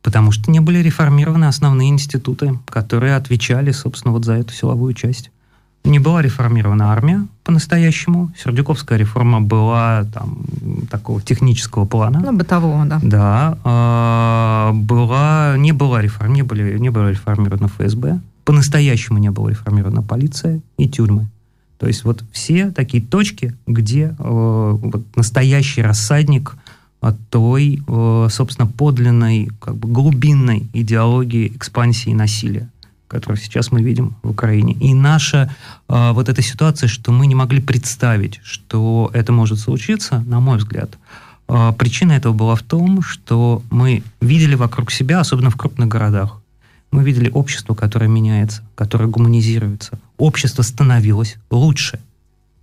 потому 0.01 0.31
что 0.31 0.51
не 0.51 0.59
были 0.59 0.79
реформированы 0.79 1.45
основные 1.45 1.89
институты, 1.89 2.57
которые 2.65 3.15
отвечали, 3.15 3.71
собственно, 3.71 4.13
вот 4.13 4.25
за 4.25 4.33
эту 4.33 4.53
силовую 4.53 4.93
часть. 4.93 5.31
Не 5.83 5.97
была 5.97 6.21
реформирована 6.21 6.91
армия 6.91 7.25
по-настоящему. 7.43 8.31
Сердюковская 8.37 8.99
реформа 8.99 9.41
была 9.41 10.05
там 10.13 10.43
такого 10.91 11.21
технического 11.21 11.85
плана. 11.85 12.21
Ну, 12.23 12.37
бытового, 12.37 12.85
да. 12.85 12.99
Да, 13.01 13.57
а, 13.63 14.71
была, 14.73 15.55
не 15.57 15.71
была 15.71 16.01
реформ, 16.01 16.33
не 16.33 16.43
были, 16.43 16.77
не 16.77 16.89
была 16.89 17.09
реформирована 17.09 17.67
ФСБ, 17.67 18.19
по-настоящему 18.45 19.17
не 19.17 19.31
была 19.31 19.49
реформирована 19.49 20.03
полиция 20.03 20.61
и 20.77 20.87
тюрьмы. 20.87 21.27
То 21.79 21.87
есть 21.87 22.03
вот 22.03 22.23
все 22.31 22.69
такие 22.69 23.01
точки, 23.01 23.55
где 23.65 24.15
э, 24.19 24.77
вот 24.79 25.03
настоящий 25.15 25.81
рассадник 25.81 26.55
той, 27.29 27.81
э, 27.87 28.27
собственно, 28.29 28.67
подлинной, 28.67 29.49
как 29.59 29.75
бы 29.75 29.87
глубинной 29.89 30.67
идеологии 30.73 31.51
экспансии 31.55 32.11
насилия, 32.11 32.69
которую 33.07 33.37
сейчас 33.37 33.71
мы 33.71 33.81
видим 33.81 34.13
в 34.21 34.29
Украине. 34.29 34.73
И 34.73 34.93
наша 34.93 35.53
э, 35.89 36.11
вот 36.11 36.29
эта 36.29 36.43
ситуация, 36.43 36.87
что 36.87 37.11
мы 37.11 37.25
не 37.25 37.33
могли 37.33 37.59
представить, 37.59 38.39
что 38.43 39.09
это 39.13 39.31
может 39.31 39.59
случиться, 39.59 40.23
на 40.27 40.39
мой 40.39 40.57
взгляд, 40.57 40.91
а, 41.53 41.73
Причина 41.73 42.13
этого 42.13 42.31
была 42.31 42.55
в 42.55 42.61
том, 42.61 43.01
что 43.01 43.61
мы 43.71 44.03
видели 44.21 44.55
вокруг 44.55 44.89
себя, 44.89 45.19
особенно 45.19 45.49
в 45.49 45.57
крупных 45.57 45.89
городах, 45.89 46.39
мы 46.91 47.03
видели 47.03 47.29
общество, 47.29 47.73
которое 47.73 48.07
меняется, 48.07 48.63
которое 48.75 49.07
гуманизируется. 49.07 49.99
Общество 50.17 50.61
становилось 50.61 51.37
лучше. 51.49 51.99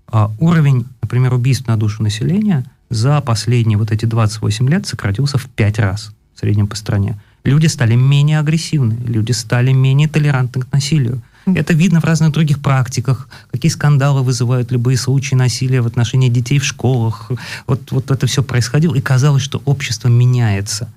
А 0.06 0.30
уровень, 0.38 0.86
например, 1.02 1.34
убийств 1.34 1.66
на 1.66 1.76
душу 1.76 2.02
населения 2.02 2.64
за 2.90 3.20
последние 3.20 3.78
вот 3.78 3.90
эти 3.90 4.04
28 4.04 4.68
лет 4.68 4.86
сократился 4.86 5.38
в 5.38 5.46
5 5.46 5.78
раз 5.78 6.12
в 6.34 6.40
среднем 6.40 6.66
по 6.66 6.76
стране. 6.76 7.20
Люди 7.44 7.66
стали 7.66 7.94
менее 7.94 8.38
агрессивны, 8.38 8.98
люди 9.06 9.32
стали 9.32 9.72
менее 9.72 10.08
толерантны 10.08 10.62
к 10.62 10.72
насилию. 10.72 11.22
Это 11.46 11.72
видно 11.72 12.00
в 12.00 12.04
разных 12.04 12.32
других 12.32 12.60
практиках, 12.60 13.28
какие 13.50 13.70
скандалы 13.70 14.22
вызывают 14.22 14.70
любые 14.70 14.98
случаи 14.98 15.34
насилия 15.34 15.80
в 15.80 15.86
отношении 15.86 16.28
детей 16.28 16.58
в 16.58 16.64
школах. 16.64 17.30
Вот, 17.66 17.90
вот 17.90 18.10
это 18.10 18.26
все 18.26 18.42
происходило, 18.42 18.94
и 18.94 19.00
казалось, 19.00 19.42
что 19.42 19.62
общество 19.64 20.08
меняется. 20.08 20.90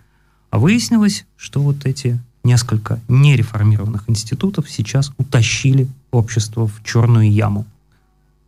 А 0.49 0.59
выяснилось, 0.59 1.25
что 1.37 1.61
вот 1.61 1.85
эти 1.85 2.19
несколько 2.43 2.99
нереформированных 3.07 4.03
институтов 4.07 4.69
сейчас 4.69 5.11
утащили 5.17 5.87
общество 6.11 6.67
в 6.67 6.83
черную 6.83 7.31
яму. 7.31 7.65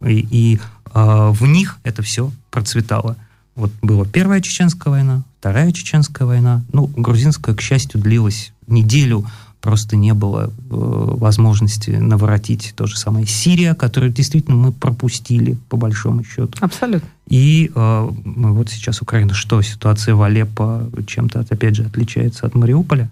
И, 0.02 0.28
и 0.30 0.60
э, 0.94 1.30
в 1.32 1.44
них 1.44 1.78
это 1.84 2.02
все 2.02 2.32
процветало. 2.52 3.16
Вот 3.56 3.72
была 3.82 4.06
первая 4.06 4.42
чеченская 4.42 4.92
война, 4.92 5.24
вторая 5.40 5.72
чеченская 5.72 6.28
война. 6.28 6.64
Ну, 6.72 6.88
грузинская, 6.88 7.56
к 7.56 7.62
счастью, 7.62 8.02
длилась 8.02 8.52
неделю, 8.68 9.26
просто 9.62 9.96
не 9.96 10.14
было 10.14 10.48
э, 10.48 10.50
возможности 10.70 11.92
наворотить 11.92 12.74
то 12.76 12.86
же 12.86 12.98
самое 12.98 13.26
Сирия, 13.26 13.76
которую 13.76 14.12
действительно 14.12 14.58
мы 14.58 14.72
пропустили, 14.72 15.58
по 15.70 15.78
большому 15.78 16.24
счету. 16.24 16.52
Абсолютно. 16.60 17.08
И 17.30 17.72
э, 17.74 18.10
вот 18.26 18.70
сейчас 18.70 19.02
Украина, 19.02 19.34
что 19.34 19.62
ситуация 19.62 20.16
в 20.16 20.22
Алеппо 20.22 20.90
чем-то, 21.08 21.46
опять 21.50 21.76
же, 21.76 21.86
отличается 21.86 22.46
от 22.46 22.56
Мариуполя? 22.56 23.10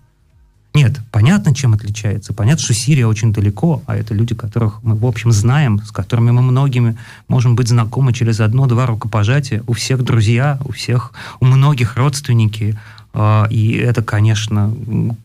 Нет, 0.73 1.01
понятно, 1.11 1.53
чем 1.53 1.73
отличается. 1.73 2.33
Понятно, 2.33 2.63
что 2.63 2.73
Сирия 2.73 3.05
очень 3.05 3.33
далеко, 3.33 3.83
а 3.87 3.97
это 3.97 4.13
люди, 4.13 4.33
которых 4.33 4.81
мы, 4.83 4.95
в 4.95 5.05
общем, 5.05 5.31
знаем, 5.33 5.81
с 5.83 5.91
которыми 5.91 6.31
мы 6.31 6.41
многими 6.41 6.97
можем 7.27 7.55
быть 7.55 7.67
знакомы 7.67 8.13
через 8.13 8.39
одно-два 8.39 8.85
рукопожатия. 8.85 9.63
У 9.67 9.73
всех 9.73 10.03
друзья, 10.03 10.59
у 10.63 10.71
всех, 10.71 11.11
у 11.41 11.45
многих 11.45 11.97
родственники. 11.97 12.79
А, 13.13 13.47
и 13.49 13.73
это, 13.73 14.01
конечно, 14.01 14.73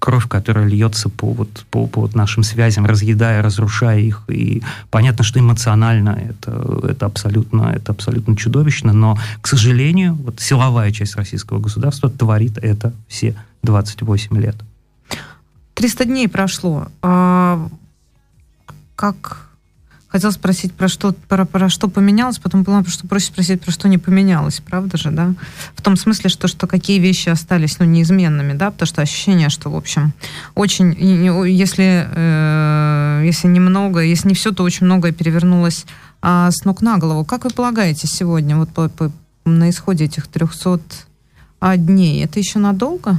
кровь, 0.01 0.27
которая 0.27 0.67
льется 0.67 1.09
по, 1.09 1.33
вот, 1.33 1.65
по, 1.71 1.87
по 1.87 2.01
вот 2.01 2.17
нашим 2.17 2.43
связям, 2.43 2.85
разъедая, 2.85 3.41
разрушая 3.41 4.01
их. 4.01 4.25
И 4.27 4.65
понятно, 4.91 5.23
что 5.23 5.39
эмоционально 5.39 6.11
это, 6.11 6.89
это, 6.89 7.07
абсолютно, 7.07 7.73
это 7.73 7.93
абсолютно 7.93 8.37
чудовищно, 8.37 8.93
но, 8.93 9.17
к 9.41 9.47
сожалению, 9.47 10.15
вот 10.15 10.41
силовая 10.41 10.91
часть 10.91 11.15
российского 11.15 11.61
государства 11.61 12.11
творит 12.11 12.59
это 12.59 12.93
все 13.07 13.37
28 13.63 14.37
лет. 14.39 14.57
300 15.77 16.05
дней 16.07 16.29
прошло. 16.29 16.89
А, 17.03 17.69
как 18.97 19.47
хотел 20.09 20.33
спросить, 20.33 20.73
про 20.73 20.89
что, 20.89 21.13
про, 21.13 21.45
про 21.45 21.69
что 21.69 21.89
поменялось, 21.89 22.39
потом 22.39 22.65
поняла, 22.65 22.83
что 22.85 23.07
проще 23.07 23.27
спросить, 23.27 23.61
про 23.61 23.71
что 23.71 23.87
не 23.87 23.99
поменялось, 23.99 24.61
правда 24.61 24.97
же, 24.97 25.11
да? 25.11 25.35
В 25.75 25.83
том 25.83 25.97
смысле, 25.97 26.31
что, 26.31 26.49
что 26.49 26.67
какие 26.67 26.99
вещи 26.99 27.29
остались, 27.29 27.79
ну, 27.79 27.85
неизменными, 27.85 28.55
да, 28.55 28.71
потому 28.71 28.87
что 28.87 29.03
ощущение, 29.03 29.51
что, 29.51 29.69
в 29.69 29.77
общем, 29.77 30.15
очень, 30.55 30.95
если, 31.47 32.09
э, 32.11 33.23
если 33.27 33.49
немного, 33.49 34.01
если 34.01 34.29
не 34.29 34.35
все, 34.35 34.53
то 34.53 34.63
очень 34.63 34.87
многое 34.87 35.13
перевернулось 35.13 35.85
а, 36.23 36.51
с 36.51 36.65
ног 36.65 36.81
на 36.81 36.97
голову. 36.97 37.27
Как 37.27 37.45
вы 37.45 37.51
полагаете 37.51 38.07
сегодня, 38.07 38.57
вот 38.57 38.71
по, 38.71 38.89
по, 38.89 39.13
на 39.45 39.69
исходе 39.69 40.07
этих 40.07 40.29
300 40.29 40.81
дней, 41.77 42.25
это 42.25 42.39
еще 42.39 42.59
надолго? 42.59 43.19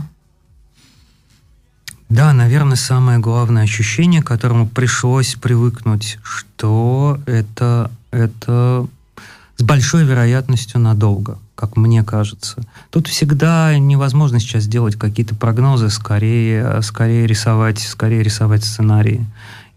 Да, 2.10 2.32
наверное, 2.32 2.78
самое 2.78 3.20
главное 3.20 3.64
ощущение, 3.64 4.22
к 4.22 4.28
которому 4.28 4.68
пришлось 4.68 5.36
привыкнуть, 5.36 6.20
что 6.24 7.20
это, 7.26 7.92
это 8.12 8.88
с 9.58 9.64
большой 9.64 10.06
вероятностью 10.06 10.80
надолго, 10.80 11.38
как 11.56 11.76
мне 11.76 12.04
кажется. 12.04 12.64
Тут 12.92 13.08
всегда 13.08 13.78
невозможно 13.78 14.40
сейчас 14.40 14.64
сделать 14.64 14.96
какие-то 14.96 15.36
прогнозы, 15.36 15.90
скорее, 15.90 16.82
скорее, 16.82 17.28
рисовать, 17.28 17.80
скорее 17.80 18.24
рисовать 18.24 18.64
сценарии. 18.64 19.26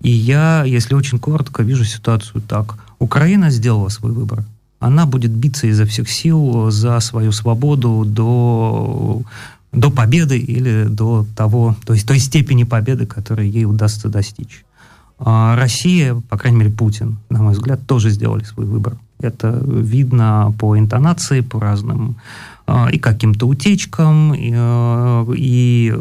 И 0.01 0.11
я, 0.11 0.62
если 0.65 0.94
очень 0.94 1.19
коротко, 1.19 1.65
вижу 1.65 1.85
ситуацию 1.85 2.43
так. 2.43 2.77
Украина 3.01 3.51
сделала 3.51 3.89
свой 3.89 4.12
выбор. 4.12 4.44
Она 4.78 5.05
будет 5.05 5.32
биться 5.32 5.66
изо 5.66 5.85
всех 5.85 6.09
сил 6.09 6.70
за 6.70 7.01
свою 7.01 7.32
свободу 7.32 8.05
до 8.07 9.23
до 9.72 9.90
победы 9.90 10.38
или 10.38 10.84
до 10.84 11.26
того, 11.36 11.76
то 11.84 11.94
есть 11.94 12.06
той 12.06 12.18
степени 12.18 12.64
победы, 12.64 13.06
которой 13.06 13.48
ей 13.48 13.64
удастся 13.64 14.09
достичь. 14.09 14.64
А 15.18 15.55
Россия, 15.56 16.14
по 16.14 16.38
крайней 16.38 16.59
мере 16.59 16.70
Путин, 16.70 17.18
на 17.28 17.42
мой 17.42 17.52
взгляд, 17.52 17.86
тоже 17.86 18.10
сделали 18.10 18.42
свой 18.42 18.66
выбор. 18.66 18.97
Это 19.20 19.62
видно 19.66 20.52
по 20.59 20.78
интонации, 20.78 21.40
по 21.40 21.60
разным 21.60 22.16
а, 22.66 22.88
и 22.90 22.98
каким-то 22.98 23.47
утечкам, 23.47 24.34
и, 24.34 24.51
а, 24.55 25.26
и 25.36 25.92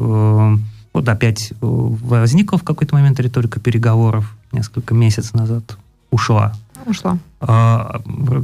вот 0.93 1.07
опять 1.07 1.53
возникла 1.59 2.57
в 2.57 2.63
какой-то 2.63 2.95
момент 2.95 3.19
риторика 3.19 3.59
переговоров 3.59 4.35
несколько 4.51 4.95
месяцев 4.95 5.33
назад, 5.33 5.77
ушла 6.11 6.53
ушла. 6.85 7.17
А, 7.41 8.01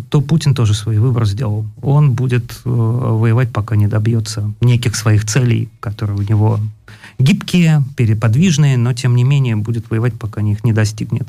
то 0.09 0.21
Путин 0.21 0.53
тоже 0.53 0.73
свой 0.73 0.97
выбор 0.97 1.25
сделал. 1.25 1.65
Он 1.81 2.11
будет 2.11 2.61
э, 2.65 2.69
воевать, 2.69 3.51
пока 3.51 3.75
не 3.75 3.87
добьется 3.87 4.51
неких 4.61 4.95
своих 4.95 5.25
целей, 5.25 5.69
которые 5.79 6.17
у 6.17 6.21
него 6.21 6.59
гибкие, 7.19 7.83
переподвижные, 7.95 8.77
но 8.77 8.93
тем 8.93 9.15
не 9.15 9.23
менее 9.23 9.55
будет 9.55 9.89
воевать, 9.89 10.13
пока 10.13 10.41
их 10.41 10.63
не 10.63 10.73
достигнет. 10.73 11.27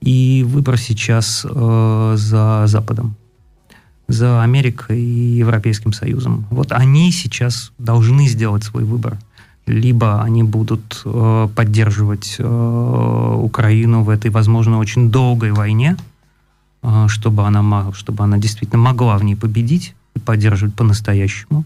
И 0.00 0.44
выбор 0.46 0.78
сейчас 0.78 1.46
э, 1.48 2.14
за 2.16 2.64
Западом, 2.66 3.14
за 4.08 4.42
Америкой 4.42 5.00
и 5.00 5.38
Европейским 5.38 5.92
Союзом. 5.92 6.46
Вот 6.50 6.72
они 6.72 7.10
сейчас 7.12 7.72
должны 7.78 8.28
сделать 8.28 8.64
свой 8.64 8.84
выбор. 8.84 9.18
Либо 9.66 10.22
они 10.22 10.44
будут 10.44 11.02
э, 11.04 11.48
поддерживать 11.54 12.36
э, 12.38 13.38
Украину 13.42 14.04
в 14.04 14.10
этой, 14.10 14.30
возможно, 14.30 14.78
очень 14.78 15.10
долгой 15.10 15.50
войне, 15.50 15.96
чтобы 17.08 17.46
она, 17.46 17.92
чтобы 17.92 18.24
она 18.24 18.38
действительно 18.38 18.80
могла 18.80 19.18
в 19.18 19.24
ней 19.24 19.34
победить 19.34 19.94
и 20.14 20.18
поддерживать 20.18 20.74
по-настоящему, 20.74 21.64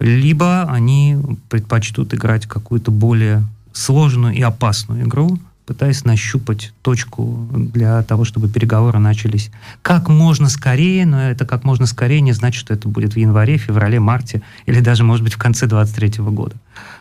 либо 0.00 0.62
они 0.62 1.16
предпочтут 1.48 2.14
играть 2.14 2.46
какую-то 2.46 2.90
более 2.90 3.46
сложную 3.72 4.34
и 4.34 4.40
опасную 4.40 5.04
игру, 5.04 5.38
пытаясь 5.68 6.06
нащупать 6.06 6.72
точку 6.80 7.46
для 7.52 8.02
того, 8.02 8.24
чтобы 8.24 8.48
переговоры 8.48 8.98
начались 8.98 9.50
как 9.82 10.08
можно 10.08 10.48
скорее, 10.48 11.04
но 11.04 11.30
это 11.30 11.44
как 11.44 11.62
можно 11.62 11.84
скорее 11.84 12.22
не 12.22 12.32
значит, 12.32 12.58
что 12.58 12.72
это 12.72 12.88
будет 12.88 13.12
в 13.12 13.18
январе, 13.18 13.58
феврале, 13.58 14.00
марте 14.00 14.40
или 14.64 14.80
даже, 14.80 15.04
может 15.04 15.22
быть, 15.22 15.34
в 15.34 15.38
конце 15.38 15.66
2023 15.66 16.24
года. 16.24 16.56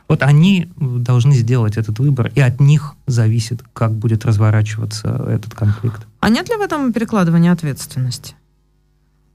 Вот 0.10 0.22
они 0.22 0.70
должны 0.76 1.34
сделать 1.34 1.78
этот 1.78 1.98
выбор, 2.00 2.30
и 2.36 2.42
от 2.42 2.60
них 2.60 2.96
зависит, 3.06 3.64
как 3.72 3.94
будет 3.94 4.26
разворачиваться 4.26 5.26
этот 5.30 5.54
конфликт. 5.54 6.06
А 6.20 6.28
нет 6.28 6.50
ли 6.50 6.58
в 6.58 6.62
этом 6.62 6.92
перекладывания 6.92 7.54
ответственности? 7.54 8.36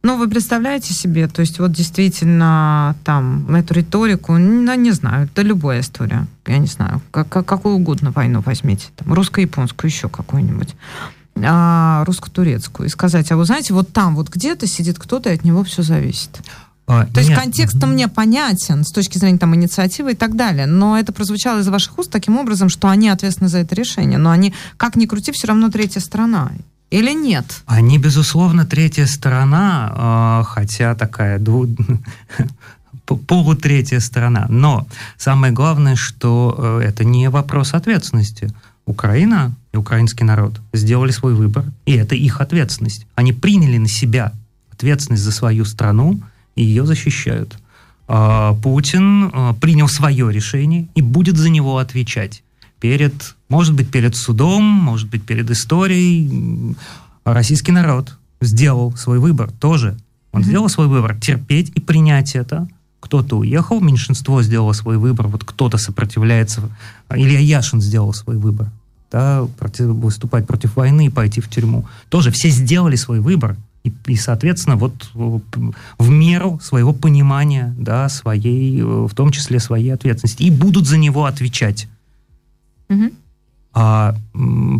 Ну, 0.02 0.18
вы 0.18 0.28
представляете 0.28 0.94
себе, 0.94 1.28
то 1.28 1.40
есть 1.40 1.60
вот 1.60 1.70
действительно 1.70 2.96
там 3.04 3.54
эту 3.54 3.74
риторику, 3.74 4.36
ну, 4.36 4.74
не 4.74 4.90
знаю, 4.90 5.26
это 5.26 5.42
любая 5.42 5.80
история, 5.80 6.26
я 6.46 6.58
не 6.58 6.66
знаю, 6.66 7.00
как, 7.12 7.28
как, 7.28 7.46
какую 7.46 7.76
угодно 7.76 8.10
войну 8.10 8.42
возьмите, 8.44 8.88
там, 8.96 9.12
русско-японскую, 9.12 9.88
еще 9.88 10.08
какую-нибудь, 10.08 10.74
а, 11.36 12.04
русско-турецкую, 12.04 12.88
и 12.88 12.90
сказать, 12.90 13.30
а 13.30 13.36
вы 13.36 13.44
знаете, 13.44 13.74
вот 13.74 13.92
там 13.92 14.16
вот 14.16 14.28
где-то 14.28 14.66
сидит 14.66 14.98
кто-то, 14.98 15.30
и 15.30 15.34
от 15.34 15.44
него 15.44 15.62
все 15.62 15.82
зависит. 15.82 16.40
А, 16.88 17.04
То 17.04 17.20
нет. 17.20 17.28
есть 17.28 17.34
контекст 17.34 17.76
mm 17.76 17.86
мне 17.86 18.08
понятен 18.08 18.84
с 18.84 18.90
точки 18.90 19.18
зрения 19.18 19.38
там 19.38 19.54
инициативы 19.54 20.12
и 20.12 20.14
так 20.16 20.34
далее, 20.34 20.66
но 20.66 20.98
это 20.98 21.12
прозвучало 21.12 21.60
из 21.60 21.68
ваших 21.68 21.96
уст 21.98 22.10
таким 22.10 22.38
образом, 22.38 22.68
что 22.68 22.88
они 22.88 23.08
ответственны 23.08 23.48
за 23.48 23.58
это 23.58 23.76
решение, 23.76 24.18
но 24.18 24.30
они, 24.30 24.52
как 24.76 24.96
ни 24.96 25.06
крути, 25.06 25.30
все 25.30 25.46
равно 25.46 25.70
третья 25.70 26.00
сторона. 26.00 26.50
Или 26.92 27.14
нет? 27.14 27.62
Они, 27.66 27.98
безусловно, 27.98 28.66
третья 28.66 29.06
сторона, 29.06 29.92
а, 29.94 30.42
хотя 30.44 30.94
такая 30.94 31.38
дву... 31.38 31.66
полутретья 33.26 34.00
сторона. 34.00 34.46
Но 34.48 34.86
самое 35.16 35.52
главное, 35.52 35.96
что 35.96 36.54
э, 36.56 36.88
это 36.88 37.04
не 37.04 37.30
вопрос 37.30 37.74
ответственности. 37.74 38.52
Украина 38.86 39.54
и 39.72 39.76
украинский 39.76 40.24
народ 40.24 40.60
сделали 40.72 41.12
свой 41.12 41.34
выбор, 41.34 41.64
и 41.86 41.92
это 41.92 42.14
их 42.14 42.40
ответственность. 42.40 43.06
Они 43.14 43.32
приняли 43.32 43.78
на 43.78 43.88
себя 43.88 44.32
ответственность 44.70 45.22
за 45.22 45.32
свою 45.32 45.64
страну 45.64 46.20
и 46.56 46.62
ее 46.64 46.84
защищают. 46.84 47.58
А, 48.06 48.54
Путин 48.54 49.30
а, 49.32 49.54
принял 49.54 49.88
свое 49.88 50.30
решение 50.30 50.88
и 50.94 51.00
будет 51.00 51.38
за 51.38 51.48
него 51.48 51.78
отвечать 51.78 52.42
перед, 52.80 53.34
может 53.52 53.74
быть, 53.74 53.90
перед 53.90 54.16
судом, 54.16 54.64
может 54.64 55.10
быть, 55.10 55.24
перед 55.24 55.50
историей. 55.50 56.74
Российский 57.24 57.70
народ 57.70 58.16
сделал 58.40 58.96
свой 58.96 59.18
выбор 59.18 59.50
тоже. 59.60 59.98
Он 60.32 60.40
mm-hmm. 60.40 60.44
сделал 60.44 60.68
свой 60.70 60.86
выбор 60.86 61.20
терпеть 61.20 61.70
и 61.74 61.80
принять 61.80 62.34
это. 62.34 62.66
Кто-то 63.00 63.36
уехал, 63.36 63.78
меньшинство 63.82 64.42
сделало 64.42 64.72
свой 64.72 64.96
выбор, 64.96 65.28
вот 65.28 65.44
кто-то 65.44 65.76
сопротивляется. 65.76 66.62
Илья 67.10 67.40
Яшин 67.40 67.82
сделал 67.82 68.14
свой 68.14 68.38
выбор. 68.38 68.70
Да, 69.10 69.46
против, 69.58 69.88
выступать 69.88 70.46
против 70.46 70.74
войны 70.76 71.06
и 71.06 71.10
пойти 71.10 71.42
в 71.42 71.50
тюрьму. 71.50 71.84
Тоже 72.08 72.30
все 72.30 72.48
сделали 72.48 72.96
свой 72.96 73.20
выбор. 73.20 73.58
И, 73.84 73.92
и, 74.06 74.16
соответственно, 74.16 74.76
вот 74.76 75.10
в 75.12 76.08
меру 76.08 76.58
своего 76.62 76.94
понимания, 76.94 77.74
да, 77.76 78.08
своей, 78.08 78.80
в 78.80 79.12
том 79.14 79.30
числе 79.30 79.60
своей 79.60 79.90
ответственности. 79.90 80.44
И 80.44 80.50
будут 80.50 80.86
за 80.86 80.96
него 80.96 81.26
отвечать. 81.26 81.86
Угу. 82.88 83.10
А 83.74 84.14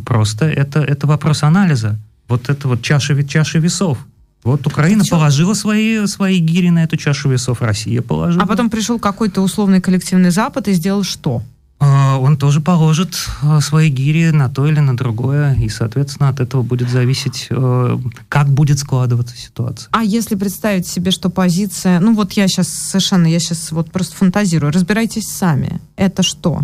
просто 0.05 0.47
это, 0.47 0.81
это 0.81 1.07
вопрос 1.07 1.43
анализа. 1.43 1.99
Вот 2.29 2.49
это 2.49 2.69
вот 2.69 2.83
чаша, 2.83 3.23
чаша 3.25 3.59
весов. 3.59 3.99
Вот 4.45 4.67
Украина 4.67 5.05
положила 5.09 5.55
свои, 5.55 6.07
свои 6.07 6.39
гири 6.39 6.71
на 6.71 6.83
эту 6.83 6.97
чашу 6.97 7.29
весов, 7.29 7.63
Россия 7.63 8.03
положила. 8.03 8.43
А 8.43 8.47
потом 8.47 8.71
пришел 8.71 8.99
какой-то 8.99 9.41
условный 9.41 9.81
коллективный 9.81 10.31
Запад 10.31 10.67
и 10.69 10.73
сделал 10.73 11.05
что? 11.05 11.43
А, 11.85 12.17
он 12.19 12.37
тоже 12.37 12.61
положит 12.61 13.15
а, 13.43 13.61
свои 13.61 13.89
гири 13.89 14.31
на 14.31 14.49
то 14.49 14.69
или 14.69 14.79
на 14.79 14.97
другое, 14.97 15.55
и, 15.55 15.69
соответственно, 15.69 16.29
от 16.29 16.39
этого 16.39 16.63
будет 16.63 16.89
зависеть, 16.89 17.49
э, 17.51 17.99
как 18.29 18.49
будет 18.49 18.79
складываться 18.79 19.37
ситуация. 19.37 19.89
А 19.91 20.05
если 20.05 20.37
представить 20.37 20.87
себе, 20.87 21.11
что 21.11 21.29
позиция, 21.29 21.99
ну 21.99 22.15
вот 22.15 22.33
я 22.33 22.47
сейчас 22.47 22.69
совершенно, 22.69 23.27
я 23.27 23.41
сейчас 23.41 23.73
вот 23.73 23.91
просто 23.91 24.15
фантазирую, 24.15 24.73
разбирайтесь 24.73 25.25
сами, 25.29 25.81
это 25.97 26.23
что? 26.23 26.61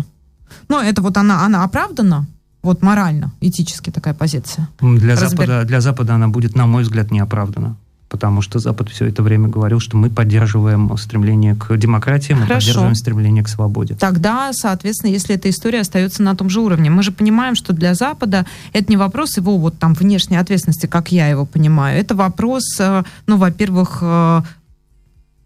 Ну, 0.67 0.79
это 0.79 1.01
вот 1.01 1.17
она, 1.17 1.45
она 1.45 1.63
оправдана? 1.63 2.27
Вот 2.61 2.81
морально, 2.81 3.31
этически 3.39 3.89
такая 3.89 4.13
позиция. 4.13 4.67
Для, 4.81 5.15
Разбер... 5.15 5.47
Запада, 5.47 5.63
для 5.65 5.81
Запада 5.81 6.15
она 6.15 6.27
будет, 6.27 6.55
на 6.55 6.65
мой 6.65 6.83
взгляд, 6.83 7.11
неоправдана 7.11 7.75
потому 8.09 8.41
что 8.41 8.59
Запад 8.59 8.89
все 8.89 9.05
это 9.05 9.23
время 9.23 9.47
говорил, 9.47 9.79
что 9.79 9.95
мы 9.95 10.09
поддерживаем 10.09 10.97
стремление 10.97 11.55
к 11.55 11.77
демократии, 11.77 12.33
мы 12.33 12.41
Хорошо. 12.41 12.55
поддерживаем 12.55 12.95
стремление 12.95 13.43
к 13.43 13.47
свободе. 13.47 13.95
Тогда, 13.95 14.51
соответственно, 14.51 15.11
если 15.11 15.35
эта 15.35 15.49
история 15.49 15.81
остается 15.81 16.23
на 16.23 16.35
том 16.35 16.49
же 16.49 16.59
уровне, 16.59 16.89
мы 16.89 17.03
же 17.03 17.11
понимаем, 17.11 17.55
что 17.55 17.71
для 17.71 17.93
Запада 17.93 18.45
это 18.73 18.91
не 18.91 18.97
вопрос 18.97 19.37
его 19.37 19.57
вот 19.57 19.77
там 19.77 19.93
внешней 19.93 20.37
ответственности, 20.37 20.87
как 20.87 21.11
я 21.11 21.27
его 21.27 21.45
понимаю, 21.45 21.99
это 21.99 22.15
вопрос, 22.15 22.63
э, 22.79 23.03
ну, 23.27 23.37
во-первых, 23.37 23.99
э, 24.01 24.41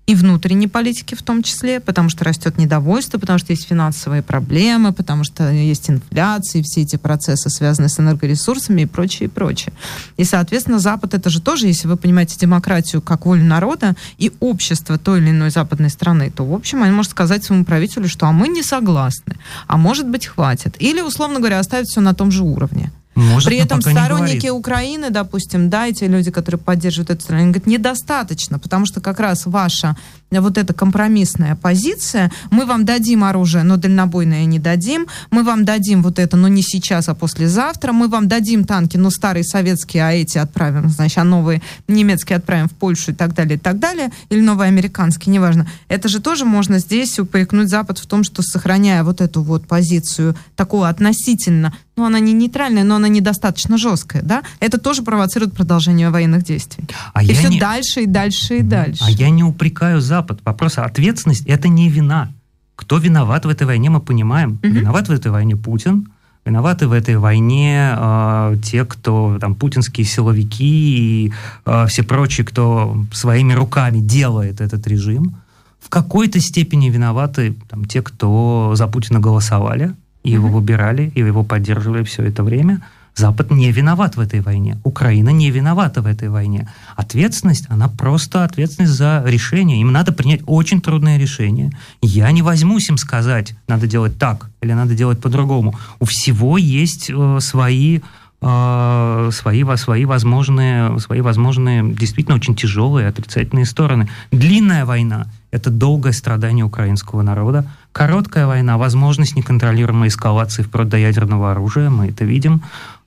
и 0.05 0.15
внутренней 0.15 0.67
политики 0.67 1.15
в 1.15 1.23
том 1.23 1.43
числе, 1.43 1.80
потому 1.80 2.09
что 2.09 2.25
растет 2.25 2.57
недовольство, 2.57 3.17
потому 3.19 3.39
что 3.39 3.53
есть 3.53 3.67
финансовые 3.67 4.21
проблемы, 4.21 4.91
потому 4.91 5.23
что 5.23 5.49
есть 5.49 5.89
инфляция, 5.89 6.59
и 6.59 6.63
все 6.63 6.81
эти 6.81 6.97
процессы 6.97 7.49
связаны 7.49 7.88
с 7.88 7.99
энергоресурсами 7.99 8.81
и 8.81 8.85
прочее, 8.85 9.27
и 9.27 9.31
прочее. 9.31 9.73
И, 10.17 10.25
соответственно, 10.25 10.80
Запад 10.80 11.13
это 11.13 11.30
же 11.30 11.41
тоже, 11.41 11.67
если 11.67 11.88
вы 11.88 11.95
понимаете 11.95 12.38
демократию 12.38 13.01
как 13.01 13.25
волю 13.25 13.45
народа 13.45 13.95
и 14.17 14.31
общество 14.41 14.97
той 14.97 15.19
или 15.19 15.30
иной 15.30 15.51
западной 15.51 15.89
страны, 15.89 16.31
то, 16.31 16.45
в 16.45 16.53
общем, 16.53 16.84
они 16.84 16.91
может 16.91 17.11
сказать 17.11 17.43
своему 17.43 17.63
правителю, 17.63 18.09
что 18.09 18.27
а 18.27 18.34
мы 18.34 18.49
не 18.49 18.61
согласны, 18.61 19.38
а 19.67 19.77
может 19.77 20.09
быть 20.09 20.25
хватит. 20.25 20.75
Или, 20.80 20.99
условно 20.99 21.39
говоря, 21.39 21.59
оставить 21.59 21.88
все 21.88 22.01
на 22.01 22.13
том 22.13 22.30
же 22.30 22.43
уровне. 22.43 22.91
Может, 23.15 23.48
При 23.48 23.57
этом 23.57 23.81
сторонники 23.81 24.48
Украины, 24.48 25.10
допустим, 25.10 25.69
да, 25.69 25.88
эти 25.88 26.06
люди, 26.06 26.31
которые 26.31 26.60
поддерживают 26.60 27.11
эту 27.11 27.22
страну, 27.22 27.44
они 27.44 27.52
говорят, 27.52 27.68
недостаточно, 27.68 28.60
потому 28.60 28.85
что 28.85 29.02
как 29.02 29.19
раз 29.19 29.45
ваша 29.45 29.95
вот 30.41 30.57
эта 30.57 30.73
компромиссная 30.73 31.55
позиция, 31.55 32.31
мы 32.51 32.65
вам 32.65 32.85
дадим 32.85 33.23
оружие, 33.23 33.64
но 33.64 33.77
дальнобойное 33.77 34.45
не 34.45 34.60
дадим, 34.60 35.07
мы 35.31 35.43
вам 35.43 35.65
дадим 35.65 36.01
вот 36.03 36.19
это, 36.19 36.38
но 36.38 36.47
не 36.47 36.61
сейчас, 36.61 37.10
а 37.10 37.15
послезавтра, 37.15 37.91
мы 37.91 38.07
вам 38.07 38.27
дадим 38.27 38.64
танки, 38.64 38.97
но 38.97 39.10
старые 39.10 39.43
советские, 39.43 40.03
а 40.03 40.11
эти 40.11 40.38
отправим, 40.38 40.89
значит, 40.89 41.18
а 41.18 41.23
новые 41.23 41.61
немецкие 41.88 42.38
отправим 42.38 42.69
в 42.69 42.73
Польшу 42.73 43.11
и 43.11 43.14
так 43.14 43.34
далее, 43.34 43.57
и 43.57 43.60
так 43.60 43.80
далее, 43.80 44.11
или 44.30 44.41
новые 44.41 44.68
американские, 44.68 45.34
неважно. 45.34 45.68
Это 45.88 46.07
же 46.07 46.19
тоже 46.19 46.45
можно 46.45 46.80
здесь 46.80 47.19
упрекнуть 47.19 47.69
Запад 47.69 47.99
в 47.99 48.05
том, 48.05 48.23
что 48.23 48.41
сохраняя 48.41 49.03
вот 49.03 49.22
эту 49.22 49.43
вот 49.43 49.68
позицию 49.68 50.35
такого 50.55 50.89
относительно 50.89 51.73
ну, 51.95 52.05
она 52.05 52.19
не 52.19 52.34
нейтральная, 52.34 52.84
но 52.84 52.95
она 52.95 53.07
недостаточно 53.07 53.77
жесткая, 53.77 54.23
да, 54.23 54.41
это 54.60 54.80
тоже 54.80 55.03
провоцирует 55.03 55.53
продолжение 55.53 56.10
военных 56.10 56.43
действий. 56.43 56.85
А 57.14 57.23
и 57.23 57.34
все 57.34 57.49
не... 57.49 57.60
дальше 57.60 58.01
и 58.01 58.05
дальше 58.07 58.57
и 58.57 58.61
дальше. 58.64 59.03
А 59.05 59.11
я 59.11 59.30
не 59.30 59.43
упрекаю 59.43 60.01
Запад. 60.01 60.23
Вопрос 60.45 60.78
ответственность– 60.78 61.45
это 61.48 61.68
не 61.68 61.90
вина. 61.90 62.32
Кто 62.76 62.98
виноват 62.98 63.45
в 63.45 63.50
этой 63.50 63.68
войне, 63.68 63.90
мы 63.90 64.00
понимаем. 64.00 64.60
Угу. 64.64 64.68
Виноват 64.68 65.08
в 65.08 65.12
этой 65.12 65.32
войне 65.32 65.56
Путин, 65.56 66.08
виноваты 66.45 66.88
в 66.88 66.91
этой 66.91 67.18
войне 67.18 67.94
э, 67.95 68.56
те, 68.64 68.86
кто 68.86 69.38
там 69.40 69.56
путинские 69.56 70.06
силовики 70.06 71.26
и 71.26 71.34
э, 71.66 71.86
все 71.88 72.04
прочие, 72.04 72.45
кто 72.45 72.98
своими 73.14 73.54
руками 73.54 74.00
делает 74.00 74.62
этот 74.62 74.88
режим. 74.88 75.36
В 75.80 75.90
какой-то 75.90 76.40
степени 76.40 76.90
виноваты 76.90 77.56
там, 77.70 77.86
те, 77.86 78.02
кто 78.02 78.74
за 78.76 78.88
Путина 78.88 79.20
голосовали, 79.20 79.94
и 80.24 80.32
его 80.32 80.48
выбирали, 80.48 81.12
и 81.16 81.20
его 81.20 81.44
поддерживали 81.44 82.04
все 82.04 82.24
это 82.24 82.44
время. 82.44 82.82
Запад 83.15 83.52
не 83.52 83.72
виноват 83.72 84.15
в 84.15 84.19
этой 84.19 84.41
войне. 84.41 84.77
Украина 84.84 85.30
не 85.30 85.52
виновата 85.52 86.02
в 86.02 86.07
этой 86.07 86.30
войне. 86.30 86.68
Ответственность, 86.95 87.65
она 87.69 87.88
просто 87.88 88.44
ответственность 88.44 88.94
за 88.94 89.23
решение. 89.26 89.80
Им 89.81 89.91
надо 89.91 90.11
принять 90.11 90.41
очень 90.48 90.81
трудное 90.81 91.18
решение. 91.18 91.72
Я 92.02 92.31
не 92.31 92.41
возьмусь 92.41 92.90
им 92.90 92.98
сказать, 92.98 93.56
надо 93.68 93.88
делать 93.88 94.18
так 94.18 94.49
или 94.61 94.73
надо 94.73 94.95
делать 94.95 95.22
по-другому. 95.22 95.77
У 95.99 96.06
всего 96.06 96.57
есть 96.57 97.11
э, 97.11 97.38
свои 97.40 97.99
э, 98.41 99.30
свои, 99.31 99.64
свои, 99.76 100.06
возможные, 100.06 100.99
свои 100.99 101.22
возможные, 101.22 101.94
действительно 101.94 102.35
очень 102.35 102.56
тяжелые 102.56 103.07
отрицательные 103.07 103.65
стороны. 103.65 104.10
Длинная 104.31 104.85
война– 104.85 105.27
это 105.52 105.69
долгое 105.69 106.14
страдание 106.14 106.65
украинского 106.65 107.22
народа, 107.22 107.65
Короткая 107.94 108.48
война, 108.48 108.80
возможность 108.80 109.35
неконтролируемой 109.35 110.07
эскалации 110.07 110.64
вплоть 110.64 110.90
до 110.90 110.98
ядерного 110.98 111.52
оружия, 111.52 111.91
мы 111.91 112.07
это 112.07 112.26
видим. 112.26 112.64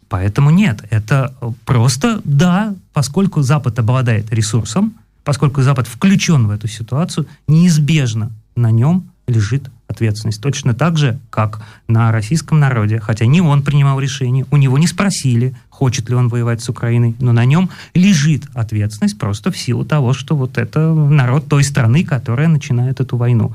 Поэтому 0.08 0.50
нет, 0.50 0.84
это 0.90 1.34
просто 1.64 2.20
да, 2.24 2.74
поскольку 2.92 3.42
Запад 3.42 3.78
обладает 3.78 4.32
ресурсом, 4.32 4.94
поскольку 5.24 5.62
Запад 5.62 5.88
включен 5.88 6.46
в 6.46 6.50
эту 6.50 6.68
ситуацию, 6.68 7.26
неизбежно 7.48 8.30
на 8.54 8.70
нем 8.70 9.10
лежит 9.26 9.70
ответственность. 9.88 10.40
Точно 10.40 10.74
так 10.74 10.96
же, 10.96 11.18
как 11.30 11.62
на 11.88 12.12
российском 12.12 12.60
народе, 12.60 13.00
хотя 13.00 13.26
не 13.26 13.40
он 13.40 13.62
принимал 13.62 13.98
решение, 14.00 14.46
у 14.50 14.56
него 14.56 14.78
не 14.78 14.86
спросили, 14.86 15.54
хочет 15.68 16.08
ли 16.08 16.14
он 16.14 16.28
воевать 16.28 16.62
с 16.62 16.68
Украиной, 16.68 17.14
но 17.18 17.32
на 17.32 17.44
нем 17.44 17.70
лежит 17.94 18.44
ответственность 18.54 19.18
просто 19.18 19.50
в 19.50 19.56
силу 19.56 19.84
того, 19.84 20.12
что 20.12 20.36
вот 20.36 20.58
это 20.58 20.92
народ 20.92 21.48
той 21.48 21.64
страны, 21.64 22.04
которая 22.04 22.48
начинает 22.48 23.00
эту 23.00 23.16
войну. 23.16 23.54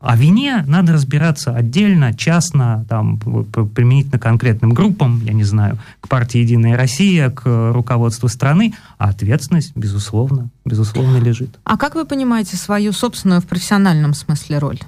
О 0.00 0.16
вине 0.16 0.62
надо 0.66 0.92
разбираться 0.92 1.54
отдельно, 1.54 2.14
частно, 2.14 2.86
там, 2.88 3.18
применительно 3.18 4.20
конкретным 4.20 4.72
группам, 4.72 5.20
я 5.24 5.32
не 5.32 5.42
знаю, 5.42 5.78
к 6.00 6.08
партии 6.08 6.38
«Единая 6.38 6.76
Россия», 6.76 7.30
к 7.30 7.72
руководству 7.72 8.28
страны, 8.28 8.74
а 8.96 9.08
ответственность, 9.08 9.72
безусловно, 9.74 10.50
безусловно, 10.64 11.16
лежит. 11.18 11.58
А 11.64 11.76
как 11.76 11.96
вы 11.96 12.04
понимаете 12.04 12.56
свою 12.56 12.92
собственную 12.92 13.40
в 13.40 13.46
профессиональном 13.46 14.14
смысле 14.14 14.58
роль? 14.58 14.78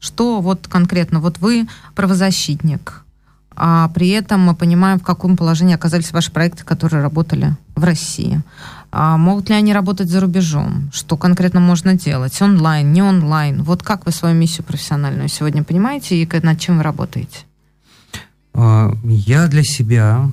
Что 0.00 0.40
вот 0.40 0.66
конкретно, 0.66 1.20
вот 1.20 1.38
вы 1.38 1.68
правозащитник, 1.94 3.04
а 3.54 3.88
при 3.88 4.08
этом 4.10 4.40
мы 4.40 4.54
понимаем, 4.54 4.98
в 4.98 5.02
каком 5.02 5.36
положении 5.36 5.74
оказались 5.74 6.12
ваши 6.12 6.30
проекты, 6.30 6.64
которые 6.64 7.02
работали 7.02 7.56
в 7.74 7.84
России. 7.84 8.42
А 8.92 9.16
могут 9.16 9.48
ли 9.48 9.54
они 9.54 9.72
работать 9.72 10.08
за 10.08 10.20
рубежом? 10.20 10.90
Что 10.92 11.16
конкретно 11.16 11.60
можно 11.60 11.94
делать? 11.94 12.40
Онлайн, 12.40 12.92
не 12.92 13.02
онлайн? 13.02 13.62
Вот 13.62 13.82
как 13.82 14.06
вы 14.06 14.12
свою 14.12 14.34
миссию 14.34 14.64
профессиональную 14.64 15.28
сегодня 15.28 15.64
понимаете 15.64 16.22
и 16.22 16.28
над 16.42 16.60
чем 16.60 16.78
вы 16.78 16.82
работаете? 16.82 17.40
А, 18.54 18.92
я 19.04 19.48
для 19.48 19.62
себя, 19.62 20.30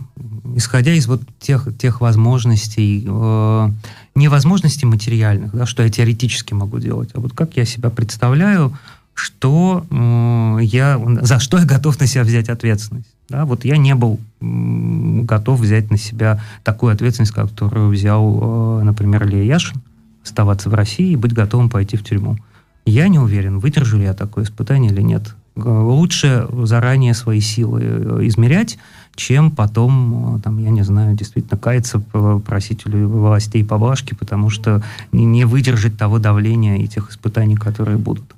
исходя 0.55 0.93
из 0.93 1.07
вот 1.07 1.21
тех, 1.39 1.67
тех 1.77 1.99
возможностей, 1.99 3.05
э, 3.05 3.69
не 4.15 4.30
возможностей 4.30 4.85
материальных, 4.85 5.53
да, 5.53 5.65
что 5.65 5.84
я 5.84 5.89
теоретически 5.89 6.53
могу 6.53 6.80
делать, 6.80 7.09
а 7.13 7.19
вот 7.19 7.34
как 7.34 7.57
я 7.57 7.65
себя 7.65 7.89
представляю, 7.89 8.77
что 9.13 9.85
я, 10.61 10.99
за 11.21 11.39
что 11.39 11.57
я 11.59 11.65
готов 11.65 11.99
на 11.99 12.07
себя 12.07 12.23
взять 12.23 12.49
ответственность. 12.49 13.12
Да, 13.29 13.45
вот 13.45 13.65
я 13.65 13.77
не 13.77 13.95
был 13.95 14.19
готов 14.41 15.59
взять 15.59 15.89
на 15.89 15.97
себя 15.97 16.41
такую 16.63 16.93
ответственность, 16.93 17.33
которую 17.33 17.89
взял, 17.89 18.79
э, 18.81 18.83
например, 18.83 19.25
Илья 19.25 19.43
Яшин, 19.43 19.81
оставаться 20.23 20.69
в 20.69 20.73
России 20.73 21.11
и 21.11 21.15
быть 21.15 21.33
готовым 21.33 21.69
пойти 21.69 21.97
в 21.97 22.03
тюрьму. 22.03 22.37
Я 22.85 23.07
не 23.07 23.19
уверен, 23.19 23.59
выдержу 23.59 23.97
ли 23.97 24.03
я 24.03 24.13
такое 24.13 24.43
испытание 24.43 24.91
или 24.91 25.01
нет. 25.01 25.35
Лучше 25.55 26.47
заранее 26.63 27.13
свои 27.13 27.39
силы 27.39 27.81
э, 27.83 28.19
измерять, 28.23 28.77
чем 29.15 29.51
потом, 29.51 30.41
там, 30.43 30.57
я 30.57 30.69
не 30.71 30.81
знаю, 30.81 31.15
действительно 31.15 31.57
каяться, 31.57 31.99
просить 31.99 32.85
у 32.85 32.89
властей 33.07 33.63
поблажки, 33.63 34.15
потому 34.15 34.49
что 34.49 34.83
не 35.11 35.45
выдержать 35.45 35.97
того 35.97 36.19
давления 36.19 36.77
и 36.77 36.87
тех 36.87 37.11
испытаний, 37.11 37.55
которые 37.55 37.97
будут. 37.97 38.35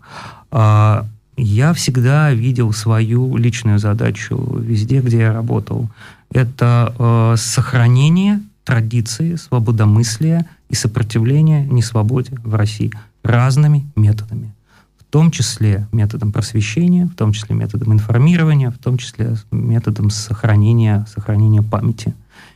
А, 0.51 1.05
я 1.37 1.73
всегда 1.73 2.31
видел 2.31 2.71
свою 2.71 3.35
личную 3.37 3.79
задачу 3.79 4.57
везде, 4.59 5.01
где 5.01 5.19
я 5.19 5.33
работал. 5.33 5.89
Это 6.31 6.93
э, 6.97 7.35
сохранение 7.37 8.41
традиции, 8.63 9.35
свободомыслия 9.35 10.47
и 10.69 10.75
сопротивления 10.75 11.65
несвободе 11.65 12.35
в 12.43 12.55
России 12.55 12.91
разными 13.23 13.85
методами. 13.95 14.53
В 14.99 15.03
том 15.11 15.31
числе 15.31 15.87
методом 15.91 16.31
просвещения, 16.31 17.05
в 17.05 17.15
том 17.15 17.31
числе 17.31 17.55
методом 17.55 17.93
информирования, 17.93 18.71
в 18.71 18.77
том 18.77 18.97
числе 18.97 19.35
методом 19.51 20.09
сохранения, 20.09 21.05
сохранения 21.13 21.61
памяти. 21.61 22.13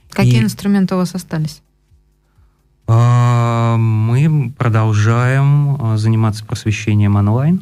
Какие 0.09 0.41
и, 0.41 0.43
инструменты 0.43 0.95
у 0.95 0.97
вас 0.97 1.15
остались? 1.15 1.61
А, 2.87 3.77
мы 3.77 4.51
продолжаем 4.57 5.77
а, 5.79 5.97
заниматься 5.97 6.43
просвещением 6.43 7.15
онлайн. 7.15 7.61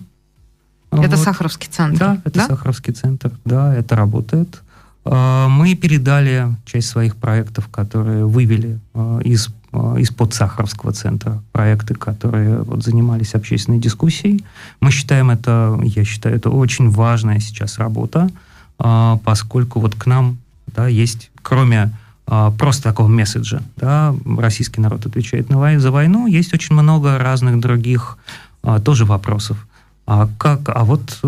Это 0.91 1.15
вот. 1.15 1.19
Сахаровский 1.19 1.69
центр? 1.69 1.99
Да, 1.99 2.21
это 2.23 2.39
да? 2.39 2.47
Сахаровский 2.47 2.93
центр, 2.93 3.31
да, 3.45 3.75
это 3.75 3.95
работает. 3.95 4.61
А, 5.05 5.47
мы 5.47 5.75
передали 5.75 6.47
часть 6.65 6.89
своих 6.89 7.15
проектов, 7.15 7.67
которые 7.67 8.25
вывели 8.25 8.79
из 9.23 9.49
из-под 9.97 10.33
Сахаровского 10.33 10.91
центра 10.91 11.43
проекты, 11.51 11.93
которые 11.93 12.63
вот, 12.63 12.83
занимались 12.83 13.35
общественной 13.35 13.79
дискуссией. 13.79 14.43
Мы 14.79 14.91
считаем 14.91 15.29
это, 15.29 15.77
я 15.83 16.03
считаю, 16.03 16.35
это 16.35 16.49
очень 16.49 16.89
важная 16.89 17.39
сейчас 17.39 17.77
работа, 17.77 18.29
поскольку 18.77 19.79
вот 19.79 19.93
к 19.93 20.05
нам 20.07 20.37
да, 20.67 20.87
есть, 20.87 21.31
кроме 21.41 21.91
а, 22.25 22.51
просто 22.51 22.83
такого 22.83 23.07
месседжа, 23.07 23.61
да, 23.77 24.13
российский 24.37 24.81
народ 24.81 25.05
отвечает 25.05 25.49
на 25.49 25.57
войну, 25.57 25.79
за 25.79 25.91
войну, 25.91 26.27
есть 26.27 26.53
очень 26.53 26.75
много 26.75 27.17
разных 27.17 27.59
других 27.59 28.17
а, 28.63 28.79
тоже 28.79 29.05
вопросов. 29.05 29.65
А 30.07 30.29
как, 30.37 30.69
а 30.69 30.85
вот 30.85 31.19
э, 31.21 31.27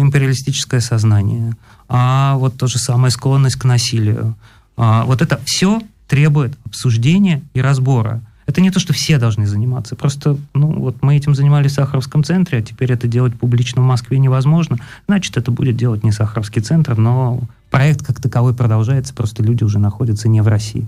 империалистическое 0.00 0.78
сознание, 0.78 1.56
а 1.88 2.36
вот 2.36 2.56
то 2.56 2.68
же 2.68 2.78
самое 2.78 3.10
склонность 3.10 3.56
к 3.56 3.64
насилию, 3.64 4.36
а, 4.76 5.04
вот 5.04 5.20
это 5.20 5.40
все 5.44 5.80
требует 6.06 6.56
обсуждения 6.64 7.42
и 7.54 7.60
разбора. 7.60 8.22
Это 8.46 8.60
не 8.60 8.70
то, 8.70 8.78
что 8.78 8.92
все 8.92 9.18
должны 9.18 9.46
заниматься. 9.46 9.96
Просто, 9.96 10.36
ну, 10.52 10.72
вот 10.78 11.02
мы 11.02 11.16
этим 11.16 11.34
занимались 11.34 11.72
в 11.72 11.74
Сахаровском 11.74 12.22
центре, 12.22 12.58
а 12.58 12.62
теперь 12.62 12.92
это 12.92 13.08
делать 13.08 13.34
публично 13.34 13.82
в 13.82 13.86
Москве 13.86 14.18
невозможно. 14.18 14.78
Значит, 15.08 15.36
это 15.36 15.50
будет 15.50 15.76
делать 15.76 16.04
не 16.04 16.12
Сахаровский 16.12 16.62
центр, 16.62 16.96
но 16.96 17.40
проект 17.70 18.06
как 18.06 18.20
таковой 18.20 18.54
продолжается, 18.54 19.12
просто 19.12 19.42
люди 19.42 19.64
уже 19.64 19.80
находятся 19.80 20.28
не 20.28 20.40
в 20.40 20.46
России. 20.46 20.86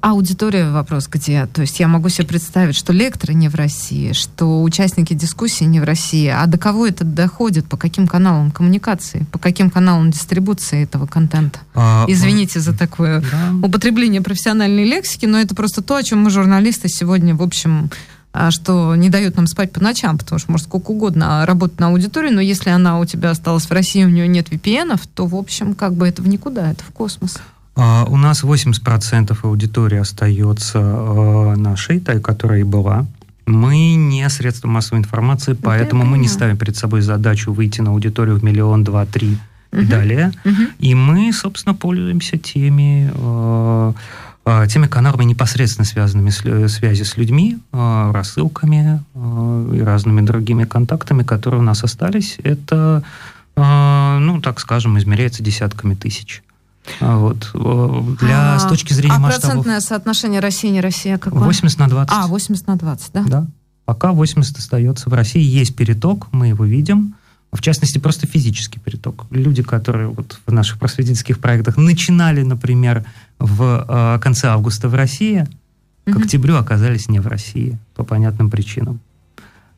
Аудитория 0.00 0.70
вопрос 0.70 1.08
где? 1.08 1.46
То 1.46 1.62
есть 1.62 1.80
я 1.80 1.88
могу 1.88 2.10
себе 2.10 2.26
представить, 2.26 2.76
что 2.76 2.92
лекторы 2.92 3.32
не 3.32 3.48
в 3.48 3.54
России, 3.54 4.12
что 4.12 4.62
участники 4.62 5.14
дискуссии 5.14 5.64
не 5.64 5.80
в 5.80 5.84
России. 5.84 6.28
А 6.28 6.44
до 6.46 6.58
кого 6.58 6.86
это 6.86 7.04
доходит? 7.04 7.66
По 7.66 7.78
каким 7.78 8.06
каналам 8.06 8.50
коммуникации? 8.50 9.26
По 9.32 9.38
каким 9.38 9.70
каналам 9.70 10.10
дистрибуции 10.10 10.82
этого 10.82 11.06
контента? 11.06 11.60
А, 11.74 12.04
Извините 12.06 12.60
за 12.60 12.76
такое 12.76 13.20
да. 13.20 13.66
употребление 13.66 14.20
профессиональной 14.20 14.84
лексики, 14.84 15.24
но 15.24 15.40
это 15.40 15.54
просто 15.54 15.80
то, 15.80 15.96
о 15.96 16.02
чем 16.02 16.24
мы, 16.24 16.30
журналисты, 16.30 16.88
сегодня, 16.88 17.34
в 17.34 17.42
общем, 17.42 17.90
а, 18.34 18.50
что 18.50 18.96
не 18.96 19.10
дает 19.10 19.36
нам 19.36 19.46
спать 19.46 19.72
по 19.72 19.80
ночам, 19.80 20.18
потому 20.18 20.38
что 20.38 20.50
может 20.50 20.66
сколько 20.66 20.90
угодно 20.90 21.46
работать 21.46 21.78
на 21.78 21.86
аудитории, 21.86 22.30
но 22.30 22.40
если 22.40 22.70
она 22.70 22.98
у 22.98 23.04
тебя 23.04 23.30
осталась 23.30 23.64
в 23.64 23.70
России, 23.70 24.04
у 24.04 24.08
нее 24.08 24.26
нет 24.26 24.50
VPN, 24.50 25.00
то, 25.14 25.26
в 25.26 25.36
общем, 25.36 25.74
как 25.74 25.94
бы 25.94 26.08
это 26.08 26.20
в 26.20 26.28
никуда, 26.28 26.72
это 26.72 26.82
в 26.82 26.92
космос. 26.92 27.38
Uh, 27.76 28.08
у 28.08 28.16
нас 28.16 28.44
80% 28.44 29.36
аудитории 29.42 29.98
остается 29.98 30.78
uh, 30.78 31.56
нашей, 31.56 32.00
той, 32.00 32.20
которая 32.20 32.60
и 32.60 32.64
была. 32.64 33.06
Мы 33.46 33.94
не 33.94 34.28
средства 34.28 34.68
массовой 34.68 35.00
информации, 35.00 35.54
поэтому 35.54 36.04
мы 36.04 36.18
не 36.18 36.28
ставим 36.28 36.56
перед 36.56 36.76
собой 36.76 37.02
задачу 37.02 37.52
выйти 37.52 37.80
на 37.80 37.90
аудиторию 37.90 38.36
в 38.36 38.44
миллион, 38.44 38.84
два, 38.84 39.04
три 39.06 39.38
и 39.72 39.84
далее. 39.84 40.32
Uh-huh. 40.44 40.68
И 40.78 40.94
мы, 40.94 41.32
собственно, 41.32 41.74
пользуемся 41.74 42.38
теми... 42.38 43.10
Uh, 43.14 43.94
а, 44.46 44.66
теми 44.66 44.86
каналами, 44.86 45.24
непосредственно 45.24 45.86
связанными 45.86 46.28
с 46.28 46.44
э, 46.44 46.68
связи 46.68 47.02
с 47.02 47.16
людьми, 47.16 47.58
а, 47.72 48.12
рассылками 48.12 49.02
а, 49.14 49.72
и 49.72 49.80
разными 49.80 50.20
другими 50.20 50.64
контактами, 50.64 51.22
которые 51.22 51.60
у 51.60 51.64
нас 51.64 51.82
остались, 51.82 52.36
это, 52.42 53.02
ну, 53.56 54.40
так 54.42 54.58
скажем, 54.58 54.98
измеряется 54.98 55.42
десятками 55.42 55.94
тысяч. 55.94 56.42
Вот. 57.00 57.50
Для, 58.20 58.54
а, 58.54 58.58
с 58.58 58.66
точки 58.66 58.92
зрения 58.92 59.16
а 59.16 59.18
масштабов... 59.18 59.42
процентное 59.42 59.80
соотношение 59.80 60.40
России 60.40 60.68
не 60.68 60.80
Россия 60.80 61.18
какое? 61.18 61.42
80 61.42 61.78
на 61.78 61.88
20. 61.88 62.12
А, 62.14 62.26
80 62.26 62.66
на 62.66 62.76
20, 62.76 63.12
да? 63.12 63.24
Да. 63.26 63.46
Пока 63.84 64.12
80 64.12 64.58
остается 64.58 65.10
в 65.10 65.14
России. 65.14 65.42
Есть 65.42 65.76
переток, 65.76 66.28
мы 66.32 66.48
его 66.48 66.64
видим. 66.64 67.14
В 67.52 67.60
частности, 67.60 67.98
просто 67.98 68.26
физический 68.26 68.80
переток. 68.80 69.26
Люди, 69.30 69.62
которые 69.62 70.08
вот 70.08 70.40
в 70.44 70.52
наших 70.52 70.78
просветительских 70.78 71.38
проектах 71.38 71.76
начинали, 71.76 72.42
например, 72.42 73.04
в 73.38 73.86
э, 73.88 74.18
конце 74.20 74.48
августа 74.48 74.88
в 74.88 74.94
России, 74.94 75.46
к 76.04 76.10
угу. 76.10 76.20
октябрю 76.20 76.56
оказались 76.56 77.08
не 77.08 77.20
в 77.20 77.26
России 77.26 77.78
по 77.94 78.02
понятным 78.04 78.50
причинам. 78.50 79.00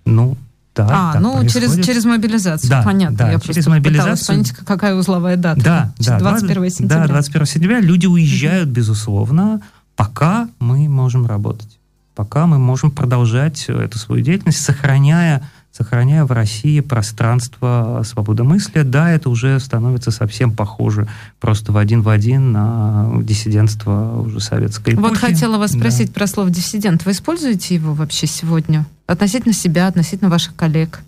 Ну, 0.06 0.36
да, 0.76 1.12
а, 1.14 1.20
ну 1.20 1.46
через, 1.48 1.74
через 1.84 2.04
мобилизацию, 2.04 2.68
да, 2.70 2.82
понятно. 2.82 3.16
Да, 3.16 3.32
Я 3.32 3.40
через 3.40 3.66
мобилизацию. 3.66 4.26
понять, 4.26 4.50
какая 4.52 4.94
узловая 4.94 5.36
дата. 5.36 5.62
Да, 5.62 5.92
да, 5.98 6.18
21 6.18 6.70
сентября. 6.70 7.06
Да, 7.06 7.08
21 7.08 7.46
сентября 7.46 7.80
люди 7.80 8.06
уезжают, 8.06 8.68
безусловно, 8.68 9.62
пока 9.94 10.48
мы 10.58 10.88
можем 10.88 11.26
работать. 11.26 11.78
Пока 12.14 12.46
мы 12.46 12.58
можем 12.58 12.90
продолжать 12.90 13.66
эту 13.68 13.98
свою 13.98 14.22
деятельность, 14.22 14.62
сохраняя 14.62 15.48
сохраняя 15.76 16.24
в 16.24 16.32
России 16.32 16.80
пространство 16.80 18.02
свободомыслия, 18.04 18.84
да, 18.84 19.10
это 19.10 19.28
уже 19.28 19.60
становится 19.60 20.10
совсем 20.10 20.52
похоже 20.52 21.06
просто 21.38 21.72
в 21.72 21.76
один 21.76 22.02
в 22.02 22.08
один 22.08 22.52
на 22.52 23.10
диссидентство 23.22 24.20
уже 24.20 24.40
советской 24.40 24.94
эпохи. 24.94 25.08
Вот 25.08 25.18
хотела 25.18 25.58
вас 25.58 25.72
спросить 25.72 26.08
да. 26.08 26.14
про 26.14 26.26
слово 26.26 26.50
диссидент. 26.50 27.04
Вы 27.04 27.12
используете 27.12 27.74
его 27.74 27.92
вообще 27.92 28.26
сегодня? 28.26 28.86
Относительно 29.06 29.52
себя, 29.52 29.86
относительно 29.88 30.30
ваших 30.30 30.56
коллег? 30.56 31.00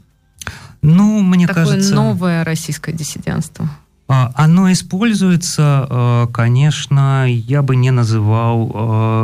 Ну, 0.82 1.23
мне 1.23 1.47
Такое 1.47 1.65
кажется... 1.65 1.95
новое 1.95 2.45
российское 2.45 2.93
диссидентство. 2.93 3.69
А, 4.07 4.32
оно 4.35 4.70
используется, 4.73 5.86
э, 5.89 6.27
конечно, 6.32 7.27
я 7.28 7.62
бы 7.62 7.77
не 7.77 7.90
называл 7.90 8.70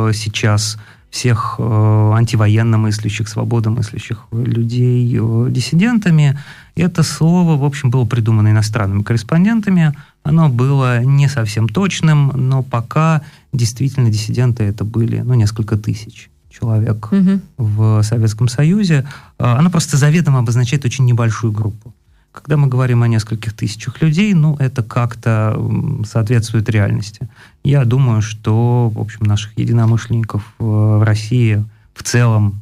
э, 0.09 0.11
сейчас 0.13 0.77
всех 1.15 1.55
э, 1.59 2.11
антивоенно 2.13 2.77
мыслящих, 2.77 3.29
свободомыслящих 3.29 4.25
людей 4.33 5.17
э, 5.17 5.47
диссидентами. 5.49 6.37
Это 6.75 7.03
слово, 7.03 7.55
в 7.55 7.63
общем, 7.63 7.89
было 7.89 8.03
придумано 8.03 8.49
иностранными 8.49 9.01
корреспондентами. 9.01 9.95
Оно 10.23 10.49
было 10.49 11.01
не 11.05 11.29
совсем 11.29 11.69
точным, 11.69 12.33
но 12.35 12.63
пока 12.63 13.21
действительно 13.53 14.09
диссиденты 14.09 14.63
это 14.65 14.83
были 14.83 15.21
ну, 15.21 15.35
несколько 15.35 15.77
тысяч 15.77 16.29
человек 16.49 17.09
угу. 17.13 17.39
в 17.57 18.03
Советском 18.03 18.49
Союзе. 18.49 19.07
Э, 19.39 19.55
оно 19.57 19.69
просто 19.69 19.95
заведомо 19.95 20.39
обозначает 20.39 20.83
очень 20.83 21.05
небольшую 21.05 21.53
группу. 21.53 21.94
Когда 22.35 22.57
мы 22.57 22.67
говорим 22.67 23.01
о 23.01 23.07
нескольких 23.07 23.53
тысячах 23.53 24.01
людей, 24.01 24.33
ну, 24.33 24.55
это 24.57 24.83
как-то 24.83 25.57
соответствует 26.05 26.69
реальности. 26.69 27.29
Я 27.63 27.85
думаю, 27.85 28.21
что, 28.21 28.89
в 28.89 28.99
общем, 28.99 29.25
наших 29.25 29.57
единомышленников 29.57 30.53
э, 30.59 30.63
в 30.63 31.03
России 31.03 31.63
в 31.93 32.03
целом, 32.03 32.61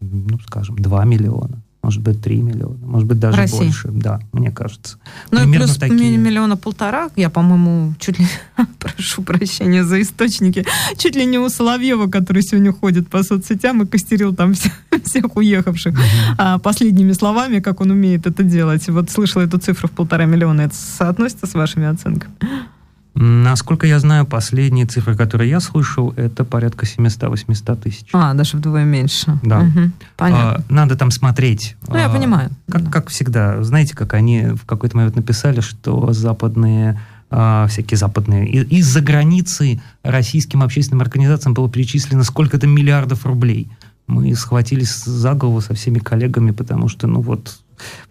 ну, 0.00 0.38
скажем, 0.40 0.78
2 0.78 1.04
миллиона 1.04 1.62
может 1.88 2.02
быть, 2.02 2.20
3 2.20 2.42
миллиона, 2.42 2.76
может 2.82 3.08
быть, 3.08 3.18
даже 3.18 3.38
России. 3.38 3.56
больше. 3.56 3.88
Да, 3.90 4.20
мне 4.32 4.50
кажется. 4.50 4.98
Ну 5.30 5.48
и 5.48 5.56
плюс 5.56 5.76
такие... 5.76 6.18
миллиона 6.18 6.58
полтора, 6.58 7.08
я, 7.16 7.30
по-моему, 7.30 7.94
чуть 7.98 8.18
ли, 8.18 8.26
прошу 8.78 9.22
прощения 9.22 9.84
за 9.84 10.02
источники, 10.02 10.66
чуть 10.98 11.16
ли 11.16 11.24
не 11.24 11.38
у 11.38 11.48
Соловьева, 11.48 12.06
который 12.08 12.42
сегодня 12.42 12.72
ходит 12.72 13.08
по 13.08 13.22
соцсетям 13.22 13.82
и 13.82 13.86
костерил 13.86 14.34
там 14.34 14.52
всех, 14.52 14.72
всех 15.04 15.36
уехавших 15.36 15.94
uh-huh. 15.94 16.34
а, 16.36 16.58
последними 16.58 17.12
словами, 17.12 17.60
как 17.60 17.80
он 17.80 17.90
умеет 17.90 18.26
это 18.26 18.42
делать. 18.42 18.86
Вот 18.88 19.10
слышала 19.10 19.44
эту 19.44 19.56
цифру 19.58 19.88
в 19.88 19.92
полтора 19.92 20.26
миллиона. 20.26 20.60
Это 20.60 20.74
соотносится 20.74 21.46
с 21.46 21.54
вашими 21.54 21.86
оценками? 21.86 22.34
Насколько 23.20 23.88
я 23.88 23.98
знаю, 23.98 24.26
последние 24.26 24.86
цифры, 24.86 25.16
которые 25.16 25.50
я 25.50 25.58
слышал, 25.58 26.12
это 26.16 26.44
порядка 26.44 26.86
700-800 26.86 27.76
тысяч. 27.82 28.06
А, 28.12 28.32
даже 28.32 28.58
вдвое 28.58 28.84
меньше. 28.84 29.40
Да. 29.42 29.58
Угу, 29.62 29.90
понятно. 30.16 30.54
А, 30.54 30.64
надо 30.68 30.96
там 30.96 31.10
смотреть. 31.10 31.74
Ну, 31.88 31.96
я 31.96 32.06
а, 32.06 32.10
понимаю. 32.10 32.50
Как, 32.70 32.84
да. 32.84 32.90
как 32.92 33.08
всегда. 33.08 33.60
Знаете, 33.64 33.96
как 33.96 34.14
они 34.14 34.50
в 34.54 34.64
какой-то 34.64 34.96
момент 34.96 35.16
написали, 35.16 35.60
что 35.60 36.12
западные 36.12 37.00
а, 37.28 37.66
всякие 37.66 37.98
западные. 37.98 38.46
Из-за 38.46 39.00
границы 39.00 39.82
российским 40.04 40.62
общественным 40.62 41.02
организациям 41.02 41.54
было 41.54 41.68
перечислено 41.68 42.22
сколько-то 42.22 42.68
миллиардов 42.68 43.26
рублей. 43.26 43.68
Мы 44.06 44.32
схватились 44.36 45.02
за 45.04 45.34
голову 45.34 45.60
со 45.60 45.74
всеми 45.74 45.98
коллегами, 45.98 46.52
потому 46.52 46.86
что, 46.86 47.08
ну 47.08 47.20
вот, 47.20 47.58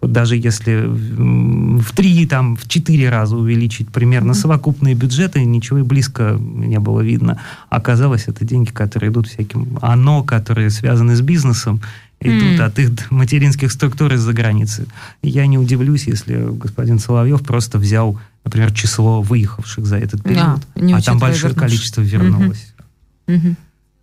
вот 0.00 0.12
даже 0.12 0.36
если 0.36 0.84
в 0.86 1.92
три, 1.94 2.26
там, 2.26 2.56
в 2.56 2.68
четыре 2.68 3.10
раза 3.10 3.36
увеличить 3.36 3.88
примерно 3.88 4.34
совокупные 4.34 4.94
бюджеты, 4.94 5.44
ничего 5.44 5.78
и 5.78 5.82
близко 5.82 6.36
не 6.38 6.78
было 6.78 7.00
видно. 7.00 7.40
Оказалось, 7.68 8.24
это 8.26 8.44
деньги, 8.44 8.70
которые 8.70 9.10
идут 9.10 9.28
всяким 9.28 9.78
оно, 9.82 10.22
которые 10.22 10.70
связаны 10.70 11.16
с 11.16 11.20
бизнесом, 11.20 11.80
идут 12.20 12.60
mm. 12.60 12.62
от 12.62 12.78
их 12.78 13.10
материнских 13.10 13.70
структур 13.72 14.12
из-за 14.14 14.32
границы. 14.32 14.86
Я 15.22 15.46
не 15.46 15.58
удивлюсь, 15.58 16.06
если 16.06 16.48
господин 16.50 16.98
Соловьев 16.98 17.42
просто 17.42 17.78
взял, 17.78 18.18
например, 18.44 18.72
число 18.72 19.22
выехавших 19.22 19.86
за 19.86 19.98
этот 19.98 20.22
период, 20.22 20.60
да, 20.74 20.96
а 20.96 21.02
там 21.02 21.18
большое 21.18 21.52
вернувших. 21.52 21.60
количество 21.60 22.00
вернулось. 22.00 22.74
Mm-hmm. 23.26 23.36
Mm-hmm. 23.36 23.56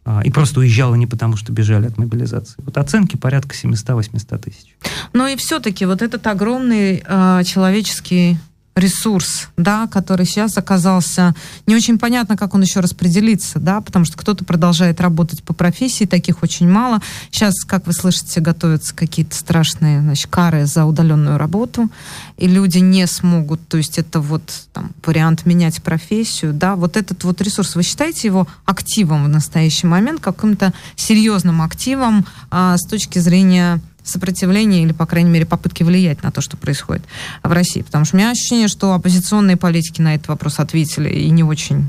А, 0.08 0.22
и 0.24 0.30
просто 0.30 0.60
уезжала 0.60 0.94
не 0.94 1.08
потому, 1.08 1.36
что 1.36 1.52
бежали 1.52 1.88
от 1.88 1.98
мобилизации. 1.98 2.56
Вот 2.60 2.78
оценки 2.78 3.18
порядка 3.18 3.56
700-800 3.56 4.38
тысяч. 4.38 4.76
Но 5.14 5.28
и 5.28 5.36
все-таки 5.36 5.86
вот 5.86 6.04
этот 6.04 6.26
огромный 6.28 7.04
э, 7.04 7.44
человеческий 7.44 8.38
ресурс, 8.76 9.48
да, 9.56 9.88
который 9.88 10.26
сейчас 10.26 10.58
оказался 10.58 11.34
не 11.66 11.76
очень 11.76 11.98
понятно, 11.98 12.36
как 12.36 12.54
он 12.54 12.62
еще 12.62 12.82
распределится, 12.82 13.60
да, 13.60 13.80
потому 13.80 14.04
что 14.04 14.18
кто-то 14.18 14.44
продолжает 14.44 15.00
работать 15.00 15.44
по 15.44 15.54
профессии, 15.54 16.04
таких 16.04 16.44
очень 16.44 16.70
мало. 16.70 17.02
Сейчас, 17.32 17.64
как 17.64 17.88
вы 17.88 17.94
слышите, 17.94 18.42
готовятся 18.42 18.94
какие-то 18.94 19.34
страшные, 19.36 20.02
значит, 20.02 20.28
кары 20.30 20.66
за 20.66 20.86
удаленную 20.86 21.38
работу, 21.38 21.90
и 22.38 22.48
люди 22.48 22.80
не 22.80 23.08
смогут, 23.08 23.66
то 23.70 23.78
есть 23.78 23.98
это 23.98 24.20
вот 24.20 24.42
там, 24.74 24.92
вариант 25.06 25.46
менять 25.46 25.82
профессию, 25.82 26.54
да, 26.54 26.76
вот 26.76 26.98
этот 26.98 27.24
вот 27.24 27.42
ресурс, 27.42 27.76
вы 27.76 27.84
считаете 27.84 28.28
его 28.28 28.46
активом 28.66 29.24
в 29.24 29.30
настоящий 29.30 29.88
момент, 29.88 30.20
каким-то 30.20 30.74
серьезным 30.98 31.62
активом 31.62 32.26
а, 32.52 32.78
с 32.78 32.86
точки 32.86 33.20
зрения 33.20 33.80
сопротивления 34.06 34.84
или, 34.84 34.94
по 34.94 35.06
крайней 35.06 35.30
мере, 35.30 35.46
попытки 35.46 35.84
влиять 35.84 36.24
на 36.24 36.32
то, 36.32 36.42
что 36.42 36.58
происходит 36.58 37.04
в 37.44 37.52
России. 37.52 37.82
Потому 37.82 38.06
что 38.06 38.16
у 38.16 38.20
меня 38.20 38.32
ощущение, 38.32 38.68
что 38.68 38.94
оппозиционные 38.94 39.58
политики 39.58 40.02
на 40.02 40.16
этот 40.16 40.28
вопрос 40.28 40.60
ответили 40.60 41.10
и 41.10 41.30
не 41.30 41.44
очень 41.44 41.86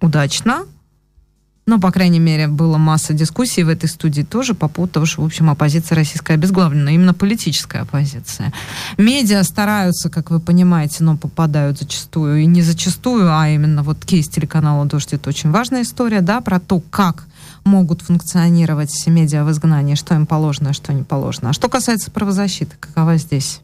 удачно. 0.00 0.66
Но, 1.64 1.78
по 1.78 1.92
крайней 1.92 2.18
мере, 2.18 2.48
была 2.48 2.76
масса 2.76 3.12
дискуссий 3.12 3.62
в 3.62 3.68
этой 3.68 3.88
студии 3.88 4.22
тоже 4.22 4.54
по 4.54 4.66
поводу 4.66 4.94
того, 4.94 5.06
что, 5.06 5.22
в 5.22 5.24
общем, 5.24 5.48
оппозиция 5.48 5.94
российская 5.94 6.34
обезглавлена, 6.34 6.90
именно 6.90 7.14
политическая 7.14 7.82
оппозиция. 7.82 8.52
Медиа 8.98 9.44
стараются, 9.44 10.10
как 10.10 10.30
вы 10.30 10.40
понимаете, 10.40 11.04
но 11.04 11.16
попадают 11.16 11.78
зачастую, 11.78 12.40
и 12.40 12.46
не 12.46 12.62
зачастую, 12.62 13.32
а 13.32 13.48
именно 13.48 13.84
вот 13.84 14.04
кейс 14.04 14.28
телеканала 14.28 14.84
«Дождь»— 14.86 15.12
это 15.12 15.28
очень 15.28 15.52
важная 15.52 15.82
история, 15.82 16.20
да, 16.20 16.40
про 16.40 16.58
то, 16.58 16.80
как 16.80 17.28
могут 17.64 18.02
функционировать 18.02 19.06
медиа 19.06 19.44
в 19.44 19.50
изгнании, 19.50 19.94
что 19.94 20.14
им 20.14 20.26
положено, 20.26 20.70
а 20.70 20.72
что 20.72 20.92
не 20.92 21.02
положено. 21.02 21.50
А 21.50 21.52
что 21.52 21.68
касается 21.68 22.10
правозащиты, 22.10 22.76
какова 22.78 23.16
здесь 23.16 23.60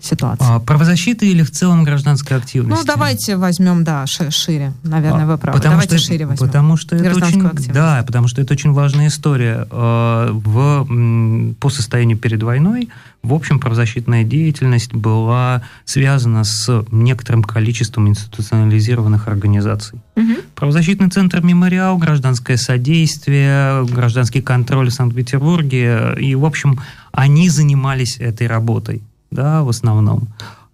ситуация? 0.00 0.56
А, 0.56 0.60
правозащиты 0.60 1.28
или 1.28 1.42
в 1.42 1.50
целом 1.50 1.84
гражданской 1.84 2.36
активности? 2.36 2.78
Ну, 2.78 2.86
давайте 2.86 3.36
возьмем, 3.36 3.84
да, 3.84 4.04
шире. 4.06 4.72
Наверное, 4.82 5.24
а, 5.24 5.26
вы 5.26 5.38
правы. 5.38 5.58
Потому 5.58 5.74
давайте 5.74 5.98
что, 5.98 6.06
шире 6.06 6.26
возьмем. 6.26 6.46
Потому 6.46 6.76
что 6.76 6.96
это 6.96 7.16
очень, 7.16 7.72
да, 7.72 8.04
потому 8.06 8.28
что 8.28 8.40
это 8.40 8.54
очень 8.54 8.72
важная 8.72 9.08
история. 9.08 9.66
А, 9.70 10.30
в, 10.32 11.54
по 11.60 11.70
состоянию 11.70 12.18
перед 12.18 12.42
войной 12.42 12.88
в 13.26 13.34
общем, 13.34 13.58
правозащитная 13.58 14.22
деятельность 14.22 14.94
была 14.94 15.62
связана 15.84 16.44
с 16.44 16.84
некоторым 16.92 17.42
количеством 17.42 18.08
институционализированных 18.08 19.26
организаций. 19.26 19.98
Угу. 20.14 20.32
Правозащитный 20.54 21.10
центр 21.10 21.40
«Мемориал», 21.42 21.98
гражданское 21.98 22.56
содействие, 22.56 23.84
гражданский 23.86 24.42
контроль 24.42 24.90
в 24.90 24.94
Санкт-Петербурге. 24.94 26.14
И, 26.20 26.36
в 26.36 26.44
общем, 26.44 26.78
они 27.10 27.48
занимались 27.48 28.18
этой 28.20 28.46
работой, 28.46 29.02
да, 29.30 29.62
в 29.62 29.68
основном. 29.68 30.28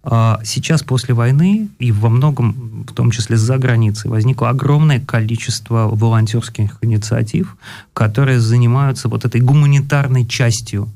А 0.05 0.39
сейчас, 0.43 0.83
после 0.83 1.13
войны, 1.13 1.69
и 1.79 1.93
во 1.93 2.09
многом, 2.09 2.85
в 2.87 2.93
том 2.93 3.09
числе 3.09 3.37
за 3.37 3.57
границей, 3.57 4.11
возникло 4.11 4.49
огромное 4.49 4.99
количество 4.99 5.87
волонтерских 5.87 6.77
инициатив, 6.81 7.55
которые 7.93 8.39
занимаются 8.41 9.07
вот 9.07 9.23
этой 9.23 9.39
гуманитарной 9.39 10.25
частью 10.25 10.89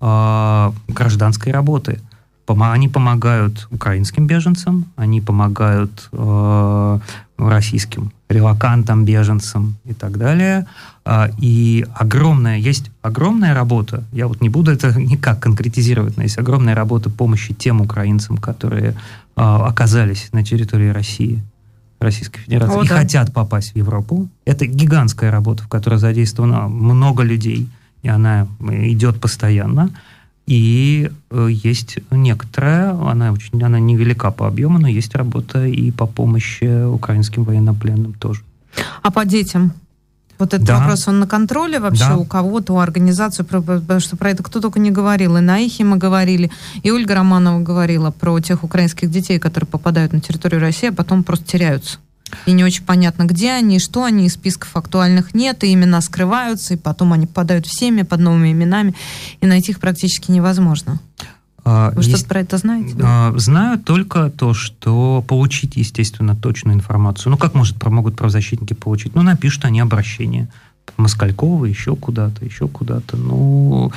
э, 0.00 0.72
гражданской 0.88 1.52
работы. 1.52 2.00
Они 2.46 2.88
помогают 2.88 3.66
украинским 3.70 4.26
беженцам, 4.26 4.84
они 4.94 5.20
помогают 5.20 6.08
э, 6.12 6.98
российским 7.48 8.12
релакантам, 8.28 9.04
беженцам 9.04 9.76
и 9.84 9.94
так 9.94 10.18
далее. 10.18 10.66
Э, 11.04 11.28
и 11.38 11.84
огромная, 11.94 12.58
есть 12.58 12.90
огромная 13.02 13.54
работа, 13.54 14.04
я 14.12 14.26
вот 14.28 14.40
не 14.40 14.48
буду 14.48 14.70
это 14.70 14.92
никак 15.00 15.40
конкретизировать, 15.40 16.16
но 16.16 16.22
есть 16.22 16.38
огромная 16.38 16.74
работа 16.74 17.10
помощи 17.10 17.54
тем 17.54 17.80
украинцам, 17.80 18.36
которые 18.36 18.90
э, 18.90 18.94
оказались 19.36 20.28
на 20.32 20.44
территории 20.44 20.88
России. 20.88 21.42
Российской 22.00 22.40
Федерации 22.40 22.80
О, 22.80 22.82
и 22.82 22.88
да. 22.88 22.96
хотят 22.96 23.32
попасть 23.32 23.74
в 23.74 23.76
Европу. 23.76 24.28
Это 24.44 24.66
гигантская 24.66 25.30
работа, 25.30 25.62
в 25.62 25.68
которой 25.68 26.00
задействовано 26.00 26.66
много 26.66 27.22
людей– 27.22 27.68
и 28.02 28.08
она 28.08 28.48
идет 28.60 29.20
постоянно. 29.20 29.90
И 30.46 31.10
э, 31.30 31.48
есть 31.50 31.98
некоторая, 32.10 32.92
она 32.92 33.32
очень, 33.32 33.62
она 33.62 33.78
невелика 33.78 34.30
по 34.30 34.48
объему, 34.48 34.78
но 34.78 34.88
есть 34.88 35.14
работа 35.14 35.64
и 35.66 35.90
по 35.90 36.06
помощи 36.06 36.84
украинским 36.84 37.44
военнопленным 37.44 38.14
тоже. 38.14 38.42
А 39.02 39.10
по 39.10 39.24
детям? 39.24 39.72
Вот 40.38 40.54
этот 40.54 40.66
да. 40.66 40.80
вопрос, 40.80 41.06
он 41.06 41.20
на 41.20 41.28
контроле 41.28 41.78
вообще 41.78 42.08
да. 42.08 42.16
у 42.16 42.24
кого-то, 42.24 42.74
у 42.74 42.78
организации, 42.78 43.44
потому 43.44 44.00
что 44.00 44.16
про 44.16 44.30
это 44.30 44.42
кто 44.42 44.60
только 44.60 44.80
не 44.80 44.90
говорил. 44.90 45.36
И 45.36 45.40
на 45.40 45.60
Ихе 45.60 45.84
мы 45.84 45.98
говорили, 45.98 46.50
и 46.82 46.90
Ольга 46.90 47.14
Романова 47.14 47.60
говорила 47.60 48.10
про 48.10 48.40
тех 48.40 48.64
украинских 48.64 49.08
детей, 49.08 49.38
которые 49.38 49.68
попадают 49.68 50.12
на 50.12 50.20
территорию 50.20 50.60
России, 50.60 50.88
а 50.88 50.92
потом 50.92 51.22
просто 51.22 51.46
теряются. 51.46 51.98
И 52.46 52.52
не 52.52 52.64
очень 52.64 52.84
понятно, 52.84 53.24
где 53.24 53.52
они, 53.52 53.78
что 53.78 54.04
они, 54.04 54.28
списков 54.28 54.76
актуальных 54.76 55.34
нет, 55.34 55.64
и 55.64 55.72
имена 55.72 56.00
скрываются, 56.00 56.74
и 56.74 56.76
потом 56.76 57.12
они 57.12 57.26
попадают 57.26 57.66
в 57.66 57.78
семьи 57.78 58.02
под 58.02 58.20
новыми 58.20 58.52
именами, 58.52 58.94
и 59.40 59.46
найти 59.46 59.72
их 59.72 59.80
практически 59.80 60.30
невозможно. 60.30 61.00
А, 61.64 61.92
Вы 61.92 62.02
что-то 62.02 62.24
про 62.24 62.40
это 62.40 62.56
знаете? 62.58 62.96
А, 63.02 63.32
знаю 63.36 63.78
только 63.78 64.30
то, 64.30 64.52
что 64.52 65.24
получить, 65.26 65.76
естественно, 65.76 66.34
точную 66.34 66.76
информацию. 66.76 67.30
Ну, 67.30 67.36
как 67.36 67.54
может, 67.54 67.82
могут 67.84 68.16
правозащитники 68.16 68.74
получить? 68.74 69.14
Ну, 69.14 69.22
напишут 69.22 69.64
они 69.64 69.80
обращение. 69.80 70.48
Москалькова, 70.96 71.64
еще 71.64 71.94
куда-то, 71.94 72.44
еще 72.44 72.66
куда-то. 72.66 73.16
Ну, 73.16 73.92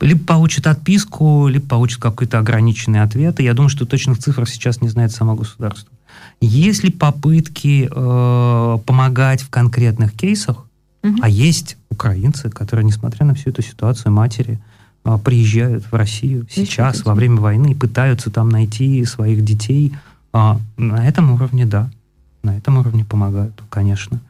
либо 0.00 0.24
получат 0.24 0.66
отписку, 0.68 1.48
либо 1.48 1.66
получат 1.66 2.00
какой-то 2.00 2.38
ограниченный 2.38 3.02
ответ. 3.02 3.40
И 3.40 3.44
я 3.44 3.54
думаю, 3.54 3.68
что 3.68 3.84
точных 3.84 4.18
цифр 4.18 4.48
сейчас 4.48 4.80
не 4.80 4.88
знает 4.88 5.10
само 5.12 5.34
государство. 5.34 5.92
Есть 6.40 6.84
ли 6.84 6.90
попытки 6.90 7.88
э, 7.90 8.78
помогать 8.86 9.42
в 9.42 9.50
конкретных 9.50 10.12
кейсах? 10.12 10.64
Угу. 11.02 11.16
А 11.22 11.28
есть 11.28 11.76
украинцы, 11.90 12.48
которые, 12.50 12.86
несмотря 12.86 13.26
на 13.26 13.34
всю 13.34 13.50
эту 13.50 13.62
ситуацию, 13.62 14.12
матери 14.12 14.58
э, 15.04 15.18
приезжают 15.24 15.84
в 15.90 15.94
Россию 15.94 16.46
сейчас, 16.50 17.04
во 17.04 17.14
время 17.14 17.40
войны, 17.40 17.72
и 17.72 17.74
пытаются 17.74 18.30
там 18.30 18.48
найти 18.50 19.04
своих 19.04 19.44
детей. 19.44 19.94
А, 20.32 20.60
на 20.76 21.06
этом 21.06 21.32
уровне, 21.32 21.66
да. 21.66 21.90
На 22.42 22.56
этом 22.56 22.78
уровне 22.78 23.04
помогают, 23.04 23.60
конечно. 23.68 24.20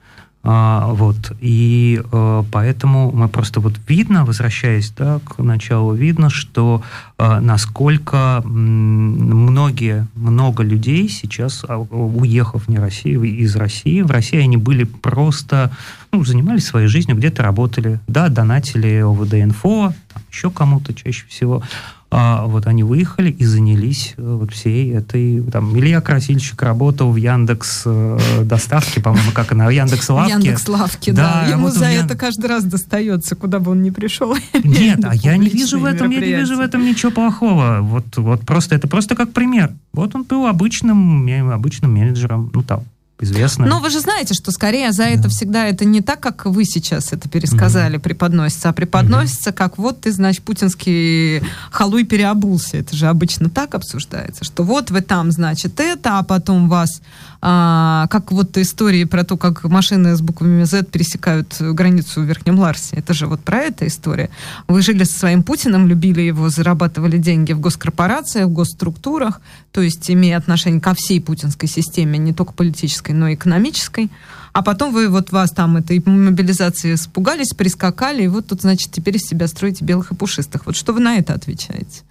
А, 0.51 0.95
вот, 0.95 1.33
и 1.41 2.01
а, 2.11 2.43
поэтому 2.51 3.13
мы 3.13 3.29
просто 3.29 3.61
вот 3.61 3.75
видно, 3.87 4.25
возвращаясь 4.25 4.91
да, 4.93 5.21
к 5.23 5.43
началу, 5.43 5.93
видно, 5.93 6.31
что 6.31 6.81
а, 7.19 7.39
насколько 7.43 8.41
многие, 8.47 10.07
много 10.15 10.63
людей 10.63 11.11
сейчас, 11.11 11.67
а, 11.69 11.77
уехав 11.77 12.67
не 12.67 12.79
Россию, 12.79 13.25
из 13.25 13.57
России, 13.57 14.01
в 14.01 14.11
России 14.11 14.39
они 14.39 14.57
были 14.57 14.85
просто, 14.85 15.71
ну, 16.13 16.25
занимались 16.25 16.65
своей 16.65 16.87
жизнью, 16.89 17.19
где-то 17.19 17.43
работали, 17.43 18.01
да, 18.09 18.31
донатили 18.31 19.03
ОВД-инфо, 19.03 19.93
еще 20.33 20.51
кому-то 20.51 20.95
чаще 20.95 21.27
всего, 21.29 21.63
а, 22.11 22.47
вот 22.47 22.67
они 22.67 22.83
выехали 22.83 23.31
и 23.31 23.45
занялись 23.45 24.15
э, 24.17 24.23
вот 24.23 24.51
всей 24.53 24.95
этой... 24.95 25.43
Там, 25.43 25.79
Илья 25.79 26.01
Красильщик 26.01 26.63
работал 26.63 27.13
в 27.13 27.17
Яндекс 27.17 27.83
э, 27.85 28.19
доставке, 28.45 29.03
по-моему, 29.03 29.31
как 29.35 29.53
она, 29.53 29.71
Яндекс 29.71 30.09
Лавке. 30.09 30.33
Яндекс 30.33 30.69
Лавке, 30.69 31.13
да. 31.13 31.45
да. 31.45 31.51
Ему 31.51 31.69
за 31.69 31.91
Ян... 31.91 32.07
это 32.07 32.17
каждый 32.17 32.47
раз 32.47 32.65
достается, 32.65 33.37
куда 33.37 33.59
бы 33.59 33.73
он 33.73 33.83
ни 33.83 33.91
пришел. 33.91 34.35
Нет, 34.65 35.01
а 35.05 35.15
я 35.15 35.37
не 35.37 35.49
вижу 35.49 35.79
в 35.81 35.85
этом, 35.85 36.11
я 36.11 36.21
не 36.21 36.35
вижу 36.35 36.57
в 36.57 36.61
этом 36.61 36.83
ничего 36.83 37.13
плохого. 37.13 37.81
Вот, 37.83 38.17
вот 38.17 38.41
просто, 38.41 38.75
это 38.75 38.89
просто 38.89 39.15
как 39.15 39.33
пример. 39.33 39.73
Вот 39.93 40.15
он 40.15 40.23
был 40.23 40.47
обычным, 40.47 41.53
обычным 41.53 41.93
менеджером, 41.93 42.51
ну 42.55 42.63
там, 42.63 42.85
известно. 43.21 43.67
Но 43.67 43.81
вы 43.81 43.91
же 43.91 44.01
знаете, 44.01 44.35
что 44.35 44.51
скорее 44.51 44.93
за 44.93 45.05
это 45.05 45.29
всегда 45.29 45.67
это 45.67 45.85
не 45.85 46.01
так, 46.01 46.21
как 46.21 46.47
вы 46.47 46.65
сейчас 46.65 47.13
это 47.13 47.29
пересказали, 47.29 47.97
угу. 47.97 48.05
преподносится, 48.05 48.69
а 48.69 48.73
преподносится 48.73 49.51
угу. 49.51 49.57
как 49.57 49.79
вот 49.79 50.03
ты, 50.03 50.13
значит, 50.13 50.43
путинский 50.43 51.43
халуй 51.71 52.05
переобулся. 52.05 52.77
Это 52.77 52.97
же 52.97 53.07
обычно 53.07 53.51
так 53.51 53.75
обсуждается, 53.75 54.45
что 54.45 54.63
вот 54.63 54.91
вы 54.91 55.01
там, 55.01 55.31
значит, 55.31 55.81
это, 55.81 56.19
а 56.19 56.23
потом 56.23 56.69
вас, 56.69 57.01
а, 57.41 58.09
как 58.09 58.33
вот 58.33 58.57
истории 58.59 59.05
про 59.05 59.25
то, 59.25 59.37
как 59.37 59.63
машины 59.65 60.17
с 60.17 60.21
буквами 60.21 60.65
Z 60.65 60.85
пересекают 60.85 61.57
границу 61.61 62.23
в 62.23 62.25
Верхнем 62.25 62.59
Ларсе. 62.59 62.97
Это 62.97 63.15
же 63.15 63.27
вот 63.27 63.41
про 63.41 63.59
это 63.59 63.87
история. 63.87 64.31
Вы 64.67 64.83
жили 64.83 65.05
со 65.05 65.19
своим 65.19 65.43
Путиным, 65.43 65.87
любили 65.87 66.21
его, 66.21 66.49
зарабатывали 66.49 67.17
деньги 67.17 67.53
в 67.53 67.61
госкорпорациях, 67.61 68.49
в 68.49 68.53
госструктурах, 68.53 69.41
то 69.71 69.81
есть 69.81 70.11
имея 70.11 70.37
отношение 70.37 70.81
ко 70.81 70.95
всей 70.95 71.21
путинской 71.21 71.69
системе, 71.69 72.19
не 72.19 72.33
только 72.33 72.53
политической, 72.53 73.13
но 73.13 73.29
и 73.29 73.35
экономической. 73.35 74.11
А 74.53 74.63
потом 74.63 74.93
вы 74.93 75.09
вот 75.09 75.31
вас 75.31 75.53
там 75.53 75.77
этой 75.77 76.03
мобилизации 76.05 76.95
испугались, 76.95 77.55
прискакали, 77.55 78.25
и 78.25 78.29
вот 78.29 78.49
тут, 78.49 78.63
значит, 78.63 78.91
теперь 78.91 79.17
из 79.17 79.23
себя 79.23 79.47
строите 79.47 79.85
белых 79.85 80.11
и 80.11 80.17
пушистых. 80.17 80.67
Вот 80.67 80.75
что 80.75 80.93
вы 80.93 81.01
на 81.01 81.17
это 81.17 81.35
отвечаете? 81.35 82.03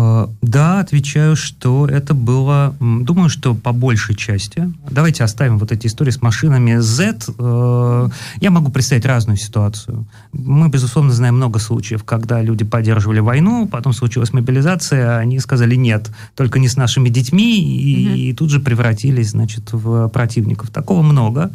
А, 0.00 0.30
да, 0.42 0.78
отвечаю, 0.78 1.34
что 1.34 1.88
это 1.88 2.14
было, 2.14 2.76
думаю, 2.78 3.28
что 3.28 3.56
по 3.56 3.72
большей 3.72 4.14
части. 4.14 4.72
Давайте 4.88 5.24
оставим 5.24 5.58
вот 5.58 5.72
эти 5.72 5.88
истории 5.88 6.12
с 6.12 6.22
машинами 6.22 6.76
Z. 6.76 7.18
Э, 7.36 8.08
я 8.40 8.50
могу 8.52 8.70
представить 8.70 9.04
разную 9.04 9.36
ситуацию. 9.36 10.06
Мы, 10.32 10.68
безусловно, 10.68 11.10
знаем 11.10 11.34
много 11.34 11.58
случаев, 11.58 12.04
когда 12.04 12.40
люди 12.40 12.64
поддерживали 12.64 13.18
войну, 13.18 13.66
потом 13.66 13.92
случилась 13.92 14.32
мобилизация, 14.32 15.16
а 15.16 15.18
они 15.18 15.40
сказали 15.40 15.74
нет, 15.74 16.12
только 16.36 16.60
не 16.60 16.68
с 16.68 16.76
нашими 16.76 17.08
детьми, 17.08 17.60
и, 17.60 18.06
угу. 18.06 18.14
и 18.14 18.32
тут 18.34 18.50
же 18.50 18.60
превратились, 18.60 19.30
значит, 19.30 19.72
в 19.72 20.08
противников. 20.10 20.70
Такого 20.70 21.02
много. 21.02 21.50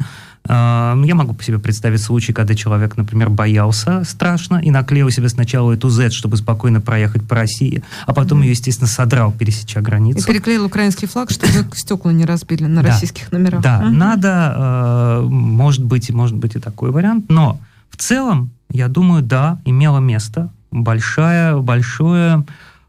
Я 0.46 1.14
могу 1.14 1.32
по 1.32 1.42
себе 1.42 1.58
представить 1.58 2.02
случай, 2.02 2.34
когда 2.34 2.54
человек, 2.54 2.98
например, 2.98 3.30
боялся 3.30 4.04
страшно 4.04 4.56
и 4.56 4.70
наклеил 4.70 5.08
себе 5.10 5.30
сначала 5.30 5.72
эту 5.72 5.88
Z, 5.88 6.10
чтобы 6.10 6.36
спокойно 6.36 6.82
проехать 6.82 7.26
по 7.26 7.34
России, 7.34 7.82
а 8.06 8.12
потом 8.12 8.42
ее, 8.42 8.50
естественно, 8.50 8.86
содрал, 8.86 9.32
пересеча 9.32 9.80
границу. 9.80 10.18
И 10.18 10.22
переклеил 10.22 10.66
украинский 10.66 11.08
флаг, 11.08 11.30
чтобы 11.30 11.48
стекла 11.74 12.12
не 12.12 12.26
разбили 12.26 12.64
на 12.64 12.82
российских 12.82 13.32
номерах. 13.32 13.62
Да, 13.62 13.80
надо, 13.88 14.54
э, 14.56 15.26
может 15.28 15.84
быть, 15.84 16.10
может 16.10 16.36
быть 16.36 16.56
и 16.56 16.58
такой 16.58 16.90
вариант, 16.90 17.26
но 17.28 17.58
в 17.88 17.96
целом, 17.96 18.50
я 18.70 18.88
думаю, 18.88 19.22
да, 19.22 19.60
имело 19.64 19.98
место 19.98 20.50
большое, 20.70 21.60
большое 21.62 22.44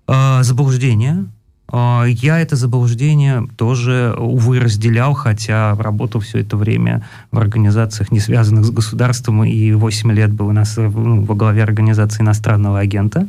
э, 0.07 0.43
заблуждение 0.43 1.21
а, 1.21 1.34
я 1.71 2.39
это 2.39 2.55
заблуждение 2.55 3.47
тоже, 3.57 4.15
увы, 4.17 4.59
разделял, 4.59 5.13
хотя 5.13 5.75
работал 5.75 6.21
все 6.21 6.39
это 6.39 6.57
время 6.57 7.03
в 7.31 7.39
организациях, 7.39 8.11
не 8.11 8.19
связанных 8.19 8.65
с 8.65 8.69
государством, 8.69 9.43
и 9.43 9.71
8 9.71 10.11
лет 10.11 10.31
был 10.31 10.47
у 10.47 10.51
нас 10.51 10.77
ну, 10.77 11.23
во 11.23 11.35
главе 11.35 11.63
организации 11.63 12.21
иностранного 12.21 12.79
агента, 12.79 13.27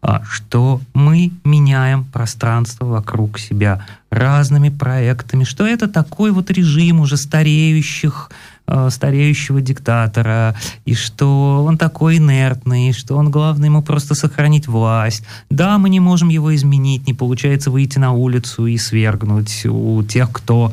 а, 0.00 0.22
что 0.28 0.80
мы 0.94 1.32
меняем 1.44 2.04
пространство 2.04 2.86
вокруг 2.86 3.38
себя 3.38 3.86
разными 4.10 4.70
проектами, 4.70 5.44
что 5.44 5.66
это 5.66 5.88
такой 5.88 6.30
вот 6.30 6.50
режим 6.50 7.00
уже 7.00 7.16
стареющих 7.16 8.30
Э, 8.66 8.88
стареющего 8.90 9.60
диктатора, 9.60 10.56
и 10.86 10.94
что 10.94 11.64
он 11.68 11.76
такой 11.76 12.16
инертный, 12.16 12.94
что 12.94 13.14
он, 13.14 13.30
главное, 13.30 13.68
ему 13.68 13.82
просто 13.82 14.14
сохранить 14.14 14.66
власть. 14.66 15.22
Да, 15.50 15.76
мы 15.76 15.90
не 15.90 16.00
можем 16.00 16.30
его 16.30 16.54
изменить, 16.54 17.06
не 17.06 17.12
получается 17.12 17.70
выйти 17.70 17.98
на 17.98 18.12
улицу 18.12 18.64
и 18.64 18.78
свергнуть 18.78 19.66
у 19.66 20.02
тех, 20.04 20.32
кто 20.32 20.72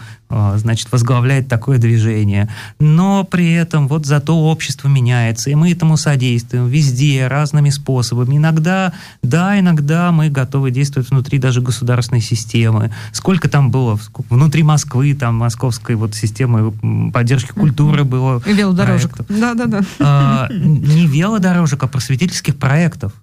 значит, 0.56 0.92
возглавляет 0.92 1.48
такое 1.48 1.78
движение. 1.78 2.50
Но 2.80 3.24
при 3.24 3.54
этом 3.54 3.88
вот 3.88 4.06
зато 4.06 4.38
общество 4.38 4.88
меняется, 4.88 5.50
и 5.50 5.56
мы 5.56 5.72
этому 5.72 5.98
содействуем 5.98 6.68
везде, 6.68 7.28
разными 7.28 7.70
способами. 7.70 8.38
Иногда, 8.38 8.94
да, 9.22 9.60
иногда 9.60 10.12
мы 10.12 10.30
готовы 10.30 10.72
действовать 10.72 11.10
внутри 11.10 11.40
даже 11.40 11.62
государственной 11.62 12.22
системы. 12.22 12.92
Сколько 13.12 13.50
там 13.50 13.72
было 13.72 14.00
внутри 14.30 14.64
Москвы, 14.64 15.14
там, 15.14 15.36
московской 15.36 15.96
вот 15.96 16.16
системы 16.16 16.72
поддержки 17.12 17.52
культуры 17.52 18.04
было. 18.04 18.42
И 18.46 18.54
велодорожек. 18.54 19.12
Да-да-да. 19.30 19.82
А, 20.00 20.48
не 20.52 21.08
велодорожек, 21.08 21.84
а 21.84 21.88
просветительских 21.88 22.58
проектов. 22.58 23.14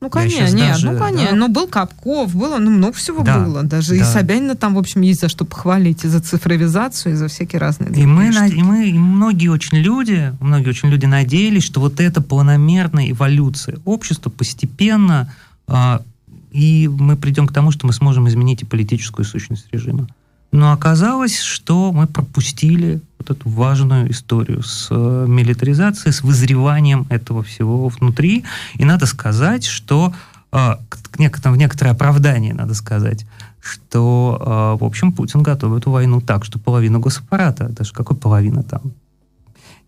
Ну, 0.00 0.10
конечно, 0.10 0.54
нет, 0.54 0.74
даже, 0.74 0.90
ну, 0.90 0.98
конечно. 0.98 1.30
Да. 1.30 1.36
Но 1.36 1.48
был 1.48 1.66
Капков, 1.66 2.34
было, 2.34 2.58
ну, 2.58 2.70
много 2.70 2.94
всего 2.94 3.22
да, 3.22 3.38
было. 3.38 3.62
Даже 3.62 3.90
да. 3.90 3.96
и 3.96 4.02
Собянина 4.02 4.54
там, 4.54 4.74
в 4.74 4.78
общем, 4.78 5.00
есть 5.00 5.20
за 5.20 5.28
что 5.28 5.44
похвалить, 5.44 6.04
и 6.04 6.08
за 6.08 6.20
цифровизацию, 6.20 7.14
и 7.14 7.16
за 7.16 7.28
всякие 7.28 7.60
разные 7.60 7.90
и 7.90 8.06
мы, 8.06 8.28
и 8.28 8.62
мы, 8.62 8.88
и 8.90 8.92
многие 8.92 9.48
очень 9.48 9.78
люди, 9.78 10.34
многие 10.40 10.68
очень 10.68 10.90
люди 10.90 11.06
надеялись, 11.06 11.64
что 11.64 11.80
вот 11.80 12.00
эта 12.00 12.20
планомерная 12.20 13.10
эволюция 13.10 13.78
общества 13.84 14.30
постепенно, 14.30 15.32
а, 15.66 16.02
и 16.50 16.88
мы 16.88 17.16
придем 17.16 17.46
к 17.46 17.52
тому, 17.52 17.70
что 17.70 17.86
мы 17.86 17.92
сможем 17.92 18.28
изменить 18.28 18.62
и 18.62 18.64
политическую 18.64 19.24
сущность 19.24 19.66
режима. 19.72 20.08
Но 20.52 20.72
оказалось, 20.72 21.40
что 21.40 21.92
мы 21.92 22.06
пропустили 22.06 23.00
вот 23.26 23.36
эту 23.36 23.48
важную 23.48 24.10
историю 24.10 24.62
с 24.62 24.88
э, 24.90 25.26
милитаризацией, 25.28 26.12
с 26.12 26.22
вызреванием 26.22 27.06
этого 27.10 27.42
всего 27.42 27.88
внутри. 27.88 28.44
И 28.74 28.84
надо 28.84 29.06
сказать, 29.06 29.64
что 29.64 30.12
э, 30.52 30.76
в 31.12 31.56
некоторое 31.56 31.90
оправдание 31.90 32.54
надо 32.54 32.74
сказать, 32.74 33.26
что, 33.60 34.76
э, 34.78 34.82
в 34.82 34.84
общем, 34.84 35.12
Путин 35.12 35.42
готовит 35.42 35.82
эту 35.82 35.90
войну 35.90 36.20
так, 36.20 36.44
что 36.44 36.58
половина 36.58 36.98
госаппарата, 36.98 37.68
даже 37.68 37.92
какой 37.92 38.16
половина 38.16 38.62
там, 38.62 38.92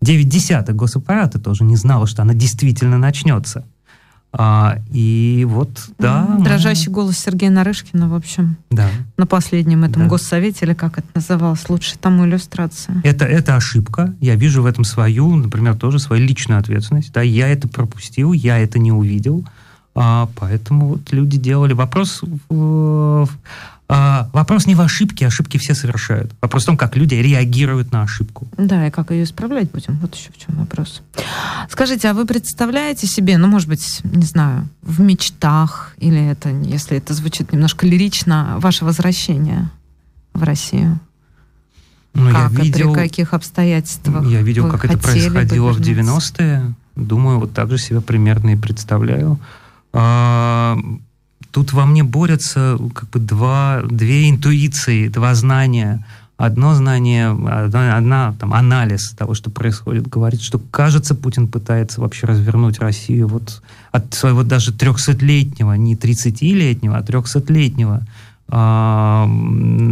9 0.01 0.29
десятых 0.29 0.75
госаппарата 0.75 1.39
тоже 1.39 1.63
не 1.63 1.75
знала, 1.75 2.07
что 2.07 2.21
она 2.21 2.33
действительно 2.33 2.97
начнется. 2.97 3.65
А, 4.31 4.77
и 4.91 5.45
вот, 5.49 5.69
да. 5.97 6.37
Дрожащий 6.39 6.89
мы... 6.89 6.95
голос 6.95 7.17
Сергея 7.17 7.49
Нарышкина, 7.49 8.09
в 8.09 8.13
общем. 8.13 8.57
Да. 8.69 8.87
На 9.17 9.25
последнем 9.25 9.83
этом 9.83 10.03
да. 10.03 10.07
госсовете, 10.07 10.65
или 10.65 10.73
как 10.73 10.99
это 10.99 11.07
называлось, 11.15 11.67
лучше 11.67 11.97
тому 11.97 12.25
иллюстрация. 12.25 13.01
Это, 13.03 13.25
это 13.25 13.55
ошибка. 13.55 14.13
Я 14.19 14.35
вижу 14.35 14.61
в 14.61 14.67
этом 14.67 14.83
свою, 14.83 15.35
например, 15.35 15.75
тоже 15.75 15.97
свою 15.99 16.25
личную 16.25 16.59
ответственность. 16.59 17.11
Да, 17.11 17.21
я 17.21 17.47
это 17.47 17.67
пропустил, 17.67 18.33
я 18.33 18.59
это 18.59 18.77
не 18.77 18.91
увидел. 18.91 19.43
А, 19.95 20.29
поэтому 20.35 20.89
вот 20.89 21.11
люди 21.11 21.37
делали 21.37 21.73
вопрос 21.73 22.21
в, 22.49 22.49
а, 22.51 23.25
вопрос 23.89 24.67
не 24.67 24.75
в 24.75 24.81
ошибке, 24.81 25.27
ошибки 25.27 25.57
все 25.57 25.73
совершают. 25.73 26.31
Вопрос 26.41 26.63
в 26.63 26.65
том, 26.67 26.77
как 26.77 26.95
люди 26.95 27.15
реагируют 27.15 27.91
на 27.91 28.03
ошибку. 28.03 28.47
Да, 28.55 28.87
и 28.87 28.91
как 28.91 29.11
ее 29.11 29.23
исправлять 29.23 29.71
будем. 29.71 29.97
Вот 29.97 30.15
еще 30.15 30.29
в 30.31 30.37
чем 30.37 30.55
вопрос. 30.57 31.01
Скажите, 31.69 32.09
а 32.09 32.13
вы 32.13 32.25
представляете 32.25 33.07
себе, 33.07 33.37
ну, 33.37 33.47
может 33.47 33.67
быть, 33.67 34.01
не 34.03 34.25
знаю, 34.25 34.69
в 34.83 35.01
мечтах, 35.01 35.95
или 35.97 36.23
это, 36.23 36.49
если 36.49 36.97
это 36.97 37.13
звучит 37.15 37.51
немножко 37.51 37.87
лирично, 37.87 38.55
ваше 38.59 38.85
возвращение 38.85 39.69
в 40.33 40.43
Россию? 40.43 40.99
Ну, 42.13 42.31
как 42.31 42.51
я 42.51 42.63
видел, 42.63 42.93
при 42.93 43.01
каких 43.01 43.33
обстоятельствах? 43.33 44.27
Я 44.27 44.41
видел, 44.41 44.69
как 44.69 44.85
это 44.85 44.97
происходило 44.97 45.71
в 45.73 45.79
90-е. 45.79 46.73
Думаю, 46.95 47.39
вот 47.39 47.53
так 47.53 47.69
же 47.69 47.77
себя 47.77 48.01
примерно 48.01 48.51
и 48.51 48.55
представляю. 48.55 49.39
А, 51.49 51.53
тут 51.53 51.73
во 51.73 51.85
мне 51.85 52.03
борются 52.03 52.77
как 52.93 53.09
бы 53.09 53.19
два, 53.19 53.81
две 53.89 54.29
интуиции, 54.29 55.07
два 55.07 55.35
знания. 55.35 56.05
Одно 56.37 56.73
знание, 56.73 57.31
одна, 57.31 57.97
одна 57.97 58.33
там, 58.39 58.53
анализ 58.53 59.11
того, 59.11 59.33
что 59.33 59.49
происходит, 59.49 60.07
говорит, 60.07 60.41
что, 60.41 60.57
кажется, 60.57 61.13
Путин 61.13 61.49
пытается 61.49 61.99
вообще 61.99 62.27
развернуть 62.27 62.79
Россию 62.79 63.27
вот 63.27 63.61
от 63.91 64.13
своего 64.13 64.43
даже 64.43 64.71
трехсотлетнего, 64.71 65.73
не 65.73 65.95
30-летнего, 65.95 66.95
а 66.95 67.03
трехсотлетнего 67.03 68.03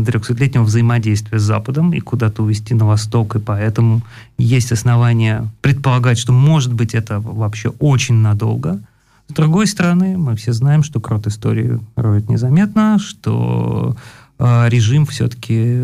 трехсотлетнего 0.05 0.63
взаимодействия 0.63 1.37
с 1.37 1.43
Западом 1.43 1.93
и 1.93 1.99
куда-то 1.99 2.41
увести 2.41 2.73
на 2.73 2.87
восток, 2.87 3.35
и 3.35 3.39
поэтому 3.39 4.01
есть 4.39 4.71
основания 4.71 5.47
предполагать, 5.61 6.17
что, 6.17 6.33
может 6.33 6.73
быть, 6.73 6.95
это 6.95 7.19
вообще 7.19 7.69
очень 7.77 8.15
надолго– 8.15 8.79
с 9.27 9.33
другой 9.33 9.67
стороны, 9.67 10.17
мы 10.17 10.35
все 10.35 10.53
знаем, 10.53 10.83
что 10.83 10.99
крот 10.99 11.27
истории 11.27 11.79
роет 11.95 12.29
незаметно, 12.29 12.97
что 12.97 13.97
э, 14.39 14.69
режим 14.69 15.05
все-таки 15.05 15.81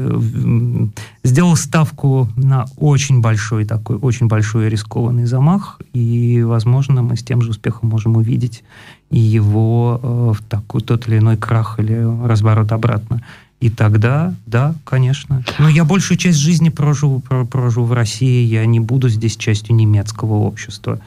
сделал 1.24 1.56
ставку 1.58 2.30
на 2.38 2.66
очень 2.78 3.20
большой 3.20 3.66
такой, 3.66 3.98
очень 3.98 4.28
большой 4.28 4.70
рискованный 4.70 5.26
замах, 5.26 5.80
и, 5.94 6.42
возможно, 6.42 7.02
мы 7.02 7.18
с 7.18 7.24
тем 7.24 7.42
же 7.42 7.50
успехом 7.50 7.90
можем 7.90 8.16
увидеть 8.16 8.64
и 9.10 9.20
его 9.20 10.00
э, 10.02 10.34
в 10.40 10.42
такой 10.50 10.82
тот 10.82 11.08
или 11.08 11.18
иной 11.18 11.36
крах 11.36 11.80
или 11.80 11.96
разворот 12.26 12.72
обратно. 12.72 13.22
И 13.60 13.70
тогда, 13.70 14.34
да, 14.46 14.76
конечно. 14.84 15.44
Но 15.58 15.70
я 15.70 15.86
большую 15.86 16.18
часть 16.18 16.38
жизни 16.38 16.70
прожил, 16.70 17.22
прожил 17.22 17.86
в 17.86 17.94
России, 17.94 18.46
я 18.46 18.66
не 18.66 18.80
буду 18.80 19.08
здесь 19.08 19.38
частью 19.38 19.76
немецкого 19.76 20.34
общества 20.34 21.00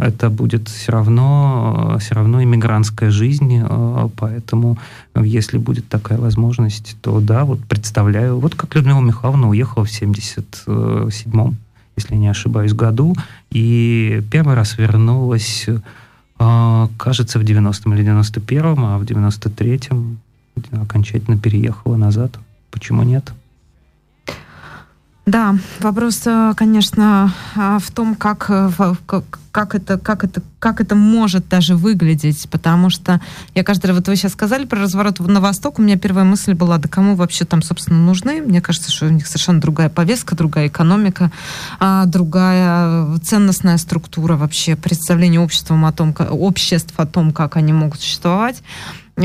это 0.00 0.30
будет 0.30 0.68
все 0.68 0.92
равно, 0.92 1.96
все 2.00 2.14
равно 2.14 2.42
иммигрантская 2.42 3.10
жизнь, 3.10 3.60
э, 3.62 4.08
поэтому 4.16 4.78
если 5.14 5.58
будет 5.58 5.88
такая 5.88 6.18
возможность, 6.18 6.96
то 7.02 7.20
да, 7.20 7.44
вот 7.44 7.60
представляю, 7.64 8.38
вот 8.38 8.54
как 8.54 8.74
Людмила 8.74 9.00
Михайловна 9.00 9.48
уехала 9.48 9.84
в 9.84 9.90
77-м, 9.90 11.56
если 11.96 12.16
не 12.16 12.28
ошибаюсь, 12.28 12.72
году, 12.72 13.14
и 13.50 14.22
первый 14.30 14.54
раз 14.54 14.78
вернулась, 14.78 15.66
э, 15.68 16.88
кажется, 16.96 17.38
в 17.38 17.42
90-м 17.42 17.94
или 17.94 18.04
91-м, 18.04 18.84
а 18.84 18.98
в 18.98 19.02
93-м 19.02 20.18
окончательно 20.72 21.38
переехала 21.38 21.96
назад. 21.96 22.38
Почему 22.70 23.02
нет? 23.02 23.32
Да, 25.30 25.54
вопрос, 25.78 26.22
э, 26.26 26.54
конечно, 26.56 27.32
а, 27.54 27.78
в 27.78 27.88
том, 27.92 28.16
как, 28.16 28.46
э, 28.48 28.68
как, 29.06 29.24
как 29.52 29.76
это, 29.76 29.96
как 29.96 30.24
это, 30.24 30.42
как 30.58 30.80
это 30.80 30.96
может 30.96 31.48
даже 31.48 31.76
выглядеть, 31.76 32.48
потому 32.50 32.90
что 32.90 33.20
я 33.54 33.62
каждый 33.62 33.86
раз, 33.86 33.98
вот 33.98 34.08
вы 34.08 34.16
сейчас 34.16 34.32
сказали 34.32 34.64
про 34.64 34.80
разворот 34.80 35.20
на 35.20 35.40
восток, 35.40 35.78
у 35.78 35.82
меня 35.82 35.96
первая 35.96 36.24
мысль 36.24 36.54
была, 36.54 36.78
да 36.78 36.88
кому 36.88 37.14
вообще 37.14 37.44
там, 37.44 37.62
собственно, 37.62 38.04
нужны? 38.04 38.42
Мне 38.42 38.60
кажется, 38.60 38.90
что 38.90 39.06
у 39.06 39.10
них 39.10 39.28
совершенно 39.28 39.60
другая 39.60 39.88
повестка, 39.88 40.34
другая 40.34 40.66
экономика, 40.66 41.30
а, 41.78 42.06
другая 42.06 43.16
ценностная 43.18 43.76
структура 43.76 44.34
вообще, 44.34 44.74
представление 44.74 45.38
обществом 45.38 45.84
о 45.84 45.92
том, 45.92 46.12
обществ 46.18 46.94
о 46.96 47.06
том, 47.06 47.30
как 47.30 47.54
они 47.56 47.72
могут 47.72 48.00
существовать. 48.00 48.64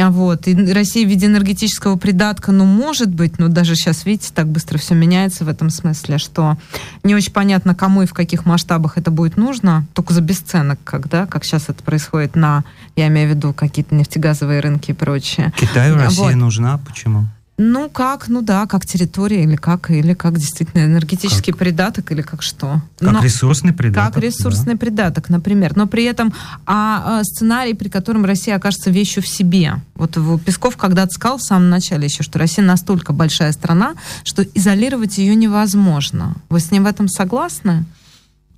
А 0.01 0.11
вот. 0.11 0.47
И 0.47 0.73
Россия 0.73 1.05
в 1.05 1.09
виде 1.09 1.27
энергетического 1.27 1.95
придатка, 1.97 2.51
ну, 2.51 2.65
может 2.65 3.09
быть, 3.09 3.39
но 3.39 3.47
даже 3.47 3.75
сейчас, 3.75 4.05
видите, 4.05 4.31
так 4.33 4.47
быстро 4.47 4.77
все 4.77 4.95
меняется 4.95 5.45
в 5.45 5.49
этом 5.49 5.69
смысле, 5.69 6.17
что 6.17 6.57
не 7.03 7.15
очень 7.15 7.31
понятно, 7.31 7.75
кому 7.75 8.03
и 8.03 8.05
в 8.05 8.13
каких 8.13 8.45
масштабах 8.45 8.97
это 8.97 9.11
будет 9.11 9.37
нужно, 9.37 9.85
только 9.93 10.13
за 10.13 10.21
бесценок, 10.21 10.79
когда, 10.83 11.25
как 11.25 11.43
сейчас 11.43 11.69
это 11.69 11.83
происходит 11.83 12.35
на, 12.35 12.63
я 12.95 13.07
имею 13.07 13.31
в 13.31 13.35
виду, 13.35 13.53
какие-то 13.53 13.95
нефтегазовые 13.95 14.59
рынки 14.59 14.91
и 14.91 14.93
прочее. 14.93 15.53
Китаю 15.57 15.95
Россия 15.95 16.25
вот. 16.25 16.35
нужна, 16.35 16.77
почему? 16.77 17.27
Ну, 17.57 17.89
как, 17.89 18.27
ну 18.27 18.41
да, 18.41 18.65
как 18.65 18.85
территория, 18.85 19.43
или 19.43 19.55
как, 19.55 19.89
или 19.89 20.13
как 20.13 20.37
действительно 20.37 20.83
энергетический 20.83 21.53
как? 21.53 21.59
придаток, 21.59 22.11
или 22.11 22.21
как 22.21 22.41
что. 22.41 22.81
Как 22.99 23.13
Но, 23.13 23.23
ресурсный 23.23 23.71
придаток. 23.71 24.15
Как 24.15 24.23
ресурсный 24.23 24.73
да. 24.73 24.79
придаток, 24.79 25.29
например. 25.29 25.75
Но 25.77 25.87
при 25.87 26.03
этом 26.03 26.33
а, 26.65 27.19
а, 27.19 27.23
сценарий, 27.23 27.73
при 27.73 27.87
котором 27.87 28.25
Россия 28.25 28.57
окажется 28.57 28.91
вещью 28.91 29.23
в 29.23 29.27
себе. 29.27 29.75
Вот 29.95 30.17
Песков 30.43 30.75
когда-то 30.75 31.13
сказал 31.13 31.37
в 31.37 31.43
самом 31.43 31.69
начале 31.69 32.05
еще, 32.05 32.23
что 32.23 32.39
Россия 32.39 32.65
настолько 32.65 33.13
большая 33.13 33.53
страна, 33.53 33.95
что 34.25 34.43
изолировать 34.43 35.17
ее 35.17 35.33
невозможно. 35.33 36.35
Вы 36.49 36.59
с 36.59 36.71
ним 36.71 36.83
в 36.83 36.87
этом 36.87 37.07
согласны? 37.07 37.85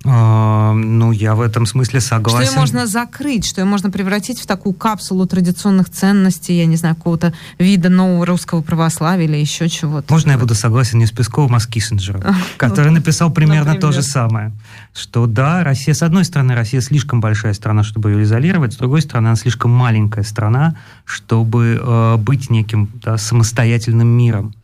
А, 0.04 0.74
ну, 0.74 1.10
я 1.10 1.34
в 1.34 1.40
этом 1.40 1.66
смысле 1.66 2.00
согласен. 2.00 2.46
Что 2.46 2.54
ее 2.54 2.60
можно 2.60 2.86
закрыть, 2.86 3.44
что 3.44 3.60
ее 3.60 3.64
можно 3.64 3.90
превратить 3.90 4.40
в 4.40 4.46
такую 4.46 4.72
капсулу 4.72 5.26
традиционных 5.26 5.90
ценностей, 5.90 6.56
я 6.56 6.66
не 6.66 6.76
знаю, 6.76 6.94
какого-то 6.94 7.34
вида 7.58 7.88
нового 7.88 8.24
русского 8.24 8.62
православия 8.62 9.26
или 9.26 9.36
еще 9.36 9.68
чего-то. 9.68 10.12
Можно 10.12 10.32
я 10.32 10.38
буду 10.38 10.54
согласен 10.54 10.98
не 10.98 11.06
с 11.06 11.10
Песковым, 11.10 11.56
а 11.56 11.60
с 11.60 11.66
Киссинджером, 11.66 12.22
который 12.58 12.92
написал 12.92 13.32
примерно 13.32 13.74
то 13.74 13.90
же 13.90 14.02
самое. 14.02 14.52
Что 14.94 15.26
да, 15.26 15.64
Россия, 15.64 15.94
с 15.94 16.02
одной 16.02 16.24
стороны, 16.24 16.54
Россия 16.54 16.80
слишком 16.80 17.20
большая 17.20 17.54
страна, 17.54 17.82
чтобы 17.82 18.12
ее 18.12 18.22
изолировать, 18.22 18.74
с 18.74 18.76
другой 18.76 19.02
стороны, 19.02 19.28
она 19.28 19.36
слишком 19.36 19.72
маленькая 19.72 20.22
страна, 20.22 20.76
чтобы 21.04 21.80
э, 21.80 22.16
быть 22.18 22.50
неким 22.50 22.88
да, 23.02 23.18
самостоятельным 23.18 24.08
миром. 24.08 24.54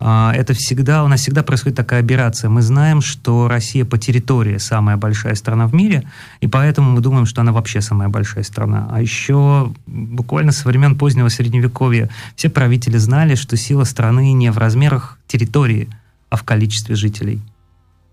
А, 0.00 0.32
это 0.34 0.54
всегда, 0.54 1.04
у 1.04 1.08
нас 1.08 1.20
всегда 1.20 1.42
происходит 1.42 1.76
такая 1.76 2.02
операция. 2.02 2.50
Мы 2.50 2.62
знаем, 2.62 3.00
что 3.00 3.48
Россия 3.48 3.84
по 3.84 3.96
территории 3.96 4.58
самая 4.58 4.96
большая 4.96 5.34
страна 5.34 5.66
в 5.66 5.74
мире, 5.74 6.04
и 6.40 6.46
поэтому 6.46 6.90
мы 6.90 7.00
думаем, 7.00 7.26
что 7.26 7.40
она 7.40 7.52
вообще 7.52 7.80
самая 7.80 8.08
большая 8.08 8.44
страна. 8.44 8.88
А 8.90 9.00
еще 9.00 9.72
буквально 9.86 10.52
со 10.52 10.68
времен 10.68 10.98
позднего 10.98 11.28
Средневековья 11.28 12.10
все 12.36 12.48
правители 12.50 12.96
знали, 12.98 13.34
что 13.34 13.56
сила 13.56 13.84
страны 13.84 14.32
не 14.32 14.50
в 14.50 14.58
размерах 14.58 15.18
территории, 15.26 15.88
а 16.28 16.36
в 16.36 16.42
количестве 16.42 16.96
жителей. 16.96 17.40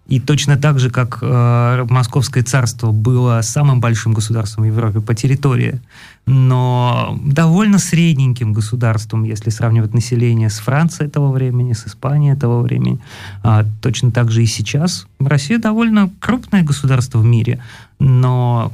И 0.08 0.20
точно 0.20 0.58
так 0.58 0.80
же, 0.80 0.90
как 0.90 1.20
э, 1.22 1.86
Московское 1.90 2.44
царство 2.44 2.92
было 2.92 3.40
самым 3.42 3.80
большим 3.80 4.14
государством 4.14 4.66
в 4.66 4.68
Европе 4.68 5.00
по 5.00 5.16
территории, 5.16 5.80
но 6.26 7.18
довольно 7.24 7.80
средненьким 7.80 8.54
государством, 8.54 9.24
если 9.24 9.50
сравнивать 9.50 9.94
население 9.94 10.50
с 10.50 10.60
Францией 10.60 11.10
того 11.10 11.32
времени, 11.32 11.74
с 11.74 11.88
Испанией 11.88 12.36
того 12.36 12.62
времени, 12.62 13.00
а, 13.44 13.66
точно 13.82 14.12
так 14.12 14.32
же 14.32 14.44
и 14.44 14.46
сейчас. 14.46 15.08
Россия 15.20 15.58
довольно 15.58 16.12
крупное 16.20 16.64
государство 16.64 17.20
в 17.20 17.26
мире, 17.26 17.62
но 18.00 18.72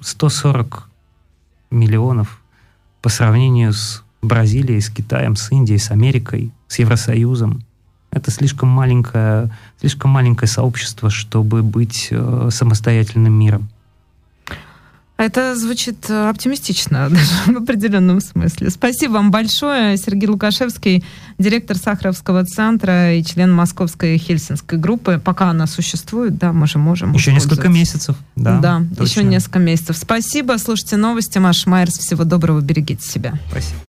140 0.00 0.88
миллионов 1.70 2.40
по 3.02 3.08
сравнению 3.08 3.72
с 3.72 4.02
Бразилией, 4.22 4.80
с 4.80 4.90
Китаем, 4.90 5.36
с 5.36 5.52
Индией, 5.52 5.78
с 5.78 5.90
Америкой, 5.90 6.50
с 6.66 6.78
Евросоюзом– 6.78 7.62
это 8.10 8.30
слишком 8.30 8.68
маленькое, 8.68 9.50
слишком 9.80 10.10
маленькое 10.10 10.48
сообщество, 10.48 11.10
чтобы 11.10 11.62
быть 11.62 12.08
э, 12.10 12.48
самостоятельным 12.50 13.32
миром. 13.32 13.68
Это 15.18 15.56
звучит 15.56 16.08
э, 16.08 16.28
оптимистично, 16.28 17.08
даже 17.10 17.58
в 17.58 17.62
определенном 17.62 18.20
смысле. 18.20 18.70
Спасибо 18.70 19.14
вам 19.14 19.32
большое. 19.32 19.96
Сергей 19.96 20.28
Лукашевский, 20.28 21.04
директор 21.38 21.76
Сахаровского 21.76 22.44
центра 22.44 23.14
и 23.14 23.24
член 23.24 23.52
Московской 23.52 24.16
Хельсинской 24.16 24.78
группы. 24.78 25.20
Пока 25.22 25.50
она 25.50 25.66
существует, 25.66 26.38
да, 26.38 26.52
мы 26.52 26.68
же 26.68 26.78
можем 26.78 27.12
Еще 27.12 27.32
несколько 27.32 27.68
месяцев, 27.68 28.16
да. 28.36 28.58
Да, 28.60 28.82
точно. 28.96 29.02
еще 29.02 29.24
несколько 29.24 29.58
месяцев. 29.58 29.96
Спасибо. 29.96 30.56
Слушайте 30.56 30.96
новости. 30.96 31.38
Маша 31.38 31.68
Майерс. 31.68 31.98
Всего 31.98 32.22
доброго. 32.22 32.60
Берегите 32.60 33.02
себя. 33.02 33.34
Спасибо. 33.50 33.80